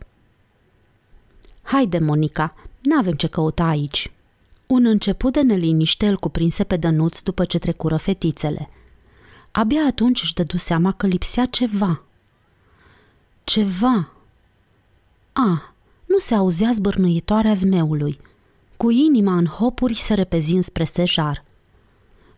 Haide, 1.62 1.98
Monica, 1.98 2.54
n-avem 2.82 3.14
ce 3.14 3.26
căuta 3.26 3.64
aici. 3.64 4.12
Un 4.66 4.84
început 4.84 5.32
de 5.32 5.42
neliniște 5.42 6.08
îl 6.08 6.16
cuprinse 6.16 6.64
pe 6.64 6.76
Dănuț 6.76 7.20
după 7.20 7.44
ce 7.44 7.58
trecură 7.58 7.96
fetițele. 7.96 8.70
Abia 9.50 9.84
atunci 9.86 10.22
își 10.22 10.34
dădu 10.34 10.56
seama 10.56 10.92
că 10.92 11.06
lipsea 11.06 11.46
ceva. 11.46 12.02
Ceva. 13.44 14.12
A, 15.32 15.74
nu 16.04 16.18
se 16.18 16.34
auzea 16.34 16.70
zbârnuitoarea 16.72 17.54
zmeului. 17.54 18.20
Cu 18.76 18.90
inima 18.90 19.36
în 19.36 19.46
hopuri 19.46 19.94
se 19.94 20.14
repezi 20.14 20.58
spre 20.60 20.84
sejar. 20.84 21.45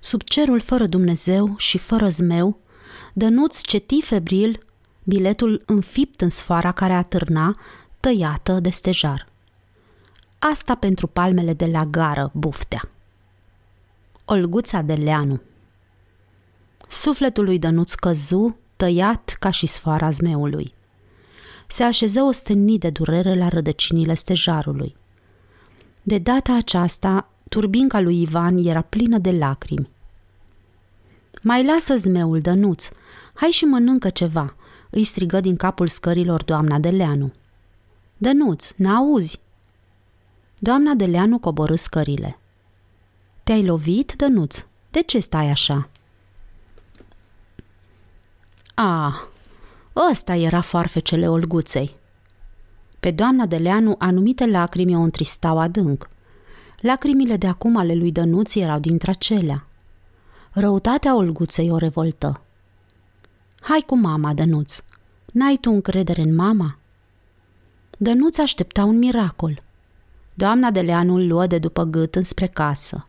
Sub 0.00 0.22
cerul 0.22 0.60
fără 0.60 0.86
Dumnezeu 0.86 1.54
și 1.56 1.78
fără 1.78 2.08
zmeu, 2.08 2.58
Dănuț 3.12 3.60
ceti 3.60 4.02
febril 4.02 4.66
biletul 5.02 5.62
înfipt 5.66 6.20
în 6.20 6.28
sfoara 6.28 6.72
care 6.72 6.92
atârna, 6.92 7.58
tăiată 8.00 8.60
de 8.60 8.68
stejar. 8.68 9.28
Asta 10.38 10.74
pentru 10.74 11.06
palmele 11.06 11.52
de 11.52 11.66
la 11.66 11.84
gară, 11.84 12.30
buftea. 12.34 12.88
Olguța 14.24 14.80
de 14.80 14.94
Leanu 14.94 15.40
Sufletul 16.88 17.44
lui 17.44 17.58
Dănuț 17.58 17.94
căzu, 17.94 18.56
tăiat 18.76 19.36
ca 19.38 19.50
și 19.50 19.66
sfoara 19.66 20.10
zmeului. 20.10 20.74
Se 21.66 21.82
așeză 21.82 22.20
ostenit 22.20 22.80
de 22.80 22.90
durere 22.90 23.34
la 23.34 23.48
rădăcinile 23.48 24.14
stejarului. 24.14 24.96
De 26.02 26.18
data 26.18 26.54
aceasta, 26.54 27.30
turbinca 27.48 28.00
lui 28.00 28.22
Ivan 28.22 28.56
era 28.56 28.80
plină 28.80 29.18
de 29.18 29.30
lacrimi. 29.30 29.90
Mai 31.42 31.64
lasă 31.64 31.96
zmeul, 31.96 32.40
Dănuț, 32.40 32.90
hai 33.34 33.48
și 33.48 33.64
mănâncă 33.64 34.10
ceva, 34.10 34.54
îi 34.90 35.04
strigă 35.04 35.40
din 35.40 35.56
capul 35.56 35.86
scărilor 35.86 36.42
doamna 36.42 36.78
Deleanu. 36.78 37.32
Dănuț, 38.16 38.72
n-auzi? 38.76 39.40
Doamna 40.58 40.94
Deleanu 40.94 41.38
coborâ 41.38 41.74
scările. 41.74 42.38
Te-ai 43.42 43.64
lovit, 43.64 44.12
Dănuț? 44.16 44.64
De 44.90 45.02
ce 45.02 45.18
stai 45.18 45.50
așa? 45.50 45.88
A, 48.74 49.28
ăsta 50.10 50.34
era 50.34 50.60
farfecele 50.60 51.28
Olguței. 51.28 51.94
Pe 53.00 53.10
doamna 53.10 53.46
Deleanu 53.46 53.94
anumite 53.98 54.46
lacrimi 54.46 54.96
o 54.96 55.00
întristau 55.00 55.58
adânc. 55.58 56.08
Lacrimile 56.80 57.36
de 57.36 57.46
acum 57.46 57.76
ale 57.76 57.94
lui 57.94 58.12
Dănuț 58.12 58.54
erau 58.54 58.78
dintre 58.78 59.10
acelea. 59.10 59.66
Răutatea 60.50 61.16
Olguței 61.16 61.70
o 61.70 61.76
revoltă. 61.76 62.40
Hai 63.60 63.82
cu 63.86 63.96
mama, 63.96 64.34
Dănuț. 64.34 64.82
N-ai 65.32 65.56
tu 65.56 65.70
încredere 65.70 66.22
în 66.22 66.34
mama? 66.34 66.78
Dănuț 67.98 68.38
aștepta 68.38 68.84
un 68.84 68.98
miracol. 68.98 69.62
Doamna 70.34 70.70
Deleanu 70.70 71.14
îl 71.14 71.26
luă 71.26 71.46
de 71.46 71.58
după 71.58 71.84
gât 71.84 72.14
înspre 72.14 72.46
casă. 72.46 73.06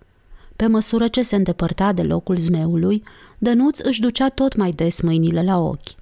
Pe 0.55 0.67
măsură 0.67 1.07
ce 1.07 1.21
se 1.21 1.35
îndepărta 1.35 1.93
de 1.93 2.01
locul 2.03 2.37
zmeului, 2.37 3.03
Dănuț 3.37 3.79
își 3.79 4.01
ducea 4.01 4.29
tot 4.29 4.55
mai 4.55 4.71
des 4.71 5.01
mâinile 5.01 5.43
la 5.43 5.57
ochi. 5.57 5.97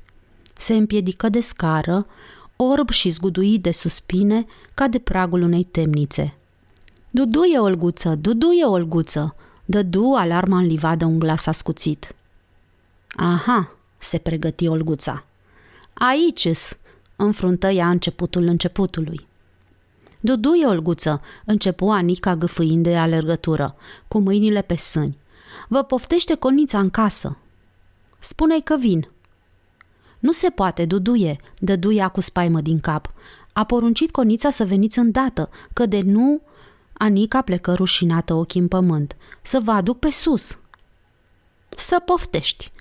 Se 0.56 0.74
împiedică 0.74 1.30
de 1.30 1.40
scară, 1.40 2.06
orb 2.56 2.90
și 2.90 3.10
zguduit 3.10 3.62
de 3.62 3.72
suspine, 3.72 4.46
ca 4.74 4.88
de 4.88 5.00
pragul 5.00 5.42
unei 5.42 5.64
temnițe. 5.64 6.37
Duduie, 7.10 7.60
Olguță, 7.60 8.16
duduie, 8.16 8.66
Olguță!" 8.66 9.36
dădu 9.66 10.14
alarma 10.18 10.58
în 10.58 10.66
livadă 10.66 11.06
un 11.06 11.20
glas 11.20 11.46
ascuțit. 11.46 12.16
Aha, 13.16 13.76
se 13.98 14.18
pregăti 14.18 14.68
Olguța. 14.68 15.26
Aici-s, 15.94 16.78
înfruntă 17.16 17.68
ea 17.68 17.90
începutul 17.90 18.44
începutului. 18.44 19.28
Duduie, 20.20 20.66
Olguță, 20.66 21.22
începu 21.46 21.90
Anica 21.90 22.36
gâfâind 22.36 22.84
de 22.84 22.98
alergătură, 22.98 23.76
cu 24.08 24.20
mâinile 24.20 24.62
pe 24.62 24.76
sâni. 24.76 25.18
Vă 25.68 25.84
poftește 25.84 26.36
conița 26.36 26.80
în 26.80 26.90
casă. 26.90 27.38
Spune-i 28.18 28.62
că 28.62 28.78
vin. 28.78 29.10
Nu 30.20 30.32
se 30.32 30.50
poate, 30.50 30.86
Duduie, 30.86 31.40
dăduia 31.60 32.08
cu 32.08 32.22
spaimă 32.22 32.62
din 32.62 32.80
cap. 32.80 33.14
A 33.54 33.64
poruncit 33.64 34.12
conița 34.12 34.50
să 34.50 34.66
veniți 34.66 35.00
îndată, 35.00 35.50
că 35.74 35.86
de 35.86 36.02
nu... 36.02 36.42
Anica 36.98 37.42
plecă 37.42 37.74
rușinată 37.74 38.34
ochii 38.34 38.62
în 38.62 38.68
pământ. 38.68 39.16
Să 39.42 39.60
vă 39.60 39.72
aduc 39.72 40.00
pe 40.00 40.12
sus. 40.12 40.60
Să 41.70 42.02
poftești. 42.06 42.72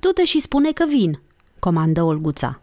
Du-te 0.00 0.24
și 0.24 0.40
spune 0.40 0.72
că 0.72 0.84
vin, 0.86 1.20
comandă 1.58 2.02
Olguța. 2.02 2.60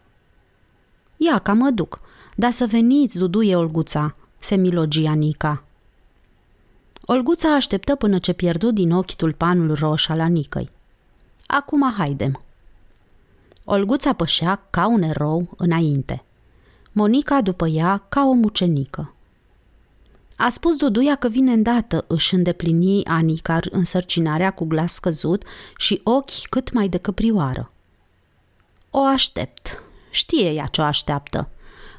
Ia 1.17 1.39
ca 1.39 1.53
mă 1.53 1.69
duc, 1.69 1.99
dar 2.35 2.51
să 2.51 2.65
veniți, 2.65 3.17
duduie 3.17 3.55
Olguța, 3.55 4.15
se 4.37 4.55
milogia 4.55 5.13
Nica. 5.13 5.63
Olguța 7.05 7.53
așteptă 7.53 7.95
până 7.95 8.19
ce 8.19 8.33
pierdu 8.33 8.71
din 8.71 8.91
ochi 8.91 9.15
tulpanul 9.15 9.75
roș 9.75 10.09
al 10.09 10.19
Anicăi. 10.19 10.69
Acum 11.47 11.93
haidem. 11.97 12.41
Olguța 13.63 14.13
pășea 14.13 14.67
ca 14.69 14.87
un 14.87 15.01
erou 15.01 15.53
înainte. 15.57 16.23
Monica 16.91 17.41
după 17.41 17.67
ea 17.67 18.05
ca 18.09 18.25
o 18.25 18.31
mucenică. 18.33 19.14
A 20.35 20.49
spus 20.49 20.75
Duduia 20.75 21.15
că 21.15 21.27
vine 21.27 21.51
îndată 21.51 22.05
își 22.07 22.33
îndeplini 22.33 23.05
Anica 23.05 23.59
însărcinarea 23.71 24.51
cu 24.51 24.65
glas 24.65 24.93
scăzut 24.93 25.43
și 25.77 26.01
ochi 26.03 26.47
cât 26.49 26.71
mai 26.71 26.87
de 26.87 26.97
căprioară. 26.97 27.71
O 28.89 28.99
aștept. 28.99 29.83
Știe 30.09 30.49
ea 30.53 30.65
ce 30.65 30.81
o 30.81 30.83
așteaptă, 30.83 31.49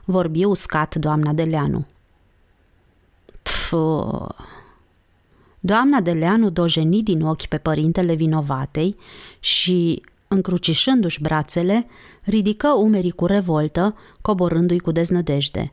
vorbi 0.05 0.45
uscat 0.45 0.95
doamna 0.95 1.33
Deleanu. 1.33 1.87
Pf, 3.43 3.75
Doamna 5.61 6.01
Deleanu 6.01 6.51
dojeni 6.51 7.03
din 7.03 7.23
ochi 7.23 7.47
pe 7.47 7.59
părintele 7.59 8.15
vinovatei 8.15 8.97
și, 9.41 10.03
încrucișându-și 10.29 11.21
brațele, 11.21 11.87
ridică 12.23 12.69
umerii 12.69 13.11
cu 13.11 13.27
revoltă, 13.27 13.97
coborându-i 14.21 14.79
cu 14.79 14.91
deznădejde. 14.91 15.73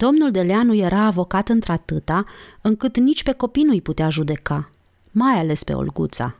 Domnul 0.00 0.30
Deleanu 0.30 0.74
era 0.74 1.04
avocat 1.04 1.48
într-atâta, 1.48 2.24
încât 2.60 2.98
nici 2.98 3.22
pe 3.22 3.32
copii 3.32 3.62
nu-i 3.62 3.80
putea 3.80 4.10
judeca, 4.10 4.70
mai 5.10 5.32
ales 5.32 5.64
pe 5.64 5.72
Olguța. 5.72 6.36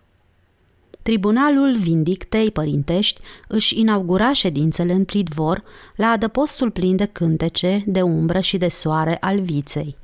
Tribunalul 1.02 1.76
Vindictei 1.76 2.50
Părintești 2.50 3.20
își 3.48 3.80
inaugura 3.80 4.32
ședințele 4.32 4.92
în 4.92 5.04
pridvor 5.04 5.62
la 5.96 6.06
adăpostul 6.06 6.70
plin 6.70 6.96
de 6.96 7.04
cântece, 7.04 7.82
de 7.86 8.02
umbră 8.02 8.40
și 8.40 8.56
de 8.56 8.68
soare 8.68 9.16
al 9.20 9.40
viței. 9.40 9.96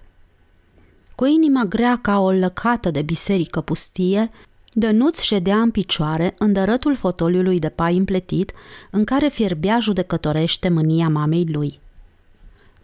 Cu 1.14 1.24
inima 1.24 1.64
grea 1.64 1.98
ca 2.02 2.18
o 2.20 2.30
lăcată 2.30 2.90
de 2.90 3.02
biserică 3.02 3.60
pustie, 3.60 4.30
Dănuț 4.72 5.20
ședea 5.20 5.60
în 5.60 5.70
picioare 5.70 6.34
în 6.38 6.52
dărătul 6.52 6.94
fotoliului 6.94 7.58
de 7.58 7.68
pai 7.68 7.96
împletit 7.96 8.52
în 8.90 9.04
care 9.04 9.28
fierbea 9.28 9.78
judecătorește 9.80 10.68
mânia 10.68 11.08
mamei 11.08 11.46
lui. 11.52 11.80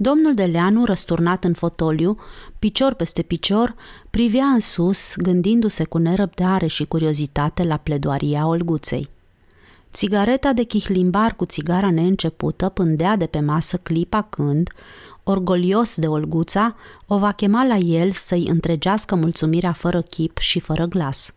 Domnul 0.03 0.35
Deleanu, 0.35 0.85
răsturnat 0.85 1.45
în 1.45 1.53
fotoliu, 1.53 2.17
picior 2.59 2.95
peste 2.95 3.23
picior, 3.23 3.75
privea 4.11 4.45
în 4.45 4.61
sus, 4.61 5.17
gândindu-se 5.17 5.85
cu 5.85 5.99
nerăbdare 5.99 6.67
și 6.67 6.85
curiozitate 6.85 7.65
la 7.65 7.77
pledoaria 7.77 8.47
Olguței. 8.47 9.09
Țigareta 9.93 10.53
de 10.53 10.63
chihlimbar 10.63 11.35
cu 11.37 11.45
țigara 11.45 11.91
neîncepută 11.91 12.69
pândea 12.69 13.17
de 13.17 13.27
pe 13.27 13.41
masă 13.41 13.77
clipa 13.77 14.23
când, 14.23 14.71
orgolios 15.23 15.97
de 15.97 16.07
Olguța, 16.07 16.77
o 17.07 17.19
va 17.19 17.33
chema 17.33 17.65
la 17.65 17.77
el 17.77 18.13
să-i 18.13 18.47
întregească 18.47 19.15
mulțumirea 19.15 19.73
fără 19.73 20.03
chip 20.03 20.39
și 20.39 20.61
fără 20.61 20.85
glas. 20.85 21.33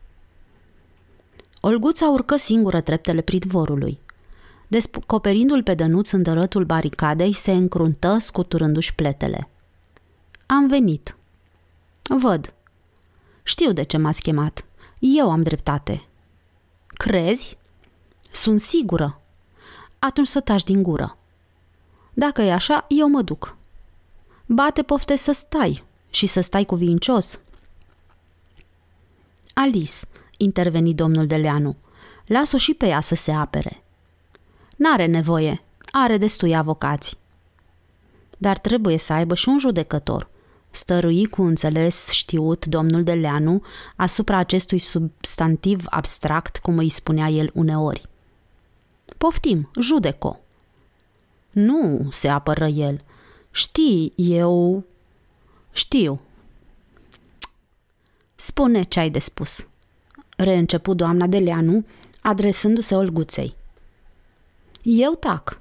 Olguța 1.61 2.07
urcă 2.07 2.35
singură 2.35 2.81
treptele 2.81 3.21
pridvorului. 3.21 3.99
Descoperindu-l 4.67 5.63
pe 5.63 5.73
Dănuț 5.73 6.11
în 6.11 6.21
dărătul 6.21 6.65
baricadei, 6.65 7.33
se 7.33 7.51
încruntă 7.51 8.17
scuturându-și 8.17 8.95
pletele. 8.95 9.49
Am 10.45 10.67
venit. 10.67 11.15
Văd. 12.19 12.53
Știu 13.43 13.71
de 13.71 13.83
ce 13.83 13.97
m-ați 13.97 14.21
chemat. 14.21 14.65
Eu 14.99 15.31
am 15.31 15.43
dreptate. 15.43 16.03
Crezi? 16.87 17.57
Sunt 18.31 18.59
sigură. 18.59 19.21
Atunci 19.99 20.27
să 20.27 20.39
taci 20.39 20.63
din 20.63 20.83
gură. 20.83 21.17
Dacă 22.13 22.41
e 22.41 22.53
așa, 22.53 22.85
eu 22.87 23.09
mă 23.09 23.21
duc. 23.21 23.55
Bate 24.45 24.83
pofte 24.83 25.15
să 25.15 25.31
stai 25.31 25.83
și 26.09 26.25
să 26.25 26.41
stai 26.41 26.65
cuvincios. 26.65 27.39
Alice, 29.53 30.05
interveni 30.37 30.93
domnul 30.93 31.27
Deleanu, 31.27 31.75
las-o 32.25 32.57
și 32.57 32.73
pe 32.73 32.87
ea 32.87 33.01
să 33.01 33.15
se 33.15 33.31
apere. 33.31 33.83
N-are 34.75 35.05
nevoie, 35.05 35.61
are 35.91 36.17
destui 36.17 36.55
avocați. 36.55 37.17
Dar 38.37 38.57
trebuie 38.57 38.97
să 38.97 39.13
aibă 39.13 39.35
și 39.35 39.49
un 39.49 39.59
judecător. 39.59 40.29
Stărui 40.71 41.25
cu 41.25 41.41
înțeles 41.41 42.09
știut 42.09 42.65
domnul 42.65 43.03
Deleanu 43.03 43.61
asupra 43.95 44.37
acestui 44.37 44.79
substantiv 44.79 45.85
abstract, 45.89 46.57
cum 46.57 46.77
îi 46.77 46.89
spunea 46.89 47.27
el 47.27 47.51
uneori. 47.53 48.09
Poftim, 49.17 49.71
judeco. 49.79 50.39
Nu, 51.51 52.07
se 52.11 52.27
apără 52.27 52.67
el. 52.67 53.01
Știi, 53.51 54.13
eu... 54.15 54.83
Știu. 55.71 56.19
Spune 58.35 58.83
ce 58.83 58.99
ai 58.99 59.09
de 59.09 59.19
spus. 59.19 59.67
Reîncepu 60.37 60.93
doamna 60.93 61.27
Deleanu, 61.27 61.85
adresându-se 62.21 62.95
Olguței. 62.95 63.55
Eu 64.87 65.15
tac. 65.15 65.59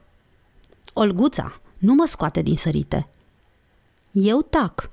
Olguța, 0.92 1.60
nu 1.78 1.94
mă 1.94 2.05
scoate 2.06 2.42
din 2.42 2.56
sărite. 2.56 3.09
Eu 4.12 4.42
tac. 4.42 4.90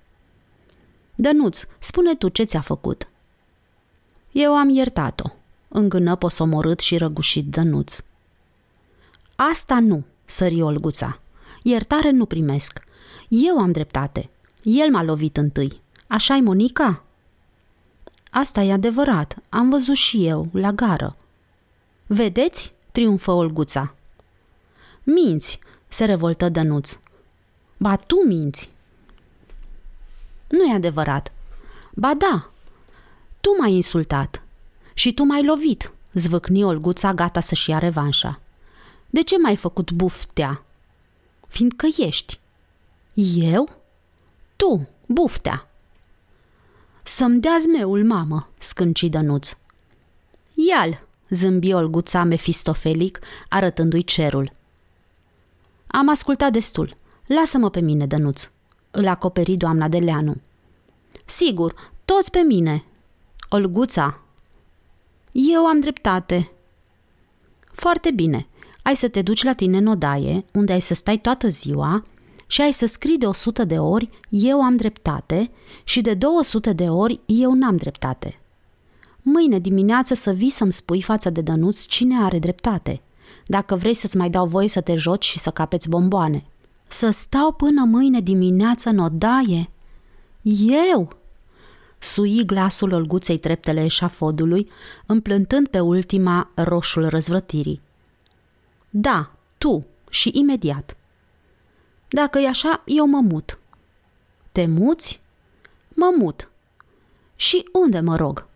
Dănuț, 1.15 1.63
spune 1.79 2.15
tu 2.15 2.27
ce 2.27 2.43
ți-a 2.43 2.61
făcut. 2.61 3.09
Eu 4.31 4.55
am 4.55 4.69
iertat-o, 4.69 5.29
îngână 5.67 6.15
posomorât 6.15 6.79
și 6.79 6.97
răgușit 6.97 7.45
Dănuț. 7.45 8.03
Asta 9.35 9.79
nu, 9.79 10.03
sări 10.25 10.61
Olguța. 10.61 11.19
Iertare 11.63 12.09
nu 12.09 12.25
primesc. 12.25 12.83
Eu 13.27 13.57
am 13.57 13.71
dreptate. 13.71 14.29
El 14.63 14.91
m-a 14.91 15.03
lovit 15.03 15.37
întâi. 15.37 15.81
Așa-i, 16.07 16.41
Monica? 16.41 17.03
Asta 18.29 18.61
e 18.61 18.71
adevărat. 18.71 19.37
Am 19.49 19.69
văzut 19.69 19.95
și 19.95 20.27
eu, 20.27 20.47
la 20.51 20.71
gară. 20.71 21.15
Vedeți? 22.05 22.73
triumfă 22.91 23.31
Olguța. 23.31 23.95
Minți, 25.03 25.59
se 25.87 26.05
revoltă 26.05 26.49
Dănuț. 26.49 26.99
Ba 27.77 27.95
tu 27.95 28.15
minți. 28.25 28.69
Nu 30.47 30.63
e 30.63 30.73
adevărat. 30.73 31.31
Ba 31.93 32.13
da, 32.13 32.49
tu 33.41 33.49
m-ai 33.59 33.73
insultat 33.73 34.43
și 34.93 35.13
tu 35.13 35.23
m-ai 35.23 35.45
lovit, 35.45 35.91
zvâcni 36.13 36.63
Olguța 36.63 37.13
gata 37.13 37.39
să-și 37.39 37.69
ia 37.69 37.77
revanșa. 37.77 38.39
De 39.09 39.23
ce 39.23 39.37
m-ai 39.37 39.55
făcut 39.55 39.91
buftea? 39.91 40.63
Fiindcă 41.47 41.87
ești. 41.97 42.39
Eu? 43.35 43.69
Tu, 44.55 44.87
buftea. 45.05 45.67
Să-mi 47.03 47.39
dea 47.39 47.57
zmeul, 47.61 48.03
mamă, 48.05 48.49
scânci 48.57 49.03
Dănuț. 49.03 49.57
Ial, 50.53 51.03
zâmbi 51.29 51.73
Olguța 51.73 52.23
mefistofelic, 52.23 53.19
arătându-i 53.49 54.03
cerul. 54.03 54.51
Am 56.01 56.09
ascultat 56.09 56.51
destul. 56.51 56.97
Lasă-mă 57.25 57.69
pe 57.69 57.79
mine, 57.79 58.05
Dănuț. 58.05 58.49
Îl 58.91 59.07
acoperi 59.07 59.55
doamna 59.55 59.87
de 59.87 59.97
Leanu. 59.97 60.35
Sigur, 61.25 61.93
toți 62.05 62.31
pe 62.31 62.39
mine. 62.39 62.83
Olguța. 63.49 64.21
Eu 65.31 65.65
am 65.65 65.79
dreptate. 65.79 66.51
Foarte 67.71 68.11
bine. 68.11 68.47
Ai 68.83 68.95
să 68.95 69.07
te 69.07 69.21
duci 69.21 69.43
la 69.43 69.53
tine 69.53 69.77
în 69.77 69.85
odaie, 69.85 70.45
unde 70.53 70.71
ai 70.71 70.79
să 70.79 70.93
stai 70.93 71.17
toată 71.17 71.47
ziua 71.47 72.05
și 72.47 72.61
ai 72.61 72.71
să 72.71 72.85
scrii 72.85 73.17
de 73.17 73.25
100 73.25 73.65
de 73.65 73.79
ori 73.79 74.09
eu 74.29 74.61
am 74.61 74.75
dreptate 74.75 75.51
și 75.83 76.01
de 76.01 76.13
200 76.13 76.73
de 76.73 76.89
ori 76.89 77.19
eu 77.25 77.53
n-am 77.53 77.75
dreptate. 77.75 78.39
Mâine 79.21 79.59
dimineață 79.59 80.13
să 80.13 80.31
vii 80.31 80.49
să-mi 80.49 80.73
spui 80.73 81.01
față 81.01 81.29
de 81.29 81.41
Dănuț 81.41 81.85
cine 81.85 82.23
are 82.23 82.39
dreptate. 82.39 83.01
Dacă 83.45 83.75
vrei 83.75 83.93
să-ți 83.93 84.17
mai 84.17 84.29
dau 84.29 84.47
voie 84.47 84.67
să 84.67 84.81
te 84.81 84.95
joci 84.95 85.25
și 85.25 85.39
să 85.39 85.49
capeți 85.49 85.89
bomboane. 85.89 86.45
Să 86.87 87.09
stau 87.09 87.51
până 87.51 87.83
mâine 87.85 88.19
dimineață 88.19 88.89
în 88.89 88.97
odaie? 88.97 89.69
Eu? 90.85 91.09
Sui 91.99 92.45
glasul 92.45 92.91
olguței 92.91 93.37
treptele 93.37 93.83
eșafodului, 93.83 94.69
împlântând 95.05 95.67
pe 95.67 95.79
ultima 95.79 96.49
roșul 96.55 97.07
răzvrătirii. 97.07 97.81
Da, 98.89 99.31
tu 99.57 99.85
și 100.09 100.31
imediat. 100.33 100.97
Dacă 102.09 102.39
e 102.39 102.47
așa, 102.47 102.81
eu 102.85 103.07
mă 103.07 103.19
mut. 103.19 103.59
Te 104.51 104.65
muți? 104.65 105.21
Mă 105.89 106.13
mut. 106.17 106.49
Și 107.35 107.69
unde 107.71 107.99
mă 107.99 108.15
rog? 108.15 108.47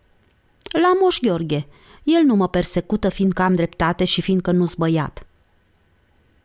La 0.62 0.92
Moș 1.00 1.18
Gheorghe. 1.20 1.66
El 2.06 2.22
nu 2.24 2.34
mă 2.34 2.48
persecută 2.48 3.08
fiindcă 3.08 3.42
am 3.42 3.54
dreptate 3.54 4.04
și 4.04 4.20
fiindcă 4.20 4.50
nu-s 4.50 4.74
băiat. 4.74 5.26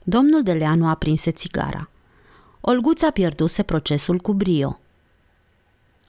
Domnul 0.03 0.43
de 0.43 0.53
Leanu 0.53 0.87
aprinse 0.87 1.31
țigara. 1.31 1.89
Olguța 2.61 3.09
pierduse 3.09 3.63
procesul 3.63 4.17
cu 4.17 4.33
brio. 4.33 4.79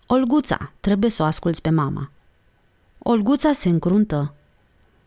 Olguța, 0.07 0.73
trebuie 0.81 1.11
să 1.11 1.23
o 1.23 1.27
asculți 1.27 1.63
pe 1.63 1.71
mama. 1.71 2.11
Olguța 2.99 3.53
se 3.53 3.69
încruntă. 3.69 4.35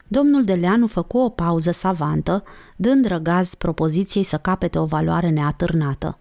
Domnul 0.08 0.44
Deleanu 0.44 0.88
făcu 0.88 1.18
o 1.18 1.30
pauză 1.30 1.72
savantă, 1.72 2.44
dând 2.76 3.06
răgaz 3.06 3.54
propoziției 3.54 4.24
să 4.24 4.38
capete 4.38 4.80
o 4.80 4.86
valoare 4.86 5.30
neatârnată. 5.30 6.18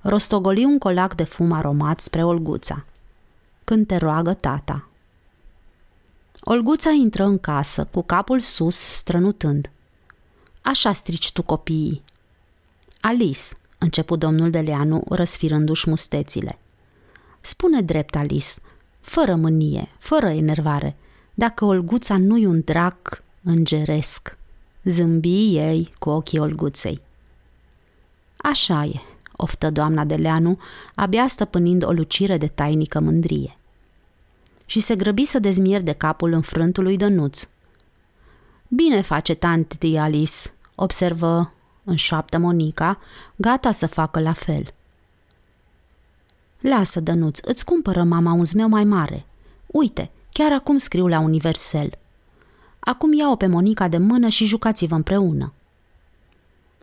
Rostogoli 0.00 0.64
un 0.64 0.78
colac 0.78 1.14
de 1.14 1.24
fum 1.24 1.52
aromat 1.52 2.00
spre 2.00 2.24
Olguța. 2.24 2.84
Când 3.64 3.86
te 3.86 3.96
roagă 3.96 4.34
tata. 4.34 4.87
Olguța 6.40 6.90
intră 6.90 7.24
în 7.24 7.38
casă, 7.38 7.88
cu 7.92 8.02
capul 8.02 8.40
sus, 8.40 8.76
strănutând. 8.76 9.70
Așa 10.62 10.92
strici 10.92 11.32
tu 11.32 11.42
copiii. 11.42 12.02
Alice, 13.00 13.44
începu 13.78 14.16
domnul 14.16 14.50
Deleanu, 14.50 15.02
răsfirându-și 15.08 15.88
mustețile. 15.88 16.58
Spune 17.40 17.80
drept, 17.80 18.16
Alice, 18.16 18.52
fără 19.00 19.34
mânie, 19.34 19.88
fără 19.98 20.28
enervare– 20.28 20.96
dacă 21.38 21.64
Olguța 21.64 22.16
nu-i 22.16 22.46
un 22.46 22.62
drac 22.64 23.22
îngeresc, 23.42 24.38
zâmbi 24.84 25.56
ei 25.56 25.92
cu 25.98 26.10
ochii 26.10 26.38
Olguței. 26.38 27.00
Așa 28.36 28.84
e, 28.84 29.00
oftă 29.36 29.70
doamna 29.70 30.04
de 30.04 30.14
Leanu, 30.14 30.58
abia 30.94 31.26
stăpânind 31.26 31.84
o 31.84 31.92
lucire 31.92 32.36
de 32.36 32.46
tainică 32.46 33.00
mândrie. 33.00 33.57
Și 34.68 34.80
se 34.80 34.96
grăbi 34.96 35.24
să 35.24 35.38
dezmier 35.38 35.80
de 35.80 35.92
capul 35.92 36.32
înfrântului 36.32 36.96
Dănuț. 36.96 37.48
Bine 38.68 39.00
face 39.00 39.34
tanti 39.34 39.96
Alice, 39.96 40.50
observă 40.74 41.52
în 41.84 41.96
șoaptă 41.96 42.38
Monica, 42.38 42.98
gata 43.36 43.72
să 43.72 43.86
facă 43.86 44.20
la 44.20 44.32
fel. 44.32 44.74
Lasă, 46.60 47.00
Dănuț, 47.00 47.38
îți 47.42 47.64
cumpără 47.64 48.02
mama 48.02 48.32
un 48.32 48.44
zmeu 48.44 48.68
mai 48.68 48.84
mare. 48.84 49.26
Uite, 49.66 50.10
Chiar 50.38 50.52
acum 50.52 50.76
scriu 50.76 51.06
la 51.06 51.18
Universel. 51.18 51.90
Acum 52.78 53.12
iau-o 53.12 53.36
pe 53.36 53.46
Monica 53.46 53.88
de 53.88 53.98
mână 53.98 54.28
și 54.28 54.44
jucați-vă 54.44 54.94
împreună. 54.94 55.52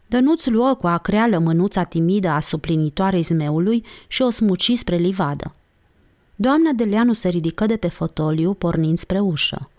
Dănuț 0.07 0.45
luă 0.45 0.73
cu 0.73 0.87
acreală 0.87 1.37
mânuța 1.37 1.83
timidă 1.83 2.29
a 2.29 2.39
suplinitoarei 2.39 3.21
zmeului 3.21 3.85
și 4.07 4.21
o 4.21 4.29
smuci 4.29 4.71
spre 4.71 4.95
livadă. 4.95 5.55
Doamna 6.35 6.71
Deleanu 6.71 7.13
se 7.13 7.29
ridică 7.29 7.65
de 7.65 7.77
pe 7.77 7.87
fotoliu, 7.87 8.53
pornind 8.53 8.97
spre 8.97 9.19
ușă. 9.19 9.69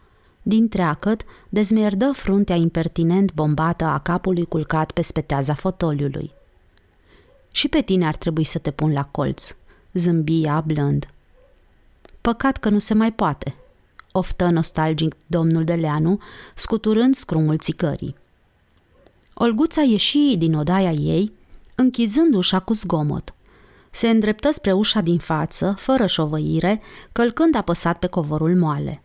Din 0.42 0.68
treacăt, 0.68 1.22
dezmierdă 1.48 2.12
fruntea 2.12 2.56
impertinent 2.56 3.34
bombată 3.34 3.84
a 3.84 3.98
capului 3.98 4.44
culcat 4.44 4.90
pe 4.90 5.02
speteaza 5.02 5.54
fotoliului. 5.54 6.30
Și 7.52 7.68
pe 7.68 7.80
tine 7.80 8.06
ar 8.06 8.16
trebui 8.16 8.44
să 8.44 8.58
te 8.58 8.70
pun 8.70 8.92
la 8.92 9.04
colț, 9.04 9.56
zâmbia 9.92 10.60
blând. 10.60 11.08
Păcat 12.20 12.56
că 12.56 12.68
nu 12.68 12.78
se 12.78 12.94
mai 12.94 13.12
poate, 13.12 13.54
oftă 14.12 14.48
nostalgic 14.48 15.14
domnul 15.26 15.64
Deleanu, 15.64 16.20
scuturând 16.54 17.14
scrumul 17.14 17.58
țicării. 17.58 18.16
Olguța 19.34 19.82
ieși 19.82 20.36
din 20.36 20.54
odaia 20.54 20.92
ei, 20.92 21.32
închizând 21.74 22.34
ușa 22.34 22.58
cu 22.58 22.72
zgomot. 22.72 23.34
Se 23.96 24.08
îndreptă 24.08 24.50
spre 24.50 24.72
ușa 24.72 25.00
din 25.00 25.18
față, 25.18 25.74
fără 25.78 26.06
șovăire, 26.06 26.80
călcând 27.12 27.54
apăsat 27.54 27.98
pe 27.98 28.06
covorul 28.06 28.56
moale. 28.56 29.02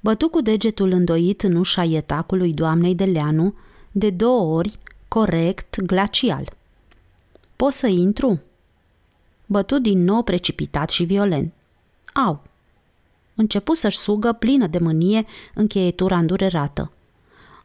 Bătu 0.00 0.28
cu 0.28 0.40
degetul 0.40 0.90
îndoit 0.90 1.42
în 1.42 1.54
ușa 1.54 1.84
ietacului 1.84 2.52
doamnei 2.52 2.94
de 2.94 3.04
Leanu, 3.04 3.54
de 3.92 4.10
două 4.10 4.56
ori, 4.56 4.78
corect, 5.08 5.80
glacial. 5.80 6.52
Pot 7.56 7.72
să 7.72 7.86
intru?" 7.86 8.40
Bătu 9.46 9.78
din 9.78 10.04
nou 10.04 10.22
precipitat 10.22 10.90
și 10.90 11.04
violent. 11.04 11.52
Au! 12.26 12.42
Începu 13.34 13.74
să-și 13.74 13.98
sugă, 13.98 14.32
plină 14.32 14.66
de 14.66 14.78
mânie, 14.78 15.26
încheietura 15.54 16.18
îndurerată. 16.18 16.92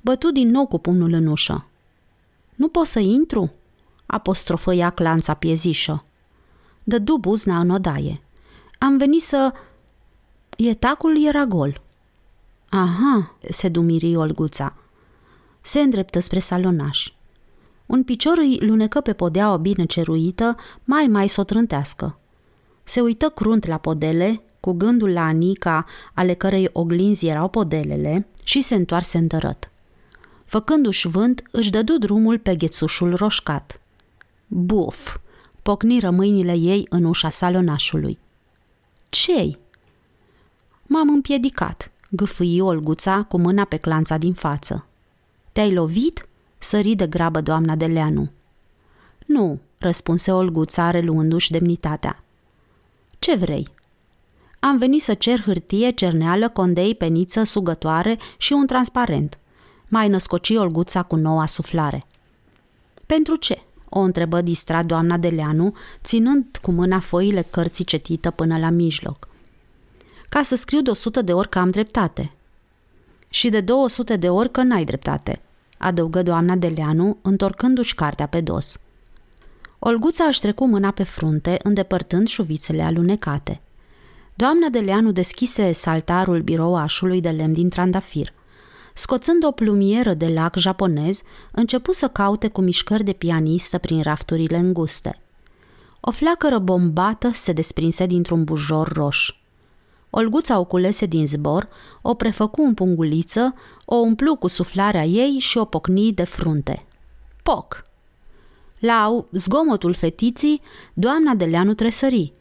Bătu 0.02 0.32
din 0.32 0.50
nou 0.50 0.68
cu 0.68 0.78
pumnul 0.78 1.14
în 1.14 1.28
ușă. 1.28 1.66
Nu 2.56 2.68
pot 2.68 2.86
să 2.86 3.00
intru?" 3.00 3.54
apostrofă 4.06 4.74
ea 4.74 4.90
clanța 4.90 5.34
piezișă. 5.34 6.04
Dădu 6.84 7.18
buzna 7.18 7.60
în 7.60 7.69
odaie. 7.69 8.22
Am 8.80 8.97
venit 8.97 9.22
să... 9.22 9.53
Ietacul 10.57 11.26
era 11.26 11.45
gol. 11.45 11.81
Aha, 12.69 13.35
se 13.49 13.69
dumiri 13.69 14.15
Olguța. 14.15 14.76
Se 15.61 15.80
îndreptă 15.80 16.19
spre 16.19 16.39
salonaș. 16.39 17.11
Un 17.85 18.03
picior 18.03 18.38
îi 18.38 18.57
lunecă 18.61 19.01
pe 19.01 19.14
podeaua 19.14 19.57
bine 19.57 19.85
ceruită, 19.85 20.55
mai 20.84 21.07
mai 21.07 21.27
s-o 21.27 21.43
trântească. 21.43 22.18
Se 22.84 23.01
uită 23.01 23.30
crunt 23.30 23.65
la 23.65 23.77
podele, 23.77 24.41
cu 24.60 24.72
gândul 24.72 25.10
la 25.10 25.26
Anica, 25.26 25.85
ale 26.14 26.34
cărei 26.34 26.69
oglinzi 26.73 27.27
erau 27.27 27.47
podelele, 27.47 28.27
și 28.43 28.61
se 28.61 28.76
întoarse 28.76 29.18
întărăt. 29.18 29.72
Făcându-și 30.45 31.07
vânt, 31.07 31.43
își 31.51 31.69
dădu 31.69 31.97
drumul 31.97 32.39
pe 32.39 32.55
ghețușul 32.55 33.15
roșcat. 33.15 33.81
Buf! 34.47 35.18
Pocniră 35.64 36.10
mâinile 36.10 36.53
ei 36.53 36.85
în 36.90 37.03
ușa 37.03 37.30
salonașului. 37.30 38.18
Cei? 39.10 39.57
M-am 40.84 41.10
împiedicat, 41.10 41.91
gâfâi 42.10 42.61
Olguța 42.61 43.23
cu 43.23 43.38
mâna 43.38 43.64
pe 43.64 43.77
clanța 43.77 44.18
din 44.18 44.34
față. 44.34 44.85
Te-ai 45.52 45.73
lovit?" 45.73 46.27
sări 46.57 46.95
de 46.95 47.07
grabă 47.07 47.41
doamna 47.41 47.76
de 47.76 47.85
Leanu. 47.85 48.31
Nu, 49.26 49.60
răspunse 49.77 50.31
Olguța 50.31 50.91
reluându-și 50.91 51.52
demnitatea. 51.52 52.23
Ce 53.19 53.35
vrei? 53.35 53.68
Am 54.60 54.77
venit 54.77 55.02
să 55.02 55.14
cer 55.14 55.41
hârtie, 55.41 55.90
cerneală, 55.90 56.49
condei, 56.49 56.95
peniță, 56.95 57.44
sugătoare 57.44 58.18
și 58.38 58.53
un 58.53 58.65
transparent. 58.65 59.40
Mai 59.88 60.07
născoci 60.07 60.49
Olguța 60.49 61.03
cu 61.03 61.15
noua 61.15 61.45
suflare. 61.45 62.03
Pentru 63.06 63.35
ce? 63.35 63.61
O 63.94 63.99
întrebă 63.99 64.41
distrat 64.41 64.86
doamna 64.86 65.18
Deleanu, 65.18 65.74
ținând 66.03 66.45
cu 66.61 66.72
mâna 66.72 66.99
foile 66.99 67.41
cărții 67.49 67.86
cetită 67.86 68.32
până 68.32 68.57
la 68.57 68.70
mijloc. 68.70 69.28
Ca 70.30 70.41
să 70.41 70.56
scriu 70.56 70.82
de 70.82 70.90
100 70.90 71.22
de 71.22 71.34
ori 71.34 71.49
că 71.49 71.60
am 71.60 71.70
dreptate. 71.70 72.32
Și 73.30 73.49
de 73.49 73.61
200 73.61 74.15
de 74.15 74.30
ori 74.30 74.52
că 74.52 74.64
n-ai 74.64 74.84
dreptate, 74.84 75.41
adăugă 75.78 76.24
doamna 76.24 76.56
Deleanu, 76.56 77.18
întorcându-și 77.22 77.95
cartea 77.95 78.26
pe 78.26 78.41
dos. 78.41 78.80
Olguța 79.80 80.24
își 80.24 80.40
trecu 80.40 80.68
mâna 80.68 80.91
pe 80.91 81.03
frunte, 81.03 81.60
îndepărtând 81.64 82.28
șuvițele 82.28 82.84
alunecate. 82.84 83.61
Doamna 84.36 84.68
Deleanu 84.70 85.11
deschise 85.11 85.72
saltarul 85.72 86.41
birouașului 86.41 87.22
de 87.22 87.30
lemn 87.30 87.53
din 87.53 87.70
trandafir– 87.70 88.34
Scoțând 88.94 89.45
o 89.45 89.52
plumieră 89.52 90.14
de 90.14 90.28
lac 90.28 90.56
japonez, 90.56 91.22
începu 91.52 91.91
să 91.91 92.07
caute 92.07 92.48
cu 92.48 92.61
mișcări 92.61 93.03
de 93.03 93.14
pianistă 93.14 93.78
prin 93.78 94.02
rafturile 94.02 94.57
înguste. 94.57 95.22
O 95.99 96.11
flacără 96.11 96.60
bombată 96.60 97.30
se 97.32 97.52
desprinse 97.52 98.06
dintr-un 98.06 98.44
bujor 98.44 98.88
roș. 98.88 99.36
Olguța 100.10 100.60
o 100.60 100.64
culese 100.64 101.06
din 101.06 101.28
zbor, 101.28 101.70
o 102.02 102.14
prefăcu 102.14 102.61
în 102.61 102.74
punguliță, 102.74 103.56
o 103.86 103.95
umplu 103.95 104.36
cu 104.36 104.48
suflarea 104.48 105.06
ei 105.06 105.38
și 105.40 105.57
o 105.57 105.65
pocni 105.65 106.14
de 106.14 106.24
frunte. 106.24 106.86
Poc! 107.44 107.84
La 108.80 109.26
zgomotul 109.32 109.94
fetiții, 109.94 110.61
doamna 110.94 111.34
de 111.34 111.45
leanu 111.45 111.74
tresări. 111.74 112.34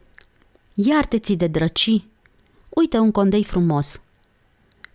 Iarte-ți 0.74 1.35
de 1.35 1.47
drăci! 1.47 2.05
Uite 2.69 2.99
un 2.99 3.11
condei 3.11 3.45
frumos! 3.45 4.03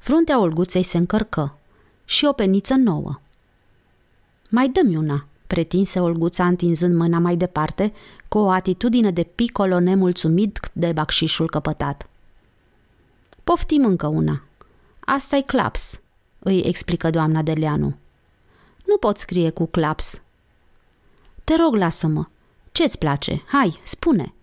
Fruntea 0.07 0.39
Olguței 0.39 0.83
se 0.83 0.97
încărcă 0.97 1.57
și 2.05 2.25
o 2.25 2.31
peniță 2.31 2.73
nouă. 2.75 3.19
Mai 4.49 4.69
dă-mi 4.69 4.95
una, 4.95 5.25
pretinse 5.47 5.99
Olguța 5.99 6.47
întinzând 6.47 6.95
mâna 6.95 7.19
mai 7.19 7.35
departe, 7.35 7.93
cu 8.27 8.37
o 8.37 8.49
atitudine 8.49 9.11
de 9.11 9.23
picolo 9.23 9.79
nemulțumit 9.79 10.69
de 10.73 10.91
bacșișul 10.91 11.49
căpătat. 11.49 12.09
Poftim 13.43 13.85
încă 13.85 14.07
una. 14.07 14.43
asta 14.99 15.35
e 15.35 15.41
claps, 15.41 15.99
îi 16.39 16.59
explică 16.59 17.09
doamna 17.09 17.41
Deleanu. 17.41 17.95
Nu 18.85 18.97
pot 18.97 19.17
scrie 19.17 19.49
cu 19.49 19.65
claps. 19.65 20.21
Te 21.43 21.55
rog, 21.55 21.75
lasă-mă. 21.75 22.25
Ce-ți 22.71 22.97
place? 22.97 23.43
Hai, 23.45 23.79
spune. 23.83 24.33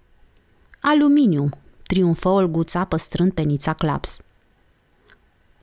Aluminium, 0.81 1.57
triumfă 1.83 2.29
Olguța 2.29 2.85
păstrând 2.85 3.33
penița 3.33 3.73
claps. 3.73 4.23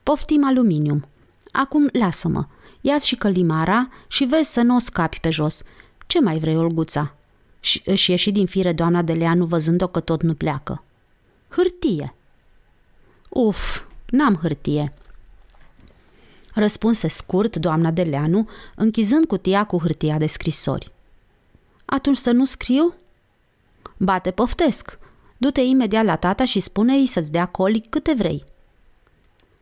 Poftim 0.03 0.45
aluminium. 0.45 1.07
Acum 1.51 1.89
lasă-mă. 1.91 2.45
ia 2.81 2.97
și 2.97 3.15
călimara 3.15 3.89
și 4.07 4.23
vezi 4.23 4.51
să 4.51 4.61
nu 4.61 4.75
o 4.75 4.79
scapi 4.79 5.19
pe 5.19 5.29
jos. 5.29 5.63
Ce 6.07 6.21
mai 6.21 6.39
vrei, 6.39 6.57
Olguța? 6.57 7.13
Și 7.59 7.81
își 7.85 8.11
ieși 8.11 8.31
din 8.31 8.45
fire 8.45 8.73
doamna 8.73 9.01
de 9.01 9.13
Leanu 9.13 9.45
văzând-o 9.45 9.87
că 9.87 9.99
tot 9.99 10.21
nu 10.21 10.33
pleacă. 10.33 10.83
Hârtie. 11.49 12.13
Uf, 13.29 13.83
n-am 14.09 14.35
hârtie. 14.35 14.93
Răspunse 16.53 17.07
scurt 17.07 17.55
doamna 17.55 17.91
de 17.91 18.01
Leanu, 18.01 18.49
închizând 18.75 19.25
cutia 19.25 19.63
cu 19.63 19.77
hârtia 19.79 20.17
de 20.17 20.25
scrisori. 20.25 20.91
Atunci 21.85 22.17
să 22.17 22.31
nu 22.31 22.45
scriu? 22.45 22.93
Bate 23.97 24.31
poftesc. 24.31 24.99
Du-te 25.37 25.61
imediat 25.61 26.05
la 26.05 26.15
tata 26.15 26.45
și 26.45 26.59
spune-i 26.59 27.05
să-ți 27.05 27.31
dea 27.31 27.45
colic 27.45 27.89
câte 27.89 28.13
vrei. 28.13 28.43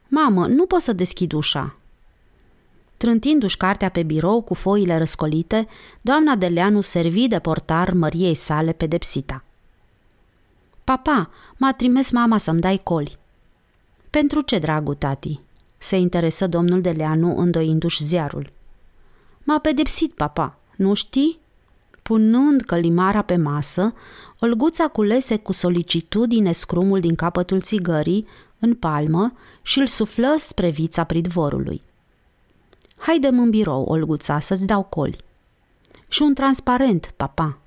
Mamă, 0.10 0.48
nu 0.48 0.66
pot 0.66 0.82
să 0.82 0.94
deschid 0.94 1.32
ușa. 1.32 1.76
Trântindu-și 2.98 3.58
cartea 3.58 3.90
pe 3.90 4.04
birou 4.04 4.42
cu 4.42 4.54
foile 4.54 4.98
răscolite, 4.98 5.68
doamna 6.02 6.36
Deleanu 6.36 6.82
servi 6.82 7.28
de 7.28 7.40
portar 7.40 7.92
măriei 7.92 8.34
sale 8.34 8.72
pedepsita. 8.72 9.44
Papa, 10.84 11.30
m-a 11.58 11.74
trimis 11.74 12.12
mama 12.12 12.38
să-mi 12.38 12.60
dai 12.60 12.80
coli. 12.84 13.18
Pentru 14.10 14.42
ce, 14.42 14.58
dragul 14.58 14.96
tati? 14.96 15.40
Se 15.78 15.98
interesă 15.98 16.48
domnul 16.48 16.82
Deleanu 16.82 17.38
îndoindu-și 17.38 18.04
ziarul. 18.04 18.52
M-a 19.44 19.60
pedepsit, 19.60 20.14
papa, 20.14 20.58
nu 20.76 20.94
știi? 20.94 21.40
Punând 22.02 22.62
călimara 22.62 23.22
pe 23.22 23.36
masă, 23.36 23.94
Olguța 24.40 24.88
culese 24.88 25.38
cu 25.38 25.52
solicitudine 25.52 26.52
scrumul 26.52 27.00
din 27.00 27.16
capătul 27.16 27.62
țigării, 27.62 28.28
în 28.60 28.76
palmă 28.76 29.34
și 29.62 29.80
îl 29.80 29.86
suflă 29.88 30.36
spre 30.38 30.70
vița 30.70 31.04
pridvorului. 31.04 31.82
Haide-mă 32.98 33.42
în 33.42 33.50
birou, 33.50 33.84
Olguța, 33.84 34.40
să-ți 34.40 34.66
dau 34.66 34.84
coli. 34.84 35.18
Și 36.08 36.22
un 36.22 36.34
transparent, 36.34 37.14
papa. 37.16 37.58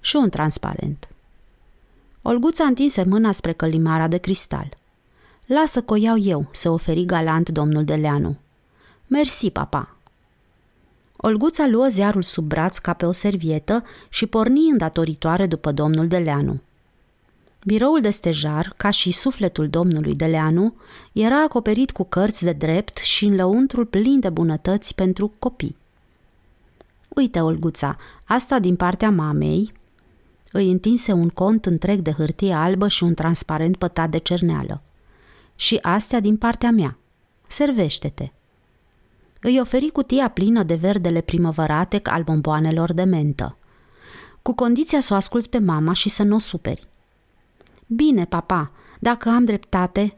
Și 0.00 0.16
un 0.16 0.30
transparent. 0.30 1.08
Olguța 2.22 2.64
întinse 2.64 3.04
mâna 3.04 3.32
spre 3.32 3.52
călimara 3.52 4.08
de 4.08 4.16
cristal. 4.16 4.76
Lasă 5.46 5.82
că 5.82 5.92
o 5.92 5.96
iau 5.96 6.18
eu, 6.18 6.48
se 6.50 6.68
oferi 6.68 7.04
galant 7.04 7.48
domnul 7.48 7.84
Deleanu. 7.84 8.36
Mersi, 9.06 9.50
papa. 9.50 9.96
Olguța 11.16 11.66
luă 11.66 11.86
ziarul 11.88 12.22
sub 12.22 12.44
braț 12.44 12.78
ca 12.78 12.92
pe 12.92 13.06
o 13.06 13.12
servietă 13.12 13.84
și 14.08 14.26
porni 14.26 14.70
îndatoritoare 14.70 15.46
după 15.46 15.72
domnul 15.72 16.08
Deleanu. 16.08 16.60
Biroul 17.64 18.00
de 18.00 18.10
stejar, 18.10 18.74
ca 18.76 18.90
și 18.90 19.10
sufletul 19.10 19.68
domnului 19.68 20.14
Deleanu, 20.14 20.74
era 21.12 21.42
acoperit 21.42 21.90
cu 21.90 22.04
cărți 22.04 22.44
de 22.44 22.52
drept 22.52 22.96
și 22.96 23.24
în 23.24 23.34
lăuntrul 23.34 23.86
plin 23.86 24.20
de 24.20 24.30
bunătăți 24.30 24.94
pentru 24.94 25.32
copii. 25.38 25.76
Uite, 27.08 27.40
Olguța, 27.40 27.96
asta 28.24 28.58
din 28.58 28.76
partea 28.76 29.10
mamei, 29.10 29.72
îi 30.52 30.70
întinse 30.70 31.12
un 31.12 31.28
cont 31.28 31.66
întreg 31.66 32.00
de 32.00 32.10
hârtie 32.10 32.52
albă 32.52 32.88
și 32.88 33.04
un 33.04 33.14
transparent 33.14 33.76
pătat 33.76 34.10
de 34.10 34.18
cerneală. 34.18 34.82
Și 35.56 35.78
astea 35.82 36.20
din 36.20 36.36
partea 36.36 36.70
mea. 36.70 36.96
Servește-te. 37.46 38.32
Îi 39.40 39.60
oferi 39.60 39.88
cutia 39.88 40.28
plină 40.28 40.62
de 40.62 40.74
verdele 40.74 41.20
primăvărate 41.20 42.00
al 42.02 42.22
bomboanelor 42.22 42.92
de 42.92 43.02
mentă. 43.02 43.56
Cu 44.42 44.54
condiția 44.54 45.00
să 45.00 45.12
o 45.12 45.16
asculți 45.16 45.48
pe 45.48 45.58
mama 45.58 45.92
și 45.92 46.08
să 46.08 46.22
nu 46.22 46.34
o 46.34 46.38
superi. 46.38 46.90
Bine, 47.94 48.24
papa, 48.24 48.70
dacă 48.98 49.28
am 49.28 49.44
dreptate. 49.44 50.16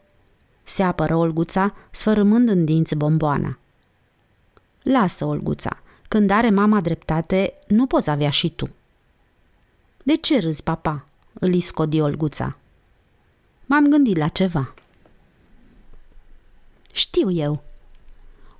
se 0.63 0.83
apără 0.83 1.15
Olguța, 1.15 1.75
sfărâmând 1.91 2.49
în 2.49 2.65
dinți 2.65 2.95
bomboana. 2.95 3.59
Lasă, 4.83 5.25
Olguța, 5.25 5.79
când 6.09 6.31
are 6.31 6.51
mama 6.51 6.81
dreptate, 6.81 7.55
nu 7.69 7.87
poți 7.87 8.11
avea 8.11 8.31
și 8.31 8.51
tu. 8.51 8.69
De 10.03 10.17
ce 10.17 10.39
râzi, 10.39 10.63
papa? 10.63 11.07
îl 11.33 11.55
iscodi 11.55 12.01
Olguța. 12.01 12.57
M-am 13.67 13.89
gândit 13.89 14.17
la 14.17 14.29
ceva. 14.29 14.75
Știu 16.93 17.31
eu. 17.31 17.63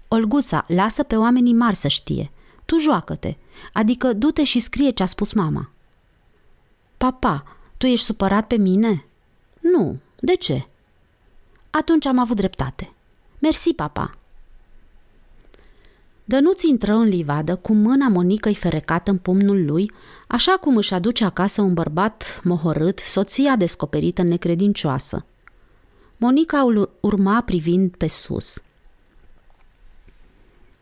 Olguța, 0.09 0.65
lasă 0.69 1.03
pe 1.03 1.17
oamenii 1.17 1.55
mari 1.55 1.77
să 1.77 1.89
știe. 1.89 2.31
Tu 2.65 2.79
joacă-te, 2.79 3.37
adică 3.73 4.13
du-te 4.13 4.45
și 4.45 4.59
scrie 4.59 4.91
ce 4.91 5.03
a 5.03 5.07
spus 5.07 5.33
mama. 5.33 5.71
Papa, 6.97 7.57
tu 7.85 7.91
ești 7.91 8.05
supărat 8.05 8.47
pe 8.47 8.57
mine? 8.57 9.05
Nu. 9.61 9.97
De 10.21 10.35
ce? 10.35 10.67
Atunci 11.71 12.07
am 12.07 12.19
avut 12.19 12.37
dreptate. 12.37 12.93
Mersi, 13.39 13.75
papa. 13.75 14.15
Dănuț 16.25 16.63
intră 16.63 16.93
în 16.93 17.03
livadă 17.03 17.57
cu 17.57 17.73
mâna 17.73 18.09
Monicăi 18.09 18.55
ferecată 18.55 19.11
în 19.11 19.19
pumnul 19.19 19.65
lui, 19.65 19.91
așa 20.27 20.53
cum 20.53 20.77
își 20.77 20.95
aduce 20.95 21.25
acasă 21.25 21.63
un 21.63 21.75
bărbat 21.75 22.41
mohorât, 22.45 22.99
soția 22.99 23.57
descoperită 23.57 24.23
necredincioasă. 24.23 25.25
Monica 26.17 26.67
urma 27.01 27.41
privind 27.41 27.97
pe 27.97 28.09
sus. 28.09 28.63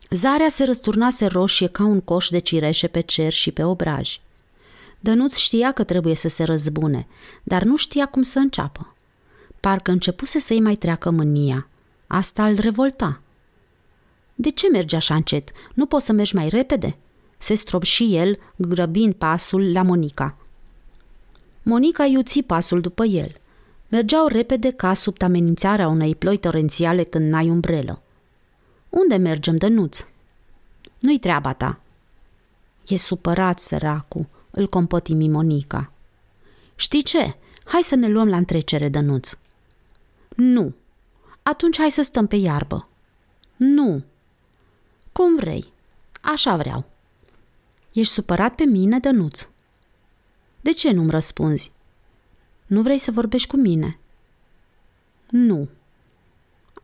Zarea 0.09 0.49
se 0.49 0.63
răsturnase 0.63 1.25
roșie 1.25 1.67
ca 1.67 1.83
un 1.83 2.01
coș 2.01 2.29
de 2.29 2.39
cireșe 2.39 2.87
pe 2.87 3.01
cer 3.01 3.33
și 3.33 3.51
pe 3.51 3.63
obraj. 3.63 4.19
Dănuț 5.03 5.35
știa 5.35 5.71
că 5.71 5.83
trebuie 5.83 6.15
să 6.15 6.27
se 6.27 6.43
răzbune, 6.43 7.07
dar 7.43 7.63
nu 7.63 7.75
știa 7.75 8.05
cum 8.05 8.21
să 8.21 8.39
înceapă. 8.39 8.95
Parcă 9.59 9.91
începuse 9.91 10.39
să-i 10.39 10.59
mai 10.59 10.75
treacă 10.75 11.09
mânia. 11.09 11.67
Asta 12.07 12.45
îl 12.45 12.55
revolta. 12.59 13.21
De 14.35 14.49
ce 14.49 14.69
mergi 14.69 14.95
așa 14.95 15.15
încet? 15.15 15.51
Nu 15.73 15.85
poți 15.85 16.05
să 16.05 16.13
mergi 16.13 16.35
mai 16.35 16.49
repede?" 16.49 16.95
Se 17.37 17.53
strob 17.53 17.83
și 17.83 18.15
el, 18.15 18.39
grăbind 18.55 19.13
pasul 19.13 19.71
la 19.71 19.81
Monica. 19.81 20.37
Monica 21.63 22.05
iuți 22.05 22.41
pasul 22.41 22.81
după 22.81 23.05
el. 23.05 23.31
Mergeau 23.87 24.27
repede 24.27 24.71
ca 24.71 24.93
sub 24.93 25.21
amenințarea 25.21 25.87
unei 25.87 26.15
ploi 26.15 26.37
torențiale 26.37 27.03
când 27.03 27.29
n-ai 27.29 27.49
umbrelă. 27.49 28.01
Unde 28.89 29.15
mergem, 29.15 29.57
Dănuț?" 29.57 30.05
Nu-i 30.99 31.19
treaba 31.19 31.53
ta." 31.53 31.79
E 32.87 32.97
supărat, 32.97 33.59
săracu, 33.59 34.27
îl 34.55 34.67
compătimi 34.67 35.29
Monica. 35.29 35.91
Știi 36.75 37.03
ce? 37.03 37.35
Hai 37.63 37.81
să 37.81 37.95
ne 37.95 38.07
luăm 38.07 38.27
la 38.29 38.37
întrecere, 38.37 38.89
Dănuț." 38.89 39.37
Nu. 40.35 40.73
Atunci 41.43 41.77
hai 41.77 41.91
să 41.91 42.01
stăm 42.01 42.27
pe 42.27 42.35
iarbă." 42.35 42.87
Nu. 43.55 44.03
Cum 45.11 45.35
vrei. 45.35 45.73
Așa 46.21 46.57
vreau. 46.57 46.85
Ești 47.93 48.13
supărat 48.13 48.55
pe 48.55 48.63
mine, 48.63 48.99
Dănuț? 48.99 49.47
De 50.61 50.73
ce 50.73 50.91
nu-mi 50.91 51.11
răspunzi? 51.11 51.71
Nu 52.65 52.81
vrei 52.81 52.97
să 52.97 53.11
vorbești 53.11 53.47
cu 53.47 53.57
mine? 53.57 53.97
Nu. 55.29 55.69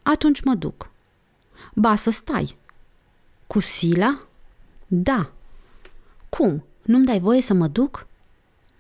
Atunci 0.02 0.42
mă 0.42 0.54
duc. 0.54 0.90
Ba, 1.74 1.96
să 1.96 2.10
stai. 2.10 2.58
Cu 3.48 3.60
Sila? 3.60 4.28
Da. 4.88 5.32
Cum? 6.30 6.64
Nu-mi 6.82 7.06
dai 7.06 7.20
voie 7.20 7.42
să 7.42 7.54
mă 7.54 7.68
duc? 7.68 8.08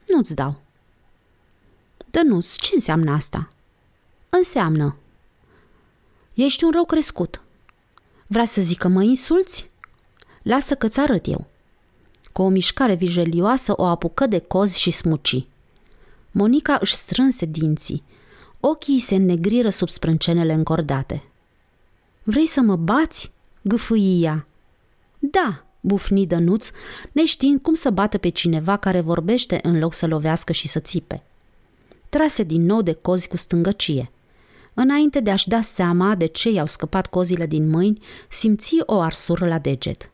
Nu-ți 0.07 0.35
dau. 0.35 0.61
Dănuț, 2.09 2.55
ce 2.55 2.71
înseamnă 2.73 3.11
asta? 3.11 3.49
Înseamnă. 4.30 4.95
Ești 6.34 6.63
un 6.63 6.71
rău 6.71 6.85
crescut. 6.85 7.41
Vrea 8.27 8.45
să 8.45 8.61
zică 8.61 8.88
mă 8.88 9.03
insulți? 9.03 9.69
Lasă 10.41 10.76
că-ți 10.76 10.99
arăt 10.99 11.27
eu. 11.27 11.47
Cu 12.31 12.41
o 12.41 12.49
mișcare 12.49 12.93
vijelioasă 12.93 13.73
o 13.77 13.85
apucă 13.85 14.26
de 14.26 14.39
cozi 14.39 14.80
și 14.80 14.91
smuci. 14.91 15.45
Monica 16.31 16.77
își 16.80 16.95
strânse 16.95 17.45
dinții. 17.45 18.03
Ochii 18.59 18.99
se 18.99 19.15
înnegriră 19.15 19.69
sub 19.69 19.89
sprâncenele 19.89 20.53
încordate. 20.53 21.23
Vrei 22.23 22.45
să 22.45 22.61
mă 22.61 22.76
bați?" 22.76 23.31
gâfâi 23.61 24.21
ea. 24.21 24.47
Da, 25.19 25.65
bufni 25.80 26.27
Dănuț, 26.27 26.72
neștiind 27.11 27.61
cum 27.61 27.73
să 27.73 27.89
bată 27.89 28.18
pe 28.18 28.30
cineva 28.30 28.77
care 28.77 29.01
vorbește 29.01 29.60
în 29.64 29.80
loc 29.80 29.93
să 29.93 30.07
lovească 30.07 30.51
și 30.51 30.68
să 30.68 30.80
țipe. 30.80 31.23
Trase 32.10 32.43
din 32.43 32.65
nou 32.65 32.81
de 32.81 32.93
cozi 32.93 33.27
cu 33.27 33.38
stângăcie. 33.38 34.11
Înainte 34.73 35.19
de 35.19 35.31
a-și 35.31 35.47
da 35.47 35.61
seama 35.61 36.15
de 36.15 36.26
ce 36.26 36.49
i-au 36.49 36.65
scăpat 36.65 37.07
cozile 37.07 37.45
din 37.45 37.69
mâini, 37.69 38.01
simți 38.30 38.76
o 38.85 38.99
arsură 38.99 39.47
la 39.47 39.60
deget. 39.60 40.10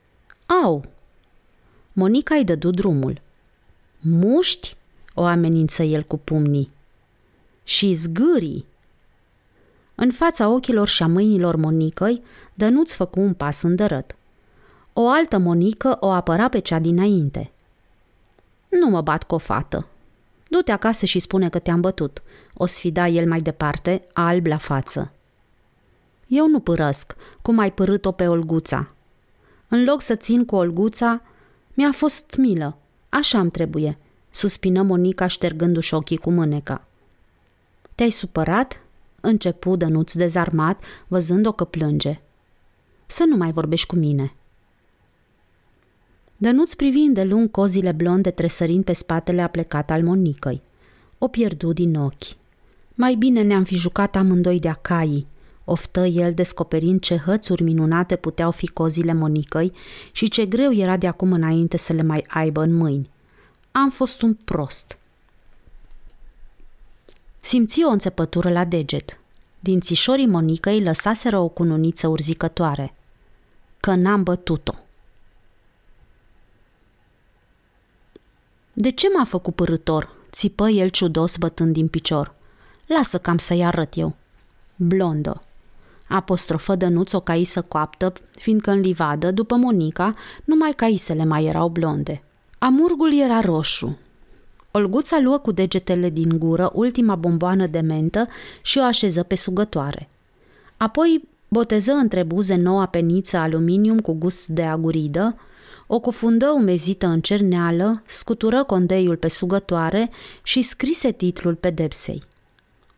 Au! 0.63 0.85
Monica 1.93 2.35
îi 2.35 2.43
dădu 2.43 2.69
drumul. 2.69 3.21
Muști? 3.99 4.75
O 5.13 5.23
amenință 5.23 5.83
el 5.83 6.03
cu 6.03 6.17
pumnii. 6.17 6.71
Și 7.63 7.93
zgârii! 7.93 8.65
În 9.95 10.11
fața 10.11 10.49
ochilor 10.49 10.87
și 10.87 11.03
a 11.03 11.07
mâinilor 11.07 11.55
Monicăi, 11.55 12.23
Dănuț 12.53 12.93
făcu 12.93 13.19
un 13.19 13.33
pas 13.33 13.61
îndărăt. 13.61 14.15
O 14.97 15.09
altă 15.09 15.37
Monică 15.37 15.97
o 15.99 16.09
apăra 16.09 16.49
pe 16.49 16.59
cea 16.59 16.79
dinainte. 16.79 17.51
Nu 18.69 18.89
mă 18.89 19.01
bat 19.01 19.23
cu 19.23 19.35
o 19.35 19.37
fată, 19.37 19.87
Du-te 20.49 20.71
acasă 20.71 21.05
și 21.05 21.19
spune 21.19 21.49
că 21.49 21.59
te-am 21.59 21.81
bătut, 21.81 22.23
o 22.53 22.65
sfida 22.65 23.07
el 23.07 23.27
mai 23.27 23.39
departe, 23.39 24.07
alb 24.13 24.45
la 24.45 24.57
față. 24.57 25.11
Eu 26.27 26.47
nu 26.47 26.59
părăsc, 26.59 27.15
cum 27.41 27.59
ai 27.59 27.71
părât-o 27.71 28.11
pe 28.11 28.27
Olguța. 28.27 28.89
În 29.67 29.83
loc 29.83 30.01
să 30.01 30.15
țin 30.15 30.45
cu 30.45 30.55
Olguța, 30.55 31.21
mi-a 31.73 31.91
fost 31.91 32.35
milă. 32.37 32.77
Așa 33.09 33.39
îmi 33.39 33.51
trebuie, 33.51 33.97
suspină 34.29 34.81
Monica 34.81 35.27
ștergându-și 35.27 35.93
ochii 35.93 36.17
cu 36.17 36.31
mâneca. 36.31 36.87
Te-ai 37.95 38.09
supărat? 38.09 38.81
Începu 39.21 39.75
Dănuț 39.75 40.13
dezarmat, 40.13 40.83
văzând-o 41.07 41.51
că 41.51 41.63
plânge. 41.63 42.21
Să 43.05 43.23
nu 43.27 43.35
mai 43.37 43.51
vorbești 43.51 43.87
cu 43.87 43.95
mine, 43.95 44.33
Dănuț 46.37 46.73
privi 46.73 47.23
lung 47.23 47.51
cozile 47.51 47.91
blonde 47.91 48.31
tresărind 48.31 48.83
pe 48.83 48.93
spatele 48.93 49.41
aplecat 49.41 49.91
al 49.91 50.03
Monicăi. 50.03 50.61
O 51.17 51.27
pierdu 51.27 51.73
din 51.73 51.95
ochi. 51.95 52.35
Mai 52.93 53.15
bine 53.15 53.41
ne-am 53.41 53.63
fi 53.63 53.75
jucat 53.75 54.15
amândoi 54.15 54.59
de 54.59 54.69
acaii, 54.69 55.27
oftă 55.65 56.05
el 56.05 56.33
descoperind 56.33 56.99
ce 56.99 57.17
hățuri 57.17 57.63
minunate 57.63 58.15
puteau 58.15 58.51
fi 58.51 58.67
cozile 58.67 59.13
Monicăi 59.13 59.71
și 60.11 60.27
ce 60.27 60.45
greu 60.45 60.73
era 60.73 60.97
de 60.97 61.07
acum 61.07 61.31
înainte 61.31 61.77
să 61.77 61.93
le 61.93 62.03
mai 62.03 62.25
aibă 62.27 62.61
în 62.61 62.73
mâini. 62.73 63.09
Am 63.71 63.89
fost 63.89 64.21
un 64.21 64.33
prost. 64.33 64.97
Simți 67.39 67.83
o 67.83 67.89
înțepătură 67.89 68.51
la 68.51 68.65
deget. 68.65 69.19
Dințișorii 69.59 70.27
Monicăi 70.27 70.83
lăsaseră 70.83 71.37
o 71.37 71.47
cununiță 71.47 72.07
urzicătoare. 72.07 72.93
Că 73.79 73.95
n-am 73.95 74.23
bătut-o. 74.23 74.73
De 78.77 78.89
ce 78.91 79.07
m-a 79.17 79.23
făcut 79.23 79.55
părător? 79.55 80.09
Țipă 80.31 80.69
el 80.69 80.87
ciudos 80.87 81.37
bătând 81.37 81.73
din 81.73 81.87
picior. 81.87 82.33
Lasă 82.85 83.17
cam 83.17 83.37
să-i 83.37 83.65
arăt 83.65 83.97
eu. 83.97 84.15
Blondă. 84.75 85.41
Apostrofă 86.07 86.75
Dănuț 86.75 87.13
o 87.13 87.19
caisă 87.19 87.61
coaptă, 87.61 88.13
fiindcă 88.35 88.71
în 88.71 88.79
livadă, 88.79 89.31
după 89.31 89.55
Monica, 89.55 90.15
numai 90.43 90.71
caisele 90.75 91.25
mai 91.25 91.45
erau 91.45 91.69
blonde. 91.69 92.23
Amurgul 92.57 93.19
era 93.19 93.39
roșu. 93.39 93.97
Olguța 94.71 95.19
luă 95.19 95.37
cu 95.37 95.51
degetele 95.51 96.09
din 96.09 96.39
gură 96.39 96.71
ultima 96.73 97.15
bomboană 97.15 97.67
de 97.67 97.79
mentă 97.79 98.27
și 98.61 98.77
o 98.77 98.83
așeză 98.83 99.23
pe 99.23 99.35
sugătoare. 99.35 100.09
Apoi 100.77 101.27
boteză 101.47 101.91
între 101.91 102.23
buze 102.23 102.55
noua 102.55 102.85
peniță 102.85 103.37
aluminium 103.37 103.99
cu 103.99 104.13
gust 104.13 104.47
de 104.47 104.63
aguridă, 104.63 105.35
o 105.87 105.99
cufundă 105.99 106.49
umezită 106.49 107.07
în 107.07 107.21
cerneală, 107.21 108.01
scutură 108.05 108.63
condeiul 108.63 109.15
pe 109.15 109.27
sugătoare 109.27 110.09
și 110.43 110.61
scrise 110.61 111.11
titlul 111.11 111.55
pedepsei. 111.55 112.23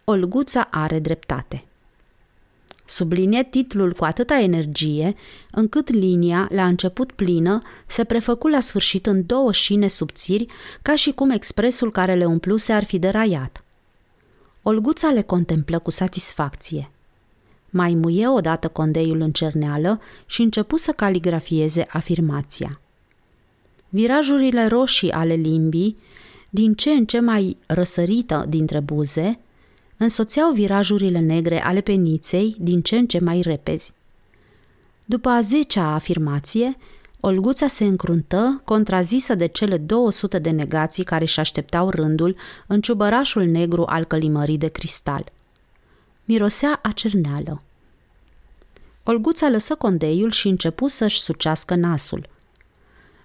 Olguța 0.03 0.68
are 0.72 0.99
dreptate. 0.99 1.64
Sublinie 2.85 3.43
titlul 3.43 3.93
cu 3.93 4.05
atâta 4.05 4.39
energie, 4.39 5.15
încât 5.51 5.89
linia, 5.89 6.47
la 6.51 6.65
început 6.65 7.11
plină, 7.11 7.61
se 7.85 8.03
prefăcu 8.03 8.47
la 8.47 8.59
sfârșit 8.59 9.05
în 9.05 9.26
două 9.26 9.51
șine 9.51 9.88
subțiri, 9.88 10.45
ca 10.81 10.95
și 10.95 11.11
cum 11.11 11.30
expresul 11.30 11.91
care 11.91 12.15
le 12.15 12.26
umpluse 12.26 12.73
ar 12.73 12.84
fi 12.84 12.99
deraiat. 12.99 13.64
Olguța 14.61 15.07
le 15.09 15.22
contemplă 15.22 15.80
cu 15.80 15.91
satisfacție. 15.91 16.91
Mai 17.69 17.94
muie 17.94 18.27
odată 18.27 18.68
condeiul 18.68 19.19
în 19.19 19.31
cerneală 19.31 20.02
și 20.26 20.41
începu 20.41 20.77
să 20.77 20.91
caligrafieze 20.91 21.85
afirmația. 21.89 22.80
Virajurile 23.89 24.65
roșii 24.65 25.11
ale 25.11 25.34
limbii, 25.34 25.98
din 26.49 26.73
ce 26.73 26.89
în 26.89 27.06
ce 27.06 27.19
mai 27.19 27.57
răsărită 27.65 28.45
dintre 28.49 28.80
buze, 28.80 29.39
însoțeau 29.98 30.52
virajurile 30.52 31.19
negre 31.19 31.64
ale 31.64 31.81
peniței 31.81 32.56
din 32.60 32.81
ce 32.81 32.98
în 32.98 33.07
ce 33.07 33.19
mai 33.19 33.41
repezi. 33.41 33.94
După 35.06 35.30
a 35.30 35.39
zecea 35.39 35.94
afirmație, 35.94 36.77
Olguța 37.19 37.68
se 37.68 37.84
încruntă, 37.84 38.61
contrazisă 38.65 39.35
de 39.35 39.48
cele 39.48 39.77
200 39.77 40.39
de 40.39 40.49
negații 40.49 41.03
care 41.03 41.23
își 41.23 41.39
așteptau 41.39 41.89
rândul 41.89 42.35
în 42.68 42.81
ciubărașul 42.81 43.44
negru 43.44 43.84
al 43.85 44.06
călimării 44.06 44.57
de 44.57 44.68
cristal. 44.68 45.31
Mirosea 46.30 46.80
a 46.84 46.91
cerneală. 46.91 47.62
Olguța 49.04 49.49
lăsă 49.49 49.76
condeiul 49.76 50.32
și 50.32 50.48
începu 50.48 50.88
să-și 50.88 51.22
sucească 51.22 51.76
nasul. 51.76 52.30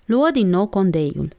Luă 0.05 0.29
din 0.33 0.49
nou 0.49 0.67
condeiul. 0.67 1.33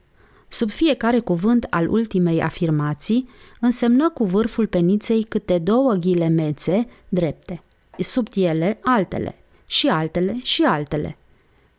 Sub 0.48 0.70
fiecare 0.70 1.18
cuvânt 1.18 1.66
al 1.70 1.88
ultimei 1.88 2.42
afirmații, 2.42 3.28
însemnă 3.60 4.10
cu 4.10 4.24
vârful 4.24 4.66
peniței 4.66 5.22
câte 5.22 5.58
două 5.58 5.92
ghilemețe 5.92 6.88
drepte. 7.08 7.62
Sub 7.98 8.28
ele 8.34 8.78
altele, 8.82 9.36
și 9.66 9.86
altele, 9.86 10.40
și 10.42 10.62
altele. 10.62 11.16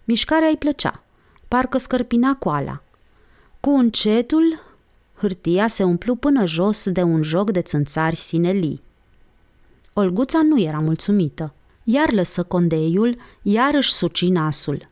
Mișcarea 0.04 0.48
îi 0.48 0.58
plăcea, 0.58 1.04
parcă 1.48 1.78
scărpina 1.78 2.36
coala. 2.36 2.82
Cu 3.60 3.70
încetul, 3.70 4.60
hârtia 5.16 5.68
se 5.68 5.84
umplu 5.84 6.16
până 6.16 6.46
jos 6.46 6.90
de 6.90 7.02
un 7.02 7.24
joc 7.24 7.52
de 7.52 7.62
țânțari 7.62 8.16
sinelii. 8.16 8.84
Olguța 9.98 10.42
nu 10.42 10.62
era 10.62 10.80
mulțumită. 10.80 11.54
Iar 11.84 12.12
lăsă 12.12 12.44
condeiul, 12.44 13.18
iar 13.42 13.74
își 13.74 13.94
suci 13.94 14.28
nasul. 14.28 14.90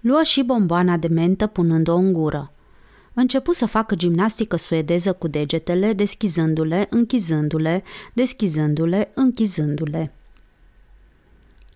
Luă 0.00 0.22
și 0.22 0.42
bomboana 0.42 0.96
de 0.96 1.08
mentă 1.08 1.46
punând-o 1.46 1.94
în 1.94 2.12
gură. 2.12 2.52
Începu 3.14 3.52
să 3.52 3.66
facă 3.66 3.94
gimnastică 3.94 4.56
suedeză 4.56 5.12
cu 5.12 5.28
degetele, 5.28 5.92
deschizându-le, 5.92 6.86
închizându-le, 6.90 7.82
deschizându-le, 8.12 9.10
închizându-le. 9.14 10.12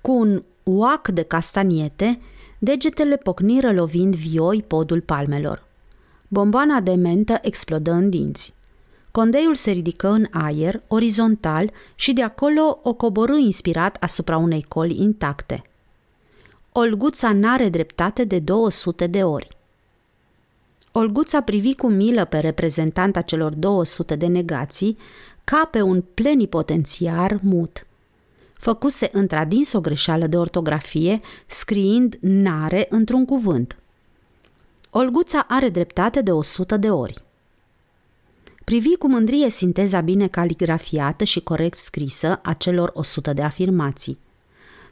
Cu 0.01 0.13
un 0.13 0.43
uac 0.63 1.09
de 1.09 1.23
castaniete, 1.23 2.21
degetele 2.59 3.17
pocniră 3.17 3.73
lovind 3.73 4.15
vioi 4.15 4.63
podul 4.63 5.01
palmelor. 5.01 5.67
Bomboana 6.29 6.81
de 6.81 6.95
mentă 6.95 7.39
explodă 7.43 7.93
în 7.93 8.11
dinți. 8.11 8.55
Condeiul 9.17 9.55
se 9.55 9.71
ridică 9.71 10.09
în 10.09 10.27
aer, 10.31 10.83
orizontal, 10.87 11.73
și 11.95 12.13
de 12.13 12.23
acolo 12.23 12.79
o 12.83 12.95
coborâ 12.95 13.37
inspirat 13.37 13.97
asupra 14.01 14.37
unei 14.37 14.63
coli 14.63 15.01
intacte. 15.01 15.63
Olguța 16.73 17.33
n-are 17.33 17.69
dreptate 17.69 18.25
de 18.25 18.39
200 18.39 19.07
de 19.07 19.25
ori. 19.25 19.57
Olguța 20.93 21.41
privi 21.41 21.75
cu 21.75 21.89
milă 21.89 22.25
pe 22.25 22.39
reprezentanta 22.39 23.21
celor 23.21 23.55
200 23.55 24.17
de 24.17 24.27
negații, 24.27 24.99
ca 25.45 25.69
pe 25.71 25.81
un 25.81 26.05
plenipotențiar 26.15 27.39
mut. 27.43 27.87
Făcuse 28.55 29.09
întradins 29.13 29.73
o 29.73 29.81
greșeală 29.81 30.27
de 30.27 30.37
ortografie, 30.37 31.21
scriind 31.47 32.17
nare 32.21 32.87
într-un 32.91 33.25
cuvânt. 33.25 33.77
Olguța 34.91 35.45
are 35.49 35.69
dreptate 35.69 36.23
de 36.23 36.33
100 36.33 36.77
de 36.77 36.91
ori. 36.91 37.23
Privi 38.65 38.97
cu 38.97 39.09
mândrie 39.09 39.51
sinteza 39.51 40.01
bine 40.01 40.27
caligrafiată 40.27 41.25
și 41.25 41.41
corect 41.41 41.77
scrisă 41.77 42.41
a 42.43 42.53
celor 42.53 42.91
100 42.95 43.33
de 43.33 43.43
afirmații. 43.43 44.19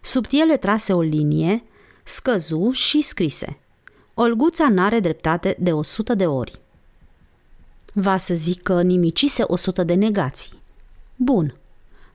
Sub 0.00 0.26
ele 0.30 0.56
trase 0.56 0.92
o 0.92 1.00
linie, 1.00 1.62
scăzu 2.04 2.70
și 2.70 3.00
scrise. 3.00 3.58
Olguța 4.14 4.68
n-are 4.68 5.00
dreptate 5.00 5.56
de 5.58 5.72
100 5.72 6.14
de 6.14 6.26
ori. 6.26 6.60
Va 7.92 8.16
să 8.16 8.34
zic 8.34 8.62
că 8.62 8.82
nimicise 8.82 9.44
100 9.46 9.84
de 9.84 9.94
negații. 9.94 10.52
Bun, 11.16 11.54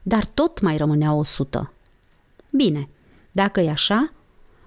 dar 0.01 0.25
tot 0.25 0.61
mai 0.61 0.77
rămânea 0.77 1.13
100. 1.13 1.71
Bine, 2.49 2.89
dacă 3.31 3.59
e 3.59 3.69
așa, 3.69 4.11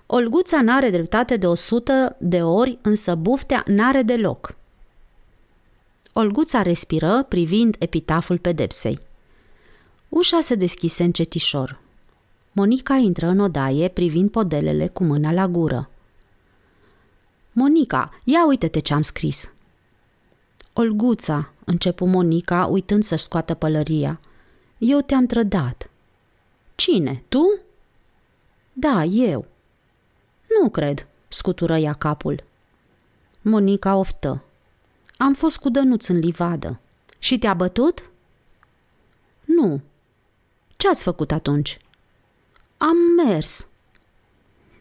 Olguța 0.07 0.63
n-are 0.63 0.91
dreptate 0.91 1.37
de 1.37 1.47
100 1.47 2.17
de 2.19 2.43
ori, 2.43 2.79
însă 2.83 3.15
buftea 3.15 3.63
n-are 3.67 4.03
deloc– 4.03 4.55
Olguța 6.13 6.63
respiră, 6.63 7.23
privind 7.29 7.77
epitaful 7.79 8.39
pedepsei. 8.39 8.99
Ușa 10.09 10.41
se 10.41 10.55
deschise 10.55 11.03
încetișor. 11.03 11.79
Monica 12.53 12.95
intră 12.95 13.27
în 13.27 13.39
odaie, 13.39 13.89
privind 13.89 14.31
podelele 14.31 14.89
cu 14.89 15.05
mâna 15.05 15.33
la 15.33 15.49
gură. 15.49 15.91
Monica, 17.53 18.21
ia 18.25 18.47
uite-te 18.47 18.79
ce-am 18.79 19.03
scris. 19.03 19.53
Olguța, 20.73 21.53
începu 21.65 22.05
Monica, 22.05 22.65
uitând 22.65 23.03
să-și 23.03 23.25
scoată 23.25 23.55
pălăria. 23.55 24.21
Eu 24.79 25.01
te-am 25.01 25.27
trădat. 25.27 25.91
Cine, 26.75 27.23
tu? 27.29 27.61
Da, 28.73 29.05
eu. 29.05 29.47
Nu 30.61 30.69
cred, 30.69 31.07
scutură 31.29 31.77
ea 31.77 31.93
capul. 31.93 32.45
Monica 33.43 33.97
oftă. 33.97 34.43
Am 35.23 35.35
fost 35.35 35.59
cu 35.59 35.69
Dănuț 35.69 36.07
în 36.07 36.19
livadă. 36.19 36.81
Și 37.19 37.39
te-a 37.39 37.55
bătut? 37.55 38.11
Nu. 39.45 39.81
Ce 40.77 40.89
ați 40.89 41.03
făcut 41.03 41.33
atunci? 41.33 41.79
Am 42.77 42.97
mers. 43.25 43.67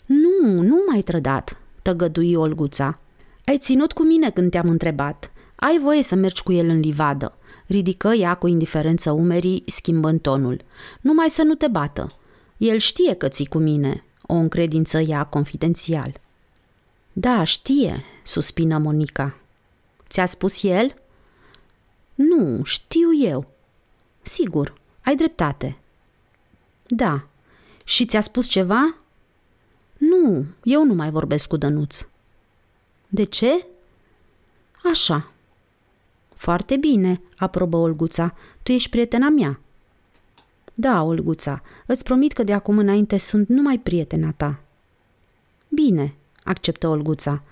Nu, 0.06 0.62
nu 0.62 0.84
m-ai 0.88 1.02
trădat, 1.02 1.58
tăgădui 1.82 2.36
Olguța. 2.36 3.00
Ai 3.46 3.58
ținut 3.58 3.94
cu 3.94 4.04
mine 4.04 4.30
când 4.30 4.52
te-am 4.52 4.70
întrebat. 4.70 5.32
Ai 5.56 5.80
voie 5.82 6.04
să 6.04 6.16
mergi 6.16 6.44
cu 6.44 6.52
el 6.52 6.68
în 6.68 6.80
livadă. 6.80 7.38
Ridică 7.66 8.08
ea 8.08 8.34
cu 8.34 8.48
indiferență 8.48 9.12
umerii, 9.12 9.64
schimbând 9.66 10.22
tonul. 10.22 10.62
Numai 11.02 11.30
să 11.30 11.44
nu 11.44 11.54
te 11.54 11.68
bată. 11.68 12.08
El 12.58 12.78
știe 12.78 13.14
că 13.14 13.28
ții 13.28 13.48
cu 13.48 13.58
mine, 13.58 14.04
o 14.22 14.34
încredință 14.34 15.00
ea 15.00 15.24
confidențial. 15.24 16.22
Da, 17.14 17.44
știe, 17.44 18.04
suspină 18.24 18.78
Monica. 18.78 19.40
Ți-a 20.10 20.26
spus 20.26 20.64
el? 20.64 20.94
Nu, 22.16 22.64
știu 22.64 23.16
eu. 23.22 23.52
Sigur, 24.22 24.74
ai 25.04 25.16
dreptate. 25.16 25.78
Da. 26.88 27.28
Și 27.84 28.06
ți-a 28.06 28.22
spus 28.22 28.48
ceva? 28.48 28.96
Nu, 29.98 30.46
eu 30.64 30.86
nu 30.86 30.94
mai 30.94 31.10
vorbesc 31.10 31.48
cu 31.48 31.58
Dănuț. 31.58 32.08
De 33.08 33.24
ce? 33.24 33.66
Așa. 34.84 35.32
Foarte 36.36 36.78
bine, 36.78 37.22
aprobă 37.38 37.78
Olguța. 37.78 38.36
Tu 38.64 38.72
ești 38.72 38.90
prietena 38.90 39.30
mea. 39.30 39.60
Da, 40.74 41.02
Olguța, 41.02 41.62
îți 41.86 42.04
promit 42.04 42.34
că 42.34 42.44
de 42.44 42.54
acum 42.54 42.78
înainte 42.78 43.18
sunt 43.18 43.48
numai 43.48 43.78
prietena 43.80 44.32
ta. 44.32 44.60
Bine, 45.68 46.16
acceptă 46.44 46.88
Olguța. 46.88 47.44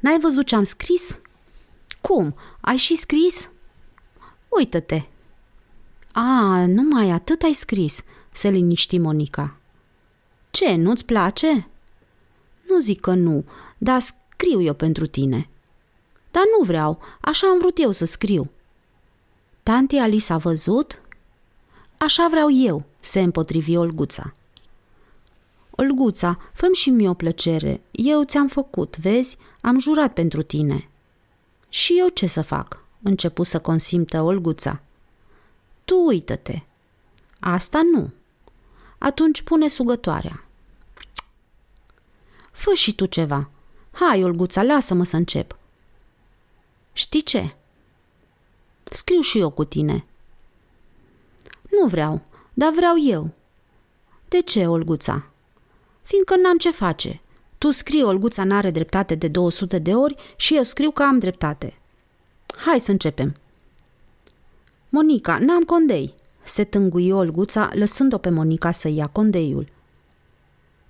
N-ai 0.00 0.18
văzut 0.20 0.46
ce 0.46 0.54
am 0.54 0.62
scris? 0.64 1.20
Cum? 2.08 2.34
Ai 2.60 2.76
și 2.76 2.96
scris? 2.96 3.50
Uită-te! 4.48 5.02
A, 6.12 6.64
numai 6.66 7.10
atât 7.10 7.42
ai 7.42 7.52
scris, 7.52 8.04
se 8.32 8.48
liniști 8.48 8.98
Monica. 8.98 9.56
Ce, 10.50 10.74
nu-ți 10.74 11.04
place? 11.04 11.68
Nu 12.68 12.78
zic 12.80 13.00
că 13.00 13.14
nu, 13.14 13.44
dar 13.78 14.00
scriu 14.00 14.60
eu 14.62 14.74
pentru 14.74 15.06
tine. 15.06 15.48
Dar 16.30 16.42
nu 16.58 16.64
vreau, 16.64 17.00
așa 17.20 17.46
am 17.46 17.58
vrut 17.58 17.78
eu 17.78 17.90
să 17.90 18.04
scriu. 18.04 18.50
Tanti 19.62 19.96
Alice 19.96 20.32
a 20.32 20.36
văzut? 20.36 21.02
Așa 21.98 22.28
vreau 22.30 22.50
eu, 22.50 22.84
se 23.00 23.20
împotrivi 23.20 23.76
Olguța. 23.76 24.32
Olguța, 25.70 26.38
fă 26.54 26.68
și 26.72 26.90
mie 26.90 27.08
o 27.08 27.14
plăcere. 27.14 27.80
Eu 27.90 28.24
ți-am 28.24 28.48
făcut, 28.48 28.96
vezi? 28.96 29.38
Am 29.60 29.78
jurat 29.78 30.12
pentru 30.12 30.42
tine. 30.42 30.87
Și 31.68 31.98
eu 31.98 32.08
ce 32.08 32.26
să 32.26 32.42
fac? 32.42 32.82
Începu 33.02 33.42
să 33.42 33.60
consimtă 33.60 34.22
Olguța. 34.22 34.80
Tu 35.84 36.04
uită-te. 36.06 36.60
Asta 37.40 37.80
nu. 37.92 38.10
Atunci 38.98 39.42
pune 39.42 39.68
sugătoarea. 39.68 40.44
Fă 42.50 42.72
și 42.74 42.94
tu 42.94 43.06
ceva. 43.06 43.50
Hai, 43.90 44.24
Olguța, 44.24 44.62
lasă-mă 44.62 45.04
să 45.04 45.16
încep. 45.16 45.56
Știi 46.92 47.22
ce? 47.22 47.54
Scriu 48.84 49.20
și 49.20 49.38
eu 49.38 49.50
cu 49.50 49.64
tine. 49.64 50.04
Nu 51.70 51.86
vreau, 51.86 52.22
dar 52.54 52.72
vreau 52.72 52.94
eu. 53.06 53.30
De 54.28 54.40
ce, 54.42 54.66
Olguța? 54.66 55.26
Fiindcă 56.02 56.36
n-am 56.36 56.58
ce 56.58 56.70
face. 56.70 57.20
Tu 57.58 57.70
scrii 57.70 58.02
Olguța 58.02 58.44
n-are 58.44 58.70
dreptate 58.70 59.14
de 59.14 59.28
200 59.28 59.78
de 59.78 59.94
ori 59.94 60.16
și 60.36 60.56
eu 60.56 60.62
scriu 60.62 60.90
că 60.90 61.02
am 61.02 61.18
dreptate. 61.18 61.78
Hai 62.56 62.80
să 62.80 62.90
începem. 62.90 63.34
Monica, 64.88 65.38
n-am 65.38 65.62
condei, 65.62 66.14
se 66.42 66.64
tângui 66.64 67.10
Olguța, 67.10 67.70
lăsând-o 67.74 68.18
pe 68.18 68.30
Monica 68.30 68.70
să 68.70 68.88
ia 68.88 69.06
condeiul. 69.06 69.68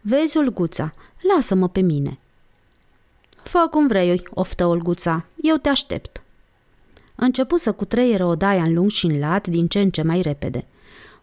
Vezi, 0.00 0.36
Olguța, 0.36 0.92
lasă-mă 1.34 1.68
pe 1.68 1.80
mine. 1.80 2.18
Fă 3.42 3.66
cum 3.70 3.86
vrei, 3.86 4.28
oftă 4.30 4.66
Olguța, 4.66 5.24
eu 5.42 5.56
te 5.56 5.68
aștept. 5.68 6.22
Începu 7.14 7.56
să 7.56 7.72
cutreieră 7.72 8.24
odaia 8.24 8.62
în 8.62 8.74
lung 8.74 8.90
și 8.90 9.06
în 9.06 9.18
lat 9.18 9.46
din 9.46 9.66
ce 9.66 9.80
în 9.80 9.90
ce 9.90 10.02
mai 10.02 10.20
repede. 10.20 10.64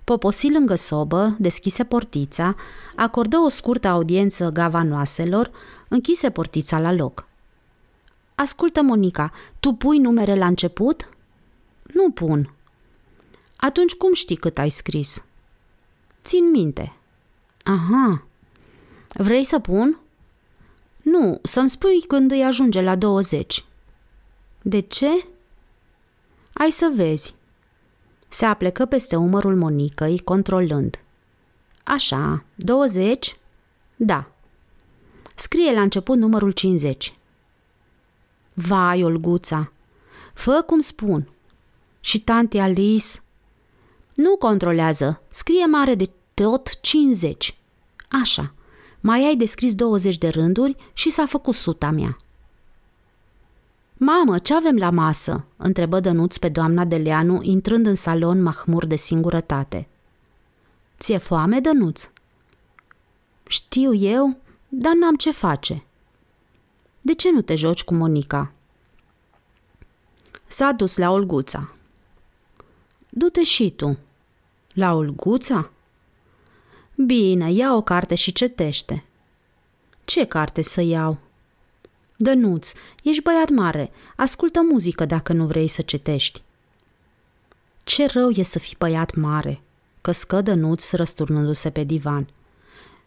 Poposi 0.05 0.51
lângă 0.51 0.75
sobă, 0.75 1.35
deschise 1.39 1.83
portița, 1.83 2.55
acordă 2.95 3.37
o 3.37 3.49
scurtă 3.49 3.87
audiență 3.87 4.49
gavanoaselor, 4.49 5.51
închise 5.87 6.29
portița 6.29 6.79
la 6.79 6.91
loc. 6.91 7.27
Ascultă, 8.35 8.81
Monica, 8.81 9.31
tu 9.59 9.73
pui 9.73 9.97
numere 9.97 10.35
la 10.35 10.47
început?" 10.47 11.09
Nu 11.93 12.11
pun." 12.11 12.53
Atunci 13.55 13.93
cum 13.93 14.13
știi 14.13 14.35
cât 14.35 14.57
ai 14.57 14.69
scris?" 14.69 15.23
Țin 16.23 16.49
minte." 16.49 16.93
Aha. 17.63 18.25
Vrei 19.07 19.43
să 19.43 19.59
pun?" 19.59 19.99
Nu, 21.01 21.39
să-mi 21.43 21.69
spui 21.69 22.01
când 22.07 22.31
îi 22.31 22.43
ajunge 22.43 22.81
la 22.81 22.95
20. 22.95 23.65
De 24.61 24.79
ce? 24.79 25.27
Ai 26.53 26.71
să 26.71 26.91
vezi. 26.95 27.35
Se 28.35 28.45
aplecă 28.45 28.85
peste 28.85 29.15
umărul 29.15 29.55
Monicăi, 29.55 30.19
controlând. 30.19 30.99
Așa, 31.83 32.43
20? 32.55 33.37
Da. 33.95 34.31
Scrie 35.35 35.73
la 35.73 35.81
început 35.81 36.17
numărul 36.17 36.51
50. 36.51 37.13
Vai, 38.53 39.03
Olguța, 39.03 39.71
fă 40.33 40.63
cum 40.65 40.79
spun. 40.79 41.29
Și 41.99 42.21
tante 42.21 42.59
Alice? 42.59 43.07
Nu 44.15 44.35
controlează, 44.37 45.21
scrie 45.31 45.65
mare 45.65 45.95
de 45.95 46.09
tot 46.33 46.79
50. 46.81 47.57
Așa, 48.21 48.53
mai 48.99 49.25
ai 49.25 49.35
descris 49.35 49.75
20 49.75 50.17
de 50.17 50.27
rânduri 50.27 50.75
și 50.93 51.09
s-a 51.09 51.25
făcut 51.25 51.55
suta 51.55 51.89
mea. 51.89 52.17
Mamă, 53.97 54.39
ce 54.39 54.55
avem 54.55 54.77
la 54.77 54.89
masă?" 54.89 55.45
întrebă 55.57 55.99
Dănuț 55.99 56.37
pe 56.37 56.49
doamna 56.49 56.85
Deleanu, 56.85 57.39
intrând 57.41 57.85
în 57.85 57.95
salon 57.95 58.41
mahmur 58.41 58.85
de 58.85 58.95
singurătate. 58.95 59.87
Ție 60.99 61.17
foame, 61.17 61.59
Dănuț?" 61.59 62.09
Știu 63.47 63.93
eu, 63.93 64.37
dar 64.69 64.93
n-am 64.93 65.15
ce 65.15 65.31
face." 65.31 65.83
De 67.01 67.13
ce 67.13 67.31
nu 67.31 67.41
te 67.41 67.55
joci 67.55 67.83
cu 67.83 67.93
Monica?" 67.93 68.51
S-a 70.47 70.71
dus 70.71 70.97
la 70.97 71.11
Olguța. 71.11 71.73
Du-te 73.09 73.43
și 73.43 73.71
tu." 73.71 73.97
La 74.73 74.93
Olguța?" 74.93 75.69
Bine, 76.95 77.51
ia 77.51 77.75
o 77.75 77.81
carte 77.81 78.15
și 78.15 78.31
cetește." 78.31 79.03
Ce 80.05 80.25
carte 80.25 80.61
să 80.61 80.81
iau?" 80.81 81.17
Dănuț, 82.17 82.73
ești 83.03 83.21
băiat 83.21 83.49
mare, 83.49 83.91
ascultă 84.15 84.59
muzică 84.71 85.05
dacă 85.05 85.33
nu 85.33 85.45
vrei 85.45 85.67
să 85.67 85.81
cetești. 85.81 86.43
Ce 87.83 88.05
rău 88.05 88.29
e 88.29 88.43
să 88.43 88.59
fii 88.59 88.75
băiat 88.79 89.15
mare, 89.15 89.61
căscă 90.01 90.41
Dănuț 90.41 90.91
răsturnându-se 90.91 91.69
pe 91.69 91.83
divan. 91.83 92.27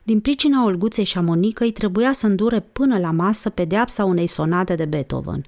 Din 0.02 0.20
pricina 0.20 0.64
Olguței 0.64 1.04
și 1.04 1.18
a 1.18 1.20
Monicăi 1.20 1.72
trebuia 1.72 2.12
să 2.12 2.26
îndure 2.26 2.60
până 2.60 2.98
la 2.98 3.10
masă 3.10 3.50
pedeapsa 3.50 4.04
unei 4.04 4.26
sonate 4.26 4.74
de 4.74 4.84
Beethoven. 4.84 5.44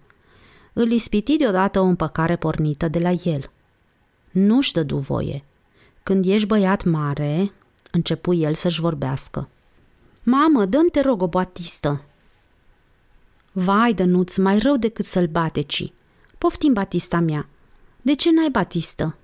Îl 0.73 0.91
ispiti 0.91 1.37
deodată 1.37 1.81
o 1.81 1.85
împăcare 1.85 2.37
pornită 2.37 2.89
de 2.89 2.99
la 2.99 3.11
el. 3.11 3.51
Nu-și 4.31 4.73
dădu 4.73 4.97
voie. 4.97 5.45
Când 6.03 6.25
ești 6.25 6.47
băiat 6.47 6.85
mare, 6.85 7.53
începu 7.91 8.35
el 8.35 8.55
să-și 8.55 8.81
vorbească. 8.81 9.49
Mamă, 10.23 10.65
dăm 10.65 10.89
te 10.89 11.01
rog 11.01 11.23
o 11.23 11.29
batistă, 11.29 12.05
Vai, 13.53 13.95
Dănuț, 13.95 14.37
mai 14.37 14.59
rău 14.59 14.77
decât 14.77 15.05
să-l 15.05 15.27
bateci. 15.27 15.93
Poftim 16.39 16.73
batista 16.73 17.21
mea. 17.21 17.49
De 18.03 18.15
ce 18.15 18.31
n-ai 18.31 18.49
batistă? 18.51 19.17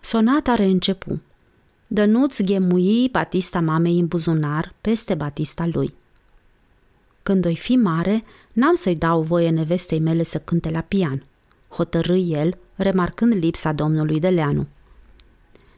Sonata 0.00 0.54
reîncepu. 0.54 1.20
Dănuț 1.86 2.40
ghemui 2.40 3.08
batista 3.08 3.60
mamei 3.60 3.98
în 3.98 4.06
buzunar 4.06 4.74
peste 4.80 5.14
batista 5.14 5.66
lui. 5.66 5.94
Când 7.22 7.46
o 7.46 7.54
fi 7.54 7.76
mare, 7.76 8.24
n-am 8.52 8.74
să-i 8.74 8.96
dau 8.96 9.22
voie 9.22 9.50
nevestei 9.50 9.98
mele 9.98 10.22
să 10.22 10.38
cânte 10.38 10.70
la 10.70 10.80
pian, 10.80 11.24
hotărâi 11.68 12.32
el, 12.32 12.58
remarcând 12.74 13.32
lipsa 13.32 13.72
domnului 13.72 14.20
Deleanu. 14.20 14.66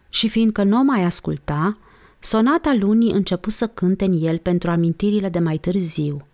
Și 0.09 0.29
fiindcă 0.29 0.63
nu 0.63 0.83
mai 0.83 1.05
asculta, 1.05 1.79
sonata 2.19 2.75
lunii 2.75 3.13
începu 3.13 3.51
să 3.51 3.67
cânte 3.67 4.05
în 4.05 4.19
el 4.23 4.39
pentru 4.39 4.71
amintirile 4.71 5.29
de 5.29 5.39
mai 5.39 5.59
târziu– 5.59 6.27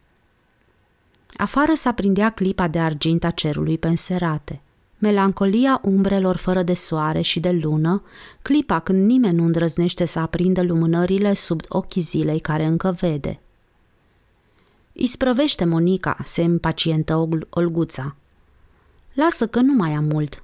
Afară 1.37 1.75
s-aprindea 1.75 2.31
clipa 2.31 2.69
de 2.69 2.79
argint 2.79 3.25
a 3.25 3.31
cerului 3.31 3.79
penserate. 3.79 4.61
Melancolia 4.99 5.81
umbrelor 5.83 6.37
fără 6.37 6.63
de 6.63 6.75
soare 6.75 7.21
și 7.21 7.41
de 7.41 7.51
lună, 7.51 8.03
clipa 8.43 8.81
când 8.81 9.07
nimeni 9.07 9.37
nu 9.37 9.45
îndrăznește 9.45 10.05
să 10.05 10.19
aprindă 10.19 10.63
lumânările 10.63 11.35
sub 11.35 11.61
ochii 11.69 12.01
zilei 12.01 12.41
care 12.41 12.65
încă 12.65 12.97
vede. 13.01 13.41
Isprăvește, 14.93 15.65
Monica, 15.65 16.17
se 16.25 16.43
impacientă 16.43 17.29
Olguța. 17.51 18.17
Lasă 19.13 19.47
că 19.47 19.61
nu 19.61 19.73
mai 19.75 19.93
am 19.93 20.05
mult. 20.05 20.43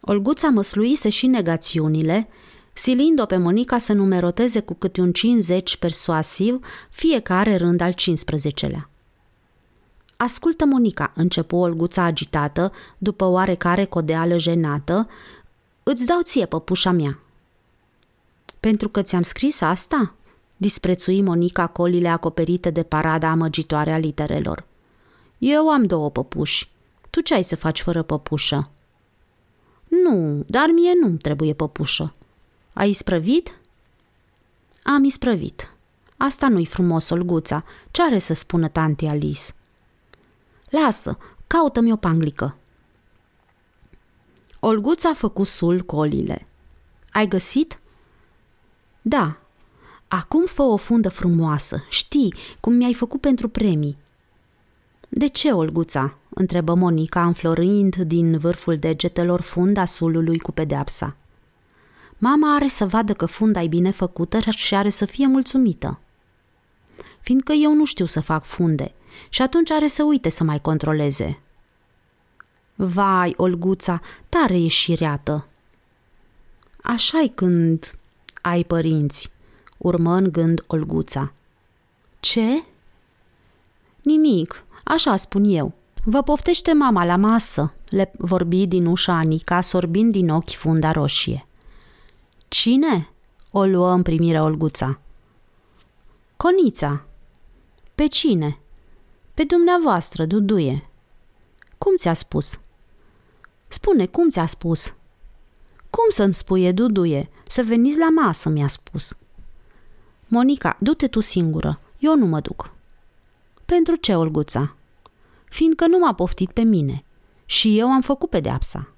Olguța 0.00 0.48
măsluise 0.48 1.08
și 1.08 1.26
negațiunile, 1.26 2.28
silind-o 2.72 3.24
pe 3.24 3.36
Monica 3.36 3.78
să 3.78 3.92
numeroteze 3.92 4.60
cu 4.60 4.74
câte 4.74 5.00
un 5.00 5.12
50 5.12 5.76
persuasiv 5.76 6.58
fiecare 6.90 7.56
rând 7.56 7.80
al 7.80 7.92
15-lea. 7.92 8.97
Ascultă, 10.20 10.64
Monica, 10.64 11.12
începu 11.14 11.56
Olguța 11.56 12.02
agitată, 12.02 12.72
după 12.98 13.24
oarecare 13.24 13.84
codeală 13.84 14.38
jenată, 14.38 15.08
îți 15.82 16.06
dau 16.06 16.20
ție 16.22 16.46
păpușa 16.46 16.90
mea. 16.90 17.18
Pentru 18.60 18.88
că 18.88 19.02
ți-am 19.02 19.22
scris 19.22 19.60
asta? 19.60 20.14
Disprețui 20.56 21.22
Monica 21.22 21.66
colile 21.66 22.08
acoperite 22.08 22.70
de 22.70 22.82
parada 22.82 23.28
amăgitoare 23.28 23.92
a 23.92 23.98
literelor. 23.98 24.64
Eu 25.38 25.70
am 25.70 25.84
două 25.84 26.10
păpuși. 26.10 26.70
Tu 27.10 27.20
ce 27.20 27.34
ai 27.34 27.44
să 27.44 27.56
faci 27.56 27.80
fără 27.80 28.02
păpușă? 28.02 28.70
Nu, 29.88 30.44
dar 30.46 30.68
mie 30.74 30.92
nu 31.00 31.16
trebuie 31.16 31.52
păpușă. 31.52 32.14
Ai 32.72 32.88
isprăvit? 32.88 33.58
Am 34.82 35.04
isprăvit. 35.04 35.72
Asta 36.16 36.48
nu-i 36.48 36.66
frumos, 36.66 37.10
Olguța. 37.10 37.64
Ce 37.90 38.02
are 38.02 38.18
să 38.18 38.34
spună 38.34 38.68
tanti 38.68 39.06
Alice? 39.06 39.52
Lasă, 40.70 41.18
caută-mi 41.46 41.92
o 41.92 41.96
panglică. 41.96 42.56
Olguța 44.60 45.08
a 45.08 45.14
făcut 45.14 45.46
sul 45.46 45.80
colile. 45.80 46.46
Ai 47.12 47.26
găsit? 47.26 47.78
Da. 49.02 49.36
Acum 50.08 50.46
fă 50.46 50.62
o 50.62 50.76
fundă 50.76 51.08
frumoasă. 51.08 51.84
Știi 51.88 52.34
cum 52.60 52.72
mi-ai 52.72 52.94
făcut 52.94 53.20
pentru 53.20 53.48
premii. 53.48 53.96
De 55.08 55.26
ce, 55.26 55.52
Olguța? 55.52 56.16
întrebă 56.28 56.74
Monica, 56.74 57.24
înflorind 57.24 57.96
din 57.96 58.38
vârful 58.38 58.78
degetelor 58.78 59.40
funda 59.40 59.84
sulului 59.84 60.38
cu 60.38 60.52
pedeapsa. 60.52 61.16
Mama 62.18 62.54
are 62.54 62.66
să 62.66 62.86
vadă 62.86 63.14
că 63.14 63.26
funda 63.26 63.62
e 63.62 63.66
bine 63.66 63.90
făcută 63.90 64.38
și 64.50 64.74
are 64.74 64.88
să 64.88 65.04
fie 65.04 65.26
mulțumită. 65.26 65.98
Fiindcă 67.20 67.52
eu 67.52 67.74
nu 67.74 67.84
știu 67.84 68.06
să 68.06 68.20
fac 68.20 68.44
funde, 68.44 68.92
și 69.28 69.42
atunci 69.42 69.70
are 69.70 69.86
să 69.86 70.02
uite 70.02 70.28
să 70.28 70.44
mai 70.44 70.60
controleze. 70.60 71.40
Vai, 72.74 73.34
Olguța, 73.36 74.00
tare 74.28 74.58
e 74.58 74.68
șireată. 74.68 75.46
Așa-i 76.82 77.32
când 77.34 77.98
ai 78.40 78.64
părinți, 78.64 79.30
urmă 79.78 80.14
în 80.14 80.32
gând 80.32 80.64
Olguța. 80.66 81.32
Ce? 82.20 82.64
Nimic, 84.02 84.64
așa 84.84 85.16
spun 85.16 85.44
eu. 85.44 85.72
Vă 86.04 86.22
poftește 86.22 86.72
mama 86.72 87.04
la 87.04 87.16
masă, 87.16 87.72
le 87.88 88.12
vorbi 88.18 88.66
din 88.66 88.86
ușa 88.86 89.12
Anica, 89.12 89.60
sorbind 89.60 90.12
din 90.12 90.30
ochi 90.30 90.50
funda 90.50 90.90
roșie. 90.90 91.46
Cine? 92.48 93.08
O 93.50 93.64
luă 93.64 93.90
în 93.90 94.02
primire 94.02 94.40
Olguța. 94.40 95.00
Conița. 96.36 97.04
Pe 97.94 98.06
cine? 98.06 98.58
Pe 99.38 99.44
dumneavoastră, 99.44 100.24
Duduie. 100.24 100.88
Cum 101.78 101.96
ți-a 101.96 102.14
spus? 102.14 102.60
Spune, 103.68 104.06
cum 104.06 104.30
ți-a 104.30 104.46
spus? 104.46 104.94
Cum 105.90 106.04
să-mi 106.08 106.34
spuie, 106.34 106.72
Duduie? 106.72 107.28
Să 107.46 107.62
veniți 107.62 107.98
la 107.98 108.08
masă, 108.08 108.48
mi-a 108.48 108.66
spus. 108.66 109.16
Monica, 110.26 110.76
du-te 110.80 111.06
tu 111.06 111.20
singură. 111.20 111.80
Eu 111.98 112.16
nu 112.16 112.26
mă 112.26 112.40
duc. 112.40 112.72
Pentru 113.64 113.96
ce, 113.96 114.14
Olguța? 114.14 114.76
Fiindcă 115.44 115.86
nu 115.86 115.98
m-a 115.98 116.14
poftit 116.14 116.50
pe 116.50 116.62
mine. 116.62 117.04
Și 117.44 117.78
eu 117.78 117.88
am 117.88 118.00
făcut 118.00 118.30
pedeapsa. 118.30 118.88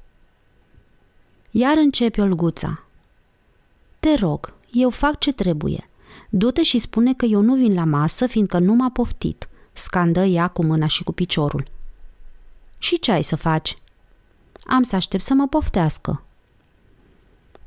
Iar 1.50 1.76
începe 1.76 2.20
Olguța. 2.20 2.84
Te 3.98 4.14
rog, 4.14 4.54
eu 4.72 4.90
fac 4.90 5.18
ce 5.18 5.32
trebuie. 5.32 5.90
Du-te 6.30 6.62
și 6.62 6.78
spune 6.78 7.14
că 7.14 7.24
eu 7.24 7.40
nu 7.40 7.54
vin 7.54 7.74
la 7.74 7.84
masă, 7.84 8.26
fiindcă 8.26 8.58
nu 8.58 8.74
m-a 8.74 8.90
poftit 8.90 9.48
scandă 9.72 10.20
ea 10.20 10.48
cu 10.48 10.64
mâna 10.64 10.86
și 10.86 11.02
cu 11.02 11.12
piciorul. 11.12 11.68
Și 12.78 12.98
ce 12.98 13.12
ai 13.12 13.22
să 13.22 13.36
faci? 13.36 13.78
Am 14.66 14.82
să 14.82 14.96
aștept 14.96 15.22
să 15.22 15.34
mă 15.34 15.46
poftească. 15.46 16.22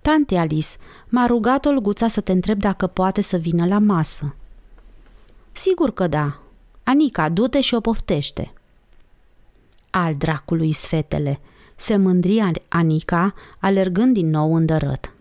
Tante 0.01 0.37
Alice, 0.37 0.67
m-a 1.09 1.25
rugat 1.25 1.65
Olguța 1.65 2.07
să 2.07 2.21
te 2.21 2.31
întreb 2.31 2.59
dacă 2.59 2.87
poate 2.87 3.21
să 3.21 3.37
vină 3.37 3.65
la 3.65 3.79
masă. 3.79 4.35
Sigur 5.51 5.93
că 5.93 6.07
da. 6.07 6.39
Anica, 6.83 7.29
du-te 7.29 7.61
și 7.61 7.73
o 7.73 7.79
poftește. 7.79 8.53
Al 9.89 10.15
dracului 10.15 10.71
sfetele, 10.71 11.39
se 11.75 11.95
mândri 11.95 12.61
Anica, 12.67 13.33
alergând 13.59 14.13
din 14.13 14.29
nou 14.29 14.55
în 14.55 14.65
dărât. 14.65 15.13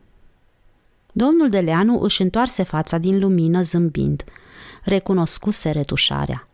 Domnul 1.12 1.48
Deleanu 1.48 2.00
își 2.00 2.22
întoarse 2.22 2.62
fața 2.62 2.98
din 2.98 3.18
lumină 3.18 3.62
zâmbind. 3.62 4.24
Recunoscuse 4.84 5.70
retușarea. 5.70 6.48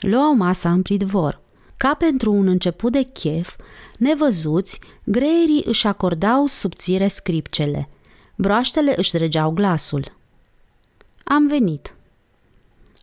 Luau 0.00 0.34
masa 0.34 0.72
în 0.72 0.82
pridvor. 0.82 1.40
Ca 1.76 1.94
pentru 1.94 2.32
un 2.32 2.46
început 2.46 2.92
de 2.92 3.02
chef, 3.02 3.56
nevăzuți, 3.98 4.80
greierii 5.04 5.62
își 5.66 5.86
acordau 5.86 6.46
subțire 6.46 7.08
scripcele. 7.08 7.88
Broaștele 8.34 8.94
își 8.96 9.12
dregeau 9.12 9.50
glasul. 9.50 10.12
Am 11.24 11.46
venit. 11.46 11.94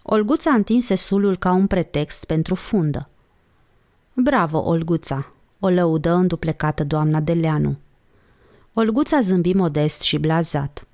Olguța 0.04 0.52
întinse 0.52 0.96
sulul 0.96 1.38
ca 1.38 1.52
un 1.52 1.68
pretext 1.68 2.26
pentru 2.26 2.56
fundă. 2.56 3.10
Bravo, 4.14 4.58
Olguța, 4.58 5.32
o 5.60 5.70
lăudă 5.70 6.14
înduplecată 6.14 6.84
doamna 6.84 7.20
Deleanu. 7.20 7.78
Olguța 8.74 9.20
zâmbi 9.20 9.54
modest 9.54 10.02
și 10.02 10.18
blazat. 10.18 10.87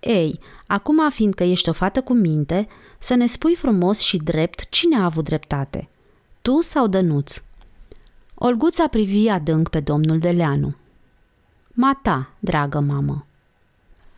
Ei, 0.00 0.40
acum 0.66 1.10
fiindcă 1.10 1.44
ești 1.44 1.68
o 1.68 1.72
fată 1.72 2.02
cu 2.02 2.12
minte, 2.12 2.68
să 2.98 3.14
ne 3.14 3.26
spui 3.26 3.54
frumos 3.54 3.98
și 3.98 4.16
drept 4.16 4.68
cine 4.68 4.96
a 4.96 5.04
avut 5.04 5.24
dreptate, 5.24 5.88
tu 6.42 6.60
sau 6.60 6.86
Dănuț? 6.86 7.42
Olguța 8.34 8.88
privi 8.88 9.28
adânc 9.28 9.68
pe 9.68 9.80
domnul 9.80 10.18
Deleanu. 10.18 10.74
Mata, 11.72 12.30
dragă 12.38 12.80
mamă. 12.80 13.26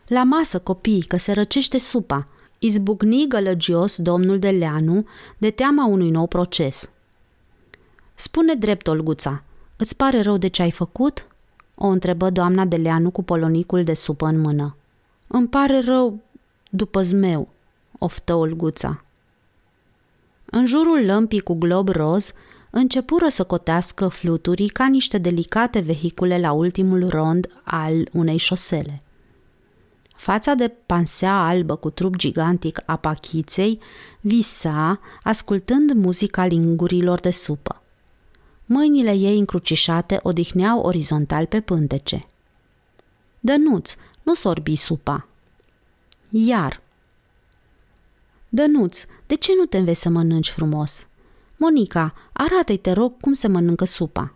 La 0.07 0.23
masă, 0.23 0.59
copii, 0.59 1.01
că 1.01 1.17
se 1.17 1.31
răcește 1.31 1.79
supa, 1.79 2.27
izbucni 2.59 3.27
gălăgios 3.27 3.97
domnul 3.97 4.39
Deleanu 4.39 5.05
de 5.37 5.49
teama 5.49 5.85
unui 5.85 6.09
nou 6.09 6.27
proces. 6.27 6.91
Spune 8.15 8.53
drept, 8.53 8.87
Olguța, 8.87 9.43
îți 9.75 9.95
pare 9.95 10.21
rău 10.21 10.37
de 10.37 10.47
ce 10.47 10.61
ai 10.61 10.71
făcut? 10.71 11.27
O 11.75 11.87
întrebă 11.87 12.29
doamna 12.29 12.65
Deleanu 12.65 13.11
cu 13.11 13.23
polonicul 13.23 13.83
de 13.83 13.93
supă 13.93 14.25
în 14.25 14.39
mână. 14.39 14.75
Îmi 15.35 15.47
pare 15.47 15.79
rău 15.79 16.19
după 16.69 17.01
zmeu, 17.01 17.47
oftă 17.99 18.33
Olguța. 18.33 19.03
În 20.45 20.65
jurul 20.65 21.05
lămpii 21.05 21.39
cu 21.39 21.53
glob 21.53 21.89
roz, 21.89 22.33
începură 22.69 23.27
să 23.27 23.43
cotească 23.43 24.07
fluturii 24.07 24.67
ca 24.69 24.87
niște 24.87 25.17
delicate 25.17 25.79
vehicule 25.79 26.39
la 26.39 26.51
ultimul 26.51 27.09
rond 27.09 27.49
al 27.63 28.09
unei 28.11 28.37
șosele. 28.37 29.01
Fața 30.15 30.53
de 30.53 30.71
pansea 30.85 31.45
albă 31.45 31.75
cu 31.75 31.89
trup 31.89 32.15
gigantic 32.15 32.81
a 32.85 32.95
pachiței 32.95 33.79
visa, 34.21 34.99
ascultând 35.23 35.91
muzica 35.91 36.45
lingurilor 36.45 37.19
de 37.19 37.31
supă. 37.31 37.81
Mâinile 38.65 39.11
ei 39.11 39.39
încrucișate 39.39 40.19
odihneau 40.23 40.79
orizontal 40.79 41.45
pe 41.45 41.61
pântece. 41.61 42.27
Dănuț, 43.39 43.95
nu 44.23 44.33
sorbi 44.33 44.75
supa. 44.75 45.27
Iar. 46.29 46.81
Dănuț, 48.49 49.05
de 49.27 49.35
ce 49.35 49.51
nu 49.57 49.65
te 49.65 49.77
înveți 49.77 50.01
să 50.01 50.09
mănânci 50.09 50.49
frumos? 50.49 51.07
Monica, 51.57 52.13
arată-i, 52.33 52.77
te 52.77 52.91
rog, 52.91 53.13
cum 53.21 53.33
se 53.33 53.47
mănâncă 53.47 53.85
supa. 53.85 54.33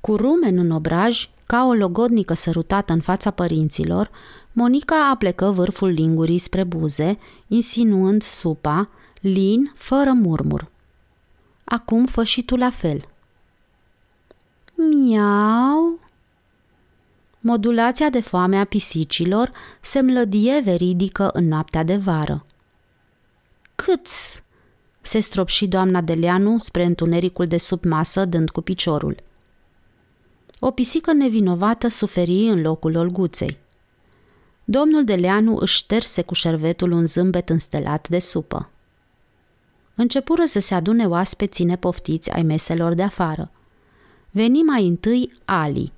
Cu 0.00 0.16
rumen 0.16 0.58
în 0.58 0.70
obraj, 0.70 1.28
ca 1.46 1.64
o 1.64 1.72
logodnică 1.72 2.34
sărutată 2.34 2.92
în 2.92 3.00
fața 3.00 3.30
părinților, 3.30 4.10
Monica 4.52 5.08
aplecă 5.10 5.50
vârful 5.50 5.88
lingurii 5.88 6.38
spre 6.38 6.64
buze, 6.64 7.18
insinuând 7.46 8.22
supa, 8.22 8.88
lin, 9.20 9.72
fără 9.74 10.12
murmur. 10.12 10.70
Acum 11.64 12.06
fă 12.06 12.24
și 12.24 12.42
tu 12.42 12.56
la 12.56 12.70
fel. 12.70 13.08
Miau! 14.74 15.98
Modulația 17.44 18.10
de 18.10 18.20
foame 18.20 18.56
a 18.56 18.64
pisicilor 18.64 19.52
se 19.80 20.00
mlădie 20.00 20.60
veridică 20.64 21.30
în 21.32 21.48
noaptea 21.48 21.82
de 21.82 21.96
vară. 21.96 22.46
Câți? 23.74 24.42
se 25.00 25.20
stropși 25.20 25.66
doamna 25.66 26.00
Deleanu 26.00 26.58
spre 26.58 26.84
întunericul 26.84 27.46
de 27.46 27.56
sub 27.56 27.84
masă, 27.84 28.24
dând 28.24 28.50
cu 28.50 28.60
piciorul. 28.60 29.16
O 30.58 30.70
pisică 30.70 31.12
nevinovată 31.12 31.88
suferi 31.88 32.48
în 32.48 32.60
locul 32.60 32.96
olguței. 32.96 33.58
Domnul 34.64 35.04
Deleanu 35.04 35.56
își 35.60 35.76
șterse 35.76 36.22
cu 36.22 36.34
șervetul 36.34 36.90
un 36.90 37.06
zâmbet 37.06 37.48
înstelat 37.48 38.08
de 38.08 38.18
supă. 38.18 38.70
Începură 39.94 40.44
să 40.44 40.60
se 40.60 40.74
adune 40.74 41.06
oaspeții 41.06 41.64
nepoftiți 41.64 42.30
ai 42.30 42.42
meselor 42.42 42.94
de 42.94 43.02
afară. 43.02 43.50
Veni 44.30 44.62
mai 44.62 44.86
întâi 44.86 45.32
Ali, 45.44 45.92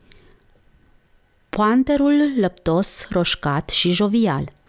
poanterul 1.54 2.32
lăptos, 2.36 3.06
roșcat 3.10 3.68
și 3.68 3.90
jovial– 3.90 4.52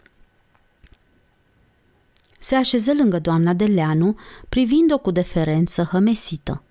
se 2.40 2.56
așeză 2.56 2.94
lângă 2.94 3.20
doamna 3.20 3.54
de 3.54 3.66
Leanu, 3.66 4.16
privind-o 4.50 4.98
cu 4.98 5.12
deferență 5.12 5.84
hămesită. 5.92 6.62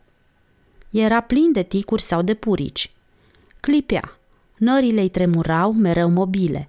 Era 0.91 1.21
plin 1.21 1.53
de 1.53 1.63
ticuri 1.63 2.03
sau 2.03 2.23
de 2.23 2.35
purici. 2.35 2.93
Clipea. 3.61 4.19
Nările 4.57 5.01
îi 5.01 5.09
tremurau 5.09 5.73
mereu 5.73 6.11
mobile. 6.11 6.69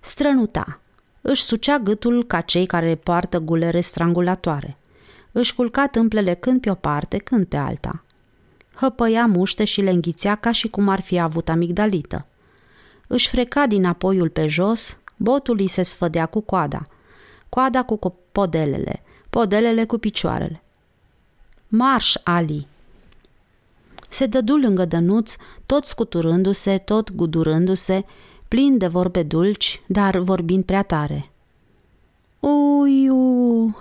Strănuta. 0.00 0.80
Își 1.20 1.42
sucea 1.42 1.78
gâtul 1.78 2.24
ca 2.24 2.40
cei 2.40 2.66
care 2.66 2.94
poartă 2.94 3.38
gulere 3.38 3.80
strangulatoare. 3.80 4.76
Își 5.32 5.54
culca 5.54 5.86
tâmplele 5.86 6.34
când 6.34 6.60
pe 6.60 6.70
o 6.70 6.74
parte, 6.74 7.16
când 7.16 7.46
pe 7.46 7.56
alta. 7.56 8.04
Hăpăia 8.74 9.26
muște 9.26 9.64
și 9.64 9.80
le 9.80 9.90
înghițea 9.90 10.34
ca 10.34 10.52
și 10.52 10.68
cum 10.68 10.88
ar 10.88 11.00
fi 11.00 11.18
avut 11.18 11.48
amigdalită. 11.48 12.26
Își 13.12 13.28
freca 13.28 13.66
din 13.66 13.84
apoiul 13.84 14.28
pe 14.28 14.46
jos, 14.46 14.98
botul 15.16 15.56
îi 15.58 15.66
se 15.66 15.82
sfădea 15.82 16.26
cu 16.26 16.40
coada– 16.40 16.86
coada 17.54 17.84
cu 17.84 18.16
podelele, 18.32 19.02
podelele 19.30 19.84
cu 19.84 19.98
picioarele. 19.98 20.62
Marș, 21.68 22.14
Ali! 22.24 22.66
Se 24.08 24.26
dădu 24.26 24.56
lângă 24.56 24.84
Dănuț, 24.84 25.34
tot 25.66 25.84
scuturându-se, 25.84 26.78
tot 26.78 27.12
gudurându-se, 27.12 28.04
plin 28.48 28.78
de 28.78 28.86
vorbe 28.86 29.22
dulci, 29.22 29.82
dar 29.86 30.18
vorbind 30.18 30.64
prea 30.64 30.82
tare. 30.82 31.30
Uiu, 32.40 33.76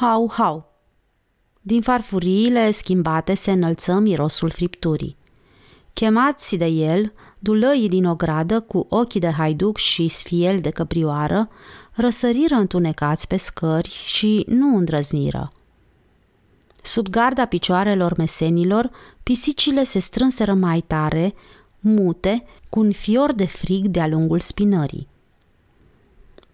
hau, 0.00 0.30
hau! 0.30 0.72
Din 1.60 1.82
farfuriile 1.82 2.70
schimbate 2.70 3.34
se 3.34 3.50
înălță 3.50 3.92
mirosul 3.92 4.50
fripturii. 4.50 5.16
Chemați 5.92 6.56
de 6.56 6.66
el, 6.66 7.12
dulăii 7.44 7.88
din 7.88 8.04
ogradă 8.04 8.60
cu 8.60 8.86
ochii 8.88 9.20
de 9.20 9.30
haiduc 9.30 9.76
și 9.76 10.08
sfiel 10.08 10.60
de 10.60 10.70
căprioară, 10.70 11.48
răsăriră 11.92 12.54
întunecați 12.54 13.26
pe 13.26 13.36
scări 13.36 13.90
și 14.06 14.44
nu 14.48 14.76
îndrăzniră. 14.76 15.52
Sub 16.82 17.08
garda 17.08 17.44
picioarelor 17.44 18.16
mesenilor, 18.16 18.90
pisicile 19.22 19.84
se 19.84 19.98
strânseră 19.98 20.54
mai 20.54 20.80
tare, 20.80 21.34
mute, 21.80 22.44
cu 22.70 22.80
un 22.80 22.92
fior 22.92 23.32
de 23.32 23.46
frig 23.46 23.86
de-a 23.86 24.06
lungul 24.06 24.40
spinării. 24.40 25.08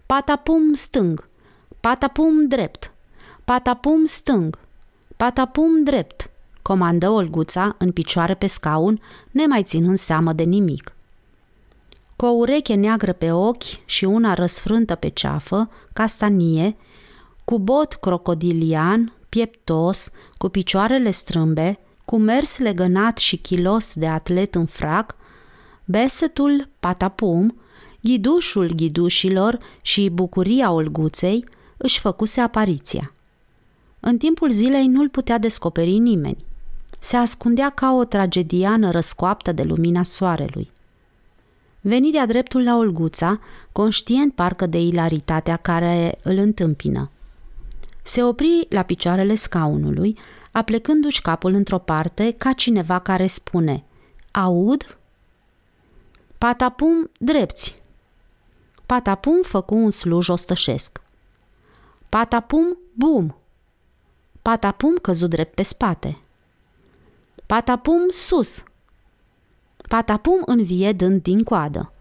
Patapum 0.05 0.73
stâng, 0.73 1.29
patapum 1.79 2.47
drept, 2.47 2.93
patapum 3.45 4.05
stâng, 4.05 4.59
patapum 5.17 5.83
drept, 5.83 6.30
comandă 6.71 7.09
Olguța 7.09 7.75
în 7.77 7.91
picioare 7.91 8.33
pe 8.33 8.47
scaun, 8.47 9.01
nemai 9.31 9.63
ținând 9.63 9.97
seamă 9.97 10.33
de 10.33 10.43
nimic. 10.43 10.95
Cu 12.15 12.25
o 12.25 12.29
ureche 12.29 12.73
neagră 12.73 13.13
pe 13.13 13.31
ochi 13.31 13.85
și 13.85 14.05
una 14.05 14.33
răsfrântă 14.33 14.95
pe 14.95 15.07
ceafă, 15.07 15.69
castanie, 15.93 16.75
cu 17.45 17.59
bot 17.59 17.93
crocodilian, 17.93 19.13
pieptos, 19.29 20.11
cu 20.37 20.49
picioarele 20.49 21.11
strâmbe, 21.11 21.79
cu 22.05 22.17
mers 22.17 22.57
legănat 22.57 23.17
și 23.17 23.37
chilos 23.37 23.93
de 23.93 24.07
atlet 24.07 24.55
în 24.55 24.65
frac, 24.65 25.15
besetul 25.85 26.69
patapum, 26.79 27.59
ghidușul 28.01 28.71
ghidușilor 28.75 29.57
și 29.81 30.09
bucuria 30.09 30.71
olguței 30.71 31.45
își 31.77 31.99
făcuse 31.99 32.41
apariția. 32.41 33.13
În 33.99 34.17
timpul 34.17 34.49
zilei 34.49 34.87
nu-l 34.87 35.09
putea 35.09 35.37
descoperi 35.37 35.97
nimeni. 35.97 36.49
Se 37.03 37.15
ascundea 37.15 37.69
ca 37.69 37.93
o 37.93 38.03
tragediană 38.03 38.91
răscoaptă 38.91 39.51
de 39.51 39.63
lumina 39.63 40.03
soarelui. 40.03 40.71
Veni 41.81 42.11
de-a 42.11 42.25
dreptul 42.25 42.63
la 42.63 42.75
Olguța, 42.75 43.39
conștient 43.71 44.33
parcă 44.33 44.65
de 44.65 44.77
ilaritatea 44.77 45.55
care 45.55 46.17
îl 46.23 46.37
întâmpină. 46.37 47.09
Se 48.03 48.23
opri 48.23 48.65
la 48.69 48.83
picioarele 48.83 49.35
scaunului, 49.35 50.17
aplecându-și 50.51 51.21
capul 51.21 51.53
într-o 51.53 51.77
parte 51.77 52.31
ca 52.31 52.53
cineva 52.53 52.99
care 52.99 53.27
spune 53.27 53.83
Aud? 54.31 54.97
Patapum 56.37 57.09
drepți. 57.19 57.81
Patapum 58.85 59.41
făcu 59.43 59.75
un 59.75 59.89
sluj 59.89 60.29
ostășesc. 60.29 61.01
Patapum 62.09 62.77
bum. 62.93 63.35
Patapum 64.41 64.95
căzu 64.95 65.27
drept 65.27 65.55
pe 65.55 65.63
spate. 65.63 66.17
Patapum 67.51 68.09
sus. 68.09 68.63
Patapum 69.87 70.41
învie 70.45 70.91
dând 70.91 71.21
din 71.21 71.43
coadă. 71.43 71.91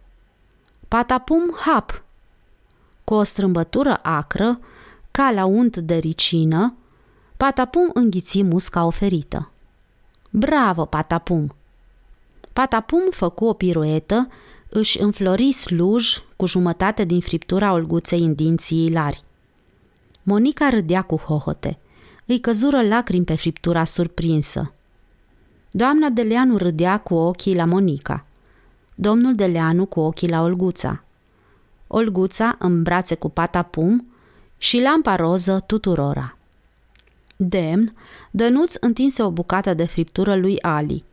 Patapum 0.88 1.54
hap. 1.64 2.04
Cu 3.04 3.14
o 3.14 3.22
strâmbătură 3.22 3.98
acră, 4.02 4.60
ca 5.10 5.30
la 5.30 5.44
unt 5.44 5.76
de 5.76 5.96
ricină, 5.96 6.74
Patapum 7.36 7.90
înghiți 7.94 8.42
musca 8.42 8.84
oferită. 8.84 9.50
Bravo, 10.30 10.84
Patapum! 10.84 11.54
Patapum 12.52 13.02
făcu 13.10 13.44
o 13.44 13.52
piruetă, 13.52 14.28
își 14.68 15.00
înflori 15.00 15.52
sluj 15.52 16.22
cu 16.36 16.46
jumătate 16.46 17.04
din 17.04 17.20
friptura 17.20 17.72
olguței 17.72 18.20
în 18.20 18.34
dinții 18.34 18.84
ilari. 18.84 19.22
Monica 20.22 20.68
râdea 20.68 21.02
cu 21.02 21.16
hohote. 21.16 21.78
Îi 22.26 22.40
căzură 22.40 22.82
lacrimi 22.82 23.24
pe 23.24 23.34
friptura 23.34 23.84
surprinsă. 23.84 24.72
Doamna 25.72 26.08
Deleanu 26.08 26.56
râdea 26.56 26.98
cu 26.98 27.14
ochii 27.14 27.54
la 27.54 27.64
Monica. 27.64 28.24
Domnul 28.94 29.34
Deleanu 29.34 29.86
cu 29.86 30.00
ochii 30.00 30.28
la 30.28 30.40
Olguța. 30.40 31.04
Olguța 31.86 32.56
în 32.58 32.82
brațe 32.82 33.14
cu 33.14 33.28
patapum 33.28 34.06
și 34.58 34.80
lampa 34.80 35.16
roză 35.16 35.62
tuturora. 35.66 36.36
Demn, 37.36 37.94
Dănuț 38.30 38.74
întinse 38.80 39.22
o 39.22 39.30
bucată 39.30 39.74
de 39.74 39.84
friptură 39.84 40.36
lui 40.36 40.62
Ali, 40.62 41.04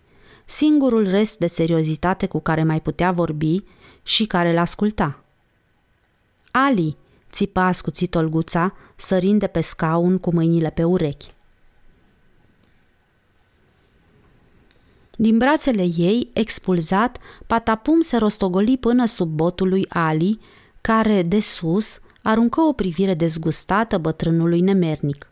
singurul 0.46 1.10
rest 1.10 1.40
de 1.40 1.48
seriozitate 1.48 2.26
cu 2.26 2.40
care 2.40 2.64
mai 2.64 2.82
putea 2.82 3.12
vorbi 3.12 3.64
și 4.04 4.26
care 4.26 4.54
l-asculta. 4.54 5.20
Ali, 6.52 6.98
țipa 7.32 7.66
ascuțit 7.66 8.16
Olguța, 8.16 8.74
sărind 8.96 9.40
de 9.40 9.48
pe 9.48 9.62
scaun 9.62 10.18
cu 10.18 10.34
mâinile 10.34 10.70
pe 10.70 10.84
urechi. 10.84 11.36
Din 15.20 15.38
brațele 15.38 15.88
ei, 15.98 16.30
expulzat, 16.34 17.18
patapum 17.48 18.02
se 18.02 18.18
rostogoli 18.18 18.78
până 18.78 19.06
sub 19.06 19.30
botul 19.30 19.70
lui 19.70 19.86
Ali, 19.90 20.40
care, 20.82 21.22
de 21.22 21.40
sus, 21.40 22.00
aruncă 22.22 22.62
o 22.62 22.74
privire 22.74 23.14
dezgustată 23.14 23.98
bătrânului 23.98 24.62
nemernic. 24.62 25.30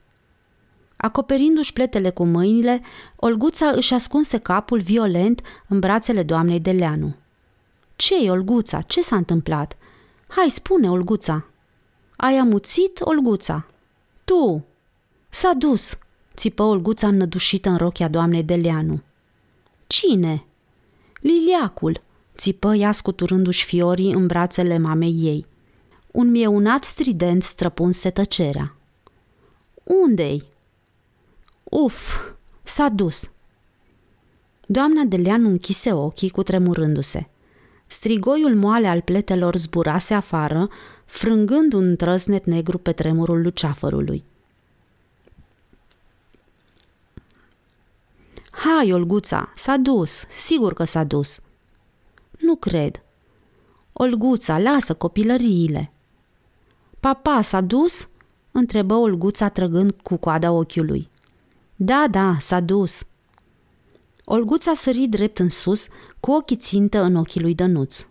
Acoperindu-și 0.97 1.73
pletele 1.73 2.09
cu 2.09 2.25
mâinile, 2.25 2.81
Olguța 3.15 3.69
își 3.75 3.93
ascunse 3.93 4.37
capul 4.37 4.79
violent 4.79 5.41
în 5.67 5.79
brațele 5.79 6.23
doamnei 6.23 6.59
de 6.59 6.71
Leanu. 6.71 7.15
Ce-i, 7.95 8.29
Olguța? 8.29 8.81
Ce 8.81 9.01
s-a 9.01 9.15
întâmplat? 9.15 9.77
Hai, 10.27 10.49
spune, 10.49 10.89
Olguța!" 10.89 11.45
Ai 12.15 12.37
amuțit, 12.37 12.99
Olguța?" 13.01 13.65
Tu!" 14.23 14.65
S-a 15.29 15.53
dus!" 15.57 15.97
țipă 16.35 16.63
Olguța 16.63 17.07
înnădușită 17.07 17.69
în 17.69 17.77
rochia 17.77 18.07
doamnei 18.07 18.43
de 18.43 18.55
Leanu. 18.55 19.01
Cine?" 19.87 20.45
Liliacul!" 21.21 22.01
țipă 22.37 22.75
ea 22.75 22.91
scuturându-și 22.91 23.65
fiorii 23.65 24.11
în 24.11 24.27
brațele 24.27 24.77
mamei 24.77 25.13
ei. 25.21 25.45
Un 26.11 26.31
mieunat 26.31 26.83
strident 26.83 27.43
străpunse 27.43 28.09
tăcerea. 28.09 28.75
Unde-i?" 29.83 30.43
Uf, 31.63 32.19
s-a 32.63 32.89
dus. 32.89 33.29
Doamna 34.67 35.03
Deleanu 35.03 35.49
închise 35.49 35.93
ochii 35.93 36.29
cu 36.29 36.43
tremurându-se. 36.43 37.29
Strigoiul 37.87 38.55
moale 38.55 38.87
al 38.87 39.01
pletelor 39.01 39.55
zburase 39.55 40.13
afară, 40.13 40.69
frângând 41.05 41.73
un 41.73 41.95
trăsnet 41.95 42.45
negru 42.45 42.77
pe 42.77 42.91
tremurul 42.91 43.41
luceafărului. 43.41 44.23
Hai, 48.55 48.91
Olguța, 48.91 49.51
s-a 49.55 49.77
dus, 49.77 50.25
sigur 50.37 50.73
că 50.73 50.83
s-a 50.83 51.03
dus. 51.03 51.41
Nu 52.39 52.55
cred. 52.55 53.01
Olguța, 53.93 54.57
lasă 54.57 54.93
copilăriile. 54.93 55.91
Papa 56.99 57.41
s-a 57.41 57.61
dus? 57.61 58.07
întrebă 58.51 58.93
Olguța 58.93 59.49
trăgând 59.49 59.91
cu 60.03 60.15
coada 60.15 60.51
ochiului. 60.51 61.09
Da, 61.75 62.05
da, 62.11 62.35
s-a 62.39 62.59
dus. 62.59 63.05
Olguța 64.23 64.73
sări 64.73 65.07
drept 65.07 65.39
în 65.39 65.49
sus, 65.49 65.87
cu 66.19 66.31
ochii 66.31 66.55
țintă 66.55 67.01
în 67.01 67.15
ochii 67.15 67.41
lui 67.41 67.55
Dănuț. 67.55 68.07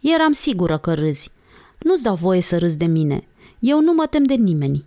Eram 0.00 0.32
sigură 0.32 0.78
că 0.78 0.94
râzi. 0.94 1.30
Nu-ți 1.78 2.02
dau 2.02 2.14
voie 2.14 2.40
să 2.40 2.58
râzi 2.58 2.76
de 2.76 2.86
mine. 2.86 3.24
Eu 3.58 3.80
nu 3.80 3.92
mă 3.92 4.06
tem 4.06 4.24
de 4.24 4.34
nimeni. 4.34 4.84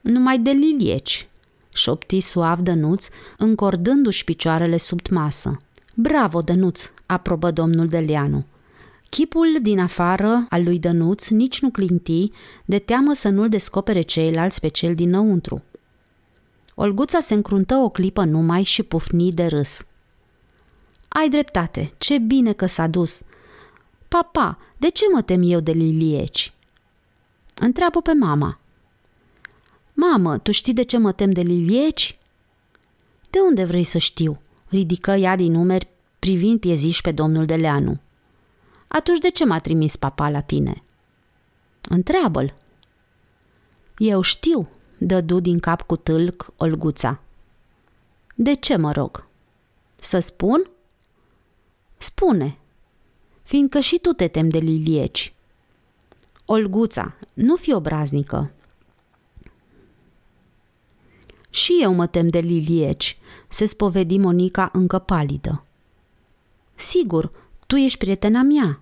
Numai 0.00 0.38
de 0.38 0.50
lilieci, 0.50 1.28
șopti 1.72 2.20
suav 2.20 2.58
Dănuț, 2.58 3.08
încordându-și 3.38 4.24
picioarele 4.24 4.76
sub 4.76 5.00
masă. 5.10 5.60
Bravo, 5.94 6.40
Dănuț, 6.40 6.90
aprobă 7.06 7.50
domnul 7.50 7.86
Deleanu. 7.86 8.44
Chipul 9.08 9.56
din 9.62 9.78
afară 9.78 10.46
al 10.48 10.62
lui 10.62 10.78
Dănuț 10.78 11.28
nici 11.28 11.60
nu 11.60 11.70
clinti, 11.70 12.30
de 12.64 12.78
teamă 12.78 13.12
să 13.12 13.28
nu-l 13.28 13.48
descopere 13.48 14.00
ceilalți 14.00 14.60
pe 14.60 14.68
cel 14.68 14.94
dinăuntru. 14.94 15.62
Olguța 16.74 17.20
se 17.20 17.34
încruntă 17.34 17.74
o 17.74 17.88
clipă 17.88 18.24
numai 18.24 18.62
și 18.62 18.82
pufni 18.82 19.32
de 19.32 19.46
râs. 19.46 19.86
Ai 21.08 21.28
dreptate, 21.28 21.92
ce 21.98 22.18
bine 22.18 22.52
că 22.52 22.66
s-a 22.66 22.86
dus. 22.86 23.22
Papa, 24.08 24.58
de 24.76 24.88
ce 24.88 25.04
mă 25.12 25.22
tem 25.22 25.42
eu 25.44 25.60
de 25.60 25.72
lilieci? 25.72 26.52
Întreabă 27.54 28.00
pe 28.00 28.12
mama. 28.12 28.58
Mamă, 29.92 30.38
tu 30.38 30.50
știi 30.50 30.72
de 30.72 30.82
ce 30.82 30.98
mă 30.98 31.12
tem 31.12 31.30
de 31.30 31.40
lilieci? 31.40 32.18
De 33.30 33.38
unde 33.38 33.64
vrei 33.64 33.84
să 33.84 33.98
știu? 33.98 34.40
Ridică 34.68 35.10
ea 35.10 35.36
din 35.36 35.52
numeri 35.52 35.88
privind 36.18 36.60
pieziș 36.60 37.00
pe 37.00 37.12
domnul 37.12 37.44
de 37.44 37.56
Leanu. 37.56 38.00
Atunci 38.88 39.18
de 39.18 39.30
ce 39.30 39.44
m-a 39.44 39.58
trimis 39.58 39.96
papa 39.96 40.30
la 40.30 40.40
tine? 40.40 40.82
Întreabă-l. 41.88 42.54
Eu 43.98 44.20
știu, 44.20 44.68
dădu 44.98 45.40
din 45.40 45.58
cap 45.58 45.82
cu 45.82 45.96
tâlc 45.96 46.52
Olguța. 46.56 47.20
De 48.34 48.54
ce, 48.54 48.76
mă 48.76 48.92
rog? 48.92 49.26
Să 50.00 50.18
spun? 50.18 50.70
Spune, 51.98 52.58
fiindcă 53.42 53.80
și 53.80 53.98
tu 53.98 54.12
te 54.12 54.28
tem 54.28 54.48
de 54.48 54.58
lilieci. 54.58 55.34
Olguța, 56.44 57.14
nu 57.32 57.56
fi 57.56 57.72
obraznică. 57.72 58.52
Și 61.54 61.78
eu 61.82 61.92
mă 61.92 62.06
tem 62.06 62.28
de 62.28 62.38
lilieci, 62.38 63.18
se 63.48 63.64
spovedi 63.64 64.18
Monica 64.18 64.70
încă 64.72 64.98
palidă. 64.98 65.64
Sigur, 66.74 67.30
tu 67.66 67.76
ești 67.76 67.98
prietena 67.98 68.42
mea. 68.42 68.80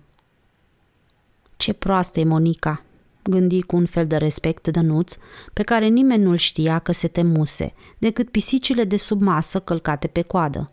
Ce 1.57 1.73
proastă 1.73 2.19
e 2.19 2.23
Monica, 2.23 2.83
gândi 3.23 3.61
cu 3.61 3.75
un 3.75 3.85
fel 3.85 4.07
de 4.07 4.17
respect 4.17 4.67
Dănuț, 4.67 5.17
pe 5.53 5.63
care 5.63 5.87
nimeni 5.87 6.23
nu-l 6.23 6.35
știa 6.35 6.79
că 6.79 6.91
se 6.91 7.07
temuse, 7.07 7.73
decât 7.97 8.29
pisicile 8.29 8.83
de 8.83 8.97
sub 8.97 9.21
masă 9.21 9.59
călcate 9.59 10.07
pe 10.07 10.21
coadă. 10.21 10.71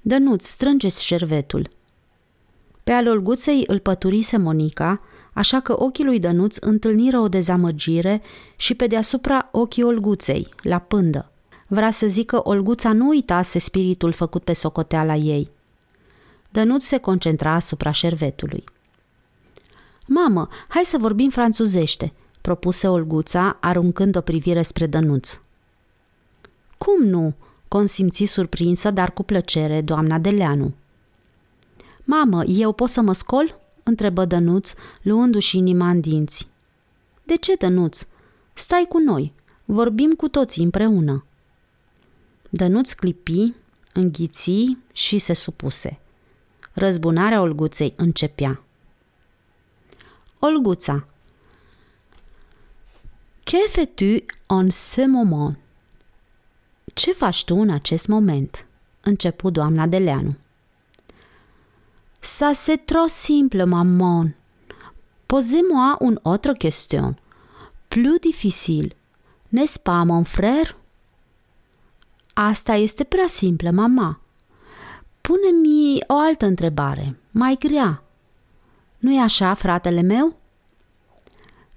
Dănuț, 0.00 0.46
strângeți 0.46 1.04
șervetul. 1.04 1.70
Pe 2.84 2.92
al 2.92 3.08
Olguței 3.08 3.64
îl 3.66 3.78
păturise 3.78 4.36
Monica, 4.36 5.00
așa 5.36 5.60
că 5.60 5.82
ochii 5.82 6.04
lui 6.04 6.18
Dănuț 6.18 6.56
întâlniră 6.56 7.18
o 7.18 7.28
dezamăgire 7.28 8.22
și 8.56 8.74
pe 8.74 8.86
deasupra 8.86 9.48
ochii 9.52 9.82
Olguței, 9.82 10.48
la 10.62 10.78
pândă. 10.78 11.30
Vrea 11.66 11.90
să 11.90 12.06
zică 12.06 12.40
Olguța 12.48 12.92
nu 12.92 13.08
uitase 13.08 13.58
spiritul 13.58 14.12
făcut 14.12 14.42
pe 14.42 14.52
socoteala 14.52 15.14
ei. 15.14 15.50
Dănuț 16.50 16.84
se 16.84 16.98
concentra 16.98 17.52
asupra 17.52 17.90
șervetului. 17.90 18.64
Mamă, 20.06 20.48
hai 20.68 20.82
să 20.84 20.96
vorbim 21.00 21.30
franțuzește, 21.30 22.12
propuse 22.40 22.88
Olguța, 22.88 23.56
aruncând 23.60 24.16
o 24.16 24.20
privire 24.20 24.62
spre 24.62 24.86
Dănuț. 24.86 25.40
Cum 26.78 27.04
nu? 27.04 27.34
consimți 27.68 28.24
surprinsă, 28.24 28.90
dar 28.90 29.12
cu 29.12 29.22
plăcere, 29.22 29.80
doamna 29.80 30.18
Deleanu. 30.18 30.72
Mamă, 32.04 32.44
eu 32.44 32.72
pot 32.72 32.88
să 32.88 33.00
mă 33.00 33.12
scol?" 33.12 33.64
Întrebă 33.88 34.24
Dănuț, 34.24 34.72
luându-și 35.02 35.56
inima 35.56 35.88
în 35.88 36.00
dinți. 36.00 36.48
De 37.24 37.36
ce, 37.36 37.54
Dănuț? 37.54 38.06
Stai 38.54 38.86
cu 38.88 38.98
noi, 38.98 39.32
vorbim 39.64 40.12
cu 40.12 40.28
toții 40.28 40.64
împreună." 40.64 41.24
Dănuț 42.50 42.92
clipi, 42.92 43.52
înghiți 43.92 44.76
și 44.92 45.18
se 45.18 45.32
supuse. 45.32 45.98
Răzbunarea 46.72 47.40
Olguței 47.40 47.92
începea. 47.96 48.62
Olguța. 50.38 51.06
Que 53.44 53.58
fais-tu 53.68 54.24
en 54.46 54.68
ce 54.68 55.06
moment? 55.06 55.58
Ce 56.94 57.12
faci 57.12 57.44
tu 57.44 57.54
în 57.54 57.70
acest 57.70 58.06
moment?" 58.06 58.66
începu 59.00 59.50
doamna 59.50 59.86
Deleanu. 59.86 60.36
Ça 62.26 62.54
c'est 62.54 62.86
trop 62.86 63.06
simple, 63.06 63.64
maman. 63.66 64.32
Posez-moi 65.28 65.96
une 66.00 66.18
autre 66.24 66.54
question. 66.54 67.14
Plus 67.88 68.18
difficile. 68.18 68.94
N'est-ce 69.52 69.78
pas, 69.78 70.04
mon 70.04 70.24
frère? 70.24 70.76
Asta 72.34 72.74
este 72.74 73.04
prea 73.04 73.26
simplă, 73.26 73.70
mama. 73.70 74.20
Pune-mi 75.20 75.98
o 76.06 76.14
altă 76.14 76.46
întrebare, 76.46 77.18
mai 77.30 77.56
grea. 77.58 78.02
Nu-i 78.98 79.18
așa, 79.18 79.54
fratele 79.54 80.00
meu? 80.00 80.36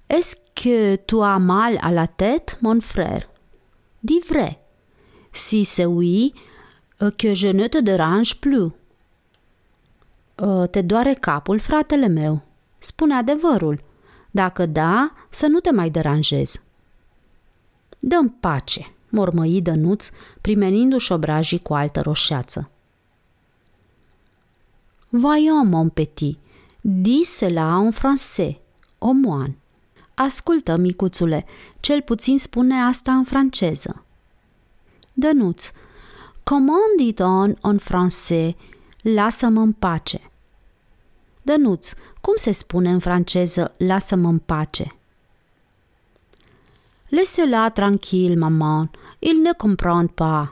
Est-ce 0.07 0.35
que 0.53 0.95
tu 0.95 1.21
as 1.21 1.39
mal 1.39 1.77
à 1.81 1.91
la 1.91 2.05
tête, 2.05 2.57
mon 2.59 2.79
frère? 2.79 3.29
Dis 3.99 4.23
vrai. 4.25 4.59
Si 5.31 5.63
c'est 5.63 5.85
oui, 5.85 6.33
que 7.17 7.33
je 7.33 7.51
ne 7.51 7.67
te 7.67 7.81
dérange 7.81 8.33
plus. 8.39 8.77
Te 10.71 10.81
doare 10.81 11.13
capul, 11.13 11.59
fratele 11.59 12.07
meu? 12.07 12.41
Spune 12.77 13.13
adevărul. 13.13 13.83
Dacă 14.31 14.65
da, 14.65 15.13
să 15.29 15.47
nu 15.47 15.59
te 15.59 15.71
mai 15.71 15.89
deranjezi. 15.89 16.61
Dă-mi 17.99 18.29
pace, 18.39 18.93
mormăi 19.09 19.61
Dănuț, 19.61 20.09
primenindu-și 20.41 21.11
obrajii 21.11 21.59
cu 21.59 21.73
altă 21.73 22.01
roșeață. 22.01 22.69
Voyons, 25.09 25.67
mon 25.67 25.89
petit, 25.89 26.37
dis 26.81 27.37
cela 27.37 27.81
en 27.85 27.91
français, 27.91 28.55
omoan. 28.97 29.55
Ascultă, 30.13 30.77
micuțule, 30.77 31.45
cel 31.79 32.01
puțin 32.01 32.37
spune 32.37 32.75
asta 32.75 33.11
în 33.11 33.23
franceză. 33.23 34.03
Dănuț, 35.13 35.71
comment 36.43 36.97
dit-on 36.97 37.55
en 37.63 37.79
français, 37.79 38.55
lasă-mă 39.01 39.59
în 39.59 39.71
pace? 39.71 40.31
Dănuț, 41.41 41.93
cum 42.21 42.33
se 42.35 42.51
spune 42.51 42.91
în 42.91 42.99
franceză 42.99 43.73
lasă-mă 43.77 44.27
în 44.27 44.39
pace? 44.39 44.93
Laisse-la 47.09 47.69
tranquille, 47.69 48.35
maman, 48.35 48.91
il 49.19 49.41
ne 49.41 49.51
comprend 49.57 50.09
pas. 50.09 50.47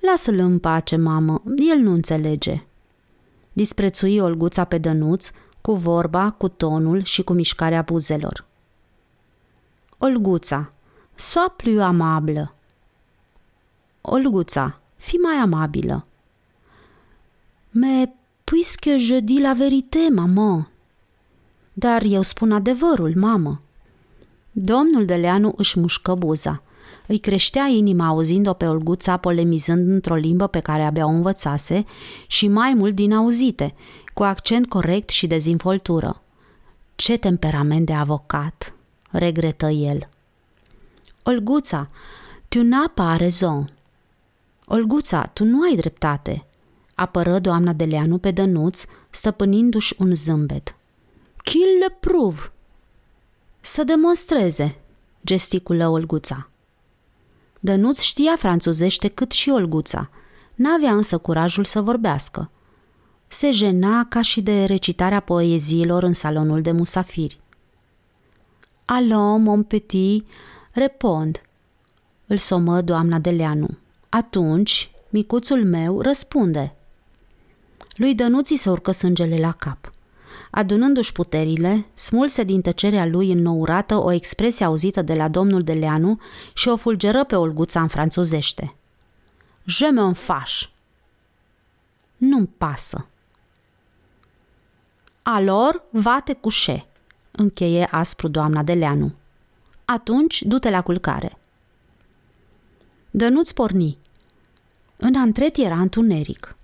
Lasă-l 0.00 0.38
în 0.38 0.58
pace, 0.58 0.96
mamă, 0.96 1.42
el 1.72 1.78
nu 1.78 1.92
înțelege. 1.92 2.62
Disprețui 3.52 4.18
Olguța 4.18 4.64
pe 4.64 4.78
Dănuț, 4.78 5.30
cu 5.60 5.74
vorba, 5.74 6.30
cu 6.30 6.48
tonul 6.48 7.04
și 7.04 7.22
cu 7.22 7.32
mișcarea 7.32 7.82
buzelor. 7.82 8.44
Olguța, 9.98 10.72
sois 11.14 11.52
plus 11.56 11.80
amable. 11.80 12.52
Olguța, 14.00 14.80
fi 14.96 15.16
mai 15.16 15.34
amabilă. 15.34 16.07
Me 17.80 18.08
Puisque 18.44 18.98
je 18.98 19.20
dis 19.20 19.40
la 19.40 19.54
vérité, 19.54 20.10
maman. 20.10 20.68
Dar 21.72 22.02
eu 22.02 22.22
spun 22.22 22.52
adevărul, 22.52 23.12
mamă. 23.16 23.60
Domnul 24.50 25.04
Deleanu 25.04 25.52
își 25.56 25.78
mușcă 25.78 26.14
buza. 26.14 26.62
Îi 27.06 27.18
creștea 27.18 27.66
inima 27.66 28.06
auzind-o 28.06 28.52
pe 28.52 28.66
Olguța 28.66 29.16
polemizând 29.16 29.88
într-o 29.88 30.14
limbă 30.14 30.46
pe 30.46 30.60
care 30.60 30.82
abia 30.82 31.06
o 31.06 31.08
învățase 31.08 31.84
și 32.26 32.48
mai 32.48 32.74
mult 32.74 32.94
din 32.94 33.12
auzite, 33.12 33.74
cu 34.14 34.22
accent 34.22 34.68
corect 34.68 35.08
și 35.08 35.26
dezinvoltură. 35.26 36.22
Ce 36.94 37.16
temperament 37.16 37.86
de 37.86 37.92
avocat, 37.92 38.74
regretă 39.10 39.66
el. 39.66 40.08
Olguța, 41.22 41.88
tu 42.48 42.60
n'as 42.60 42.94
pas 42.94 43.18
raison. 43.18 43.68
Olguța, 44.66 45.26
tu 45.26 45.44
nu 45.44 45.62
ai 45.62 45.76
dreptate 45.76 46.42
apără 46.98 47.38
doamna 47.38 47.72
Deleanu 47.72 48.18
pe 48.18 48.30
Dănuț, 48.30 48.84
stăpânindu-și 49.10 49.94
un 49.98 50.14
zâmbet. 50.14 50.76
Kill 51.44 51.78
le 51.80 51.96
prouve! 52.00 52.52
Să 53.60 53.84
demonstreze, 53.84 54.78
gesticulă 55.24 55.88
Olguța. 55.88 56.50
Dănuț 57.60 58.00
știa 58.00 58.36
franțuzește 58.36 59.08
cât 59.08 59.32
și 59.32 59.50
Olguța, 59.50 60.10
n-avea 60.54 60.92
însă 60.92 61.18
curajul 61.18 61.64
să 61.64 61.80
vorbească. 61.80 62.50
Se 63.28 63.50
jena 63.50 64.04
ca 64.08 64.22
și 64.22 64.40
de 64.40 64.64
recitarea 64.64 65.20
poeziilor 65.20 66.02
în 66.02 66.12
salonul 66.12 66.62
de 66.62 66.72
musafiri. 66.72 67.40
Alo, 68.84 69.36
mon 69.36 69.62
petit, 69.62 70.26
repond, 70.72 71.42
îl 72.26 72.36
somă 72.36 72.80
doamna 72.80 73.18
Deleanu. 73.18 73.68
Atunci, 74.08 74.90
micuțul 75.10 75.64
meu 75.64 76.00
răspunde– 76.00 76.72
lui 77.98 78.14
Dănuții 78.14 78.56
se 78.56 78.70
urcă 78.70 78.90
sângele 78.90 79.36
la 79.36 79.52
cap. 79.52 79.90
Adunându-și 80.50 81.12
puterile, 81.12 81.86
smulse 81.94 82.44
din 82.44 82.60
tăcerea 82.60 83.06
lui 83.06 83.32
înnourată 83.32 83.96
o 83.96 84.12
expresie 84.12 84.64
auzită 84.64 85.02
de 85.02 85.14
la 85.14 85.28
domnul 85.28 85.62
Deleanu 85.62 86.20
și 86.54 86.68
o 86.68 86.76
fulgeră 86.76 87.24
pe 87.24 87.36
Olguța 87.36 87.80
în 87.80 87.88
franțuzește. 87.88 88.74
Je 89.64 89.88
me 89.88 90.12
faș. 90.12 90.68
Nu-mi 92.16 92.50
pasă. 92.58 93.06
Alor 95.22 95.82
va 95.90 96.20
te 96.24 96.32
cușe, 96.32 96.86
încheie 97.30 97.88
aspru 97.90 98.28
doamna 98.28 98.62
Deleanu. 98.62 99.14
Atunci, 99.84 100.42
du-te 100.42 100.70
la 100.70 100.82
culcare. 100.82 101.38
Dănuț 103.10 103.50
porni. 103.50 103.98
În 104.96 105.14
antret 105.14 105.56
era 105.56 105.80
întuneric. 105.80 106.57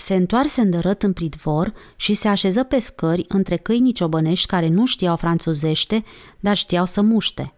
Se 0.00 0.14
întoarse 0.14 0.60
îndărât 0.60 1.02
în 1.02 1.12
pridvor 1.12 1.72
și 1.96 2.14
se 2.14 2.28
așeză 2.28 2.62
pe 2.62 2.78
scări 2.78 3.24
între 3.28 3.56
câinii 3.56 3.92
ciobănești 3.92 4.46
care 4.46 4.68
nu 4.68 4.86
știau 4.86 5.16
franțuzește, 5.16 6.04
dar 6.40 6.56
știau 6.56 6.84
să 6.84 7.00
muște. 7.00 7.52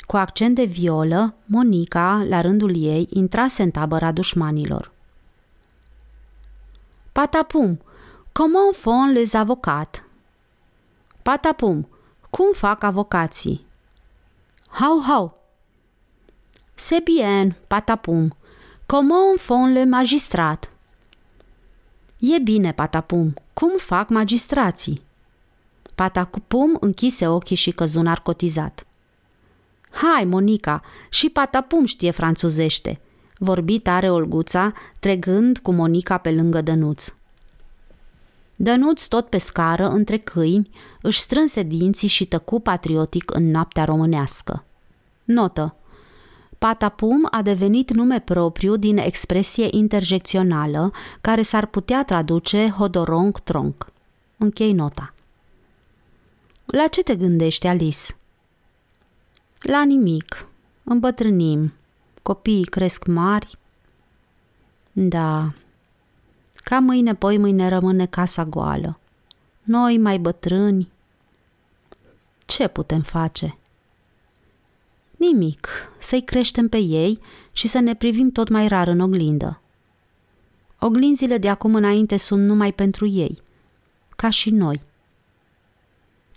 Cu 0.00 0.16
accent 0.16 0.54
de 0.54 0.64
violă, 0.64 1.34
Monica, 1.44 2.26
la 2.28 2.40
rândul 2.40 2.82
ei, 2.82 3.08
intrase 3.10 3.62
în 3.62 3.70
tabăra 3.70 4.12
dușmanilor. 4.12 4.92
Patapum, 7.12 7.80
comment 8.32 8.74
font 8.74 9.12
les 9.12 9.34
avocats? 9.34 10.02
Patapum, 11.22 11.88
cum 12.30 12.52
fac 12.52 12.82
avocații? 12.82 13.64
Hau, 14.68 15.02
hau! 15.06 15.38
C'est 16.74 17.04
bien, 17.04 17.56
patapum, 17.66 18.36
comment 18.86 19.38
font 19.38 19.72
les 19.72 19.86
magistrats? 19.86 20.68
E 22.20 22.38
bine, 22.38 22.72
Patapum, 22.72 23.34
cum 23.52 23.70
fac 23.76 24.08
magistrații? 24.08 25.02
Patapum 25.94 26.76
închise 26.80 27.28
ochii 27.28 27.56
și 27.56 27.70
căzu 27.70 28.00
narcotizat. 28.00 28.86
Hai, 29.90 30.24
Monica, 30.24 30.82
și 31.10 31.28
Patapum 31.28 31.84
știe 31.84 32.10
franțuzește, 32.10 33.00
vorbi 33.38 33.78
tare 33.78 34.10
Olguța, 34.10 34.72
tregând 34.98 35.58
cu 35.58 35.72
Monica 35.72 36.18
pe 36.18 36.30
lângă 36.30 36.60
Dănuț. 36.60 37.14
Dănuț, 38.56 39.06
tot 39.06 39.26
pe 39.28 39.38
scară, 39.38 39.88
între 39.88 40.16
câini, 40.16 40.70
își 41.00 41.20
strânse 41.20 41.62
dinții 41.62 42.08
și 42.08 42.24
tăcu 42.24 42.60
patriotic 42.60 43.34
în 43.34 43.50
noaptea 43.50 43.84
românească. 43.84 44.64
Notă. 45.24 45.74
Patapum 46.60 47.28
a 47.30 47.42
devenit 47.42 47.90
nume 47.90 48.20
propriu 48.20 48.76
din 48.76 48.98
expresie 48.98 49.68
interjecțională 49.70 50.92
care 51.20 51.42
s-ar 51.42 51.66
putea 51.66 52.04
traduce 52.04 52.74
hodorong-tronc. 52.78 53.92
Închei 54.36 54.72
nota. 54.72 55.14
La 56.66 56.86
ce 56.86 57.02
te 57.02 57.16
gândești, 57.16 57.66
Alice? 57.66 58.16
La 59.60 59.84
nimic. 59.84 60.46
Îmbătrânim. 60.84 61.72
Copiii 62.22 62.64
cresc 62.64 63.06
mari. 63.06 63.58
Da. 64.92 65.52
Ca 66.54 66.78
mâine, 66.78 67.14
poi 67.14 67.38
mâine 67.38 67.68
rămâne 67.68 68.06
casa 68.06 68.44
goală. 68.44 68.98
Noi 69.62 69.98
mai 69.98 70.18
bătrâni. 70.18 70.90
Ce 72.46 72.68
putem 72.68 73.00
face? 73.00 73.58
Nimic, 75.20 75.68
să-i 75.98 76.22
creștem 76.22 76.68
pe 76.68 76.76
ei 76.76 77.20
și 77.52 77.66
să 77.66 77.78
ne 77.78 77.94
privim 77.94 78.30
tot 78.30 78.48
mai 78.48 78.68
rar 78.68 78.88
în 78.88 79.00
oglindă. 79.00 79.60
Oglinzile 80.78 81.38
de 81.38 81.48
acum 81.48 81.74
înainte 81.74 82.16
sunt 82.16 82.46
numai 82.46 82.72
pentru 82.72 83.06
ei, 83.06 83.42
ca 84.16 84.30
și 84.30 84.50
noi. 84.50 84.82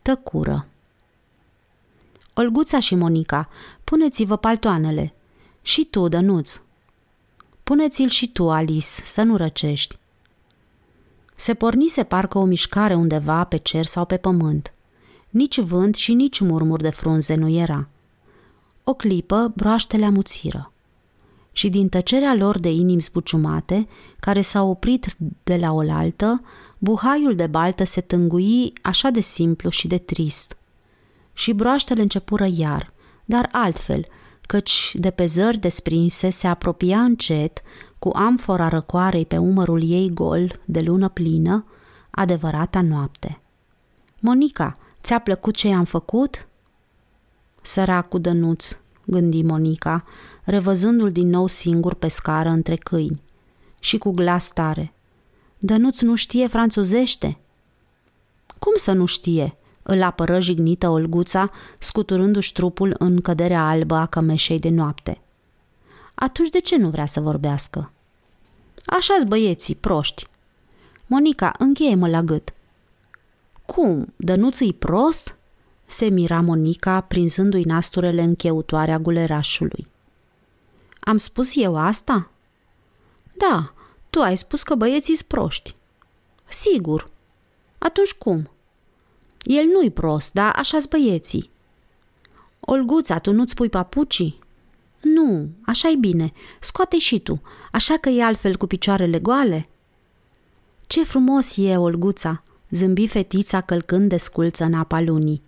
Tăcură. 0.01 0.67
Olguța 2.33 2.79
și 2.79 2.95
Monica, 2.95 3.49
puneți-vă 3.83 4.37
paltoanele. 4.37 5.13
Și 5.61 5.85
tu, 5.85 6.07
Dănuț. 6.07 6.61
Puneți-l 7.63 8.09
și 8.09 8.31
tu, 8.31 8.49
Alice, 8.49 8.85
să 8.85 9.21
nu 9.21 9.37
răcești. 9.37 9.97
Se 11.35 11.53
pornise 11.53 12.03
parcă 12.03 12.37
o 12.37 12.45
mișcare 12.45 12.93
undeva 12.93 13.43
pe 13.43 13.57
cer 13.57 13.85
sau 13.85 14.05
pe 14.05 14.17
pământ. 14.17 14.73
Nici 15.29 15.59
vânt 15.59 15.95
și 15.95 16.13
nici 16.13 16.39
murmur 16.39 16.81
de 16.81 16.89
frunze 16.89 17.35
nu 17.35 17.49
era. 17.49 17.87
O 18.83 18.93
clipă, 18.93 19.51
broaștele 19.55 20.05
amuțiră. 20.05 20.67
și 21.55 21.69
din 21.69 21.89
tăcerea 21.89 22.35
lor 22.35 22.59
de 22.59 22.71
inimi 22.71 23.01
zbuciumate, 23.01 23.87
care 24.19 24.41
s-au 24.41 24.69
oprit 24.69 25.15
de 25.43 25.55
la 25.55 25.71
oaltă, 25.71 26.41
buhaiul 26.77 27.35
de 27.35 27.47
baltă 27.47 27.83
se 27.83 28.01
tângui 28.01 28.73
așa 28.81 29.09
de 29.09 29.19
simplu 29.19 29.69
și 29.69 29.87
de 29.87 29.97
trist. 29.97 30.57
Și 31.33 31.53
broaștele 31.53 32.01
începură 32.01 32.47
iar, 32.55 32.93
dar 33.25 33.49
altfel, 33.51 34.05
căci 34.41 34.91
de 34.93 35.09
pe 35.09 35.25
zări 35.25 35.57
desprinse 35.57 36.29
se 36.29 36.47
apropia 36.47 37.01
încet, 37.01 37.61
cu 37.99 38.11
amfora 38.13 38.67
răcoarei 38.67 39.25
pe 39.25 39.37
umărul 39.37 39.89
ei 39.91 40.09
gol, 40.13 40.59
de 40.65 40.79
lună 40.79 41.09
plină, 41.09 41.65
adevărata 42.09 42.81
noapte. 42.81 43.41
Monica, 44.19 44.77
ți-a 45.03 45.19
plăcut 45.19 45.55
ce 45.55 45.67
i-am 45.67 45.85
făcut?" 45.85 46.47
Săracul 47.65 48.21
Dănuț, 48.21 48.77
gândi 49.05 49.41
Monica, 49.41 50.03
revăzându-l 50.43 51.11
din 51.11 51.29
nou 51.29 51.47
singur 51.47 51.93
pe 51.93 52.07
scară 52.07 52.49
între 52.49 52.75
câini. 52.75 53.21
Și 53.79 53.97
cu 53.97 54.11
glas 54.11 54.51
tare. 54.51 54.93
Dănuț 55.57 56.01
nu 56.01 56.15
știe 56.15 56.47
franțuzește? 56.47 57.37
Cum 58.59 58.73
să 58.75 58.91
nu 58.91 59.05
știe? 59.05 59.55
Îl 59.83 60.03
apără 60.03 60.39
jignită 60.39 60.89
Olguța, 60.89 61.51
scuturându-și 61.79 62.53
trupul 62.53 62.95
în 62.97 63.21
căderea 63.21 63.67
albă 63.67 63.95
a 63.95 64.05
cămeșei 64.05 64.59
de 64.59 64.69
noapte. 64.69 65.21
Atunci 66.13 66.49
de 66.49 66.59
ce 66.59 66.77
nu 66.77 66.89
vrea 66.89 67.05
să 67.05 67.19
vorbească? 67.19 67.91
Așa-s 68.85 69.23
băieții, 69.23 69.75
proști. 69.75 70.27
Monica, 71.05 71.51
încheie-mă 71.57 72.07
la 72.07 72.21
gât. 72.21 72.53
Cum, 73.65 74.13
dănuț 74.15 74.57
prost? 74.79 75.37
Se 75.93 76.09
mira 76.09 76.41
Monica, 76.41 77.01
prinzându-i 77.01 77.63
nasturele 77.63 78.21
încheutoare 78.21 78.91
a 78.91 78.99
gulerașului. 78.99 79.87
Am 80.99 81.17
spus 81.17 81.55
eu 81.55 81.77
asta? 81.77 82.31
Da, 83.37 83.73
tu 84.09 84.21
ai 84.21 84.37
spus 84.37 84.63
că 84.63 84.75
băieții 84.75 85.15
sunt 85.15 85.27
proști. 85.27 85.75
Sigur. 86.47 87.09
Atunci 87.77 88.13
cum? 88.13 88.49
El 89.43 89.65
nu-i 89.65 89.91
prost, 89.91 90.33
dar 90.33 90.53
așa-s 90.55 90.85
băieții. 90.85 91.49
Olguța, 92.59 93.19
tu 93.19 93.33
nu-ți 93.33 93.55
pui 93.55 93.69
papucii? 93.69 94.39
Nu, 95.01 95.49
așa-i 95.65 95.95
bine. 95.95 96.33
Scoate 96.59 96.97
și 96.97 97.19
tu, 97.19 97.41
așa 97.71 97.97
că 97.97 98.09
e 98.09 98.23
altfel 98.23 98.57
cu 98.57 98.67
picioarele 98.67 99.19
goale. 99.19 99.69
Ce 100.87 101.03
frumos 101.03 101.57
e, 101.57 101.77
Olguța, 101.77 102.43
zâmbi 102.69 103.07
fetița 103.07 103.61
călcând 103.61 104.09
de 104.09 104.17
sculță 104.17 104.63
în 104.63 104.73
apa 104.73 104.99
lunii. 104.99 105.41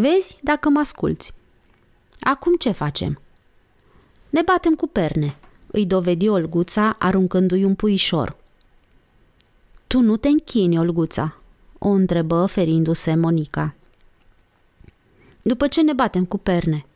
Vezi 0.00 0.38
dacă 0.42 0.68
mă 0.68 0.78
asculți. 0.78 1.34
Acum 2.20 2.56
ce 2.56 2.70
facem? 2.70 3.20
Ne 4.30 4.42
batem 4.42 4.74
cu 4.74 4.86
perne, 4.86 5.36
îi 5.66 5.86
dovedi 5.86 6.28
Olguța 6.28 6.96
aruncându-i 6.98 7.64
un 7.64 7.74
puișor. 7.74 8.36
Tu 9.86 10.00
nu 10.00 10.16
te 10.16 10.28
închini, 10.28 10.78
Olguța, 10.78 11.36
o 11.78 11.88
întrebă 11.88 12.46
ferindu-se 12.46 13.14
Monica. 13.14 13.74
După 15.42 15.68
ce 15.68 15.82
ne 15.82 15.92
batem 15.92 16.24
cu 16.24 16.38
perne? 16.38 16.86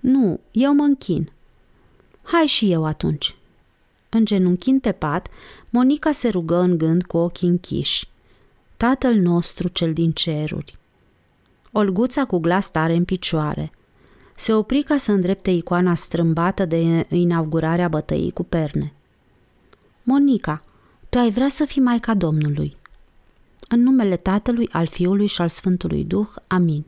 Nu, 0.00 0.40
eu 0.50 0.74
mă 0.74 0.82
închin. 0.82 1.32
Hai 2.22 2.46
și 2.46 2.72
eu 2.72 2.84
atunci. 2.84 3.36
Îngenunchind 4.08 4.80
pe 4.80 4.92
pat, 4.92 5.28
Monica 5.70 6.12
se 6.12 6.28
rugă 6.28 6.56
în 6.56 6.78
gând 6.78 7.02
cu 7.02 7.16
ochii 7.16 7.48
închiși. 7.48 8.08
Tatăl 8.76 9.14
nostru 9.14 9.68
cel 9.68 9.92
din 9.92 10.12
ceruri. 10.12 10.80
Olguța 11.72 12.24
cu 12.24 12.38
glas 12.38 12.70
tare 12.70 12.94
în 12.94 13.04
picioare. 13.04 13.70
Se 14.34 14.52
opri 14.52 14.82
ca 14.82 14.96
să 14.96 15.12
îndrepte 15.12 15.50
icoana 15.50 15.94
strâmbată 15.94 16.64
de 16.64 17.06
inaugurarea 17.08 17.88
bătăii 17.88 18.30
cu 18.30 18.42
perne. 18.42 18.92
Monica, 20.02 20.62
tu 21.08 21.18
ai 21.18 21.30
vrea 21.30 21.48
să 21.48 21.64
fii 21.64 21.82
Maica 21.82 22.14
Domnului. 22.14 22.76
În 23.68 23.82
numele 23.82 24.16
Tatălui, 24.16 24.68
al 24.72 24.86
Fiului 24.86 25.26
și 25.26 25.40
al 25.40 25.48
Sfântului 25.48 26.04
Duh, 26.04 26.28
amin. 26.46 26.84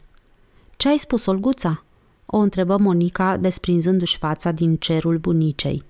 Ce 0.77 0.89
ai 0.89 0.99
spus, 0.99 1.27
Olguța? 1.27 1.85
O 2.27 2.39
întrebă 2.39 2.77
Monica, 2.77 3.37
desprinzându-și 3.37 4.19
fața 4.19 4.51
din 4.51 4.77
cerul 4.77 5.19
bunicei. 5.19 5.83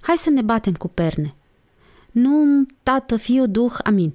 Hai 0.00 0.16
să 0.16 0.30
ne 0.30 0.42
batem 0.42 0.74
cu 0.74 0.88
perne. 0.88 1.34
Nu, 2.10 2.66
tată, 2.82 3.16
fiu, 3.16 3.46
duh, 3.46 3.74
amin. 3.84 4.14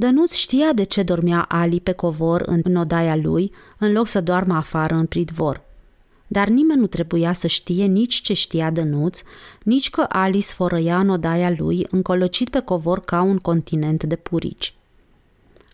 Dănuț 0.00 0.34
știa 0.34 0.72
de 0.72 0.82
ce 0.82 1.02
dormea 1.02 1.42
Ali 1.48 1.80
pe 1.80 1.92
covor 1.92 2.42
în 2.46 2.76
odaia 2.76 3.16
lui, 3.16 3.52
în 3.78 3.92
loc 3.92 4.06
să 4.06 4.20
doarmă 4.20 4.54
afară 4.54 4.94
în 4.94 5.06
pridvor. 5.06 5.62
Dar 6.26 6.48
nimeni 6.48 6.80
nu 6.80 6.86
trebuia 6.86 7.32
să 7.32 7.46
știe 7.46 7.84
nici 7.84 8.14
ce 8.14 8.32
știa 8.32 8.70
Dănuț, 8.70 9.22
nici 9.62 9.90
că 9.90 10.04
Ali 10.08 10.40
sfărăia 10.40 10.98
în 10.98 11.08
odaia 11.08 11.54
lui, 11.56 11.86
încolocit 11.90 12.48
pe 12.48 12.60
covor 12.60 13.00
ca 13.00 13.22
un 13.22 13.38
continent 13.38 14.02
de 14.02 14.16
purici. 14.16 14.74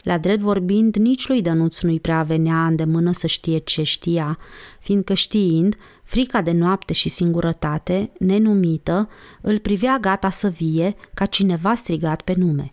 La 0.02 0.18
drept 0.18 0.40
vorbind, 0.40 0.96
nici 0.96 1.28
lui 1.28 1.42
Dănuț 1.42 1.80
nu-i 1.80 2.00
prea 2.00 2.22
venea 2.22 2.66
îndemână 2.66 3.12
să 3.12 3.26
știe 3.26 3.58
ce 3.58 3.82
știa, 3.82 4.38
fiindcă 4.80 5.14
știind, 5.14 5.76
frica 6.02 6.42
de 6.42 6.52
noapte 6.52 6.92
și 6.92 7.08
singurătate, 7.08 8.10
nenumită, 8.18 9.08
îl 9.40 9.58
privea 9.58 9.98
gata 10.00 10.30
să 10.30 10.48
vie 10.48 10.96
ca 11.14 11.26
cineva 11.26 11.74
strigat 11.74 12.22
pe 12.22 12.34
nume. 12.36 12.70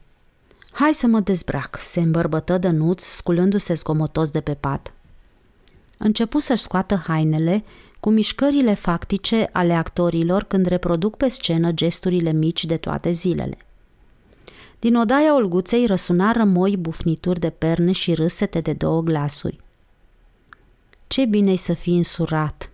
Hai 0.76 0.94
să 0.94 1.08
mă 1.08 1.20
dezbrac, 1.20 1.78
se 1.80 2.00
îmbărbătă 2.00 2.58
Dănuț, 2.58 3.04
sculându-se 3.04 3.74
zgomotos 3.74 4.32
de 4.32 4.41
pe 4.41 4.54
pat. 4.54 4.94
Începu 5.98 6.40
să-și 6.40 6.62
scoată 6.62 7.04
hainele, 7.08 7.64
cu 8.00 8.10
mișcările 8.10 8.74
factice 8.74 9.50
ale 9.52 9.74
actorilor 9.74 10.44
când 10.44 10.66
reproduc 10.66 11.18
pe 11.18 11.30
scenă 11.30 11.72
gesturile 11.72 12.32
mici 12.32 12.66
de 12.66 12.78
toate 12.78 13.12
zilele. 13.12 13.58
Din 14.80 14.95
odaia 14.95 15.36
Olguței 15.36 15.86
răsunară 15.86 16.44
moi 16.44 16.78
bufnituri 16.78 17.40
de 17.40 17.50
perne 17.50 17.91
și 17.91 18.14
râsete 18.14 18.60
de 18.60 18.74
două 18.74 19.02
glasuri. 19.02 19.60
Ce 21.08 21.26
bine 21.26 21.56
să 21.56 21.74
fii 21.74 21.98
însurat! 21.98 22.72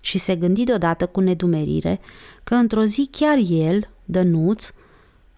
Și 0.00 0.18
se 0.18 0.36
gândi 0.36 0.64
deodată 0.64 1.06
cu 1.06 1.20
nedumerire 1.20 2.00
că 2.44 2.54
într-o 2.54 2.84
zi 2.84 3.08
chiar 3.10 3.38
el, 3.48 3.90
Dănuț, 4.04 4.72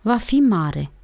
va 0.00 0.16
fi 0.16 0.34
mare– 0.34 0.90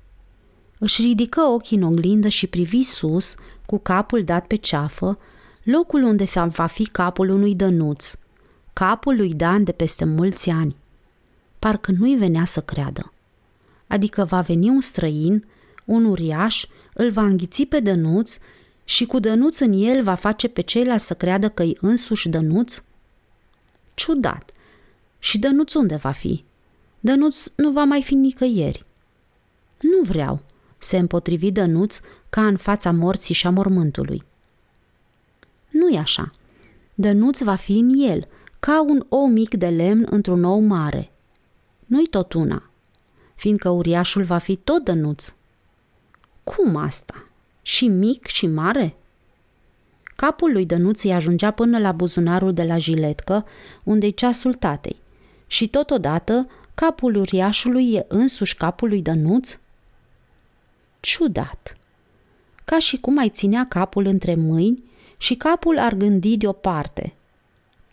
își 0.78 1.02
ridică 1.02 1.40
ochii 1.40 1.76
în 1.76 1.82
oglindă 1.82 2.28
și 2.28 2.46
privi 2.46 2.82
sus, 2.82 3.34
cu 3.66 3.78
capul 3.78 4.24
dat 4.24 4.46
pe 4.46 4.56
ceafă, 4.56 5.18
locul 5.62 6.02
unde 6.02 6.24
va 6.34 6.66
fi 6.66 6.84
capul 6.84 7.28
unui 7.28 7.54
dănuț, 7.54 8.14
capul 8.72 9.16
lui 9.16 9.34
Dan 9.34 9.64
de 9.64 9.72
peste 9.72 10.04
mulți 10.04 10.50
ani. 10.50 10.76
Parcă 11.58 11.92
nu-i 11.98 12.16
venea 12.16 12.44
să 12.44 12.60
creadă. 12.60 13.12
Adică 13.86 14.24
va 14.24 14.40
veni 14.40 14.68
un 14.68 14.80
străin, 14.80 15.46
un 15.84 16.04
uriaș, 16.04 16.66
îl 16.94 17.10
va 17.10 17.22
înghiți 17.22 17.64
pe 17.64 17.80
dănuț 17.80 18.38
și 18.84 19.04
cu 19.04 19.18
dănuț 19.18 19.58
în 19.58 19.72
el 19.72 20.02
va 20.02 20.14
face 20.14 20.48
pe 20.48 20.60
ceilalți 20.60 21.06
să 21.06 21.14
creadă 21.14 21.48
că-i 21.48 21.76
însuși 21.80 22.28
dănuț? 22.28 22.82
Ciudat. 23.94 24.50
Și 25.18 25.38
dănuț 25.38 25.74
unde 25.74 25.96
va 25.96 26.10
fi? 26.10 26.44
Dănuț 27.00 27.46
nu 27.56 27.70
va 27.70 27.84
mai 27.84 28.02
fi 28.02 28.14
nicăieri. 28.14 28.84
Nu 29.80 30.02
vreau, 30.02 30.42
se 30.84 30.98
împotrivi 30.98 31.50
Dănuț 31.50 32.00
ca 32.28 32.46
în 32.46 32.56
fața 32.56 32.90
morții 32.90 33.34
și 33.34 33.46
a 33.46 33.50
mormântului. 33.50 34.22
Nu-i 35.70 35.96
așa. 35.96 36.30
Dănuț 36.94 37.40
va 37.40 37.54
fi 37.54 37.72
în 37.78 37.90
el, 38.08 38.28
ca 38.60 38.82
un 38.82 39.04
ou 39.08 39.26
mic 39.26 39.54
de 39.54 39.68
lemn 39.68 40.06
într-un 40.10 40.44
ou 40.44 40.60
mare. 40.60 41.10
Nu-i 41.86 42.06
tot 42.06 42.32
una, 42.32 42.70
fiindcă 43.34 43.68
uriașul 43.68 44.22
va 44.22 44.38
fi 44.38 44.56
tot 44.56 44.84
Dănuț. 44.84 45.34
Cum 46.44 46.76
asta? 46.76 47.28
Și 47.62 47.88
mic 47.88 48.26
și 48.26 48.46
mare? 48.46 48.96
Capul 50.16 50.52
lui 50.52 50.66
Dănuț 50.66 51.02
îi 51.02 51.12
ajungea 51.12 51.50
până 51.50 51.78
la 51.78 51.92
buzunarul 51.92 52.52
de 52.52 52.62
la 52.62 52.78
jiletcă, 52.78 53.46
unde-i 53.84 54.14
ceasul 54.14 54.54
tatei. 54.54 54.96
Și 55.46 55.68
totodată, 55.68 56.46
capul 56.74 57.14
uriașului 57.14 57.92
e 57.92 58.04
însuși 58.08 58.56
capul 58.56 58.88
lui 58.88 59.02
Dănuț? 59.02 59.58
Ciudat. 61.04 61.76
Ca 62.64 62.78
și 62.78 62.96
cum 62.96 63.18
ai 63.18 63.28
ținea 63.28 63.66
capul 63.68 64.06
între 64.06 64.34
mâini 64.34 64.82
și 65.16 65.34
capul 65.34 65.78
ar 65.78 65.94
gândi 65.94 66.36
deoparte. 66.36 67.14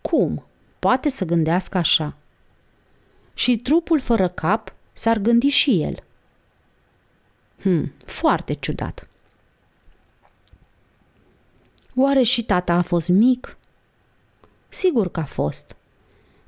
Cum? 0.01 0.45
Poate 0.79 1.09
să 1.09 1.25
gândească 1.25 1.77
așa. 1.77 2.15
Și 3.33 3.57
trupul 3.57 3.99
fără 3.99 4.27
cap 4.27 4.73
s-ar 4.93 5.17
gândi 5.17 5.47
și 5.47 5.81
el. 5.81 6.03
Hmm, 7.61 7.93
foarte 8.05 8.53
ciudat. 8.53 9.07
Oare 11.95 12.21
și 12.21 12.43
tata 12.43 12.73
a 12.73 12.81
fost 12.81 13.09
mic? 13.09 13.57
Sigur 14.69 15.11
că 15.11 15.19
a 15.19 15.25
fost. 15.25 15.75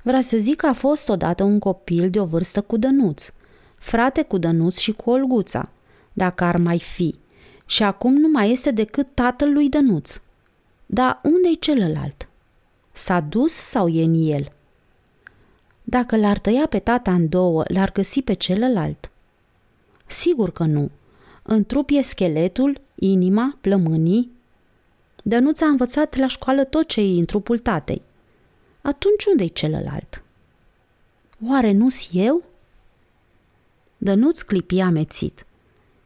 Vrea 0.02 0.20
să 0.20 0.36
zic 0.36 0.56
că 0.56 0.66
a 0.66 0.72
fost 0.72 1.08
odată 1.08 1.42
un 1.42 1.58
copil 1.58 2.10
de 2.10 2.20
o 2.20 2.24
vârstă 2.24 2.62
cu 2.62 2.76
Dănuț, 2.76 3.32
frate 3.78 4.22
cu 4.22 4.38
Dănuț 4.38 4.76
și 4.76 4.92
cu 4.92 5.10
Olguța, 5.10 5.70
dacă 6.14 6.44
ar 6.44 6.56
mai 6.56 6.78
fi. 6.78 7.14
Și 7.66 7.82
acum 7.82 8.14
nu 8.16 8.28
mai 8.28 8.50
este 8.50 8.70
decât 8.70 9.06
tatăl 9.14 9.52
lui 9.52 9.68
Dănuț. 9.68 10.20
Dar 10.86 11.20
unde-i 11.22 11.58
celălalt? 11.58 12.28
S-a 12.92 13.20
dus 13.20 13.52
sau 13.52 13.88
e 13.88 14.02
în 14.02 14.14
el? 14.26 14.52
Dacă 15.82 16.16
l-ar 16.16 16.38
tăia 16.38 16.66
pe 16.66 16.78
tata 16.78 17.12
în 17.12 17.28
două, 17.28 17.64
l-ar 17.68 17.92
găsi 17.92 18.22
pe 18.22 18.32
celălalt? 18.32 19.10
Sigur 20.06 20.52
că 20.52 20.64
nu. 20.64 20.90
În 21.42 21.64
trup 21.64 21.88
e 21.92 22.00
scheletul, 22.00 22.80
inima, 22.94 23.58
plămânii. 23.60 24.30
Dănuța 25.22 25.66
a 25.66 25.68
învățat 25.68 26.16
la 26.16 26.26
școală 26.26 26.64
tot 26.64 26.86
ce 26.88 27.00
e 27.00 27.18
în 27.18 27.24
trupul 27.24 27.58
tatei. 27.58 28.02
Atunci 28.82 29.24
unde-i 29.24 29.52
celălalt? 29.52 30.22
Oare 31.48 31.72
nu-s 31.72 32.08
eu? 32.12 32.42
Dănuț 33.96 34.42
clipi 34.42 34.80
amețit. 34.80 35.46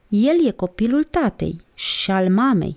El 0.08 0.46
e 0.46 0.50
copilul 0.50 1.04
tatei 1.04 1.60
și 1.74 2.10
al 2.10 2.30
mamei. 2.30 2.76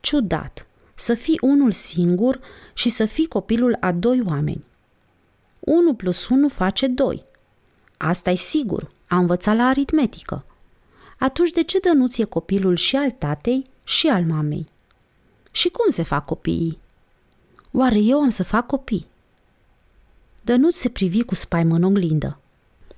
Ciudat, 0.00 0.66
să 0.94 1.14
fii 1.14 1.38
unul 1.40 1.70
singur 1.70 2.40
și 2.74 2.88
să 2.88 3.04
fii 3.04 3.26
copilul 3.26 3.76
a 3.80 3.92
doi 3.92 4.22
oameni. 4.26 4.64
1 5.60 5.94
plus 5.94 6.28
1 6.28 6.48
face 6.48 6.86
2. 6.86 7.24
Asta 7.96 8.30
e 8.30 8.34
sigur, 8.34 8.90
a 9.08 9.16
învățat 9.16 9.56
la 9.56 9.64
aritmetică. 9.64 10.44
Atunci 11.18 11.50
de 11.50 11.62
ce 11.62 11.78
Dănuț 11.78 12.18
e 12.18 12.24
copilul 12.24 12.76
și 12.76 12.96
al 12.96 13.10
tatei 13.10 13.66
și 13.84 14.06
al 14.08 14.24
mamei? 14.24 14.68
Și 15.50 15.68
cum 15.68 15.90
se 15.90 16.02
fac 16.02 16.24
copiii? 16.24 16.78
Oare 17.72 17.98
eu 17.98 18.20
am 18.20 18.28
să 18.28 18.42
fac 18.42 18.66
copii? 18.66 19.06
Dănuț 20.42 20.74
se 20.74 20.88
privi 20.88 21.22
cu 21.22 21.34
spaimă 21.34 21.74
în 21.74 21.82
oglindă. 21.82 22.38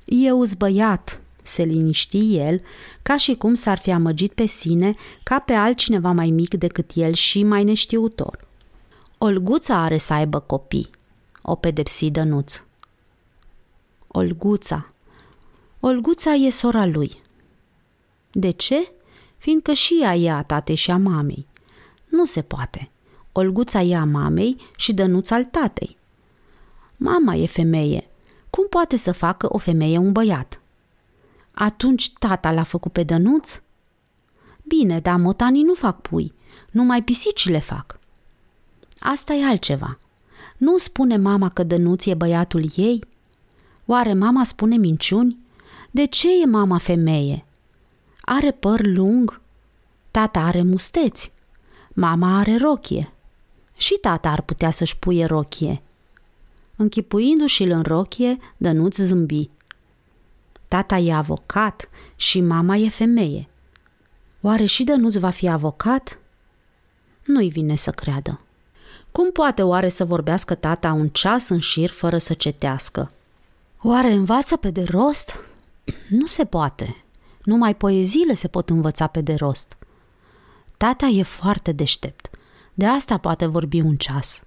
Eu 0.04 0.44
băiat, 0.58 1.21
se 1.42 1.62
liniști 1.62 2.36
el, 2.36 2.62
ca 3.02 3.16
și 3.16 3.34
cum 3.34 3.54
s-ar 3.54 3.78
fi 3.78 3.90
amăgit 3.90 4.32
pe 4.32 4.46
sine 4.46 4.94
ca 5.22 5.38
pe 5.38 5.52
altcineva 5.52 6.12
mai 6.12 6.30
mic 6.30 6.54
decât 6.54 6.90
el 6.94 7.12
și 7.12 7.42
mai 7.42 7.64
neștiutor. 7.64 8.46
Olguța 9.18 9.76
are 9.76 9.96
să 9.96 10.12
aibă 10.12 10.40
copii, 10.40 10.90
o 11.42 11.54
pedepsi 11.54 12.10
Dănuț. 12.10 12.62
Olguța. 14.08 14.92
Olguța 15.80 16.32
e 16.32 16.50
sora 16.50 16.86
lui. 16.86 17.22
De 18.32 18.50
ce? 18.50 18.92
Fiindcă 19.38 19.72
și 19.72 19.98
ea 20.02 20.16
e 20.16 20.30
a 20.30 20.42
tatei 20.42 20.74
și 20.74 20.90
a 20.90 20.96
mamei. 20.96 21.46
Nu 22.08 22.24
se 22.24 22.42
poate. 22.42 22.90
Olguța 23.32 23.80
e 23.80 23.96
a 23.96 24.04
mamei 24.04 24.56
și 24.76 24.92
Dănuț 24.92 25.30
al 25.30 25.44
tatei. 25.44 25.96
Mama 26.96 27.34
e 27.34 27.46
femeie. 27.46 28.08
Cum 28.50 28.66
poate 28.68 28.96
să 28.96 29.12
facă 29.12 29.46
o 29.50 29.58
femeie 29.58 29.98
un 29.98 30.12
băiat? 30.12 30.60
Atunci 31.54 32.12
tata 32.12 32.52
l-a 32.52 32.62
făcut 32.62 32.92
pe 32.92 33.02
Dănuț? 33.02 33.60
Bine, 34.62 35.00
dar 35.00 35.16
motanii 35.16 35.62
nu 35.62 35.74
fac 35.74 36.00
pui, 36.00 36.32
numai 36.70 37.02
pisicile 37.02 37.58
fac. 37.58 37.98
Asta 38.98 39.32
e 39.32 39.44
altceva. 39.44 39.98
Nu 40.56 40.78
spune 40.78 41.16
mama 41.16 41.48
că 41.48 41.62
Dănuț 41.62 42.06
e 42.06 42.14
băiatul 42.14 42.70
ei? 42.76 43.04
Oare 43.86 44.14
mama 44.14 44.44
spune 44.44 44.76
minciuni? 44.76 45.38
De 45.90 46.04
ce 46.04 46.28
e 46.42 46.46
mama 46.46 46.78
femeie? 46.78 47.44
Are 48.20 48.50
păr 48.50 48.86
lung? 48.86 49.40
Tata 50.10 50.40
are 50.40 50.62
musteți. 50.62 51.32
Mama 51.92 52.38
are 52.38 52.56
rochie. 52.56 53.12
Și 53.76 53.98
tata 54.00 54.30
ar 54.30 54.40
putea 54.40 54.70
să-și 54.70 54.98
puie 54.98 55.24
rochie. 55.24 55.82
Închipuindu-și-l 56.76 57.70
în 57.70 57.82
rochie, 57.82 58.38
Dănuț 58.56 58.96
zâmbi. 58.96 59.50
Tata 60.72 60.96
e 60.96 61.12
avocat 61.12 61.88
și 62.16 62.40
mama 62.40 62.76
e 62.76 62.88
femeie. 62.88 63.48
Oare 64.40 64.64
și 64.64 64.84
Dănuț 64.84 65.14
va 65.14 65.30
fi 65.30 65.48
avocat? 65.48 66.18
Nu-i 67.24 67.48
vine 67.48 67.74
să 67.74 67.90
creadă. 67.90 68.40
Cum 69.10 69.30
poate 69.30 69.62
oare 69.62 69.88
să 69.88 70.04
vorbească 70.04 70.54
tata 70.54 70.92
un 70.92 71.08
ceas 71.08 71.48
în 71.48 71.58
șir 71.58 71.90
fără 71.90 72.18
să 72.18 72.34
cetească? 72.34 73.10
Oare 73.82 74.12
învață 74.12 74.56
pe 74.56 74.70
de 74.70 74.82
rost? 74.82 75.40
Nu 76.18 76.26
se 76.26 76.44
poate. 76.44 77.04
Numai 77.44 77.74
poeziile 77.74 78.34
se 78.34 78.48
pot 78.48 78.70
învăța 78.70 79.06
pe 79.06 79.20
de 79.20 79.34
rost. 79.34 79.76
Tata 80.76 81.06
e 81.06 81.22
foarte 81.22 81.72
deștept. 81.72 82.30
De 82.74 82.86
asta 82.86 83.18
poate 83.18 83.46
vorbi 83.46 83.80
un 83.80 83.96
ceas. 83.96 84.42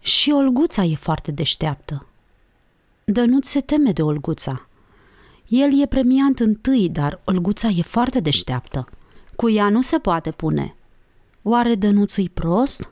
Și 0.00 0.30
Olguța 0.30 0.82
e 0.82 0.94
foarte 0.94 1.30
deșteaptă. 1.30 2.06
Dănuț 3.04 3.48
se 3.48 3.60
teme 3.60 3.92
de 3.92 4.02
Olguța. 4.02 4.66
El 5.48 5.80
e 5.80 5.86
premiant 5.86 6.38
întâi, 6.38 6.88
dar 6.88 7.20
Olguța 7.24 7.68
e 7.68 7.82
foarte 7.82 8.20
deșteaptă. 8.20 8.88
Cu 9.36 9.50
ea 9.50 9.68
nu 9.68 9.82
se 9.82 9.98
poate 9.98 10.30
pune. 10.30 10.74
Oare 11.42 11.74
Dănuț 11.74 12.16
e 12.16 12.22
prost? 12.34 12.90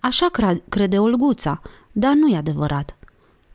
Așa 0.00 0.26
crede 0.68 0.98
Olguța, 0.98 1.62
dar 1.92 2.14
nu 2.14 2.28
e 2.28 2.36
adevărat. 2.36 2.96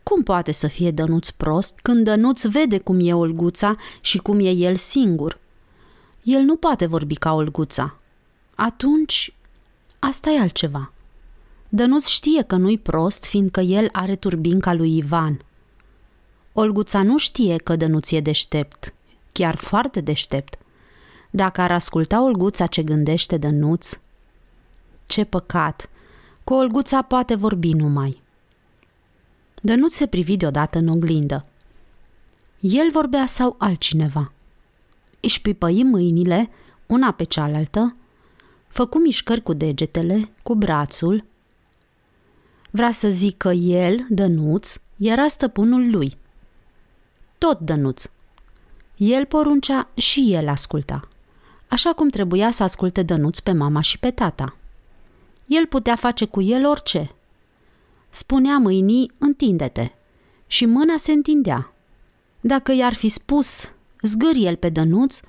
Cum 0.03 0.23
poate 0.23 0.51
să 0.51 0.67
fie 0.67 0.91
Dănuț 0.91 1.29
prost 1.29 1.79
când 1.81 2.03
Dănuț 2.03 2.45
vede 2.45 2.79
cum 2.79 2.99
e 2.99 3.13
Olguța 3.13 3.75
și 4.01 4.17
cum 4.17 4.39
e 4.39 4.49
el 4.49 4.75
singur? 4.75 5.39
El 6.23 6.41
nu 6.41 6.55
poate 6.55 6.85
vorbi 6.85 7.15
ca 7.15 7.33
Olguța. 7.33 7.95
Atunci, 8.55 9.33
asta 9.99 10.29
e 10.29 10.39
altceva. 10.39 10.91
Dănuț 11.69 12.07
știe 12.07 12.41
că 12.41 12.55
nu-i 12.55 12.77
prost, 12.77 13.25
fiindcă 13.25 13.59
el 13.59 13.89
are 13.91 14.15
turbinca 14.15 14.73
lui 14.73 14.97
Ivan. 14.97 15.39
Olguța 16.53 17.03
nu 17.03 17.17
știe 17.17 17.57
că 17.57 17.75
Dănuț 17.75 18.11
e 18.11 18.19
deștept, 18.19 18.93
chiar 19.31 19.55
foarte 19.55 20.01
deștept. 20.01 20.59
Dacă 21.29 21.61
ar 21.61 21.71
asculta 21.71 22.23
Olguța 22.23 22.65
ce 22.65 22.83
gândește 22.83 23.37
Dănuț, 23.37 23.99
ce 25.05 25.23
păcat, 25.23 25.89
cu 26.43 26.53
Olguța 26.53 27.01
poate 27.01 27.35
vorbi 27.35 27.73
numai. 27.73 28.21
Dănuț 29.61 29.93
se 29.93 30.07
privi 30.07 30.37
deodată 30.37 30.77
în 30.77 30.87
oglindă. 30.87 31.45
El 32.59 32.89
vorbea 32.91 33.25
sau 33.25 33.55
altcineva? 33.57 34.31
Își 35.19 35.41
pipăi 35.41 35.83
mâinile, 35.83 36.49
una 36.85 37.11
pe 37.11 37.23
cealaltă, 37.23 37.95
făcu 38.67 38.99
mișcări 38.99 39.41
cu 39.41 39.53
degetele, 39.53 40.29
cu 40.43 40.55
brațul. 40.55 41.23
Vrea 42.69 42.91
să 42.91 43.09
zic 43.09 43.37
că 43.37 43.51
el, 43.51 44.05
Dănuț, 44.09 44.75
era 44.97 45.27
stăpânul 45.27 45.91
lui. 45.91 46.17
Tot 47.47 47.59
Dănuț. 47.59 48.05
El 48.97 49.25
poruncea 49.25 49.89
și 49.93 50.33
el 50.33 50.47
asculta. 50.47 51.07
Așa 51.67 51.93
cum 51.93 52.09
trebuia 52.09 52.51
să 52.51 52.63
asculte 52.63 53.03
Dănuț 53.03 53.39
pe 53.39 53.51
mama 53.51 53.81
și 53.81 53.99
pe 53.99 54.11
tata. 54.11 54.55
El 55.45 55.65
putea 55.65 55.95
face 55.95 56.25
cu 56.25 56.41
el 56.41 56.65
orice. 56.65 57.11
Spunea 58.09 58.57
mâinii, 58.57 59.11
întinde-te. 59.17 59.91
Și 60.47 60.65
mâna 60.65 60.97
se 60.97 61.11
întindea. 61.11 61.73
Dacă 62.41 62.71
i-ar 62.71 62.93
fi 62.93 63.09
spus, 63.09 63.71
zgâri 64.01 64.45
el 64.45 64.55
pe 64.55 64.69
Dănuț, 64.69 65.19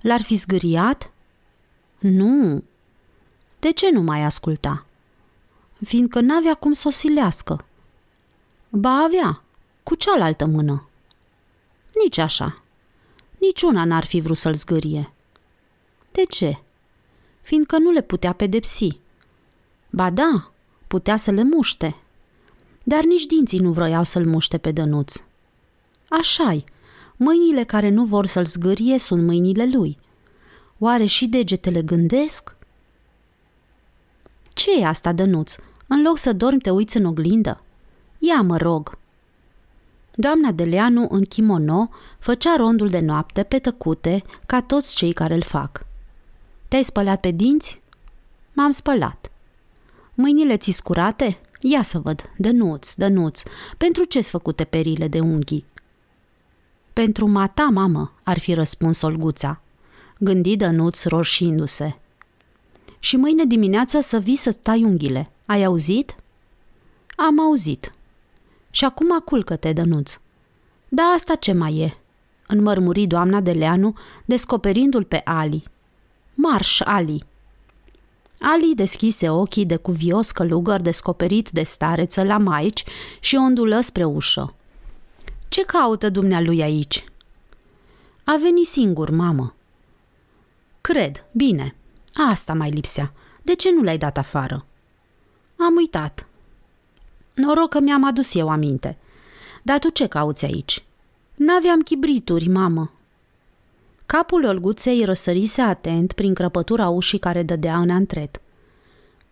l-ar 0.00 0.22
fi 0.22 0.34
zgâriat? 0.34 1.10
Nu. 1.98 2.62
De 3.58 3.72
ce 3.72 3.90
nu 3.90 4.00
mai 4.00 4.22
asculta? 4.22 4.86
Fiindcă 5.84 6.20
n-avea 6.20 6.54
cum 6.54 6.72
să 6.72 6.88
o 6.88 6.90
silească. 6.90 7.64
Ba 8.68 8.90
avea, 8.90 9.42
cu 9.82 9.94
cealaltă 9.94 10.46
mână. 10.46 10.86
Nici 11.94 12.18
așa. 12.18 12.62
Niciuna 13.38 13.84
n-ar 13.84 14.04
fi 14.04 14.20
vrut 14.20 14.36
să-l 14.36 14.54
zgârie. 14.54 15.12
De 16.12 16.22
ce? 16.28 16.58
Fiindcă 17.42 17.78
nu 17.78 17.90
le 17.90 18.02
putea 18.02 18.32
pedepsi. 18.32 18.98
Ba 19.90 20.10
da, 20.10 20.50
putea 20.86 21.16
să 21.16 21.30
le 21.30 21.42
muște. 21.42 21.96
Dar 22.82 23.04
nici 23.04 23.26
dinții 23.26 23.58
nu 23.58 23.72
vroiau 23.72 24.04
să-l 24.04 24.26
muște 24.26 24.58
pe 24.58 24.70
Dănuț. 24.70 25.22
Așa-i, 26.08 26.64
mâinile 27.16 27.64
care 27.64 27.88
nu 27.88 28.04
vor 28.04 28.26
să-l 28.26 28.44
zgârie 28.44 28.98
sunt 28.98 29.22
mâinile 29.24 29.66
lui. 29.72 29.98
Oare 30.78 31.04
și 31.04 31.26
degetele 31.26 31.82
gândesc? 31.82 32.56
Ce 34.48 34.80
e 34.80 34.86
asta, 34.86 35.12
Dănuț? 35.12 35.56
În 35.86 36.02
loc 36.02 36.18
să 36.18 36.32
dormi, 36.32 36.60
te 36.60 36.70
uiți 36.70 36.96
în 36.96 37.04
oglindă? 37.04 37.62
Ia, 38.18 38.40
mă 38.40 38.56
rog. 38.56 38.98
Doamna 40.14 40.50
Deleanu, 40.50 41.06
în 41.10 41.24
kimono, 41.24 41.88
făcea 42.18 42.56
rondul 42.56 42.88
de 42.88 43.00
noapte 43.00 43.42
pe 43.42 43.58
tăcute, 43.58 44.22
ca 44.46 44.62
toți 44.62 44.94
cei 44.94 45.12
care 45.12 45.34
îl 45.34 45.42
fac. 45.42 45.86
Te-ai 46.68 46.82
spălat 46.82 47.20
pe 47.20 47.30
dinți? 47.30 47.82
M-am 48.52 48.70
spălat. 48.70 49.30
Mâinile 50.14 50.56
ți 50.56 50.70
scurate? 50.70 51.38
Ia 51.60 51.82
să 51.82 51.98
văd, 51.98 52.30
dănuț, 52.36 52.94
dănuț, 52.94 53.42
pentru 53.76 54.04
ce-s 54.04 54.30
făcute 54.30 54.64
perile 54.64 55.08
de 55.08 55.20
unghii? 55.20 55.64
Pentru 56.92 57.28
mata, 57.28 57.68
mamă, 57.72 58.12
ar 58.22 58.38
fi 58.38 58.54
răspuns 58.54 59.02
Olguța. 59.02 59.60
Gândi 60.18 60.56
dănuț 60.56 61.04
roșindu-se. 61.04 61.96
Și 62.98 63.16
mâine 63.16 63.44
dimineață 63.44 64.00
să 64.00 64.18
vii 64.18 64.36
să 64.36 64.50
stai 64.50 64.84
unghiile. 64.84 65.30
Ai 65.46 65.64
auzit? 65.64 66.14
Am 67.16 67.40
auzit. 67.40 67.92
Și 68.74 68.84
acum 68.84 69.18
culcă-te, 69.24 69.72
Dănuț. 69.72 70.20
Da, 70.88 71.02
asta 71.02 71.34
ce 71.34 71.52
mai 71.52 71.78
e? 71.78 71.96
Înmărmuri 72.46 73.06
doamna 73.06 73.40
de 73.40 73.52
Leanu, 73.52 73.94
descoperindu-l 74.24 75.04
pe 75.04 75.20
Ali. 75.24 75.64
Marș, 76.34 76.80
Ali! 76.80 77.24
Ali 78.40 78.72
deschise 78.74 79.30
ochii 79.30 79.66
de 79.66 79.76
cuvios 79.76 80.30
călugăr 80.30 80.80
descoperit 80.80 81.50
de 81.50 81.62
stareță 81.62 82.22
la 82.22 82.38
maici 82.38 82.84
și 83.20 83.36
ondulă 83.36 83.80
spre 83.80 84.04
ușă. 84.04 84.54
Ce 85.48 85.64
caută 85.64 86.08
dumnealui 86.08 86.62
aici?" 86.62 87.04
A 88.24 88.36
venit 88.40 88.66
singur, 88.66 89.10
mamă." 89.10 89.54
Cred, 90.80 91.24
bine. 91.32 91.74
Asta 92.30 92.54
mai 92.54 92.70
lipsea. 92.70 93.12
De 93.42 93.54
ce 93.54 93.70
nu 93.70 93.82
l-ai 93.82 93.98
dat 93.98 94.18
afară?" 94.18 94.66
Am 95.56 95.74
uitat." 95.76 96.26
Noroc 97.34 97.68
că 97.68 97.80
mi-am 97.80 98.04
adus 98.04 98.34
eu 98.34 98.48
aminte. 98.48 98.98
Dar 99.62 99.78
tu 99.78 99.88
ce 99.88 100.06
cauți 100.06 100.44
aici?" 100.44 100.84
N-aveam 101.34 101.80
chibrituri, 101.80 102.48
mamă." 102.48 102.92
Capul 104.06 104.44
Olguței 104.44 105.04
răsărise 105.04 105.60
atent 105.60 106.12
prin 106.12 106.34
crăpătura 106.34 106.88
ușii 106.88 107.18
care 107.18 107.42
dădea 107.42 107.78
în 107.78 107.90
antret. 107.90 108.40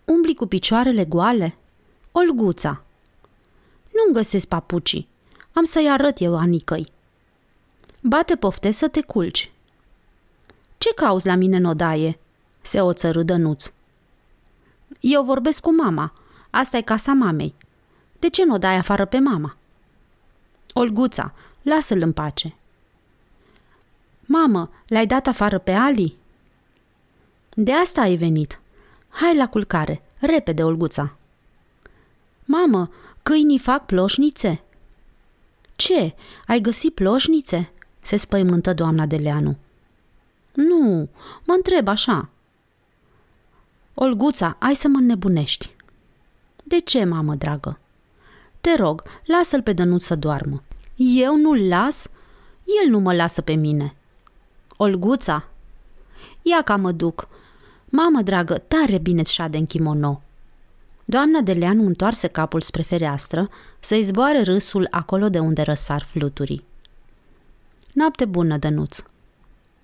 Umbli 0.04 0.34
cu 0.34 0.46
picioarele 0.46 1.04
goale? 1.04 1.56
Olguța! 2.12 2.82
Nu-mi 3.92 4.14
găsesc 4.14 4.48
papucii. 4.48 5.08
Am 5.52 5.64
să-i 5.64 5.90
arăt 5.90 6.20
eu 6.20 6.36
anicăi. 6.38 6.86
Bate 8.00 8.36
pofte 8.36 8.70
să 8.70 8.88
te 8.88 9.02
culci. 9.02 9.50
Ce 10.78 10.94
cauți 10.94 11.26
la 11.26 11.34
mine 11.34 11.56
în 11.56 11.64
odaie? 11.64 12.18
Se 12.60 12.80
oțărâ 12.80 13.22
Dănuț. 13.22 13.72
Eu 15.00 15.22
vorbesc 15.22 15.62
cu 15.62 15.74
mama. 15.74 16.12
Asta 16.50 16.76
e 16.76 16.82
casa 16.82 17.12
mamei. 17.12 17.54
De 18.20 18.28
ce 18.28 18.44
nu 18.44 18.54
o 18.54 18.58
dai 18.58 18.76
afară 18.76 19.04
pe 19.04 19.18
mama? 19.18 19.56
Olguța, 20.72 21.32
lasă-l 21.62 22.02
în 22.02 22.12
pace. 22.12 22.54
Mamă, 24.20 24.70
l-ai 24.86 25.06
dat 25.06 25.26
afară 25.26 25.58
pe 25.58 25.70
Ali? 25.70 26.16
De 27.54 27.72
asta 27.72 28.00
ai 28.00 28.16
venit. 28.16 28.60
Hai 29.08 29.36
la 29.36 29.48
culcare, 29.48 30.02
repede, 30.18 30.64
Olguța. 30.64 31.16
Mamă, 32.44 32.90
câinii 33.22 33.58
fac 33.58 33.86
ploșnițe? 33.86 34.62
Ce, 35.76 36.14
ai 36.46 36.60
găsit 36.60 36.94
ploșnițe? 36.94 37.72
Se 37.98 38.16
spăimântă 38.16 38.74
doamna 38.74 39.06
de 39.06 39.16
Leanu. 39.16 39.56
Nu, 40.52 41.08
mă 41.44 41.54
întreb 41.56 41.88
așa. 41.88 42.28
Olguța, 43.94 44.56
ai 44.58 44.74
să 44.74 44.88
mă 44.88 45.00
nebunești. 45.00 45.70
De 46.64 46.80
ce, 46.80 47.04
mamă 47.04 47.34
dragă? 47.34 47.78
Te 48.60 48.76
rog, 48.76 49.02
lasă-l 49.24 49.62
pe 49.62 49.72
Dănuț 49.72 50.02
să 50.02 50.16
doarmă. 50.16 50.62
Eu 50.96 51.36
nu-l 51.36 51.68
las? 51.68 52.10
El 52.82 52.90
nu 52.90 52.98
mă 52.98 53.14
lasă 53.14 53.40
pe 53.40 53.52
mine. 53.52 53.94
Olguța? 54.76 55.48
Ia 56.42 56.62
ca 56.62 56.76
mă 56.76 56.92
duc. 56.92 57.28
Mamă 57.84 58.22
dragă, 58.22 58.58
tare 58.58 58.98
bine-ți 58.98 59.32
șade 59.32 59.56
în 59.56 59.66
kimono. 59.66 60.22
Doamna 61.04 61.40
de 61.40 61.52
Leanu 61.52 61.86
întoarse 61.86 62.26
capul 62.26 62.60
spre 62.60 62.82
fereastră 62.82 63.48
să-i 63.80 64.02
zboare 64.02 64.42
râsul 64.42 64.86
acolo 64.90 65.28
de 65.28 65.38
unde 65.38 65.62
răsar 65.62 66.02
fluturii. 66.02 66.64
Noapte 67.92 68.24
bună, 68.24 68.56
Dănuț! 68.56 69.04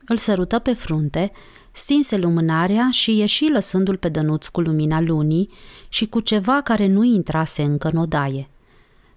Îl 0.07 0.17
sărută 0.17 0.59
pe 0.59 0.73
frunte, 0.73 1.33
stinse 1.73 2.17
lumânarea 2.17 2.89
și 2.91 3.19
ieși 3.19 3.49
lăsându-l 3.49 3.97
pe 3.97 4.09
Dănuț 4.09 4.47
cu 4.47 4.61
lumina 4.61 5.01
lunii 5.01 5.51
și 5.89 6.07
cu 6.07 6.21
ceva 6.21 6.61
care 6.61 6.87
nu 6.87 7.03
intrase 7.03 7.63
încă 7.63 7.89
în 7.89 7.99
odaie. 7.99 8.49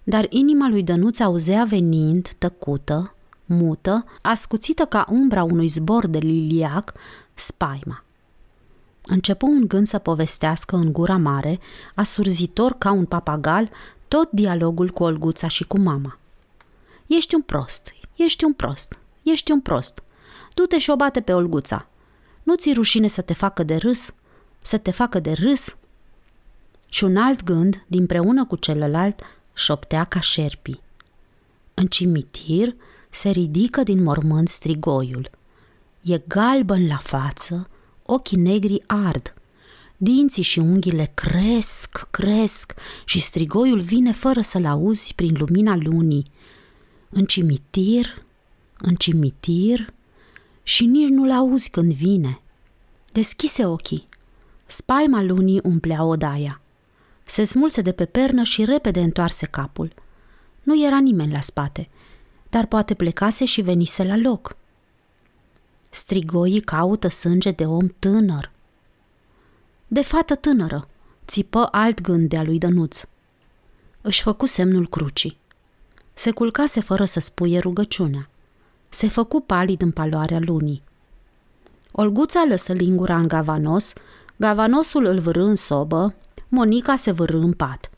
Dar 0.03 0.25
inima 0.29 0.69
lui 0.69 0.83
Dănuț 0.83 1.19
auzea 1.19 1.63
venind, 1.63 2.29
tăcută, 2.37 3.13
mută, 3.45 4.05
ascuțită 4.21 4.85
ca 4.85 5.05
umbra 5.09 5.43
unui 5.43 5.67
zbor 5.67 6.07
de 6.07 6.17
liliac, 6.17 6.93
spaima. 7.33 8.03
Începu 9.05 9.45
un 9.45 9.67
gând 9.67 9.87
să 9.87 9.97
povestească 9.97 10.75
în 10.75 10.93
gura 10.93 11.17
mare, 11.17 11.59
asurzitor 11.95 12.75
ca 12.77 12.91
un 12.91 13.05
papagal, 13.05 13.69
tot 14.07 14.31
dialogul 14.31 14.89
cu 14.89 15.03
Olguța 15.03 15.47
și 15.47 15.63
cu 15.63 15.79
mama. 15.79 16.17
Ești 17.07 17.35
un 17.35 17.41
prost, 17.41 17.95
ești 18.15 18.43
un 18.43 18.53
prost, 18.53 18.99
ești 19.23 19.51
un 19.51 19.61
prost. 19.61 20.03
Du-te 20.53 20.79
și 20.79 20.89
o 20.89 20.95
bate 20.95 21.21
pe 21.21 21.33
Olguța. 21.33 21.87
Nu 22.43 22.55
ți 22.55 22.73
rușine 22.73 23.07
să 23.07 23.21
te 23.21 23.33
facă 23.33 23.63
de 23.63 23.75
râs? 23.75 24.13
Să 24.57 24.77
te 24.77 24.91
facă 24.91 25.19
de 25.19 25.31
râs? 25.31 25.75
Și 26.89 27.03
un 27.03 27.17
alt 27.17 27.43
gând, 27.43 27.83
dinpreună 27.87 28.45
cu 28.45 28.55
celălalt, 28.55 29.21
șoptea 29.59 30.03
ca 30.03 30.19
șerpii. 30.19 30.81
În 31.73 31.87
cimitir 31.87 32.75
se 33.09 33.29
ridică 33.29 33.83
din 33.83 34.03
mormânt 34.03 34.47
strigoiul. 34.47 35.29
E 36.01 36.21
galben 36.27 36.87
la 36.87 36.97
față, 36.97 37.69
ochii 38.05 38.37
negri 38.37 38.83
ard. 38.85 39.33
Dinții 39.97 40.43
și 40.43 40.59
unghiile 40.59 41.11
cresc, 41.13 42.07
cresc 42.11 42.73
și 43.05 43.19
strigoiul 43.19 43.79
vine 43.79 44.11
fără 44.11 44.41
să-l 44.41 44.65
auzi 44.65 45.15
prin 45.15 45.35
lumina 45.37 45.75
lunii. 45.75 46.23
În 47.09 47.25
cimitir, 47.25 48.23
în 48.77 48.95
cimitir 48.95 49.93
și 50.63 50.85
nici 50.85 51.09
nu-l 51.09 51.31
auzi 51.31 51.69
când 51.69 51.93
vine. 51.93 52.41
Deschise 53.11 53.65
ochii. 53.65 54.07
Spaima 54.65 55.21
lunii 55.21 55.59
umplea 55.63 56.03
odaia. 56.03 56.58
Se 57.29 57.43
smulse 57.43 57.81
de 57.81 57.91
pe 57.91 58.05
pernă 58.05 58.43
și 58.43 58.65
repede 58.65 58.99
întoarse 58.99 59.45
capul. 59.45 59.93
Nu 60.63 60.85
era 60.85 60.99
nimeni 60.99 61.31
la 61.31 61.41
spate, 61.41 61.89
dar 62.49 62.65
poate 62.65 62.93
plecase 62.93 63.45
și 63.45 63.61
venise 63.61 64.03
la 64.03 64.17
loc. 64.17 64.55
Strigoii 65.89 66.61
caută 66.61 67.07
sânge 67.07 67.51
de 67.51 67.65
om 67.65 67.87
tânăr. 67.99 68.51
De 69.87 70.01
fată 70.01 70.35
tânără, 70.35 70.87
țipă 71.27 71.67
alt 71.71 72.01
gând 72.01 72.29
de-a 72.29 72.43
lui 72.43 72.57
Dănuț. 72.57 73.03
Își 74.01 74.21
făcu 74.21 74.45
semnul 74.45 74.87
crucii. 74.87 75.37
Se 76.13 76.31
culcase 76.31 76.79
fără 76.79 77.05
să 77.05 77.19
spuie 77.19 77.59
rugăciunea. 77.59 78.29
Se 78.89 79.07
făcu 79.07 79.41
palid 79.41 79.81
în 79.81 79.91
paloarea 79.91 80.39
lunii. 80.39 80.83
Olguța 81.91 82.45
lăsă 82.47 82.73
lingura 82.73 83.17
în 83.17 83.27
gavanos, 83.27 83.93
gavanosul 84.35 85.05
îl 85.05 85.19
vârâ 85.19 85.43
în 85.43 85.55
sobă, 85.55 86.15
Monica 86.49 86.95
se 86.95 87.11
vârâ 87.11 87.37
în 87.37 87.53
pat. 87.53 87.89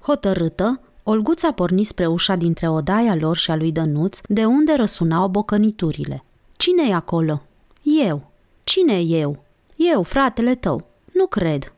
Hotărâtă, 0.00 0.80
Olguța 1.04 1.52
porni 1.52 1.84
spre 1.84 2.06
ușa 2.06 2.36
dintre 2.36 2.68
odaia 2.68 3.14
lor 3.14 3.36
și 3.36 3.50
a 3.50 3.56
lui 3.56 3.72
Dănuț, 3.72 4.20
de 4.28 4.44
unde 4.44 4.74
răsunau 4.74 5.28
bocăniturile. 5.28 6.24
cine 6.56 6.88
e 6.88 6.94
acolo?" 6.94 7.42
Eu." 7.82 8.30
Cine 8.64 8.98
e 8.98 9.18
eu?" 9.18 9.44
Eu, 9.76 10.02
fratele 10.02 10.54
tău." 10.54 10.86
Nu 11.12 11.26
cred." 11.26 11.72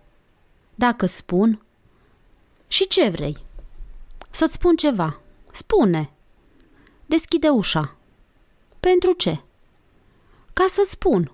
Dacă 0.74 1.06
spun." 1.06 1.62
Și 2.68 2.86
ce 2.86 3.08
vrei?" 3.08 3.36
Să-ți 4.30 4.52
spun 4.52 4.76
ceva." 4.76 5.20
Spune." 5.52 6.10
Deschide 7.06 7.48
ușa." 7.48 7.96
Pentru 8.80 9.12
ce?" 9.12 9.40
Ca 10.52 10.64
să 10.68 10.82
spun." 10.84 11.32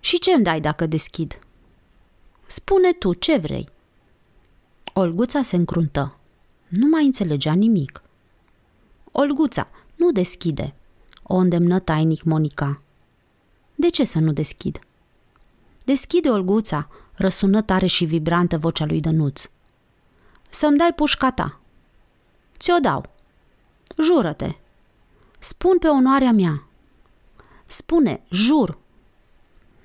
Și 0.00 0.18
ce-mi 0.18 0.44
dai 0.44 0.60
dacă 0.60 0.86
deschid?" 0.86 1.38
Spune 2.50 2.92
tu 2.92 3.14
ce 3.14 3.36
vrei." 3.36 3.68
Olguța 4.94 5.42
se 5.42 5.56
încruntă. 5.56 6.16
Nu 6.68 6.86
mai 6.86 7.04
înțelegea 7.04 7.52
nimic. 7.52 8.02
Olguța, 9.12 9.68
nu 9.96 10.12
deschide, 10.12 10.74
o 11.22 11.36
îndemnă 11.36 11.78
tainic 11.78 12.22
Monica. 12.22 12.80
De 13.74 13.90
ce 13.90 14.04
să 14.04 14.18
nu 14.18 14.32
deschid? 14.32 14.78
Deschide, 15.84 16.28
Olguța, 16.30 16.88
răsună 17.14 17.62
tare 17.62 17.86
și 17.86 18.04
vibrantă 18.04 18.58
vocea 18.58 18.84
lui 18.84 19.00
Dănuț. 19.00 19.50
Să-mi 20.50 20.76
dai 20.76 20.92
pușca 20.94 21.32
ta. 21.32 21.60
Ți-o 22.58 22.78
dau. 22.78 23.10
Jură-te. 24.02 24.56
Spun 25.38 25.78
pe 25.78 25.86
onoarea 25.86 26.32
mea. 26.32 26.66
Spune, 27.64 28.22
jur. 28.30 28.78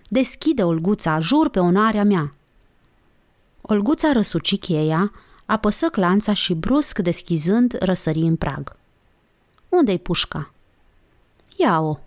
Deschide, 0.07 0.63
Olguța, 0.63 1.19
jur 1.19 1.49
pe 1.49 1.59
onoarea 1.59 2.03
mea. 2.03 2.33
Olguța 3.65 4.11
răsuci 4.11 4.59
cheia, 4.59 5.11
apăsă 5.45 5.87
clanța 5.89 6.33
și 6.33 6.53
brusc 6.53 6.99
deschizând 6.99 7.75
răsări 7.79 8.19
în 8.19 8.35
prag. 8.35 8.75
Unde-i 9.69 9.99
pușca? 9.99 10.51
Ia-o. 11.57 11.97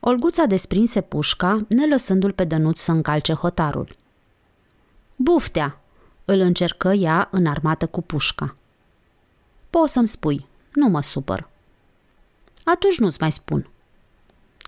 Olguța 0.00 0.44
desprinse 0.44 1.00
pușca, 1.00 1.66
ne 1.68 1.86
lăsându-l 1.86 2.32
pe 2.32 2.44
Dănuț 2.44 2.78
să 2.78 2.90
încalce 2.90 3.32
hotarul. 3.32 3.96
Buftea! 5.16 5.80
Îl 6.24 6.40
încercă 6.40 6.88
ea 6.88 7.28
înarmată 7.30 7.86
cu 7.86 8.02
pușca. 8.02 8.56
Poți 9.70 9.92
să-mi 9.92 10.08
spui, 10.08 10.46
nu 10.72 10.88
mă 10.88 11.02
supăr. 11.02 11.48
Atunci 12.64 12.98
nu-ți 12.98 13.20
mai 13.20 13.32
spun. 13.32 13.70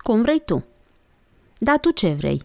Cum 0.03 0.21
vrei 0.21 0.39
tu. 0.45 0.65
Dar 1.57 1.79
tu 1.79 1.91
ce 1.91 2.13
vrei? 2.13 2.43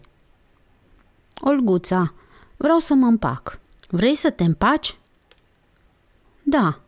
Olguța, 1.39 2.13
vreau 2.61 2.79
să 2.79 2.93
mă 2.93 3.05
împac. 3.05 3.59
Vrei 3.89 4.15
să 4.15 4.29
te 4.29 4.43
împaci? 4.43 4.97
Da. 6.43 6.79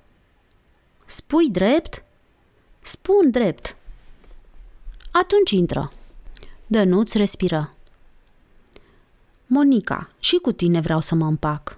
Spui 1.06 1.50
drept? 1.50 2.04
Spun 2.80 3.32
drept. 3.32 3.76
Atunci 5.12 5.52
intră. 5.52 5.92
Dănuț 6.68 7.14
respiră. 7.14 7.74
Monica, 9.46 10.10
și 10.20 10.38
cu 10.38 10.52
tine 10.52 10.80
vreau 10.80 11.02
să 11.02 11.16
mă 11.16 11.26
împac. 11.26 11.78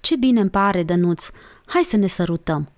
Ce 0.00 0.16
bine 0.16 0.40
îmi 0.40 0.50
pare, 0.50 0.82
Dănuț, 0.82 1.30
hai 1.66 1.82
să 1.82 1.96
ne 1.96 2.06
sărutăm. 2.06 2.68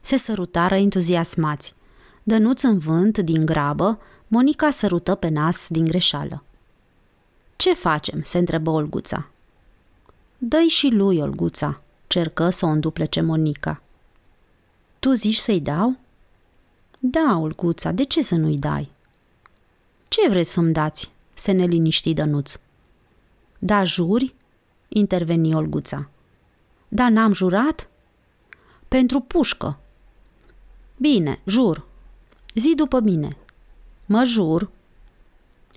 Se 0.00 0.16
sărutară 0.16 0.74
entuziasmați. 0.74 1.74
Dănuț 2.22 2.62
în 2.62 2.78
vânt, 2.78 3.18
din 3.18 3.46
grabă, 3.46 3.98
Monica 4.26 4.70
sărută 4.70 5.14
pe 5.14 5.28
nas 5.28 5.68
din 5.68 5.84
greșeală. 5.84 6.42
Ce 7.58 7.74
facem?" 7.74 8.22
se 8.22 8.38
întrebă 8.38 8.70
Olguța. 8.70 9.28
Dă-i 10.38 10.68
și 10.68 10.88
lui, 10.88 11.18
Olguța, 11.18 11.80
cercă 12.06 12.50
să 12.50 12.66
o 12.66 12.68
înduplece 12.68 13.20
Monica. 13.20 13.82
Tu 14.98 15.12
zici 15.12 15.36
să-i 15.36 15.60
dau? 15.60 15.96
Da, 16.98 17.36
Olguța, 17.36 17.90
de 17.90 18.04
ce 18.04 18.22
să 18.22 18.34
nu-i 18.34 18.58
dai? 18.58 18.90
Ce 20.08 20.28
vreți 20.28 20.50
să-mi 20.50 20.72
dați? 20.72 21.10
se 21.34 21.52
neliniști 21.52 22.14
Dănuț. 22.14 22.60
Da, 23.58 23.84
juri? 23.84 24.34
interveni 24.88 25.54
Olguța. 25.54 26.08
Da, 26.88 27.08
n-am 27.08 27.32
jurat? 27.32 27.88
Pentru 28.88 29.20
pușcă. 29.20 29.78
Bine, 30.96 31.40
jur. 31.44 31.86
Zi 32.54 32.74
după 32.74 33.00
mine. 33.00 33.36
Mă 34.06 34.24
jur. 34.24 34.70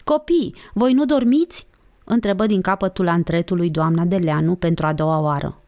Copii, 0.04 0.56
voi 0.74 0.94
nu 0.94 1.06
dormiți? 1.06 1.68
Întrebă 2.12 2.46
din 2.46 2.62
capătul 2.62 3.08
antretului 3.08 3.70
doamna 3.70 4.06
Deleanu 4.06 4.56
pentru 4.56 4.86
a 4.86 4.94
doua 4.94 5.20
oară. 5.20 5.62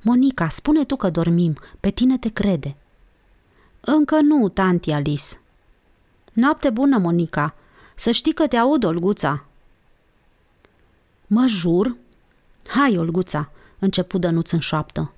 Monica, 0.00 0.48
spune 0.48 0.84
tu 0.84 0.96
că 0.96 1.10
dormim, 1.10 1.56
pe 1.80 1.90
tine 1.90 2.18
te 2.18 2.28
crede. 2.28 2.76
Încă 3.80 4.20
nu, 4.20 4.48
tanti 4.48 4.90
Alice. 4.90 5.40
Noapte 6.32 6.70
bună, 6.70 6.98
Monica. 6.98 7.54
Să 7.94 8.10
știi 8.10 8.32
că 8.32 8.46
te 8.46 8.56
aud, 8.56 8.84
Olguța. 8.84 9.44
Mă 11.26 11.46
jur? 11.46 11.96
Hai, 12.66 12.98
Olguța, 12.98 13.50
începu 13.78 14.18
Dănuț 14.18 14.50
în 14.50 14.58
șoaptă. 14.58 15.12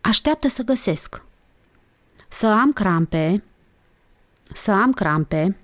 Așteaptă 0.00 0.48
să 0.48 0.62
găsesc. 0.62 1.22
Să 2.28 2.46
am 2.46 2.72
crampe, 2.72 3.42
să 4.52 4.70
am 4.70 4.92
crampe. 4.92 5.56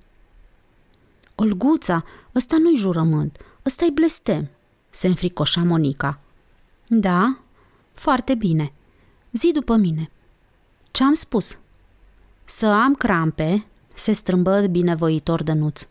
Olguța, 1.35 2.05
ăsta 2.35 2.57
nu-i 2.59 2.77
jurământ, 2.77 3.39
ăsta-i 3.69 3.91
blestem, 3.91 4.49
se 4.91 5.07
înfricoșa 5.07 5.63
Monica. 5.63 6.21
Da, 6.87 7.39
foarte 7.93 8.35
bine. 8.35 8.73
Zi 9.33 9.51
după 9.53 9.77
mine. 9.77 10.11
Ce-am 10.91 11.15
spus? 11.15 11.59
Să 12.45 12.67
am 12.67 12.95
crampe, 12.95 13.67
se 13.93 14.13
strâmbă 14.13 14.61
binevoitor 14.61 15.43
Dănuț. 15.43 15.89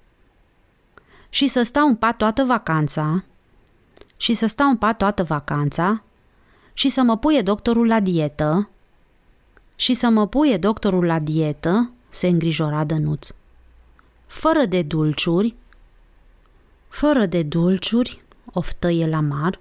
Și 1.30 1.48
să 1.48 1.64
stau 1.64 1.88
în 1.88 1.96
pat 1.96 2.18
toată 2.18 2.44
vacanța, 2.44 3.24
și 4.18 4.34
să 4.34 4.46
stau 4.46 4.70
în 4.70 4.78
pat 4.78 4.98
toată 4.98 5.24
vacanța, 5.24 6.04
și 6.74 6.90
să 6.90 7.02
mă 7.02 7.18
puie 7.18 7.42
doctorul 7.42 7.88
la 7.88 8.00
dietă, 8.00 8.70
și 9.76 9.94
să 9.94 10.10
mă 10.10 10.28
puie 10.28 10.58
doctorul 10.58 11.06
la 11.06 11.20
dietă, 11.20 11.92
se 12.10 12.28
îngrijora 12.28 12.84
Dănuț. 12.84 13.30
Fără 14.28 14.66
de 14.66 14.82
dulciuri, 14.82 15.56
fără 16.88 17.26
de 17.26 17.44
dulciuri, 17.44 18.22
oftă 18.54 18.88
el 18.88 19.14
amar, 19.14 19.60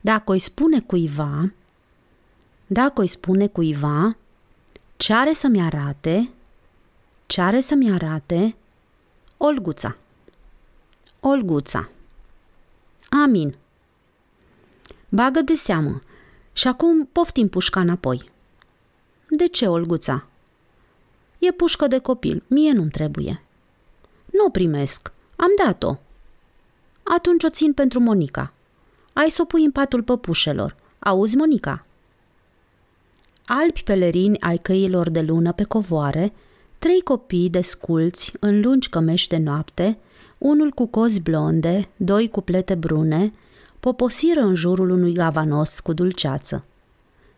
dacă 0.00 0.32
îi 0.32 0.38
spune 0.38 0.80
cuiva, 0.80 1.52
dacă 2.66 3.00
îi 3.00 3.06
spune 3.06 3.46
cuiva, 3.46 4.16
ce 4.96 5.14
are 5.14 5.32
să-mi 5.32 5.60
arate, 5.60 6.30
ce 7.26 7.40
are 7.40 7.60
să-mi 7.60 7.92
arate, 7.92 8.56
Olguța. 9.36 9.96
Olguța. 11.20 11.88
Amin. 13.24 13.56
Bagă 15.08 15.40
de 15.40 15.54
seamă. 15.54 16.00
Și 16.52 16.68
acum 16.68 17.06
poftim 17.06 17.48
pușca 17.48 17.80
înapoi. 17.80 18.30
De 19.28 19.48
ce, 19.48 19.66
Olguța? 19.66 20.26
E 21.38 21.52
pușcă 21.52 21.86
de 21.86 21.98
copil, 21.98 22.42
mie 22.46 22.72
nu-mi 22.72 22.90
trebuie. 22.90 23.42
Nu 24.24 24.44
o 24.44 24.50
primesc, 24.50 25.12
am 25.36 25.50
dat-o. 25.64 25.96
Atunci 27.10 27.44
o 27.44 27.48
țin 27.48 27.72
pentru 27.72 28.00
Monica. 28.00 28.52
Ai 29.12 29.30
să 29.30 29.42
o 29.42 29.44
pui 29.44 29.64
în 29.64 29.70
patul 29.70 30.02
păpușelor. 30.02 30.76
Auzi, 30.98 31.36
Monica? 31.36 31.86
Albi 33.46 33.82
pelerini 33.84 34.40
ai 34.40 34.58
căilor 34.58 35.10
de 35.10 35.20
lună 35.20 35.52
pe 35.52 35.64
covoare, 35.64 36.32
trei 36.78 37.00
copii 37.00 37.50
desculți 37.50 38.32
în 38.40 38.60
lungi 38.60 38.88
cămeși 38.88 39.28
de 39.28 39.36
noapte, 39.36 39.98
unul 40.38 40.70
cu 40.70 40.86
cozi 40.86 41.22
blonde, 41.22 41.88
doi 41.96 42.28
cu 42.28 42.40
plete 42.40 42.74
brune, 42.74 43.32
poposiră 43.80 44.40
în 44.40 44.54
jurul 44.54 44.90
unui 44.90 45.12
gavanos 45.12 45.80
cu 45.80 45.92
dulceață. 45.92 46.64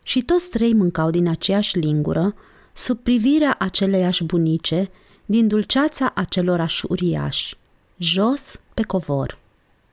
Și 0.02 0.22
toți 0.22 0.50
trei 0.50 0.74
mâncau 0.74 1.10
din 1.10 1.28
aceeași 1.28 1.78
lingură, 1.78 2.34
sub 2.72 2.98
privirea 2.98 3.56
aceleiași 3.58 4.24
bunice, 4.24 4.90
din 5.26 5.48
dulceața 5.48 6.12
acelorași 6.14 6.86
uriași, 6.88 7.56
jos 7.98 8.60
pe 8.74 8.82
covor. 8.82 9.38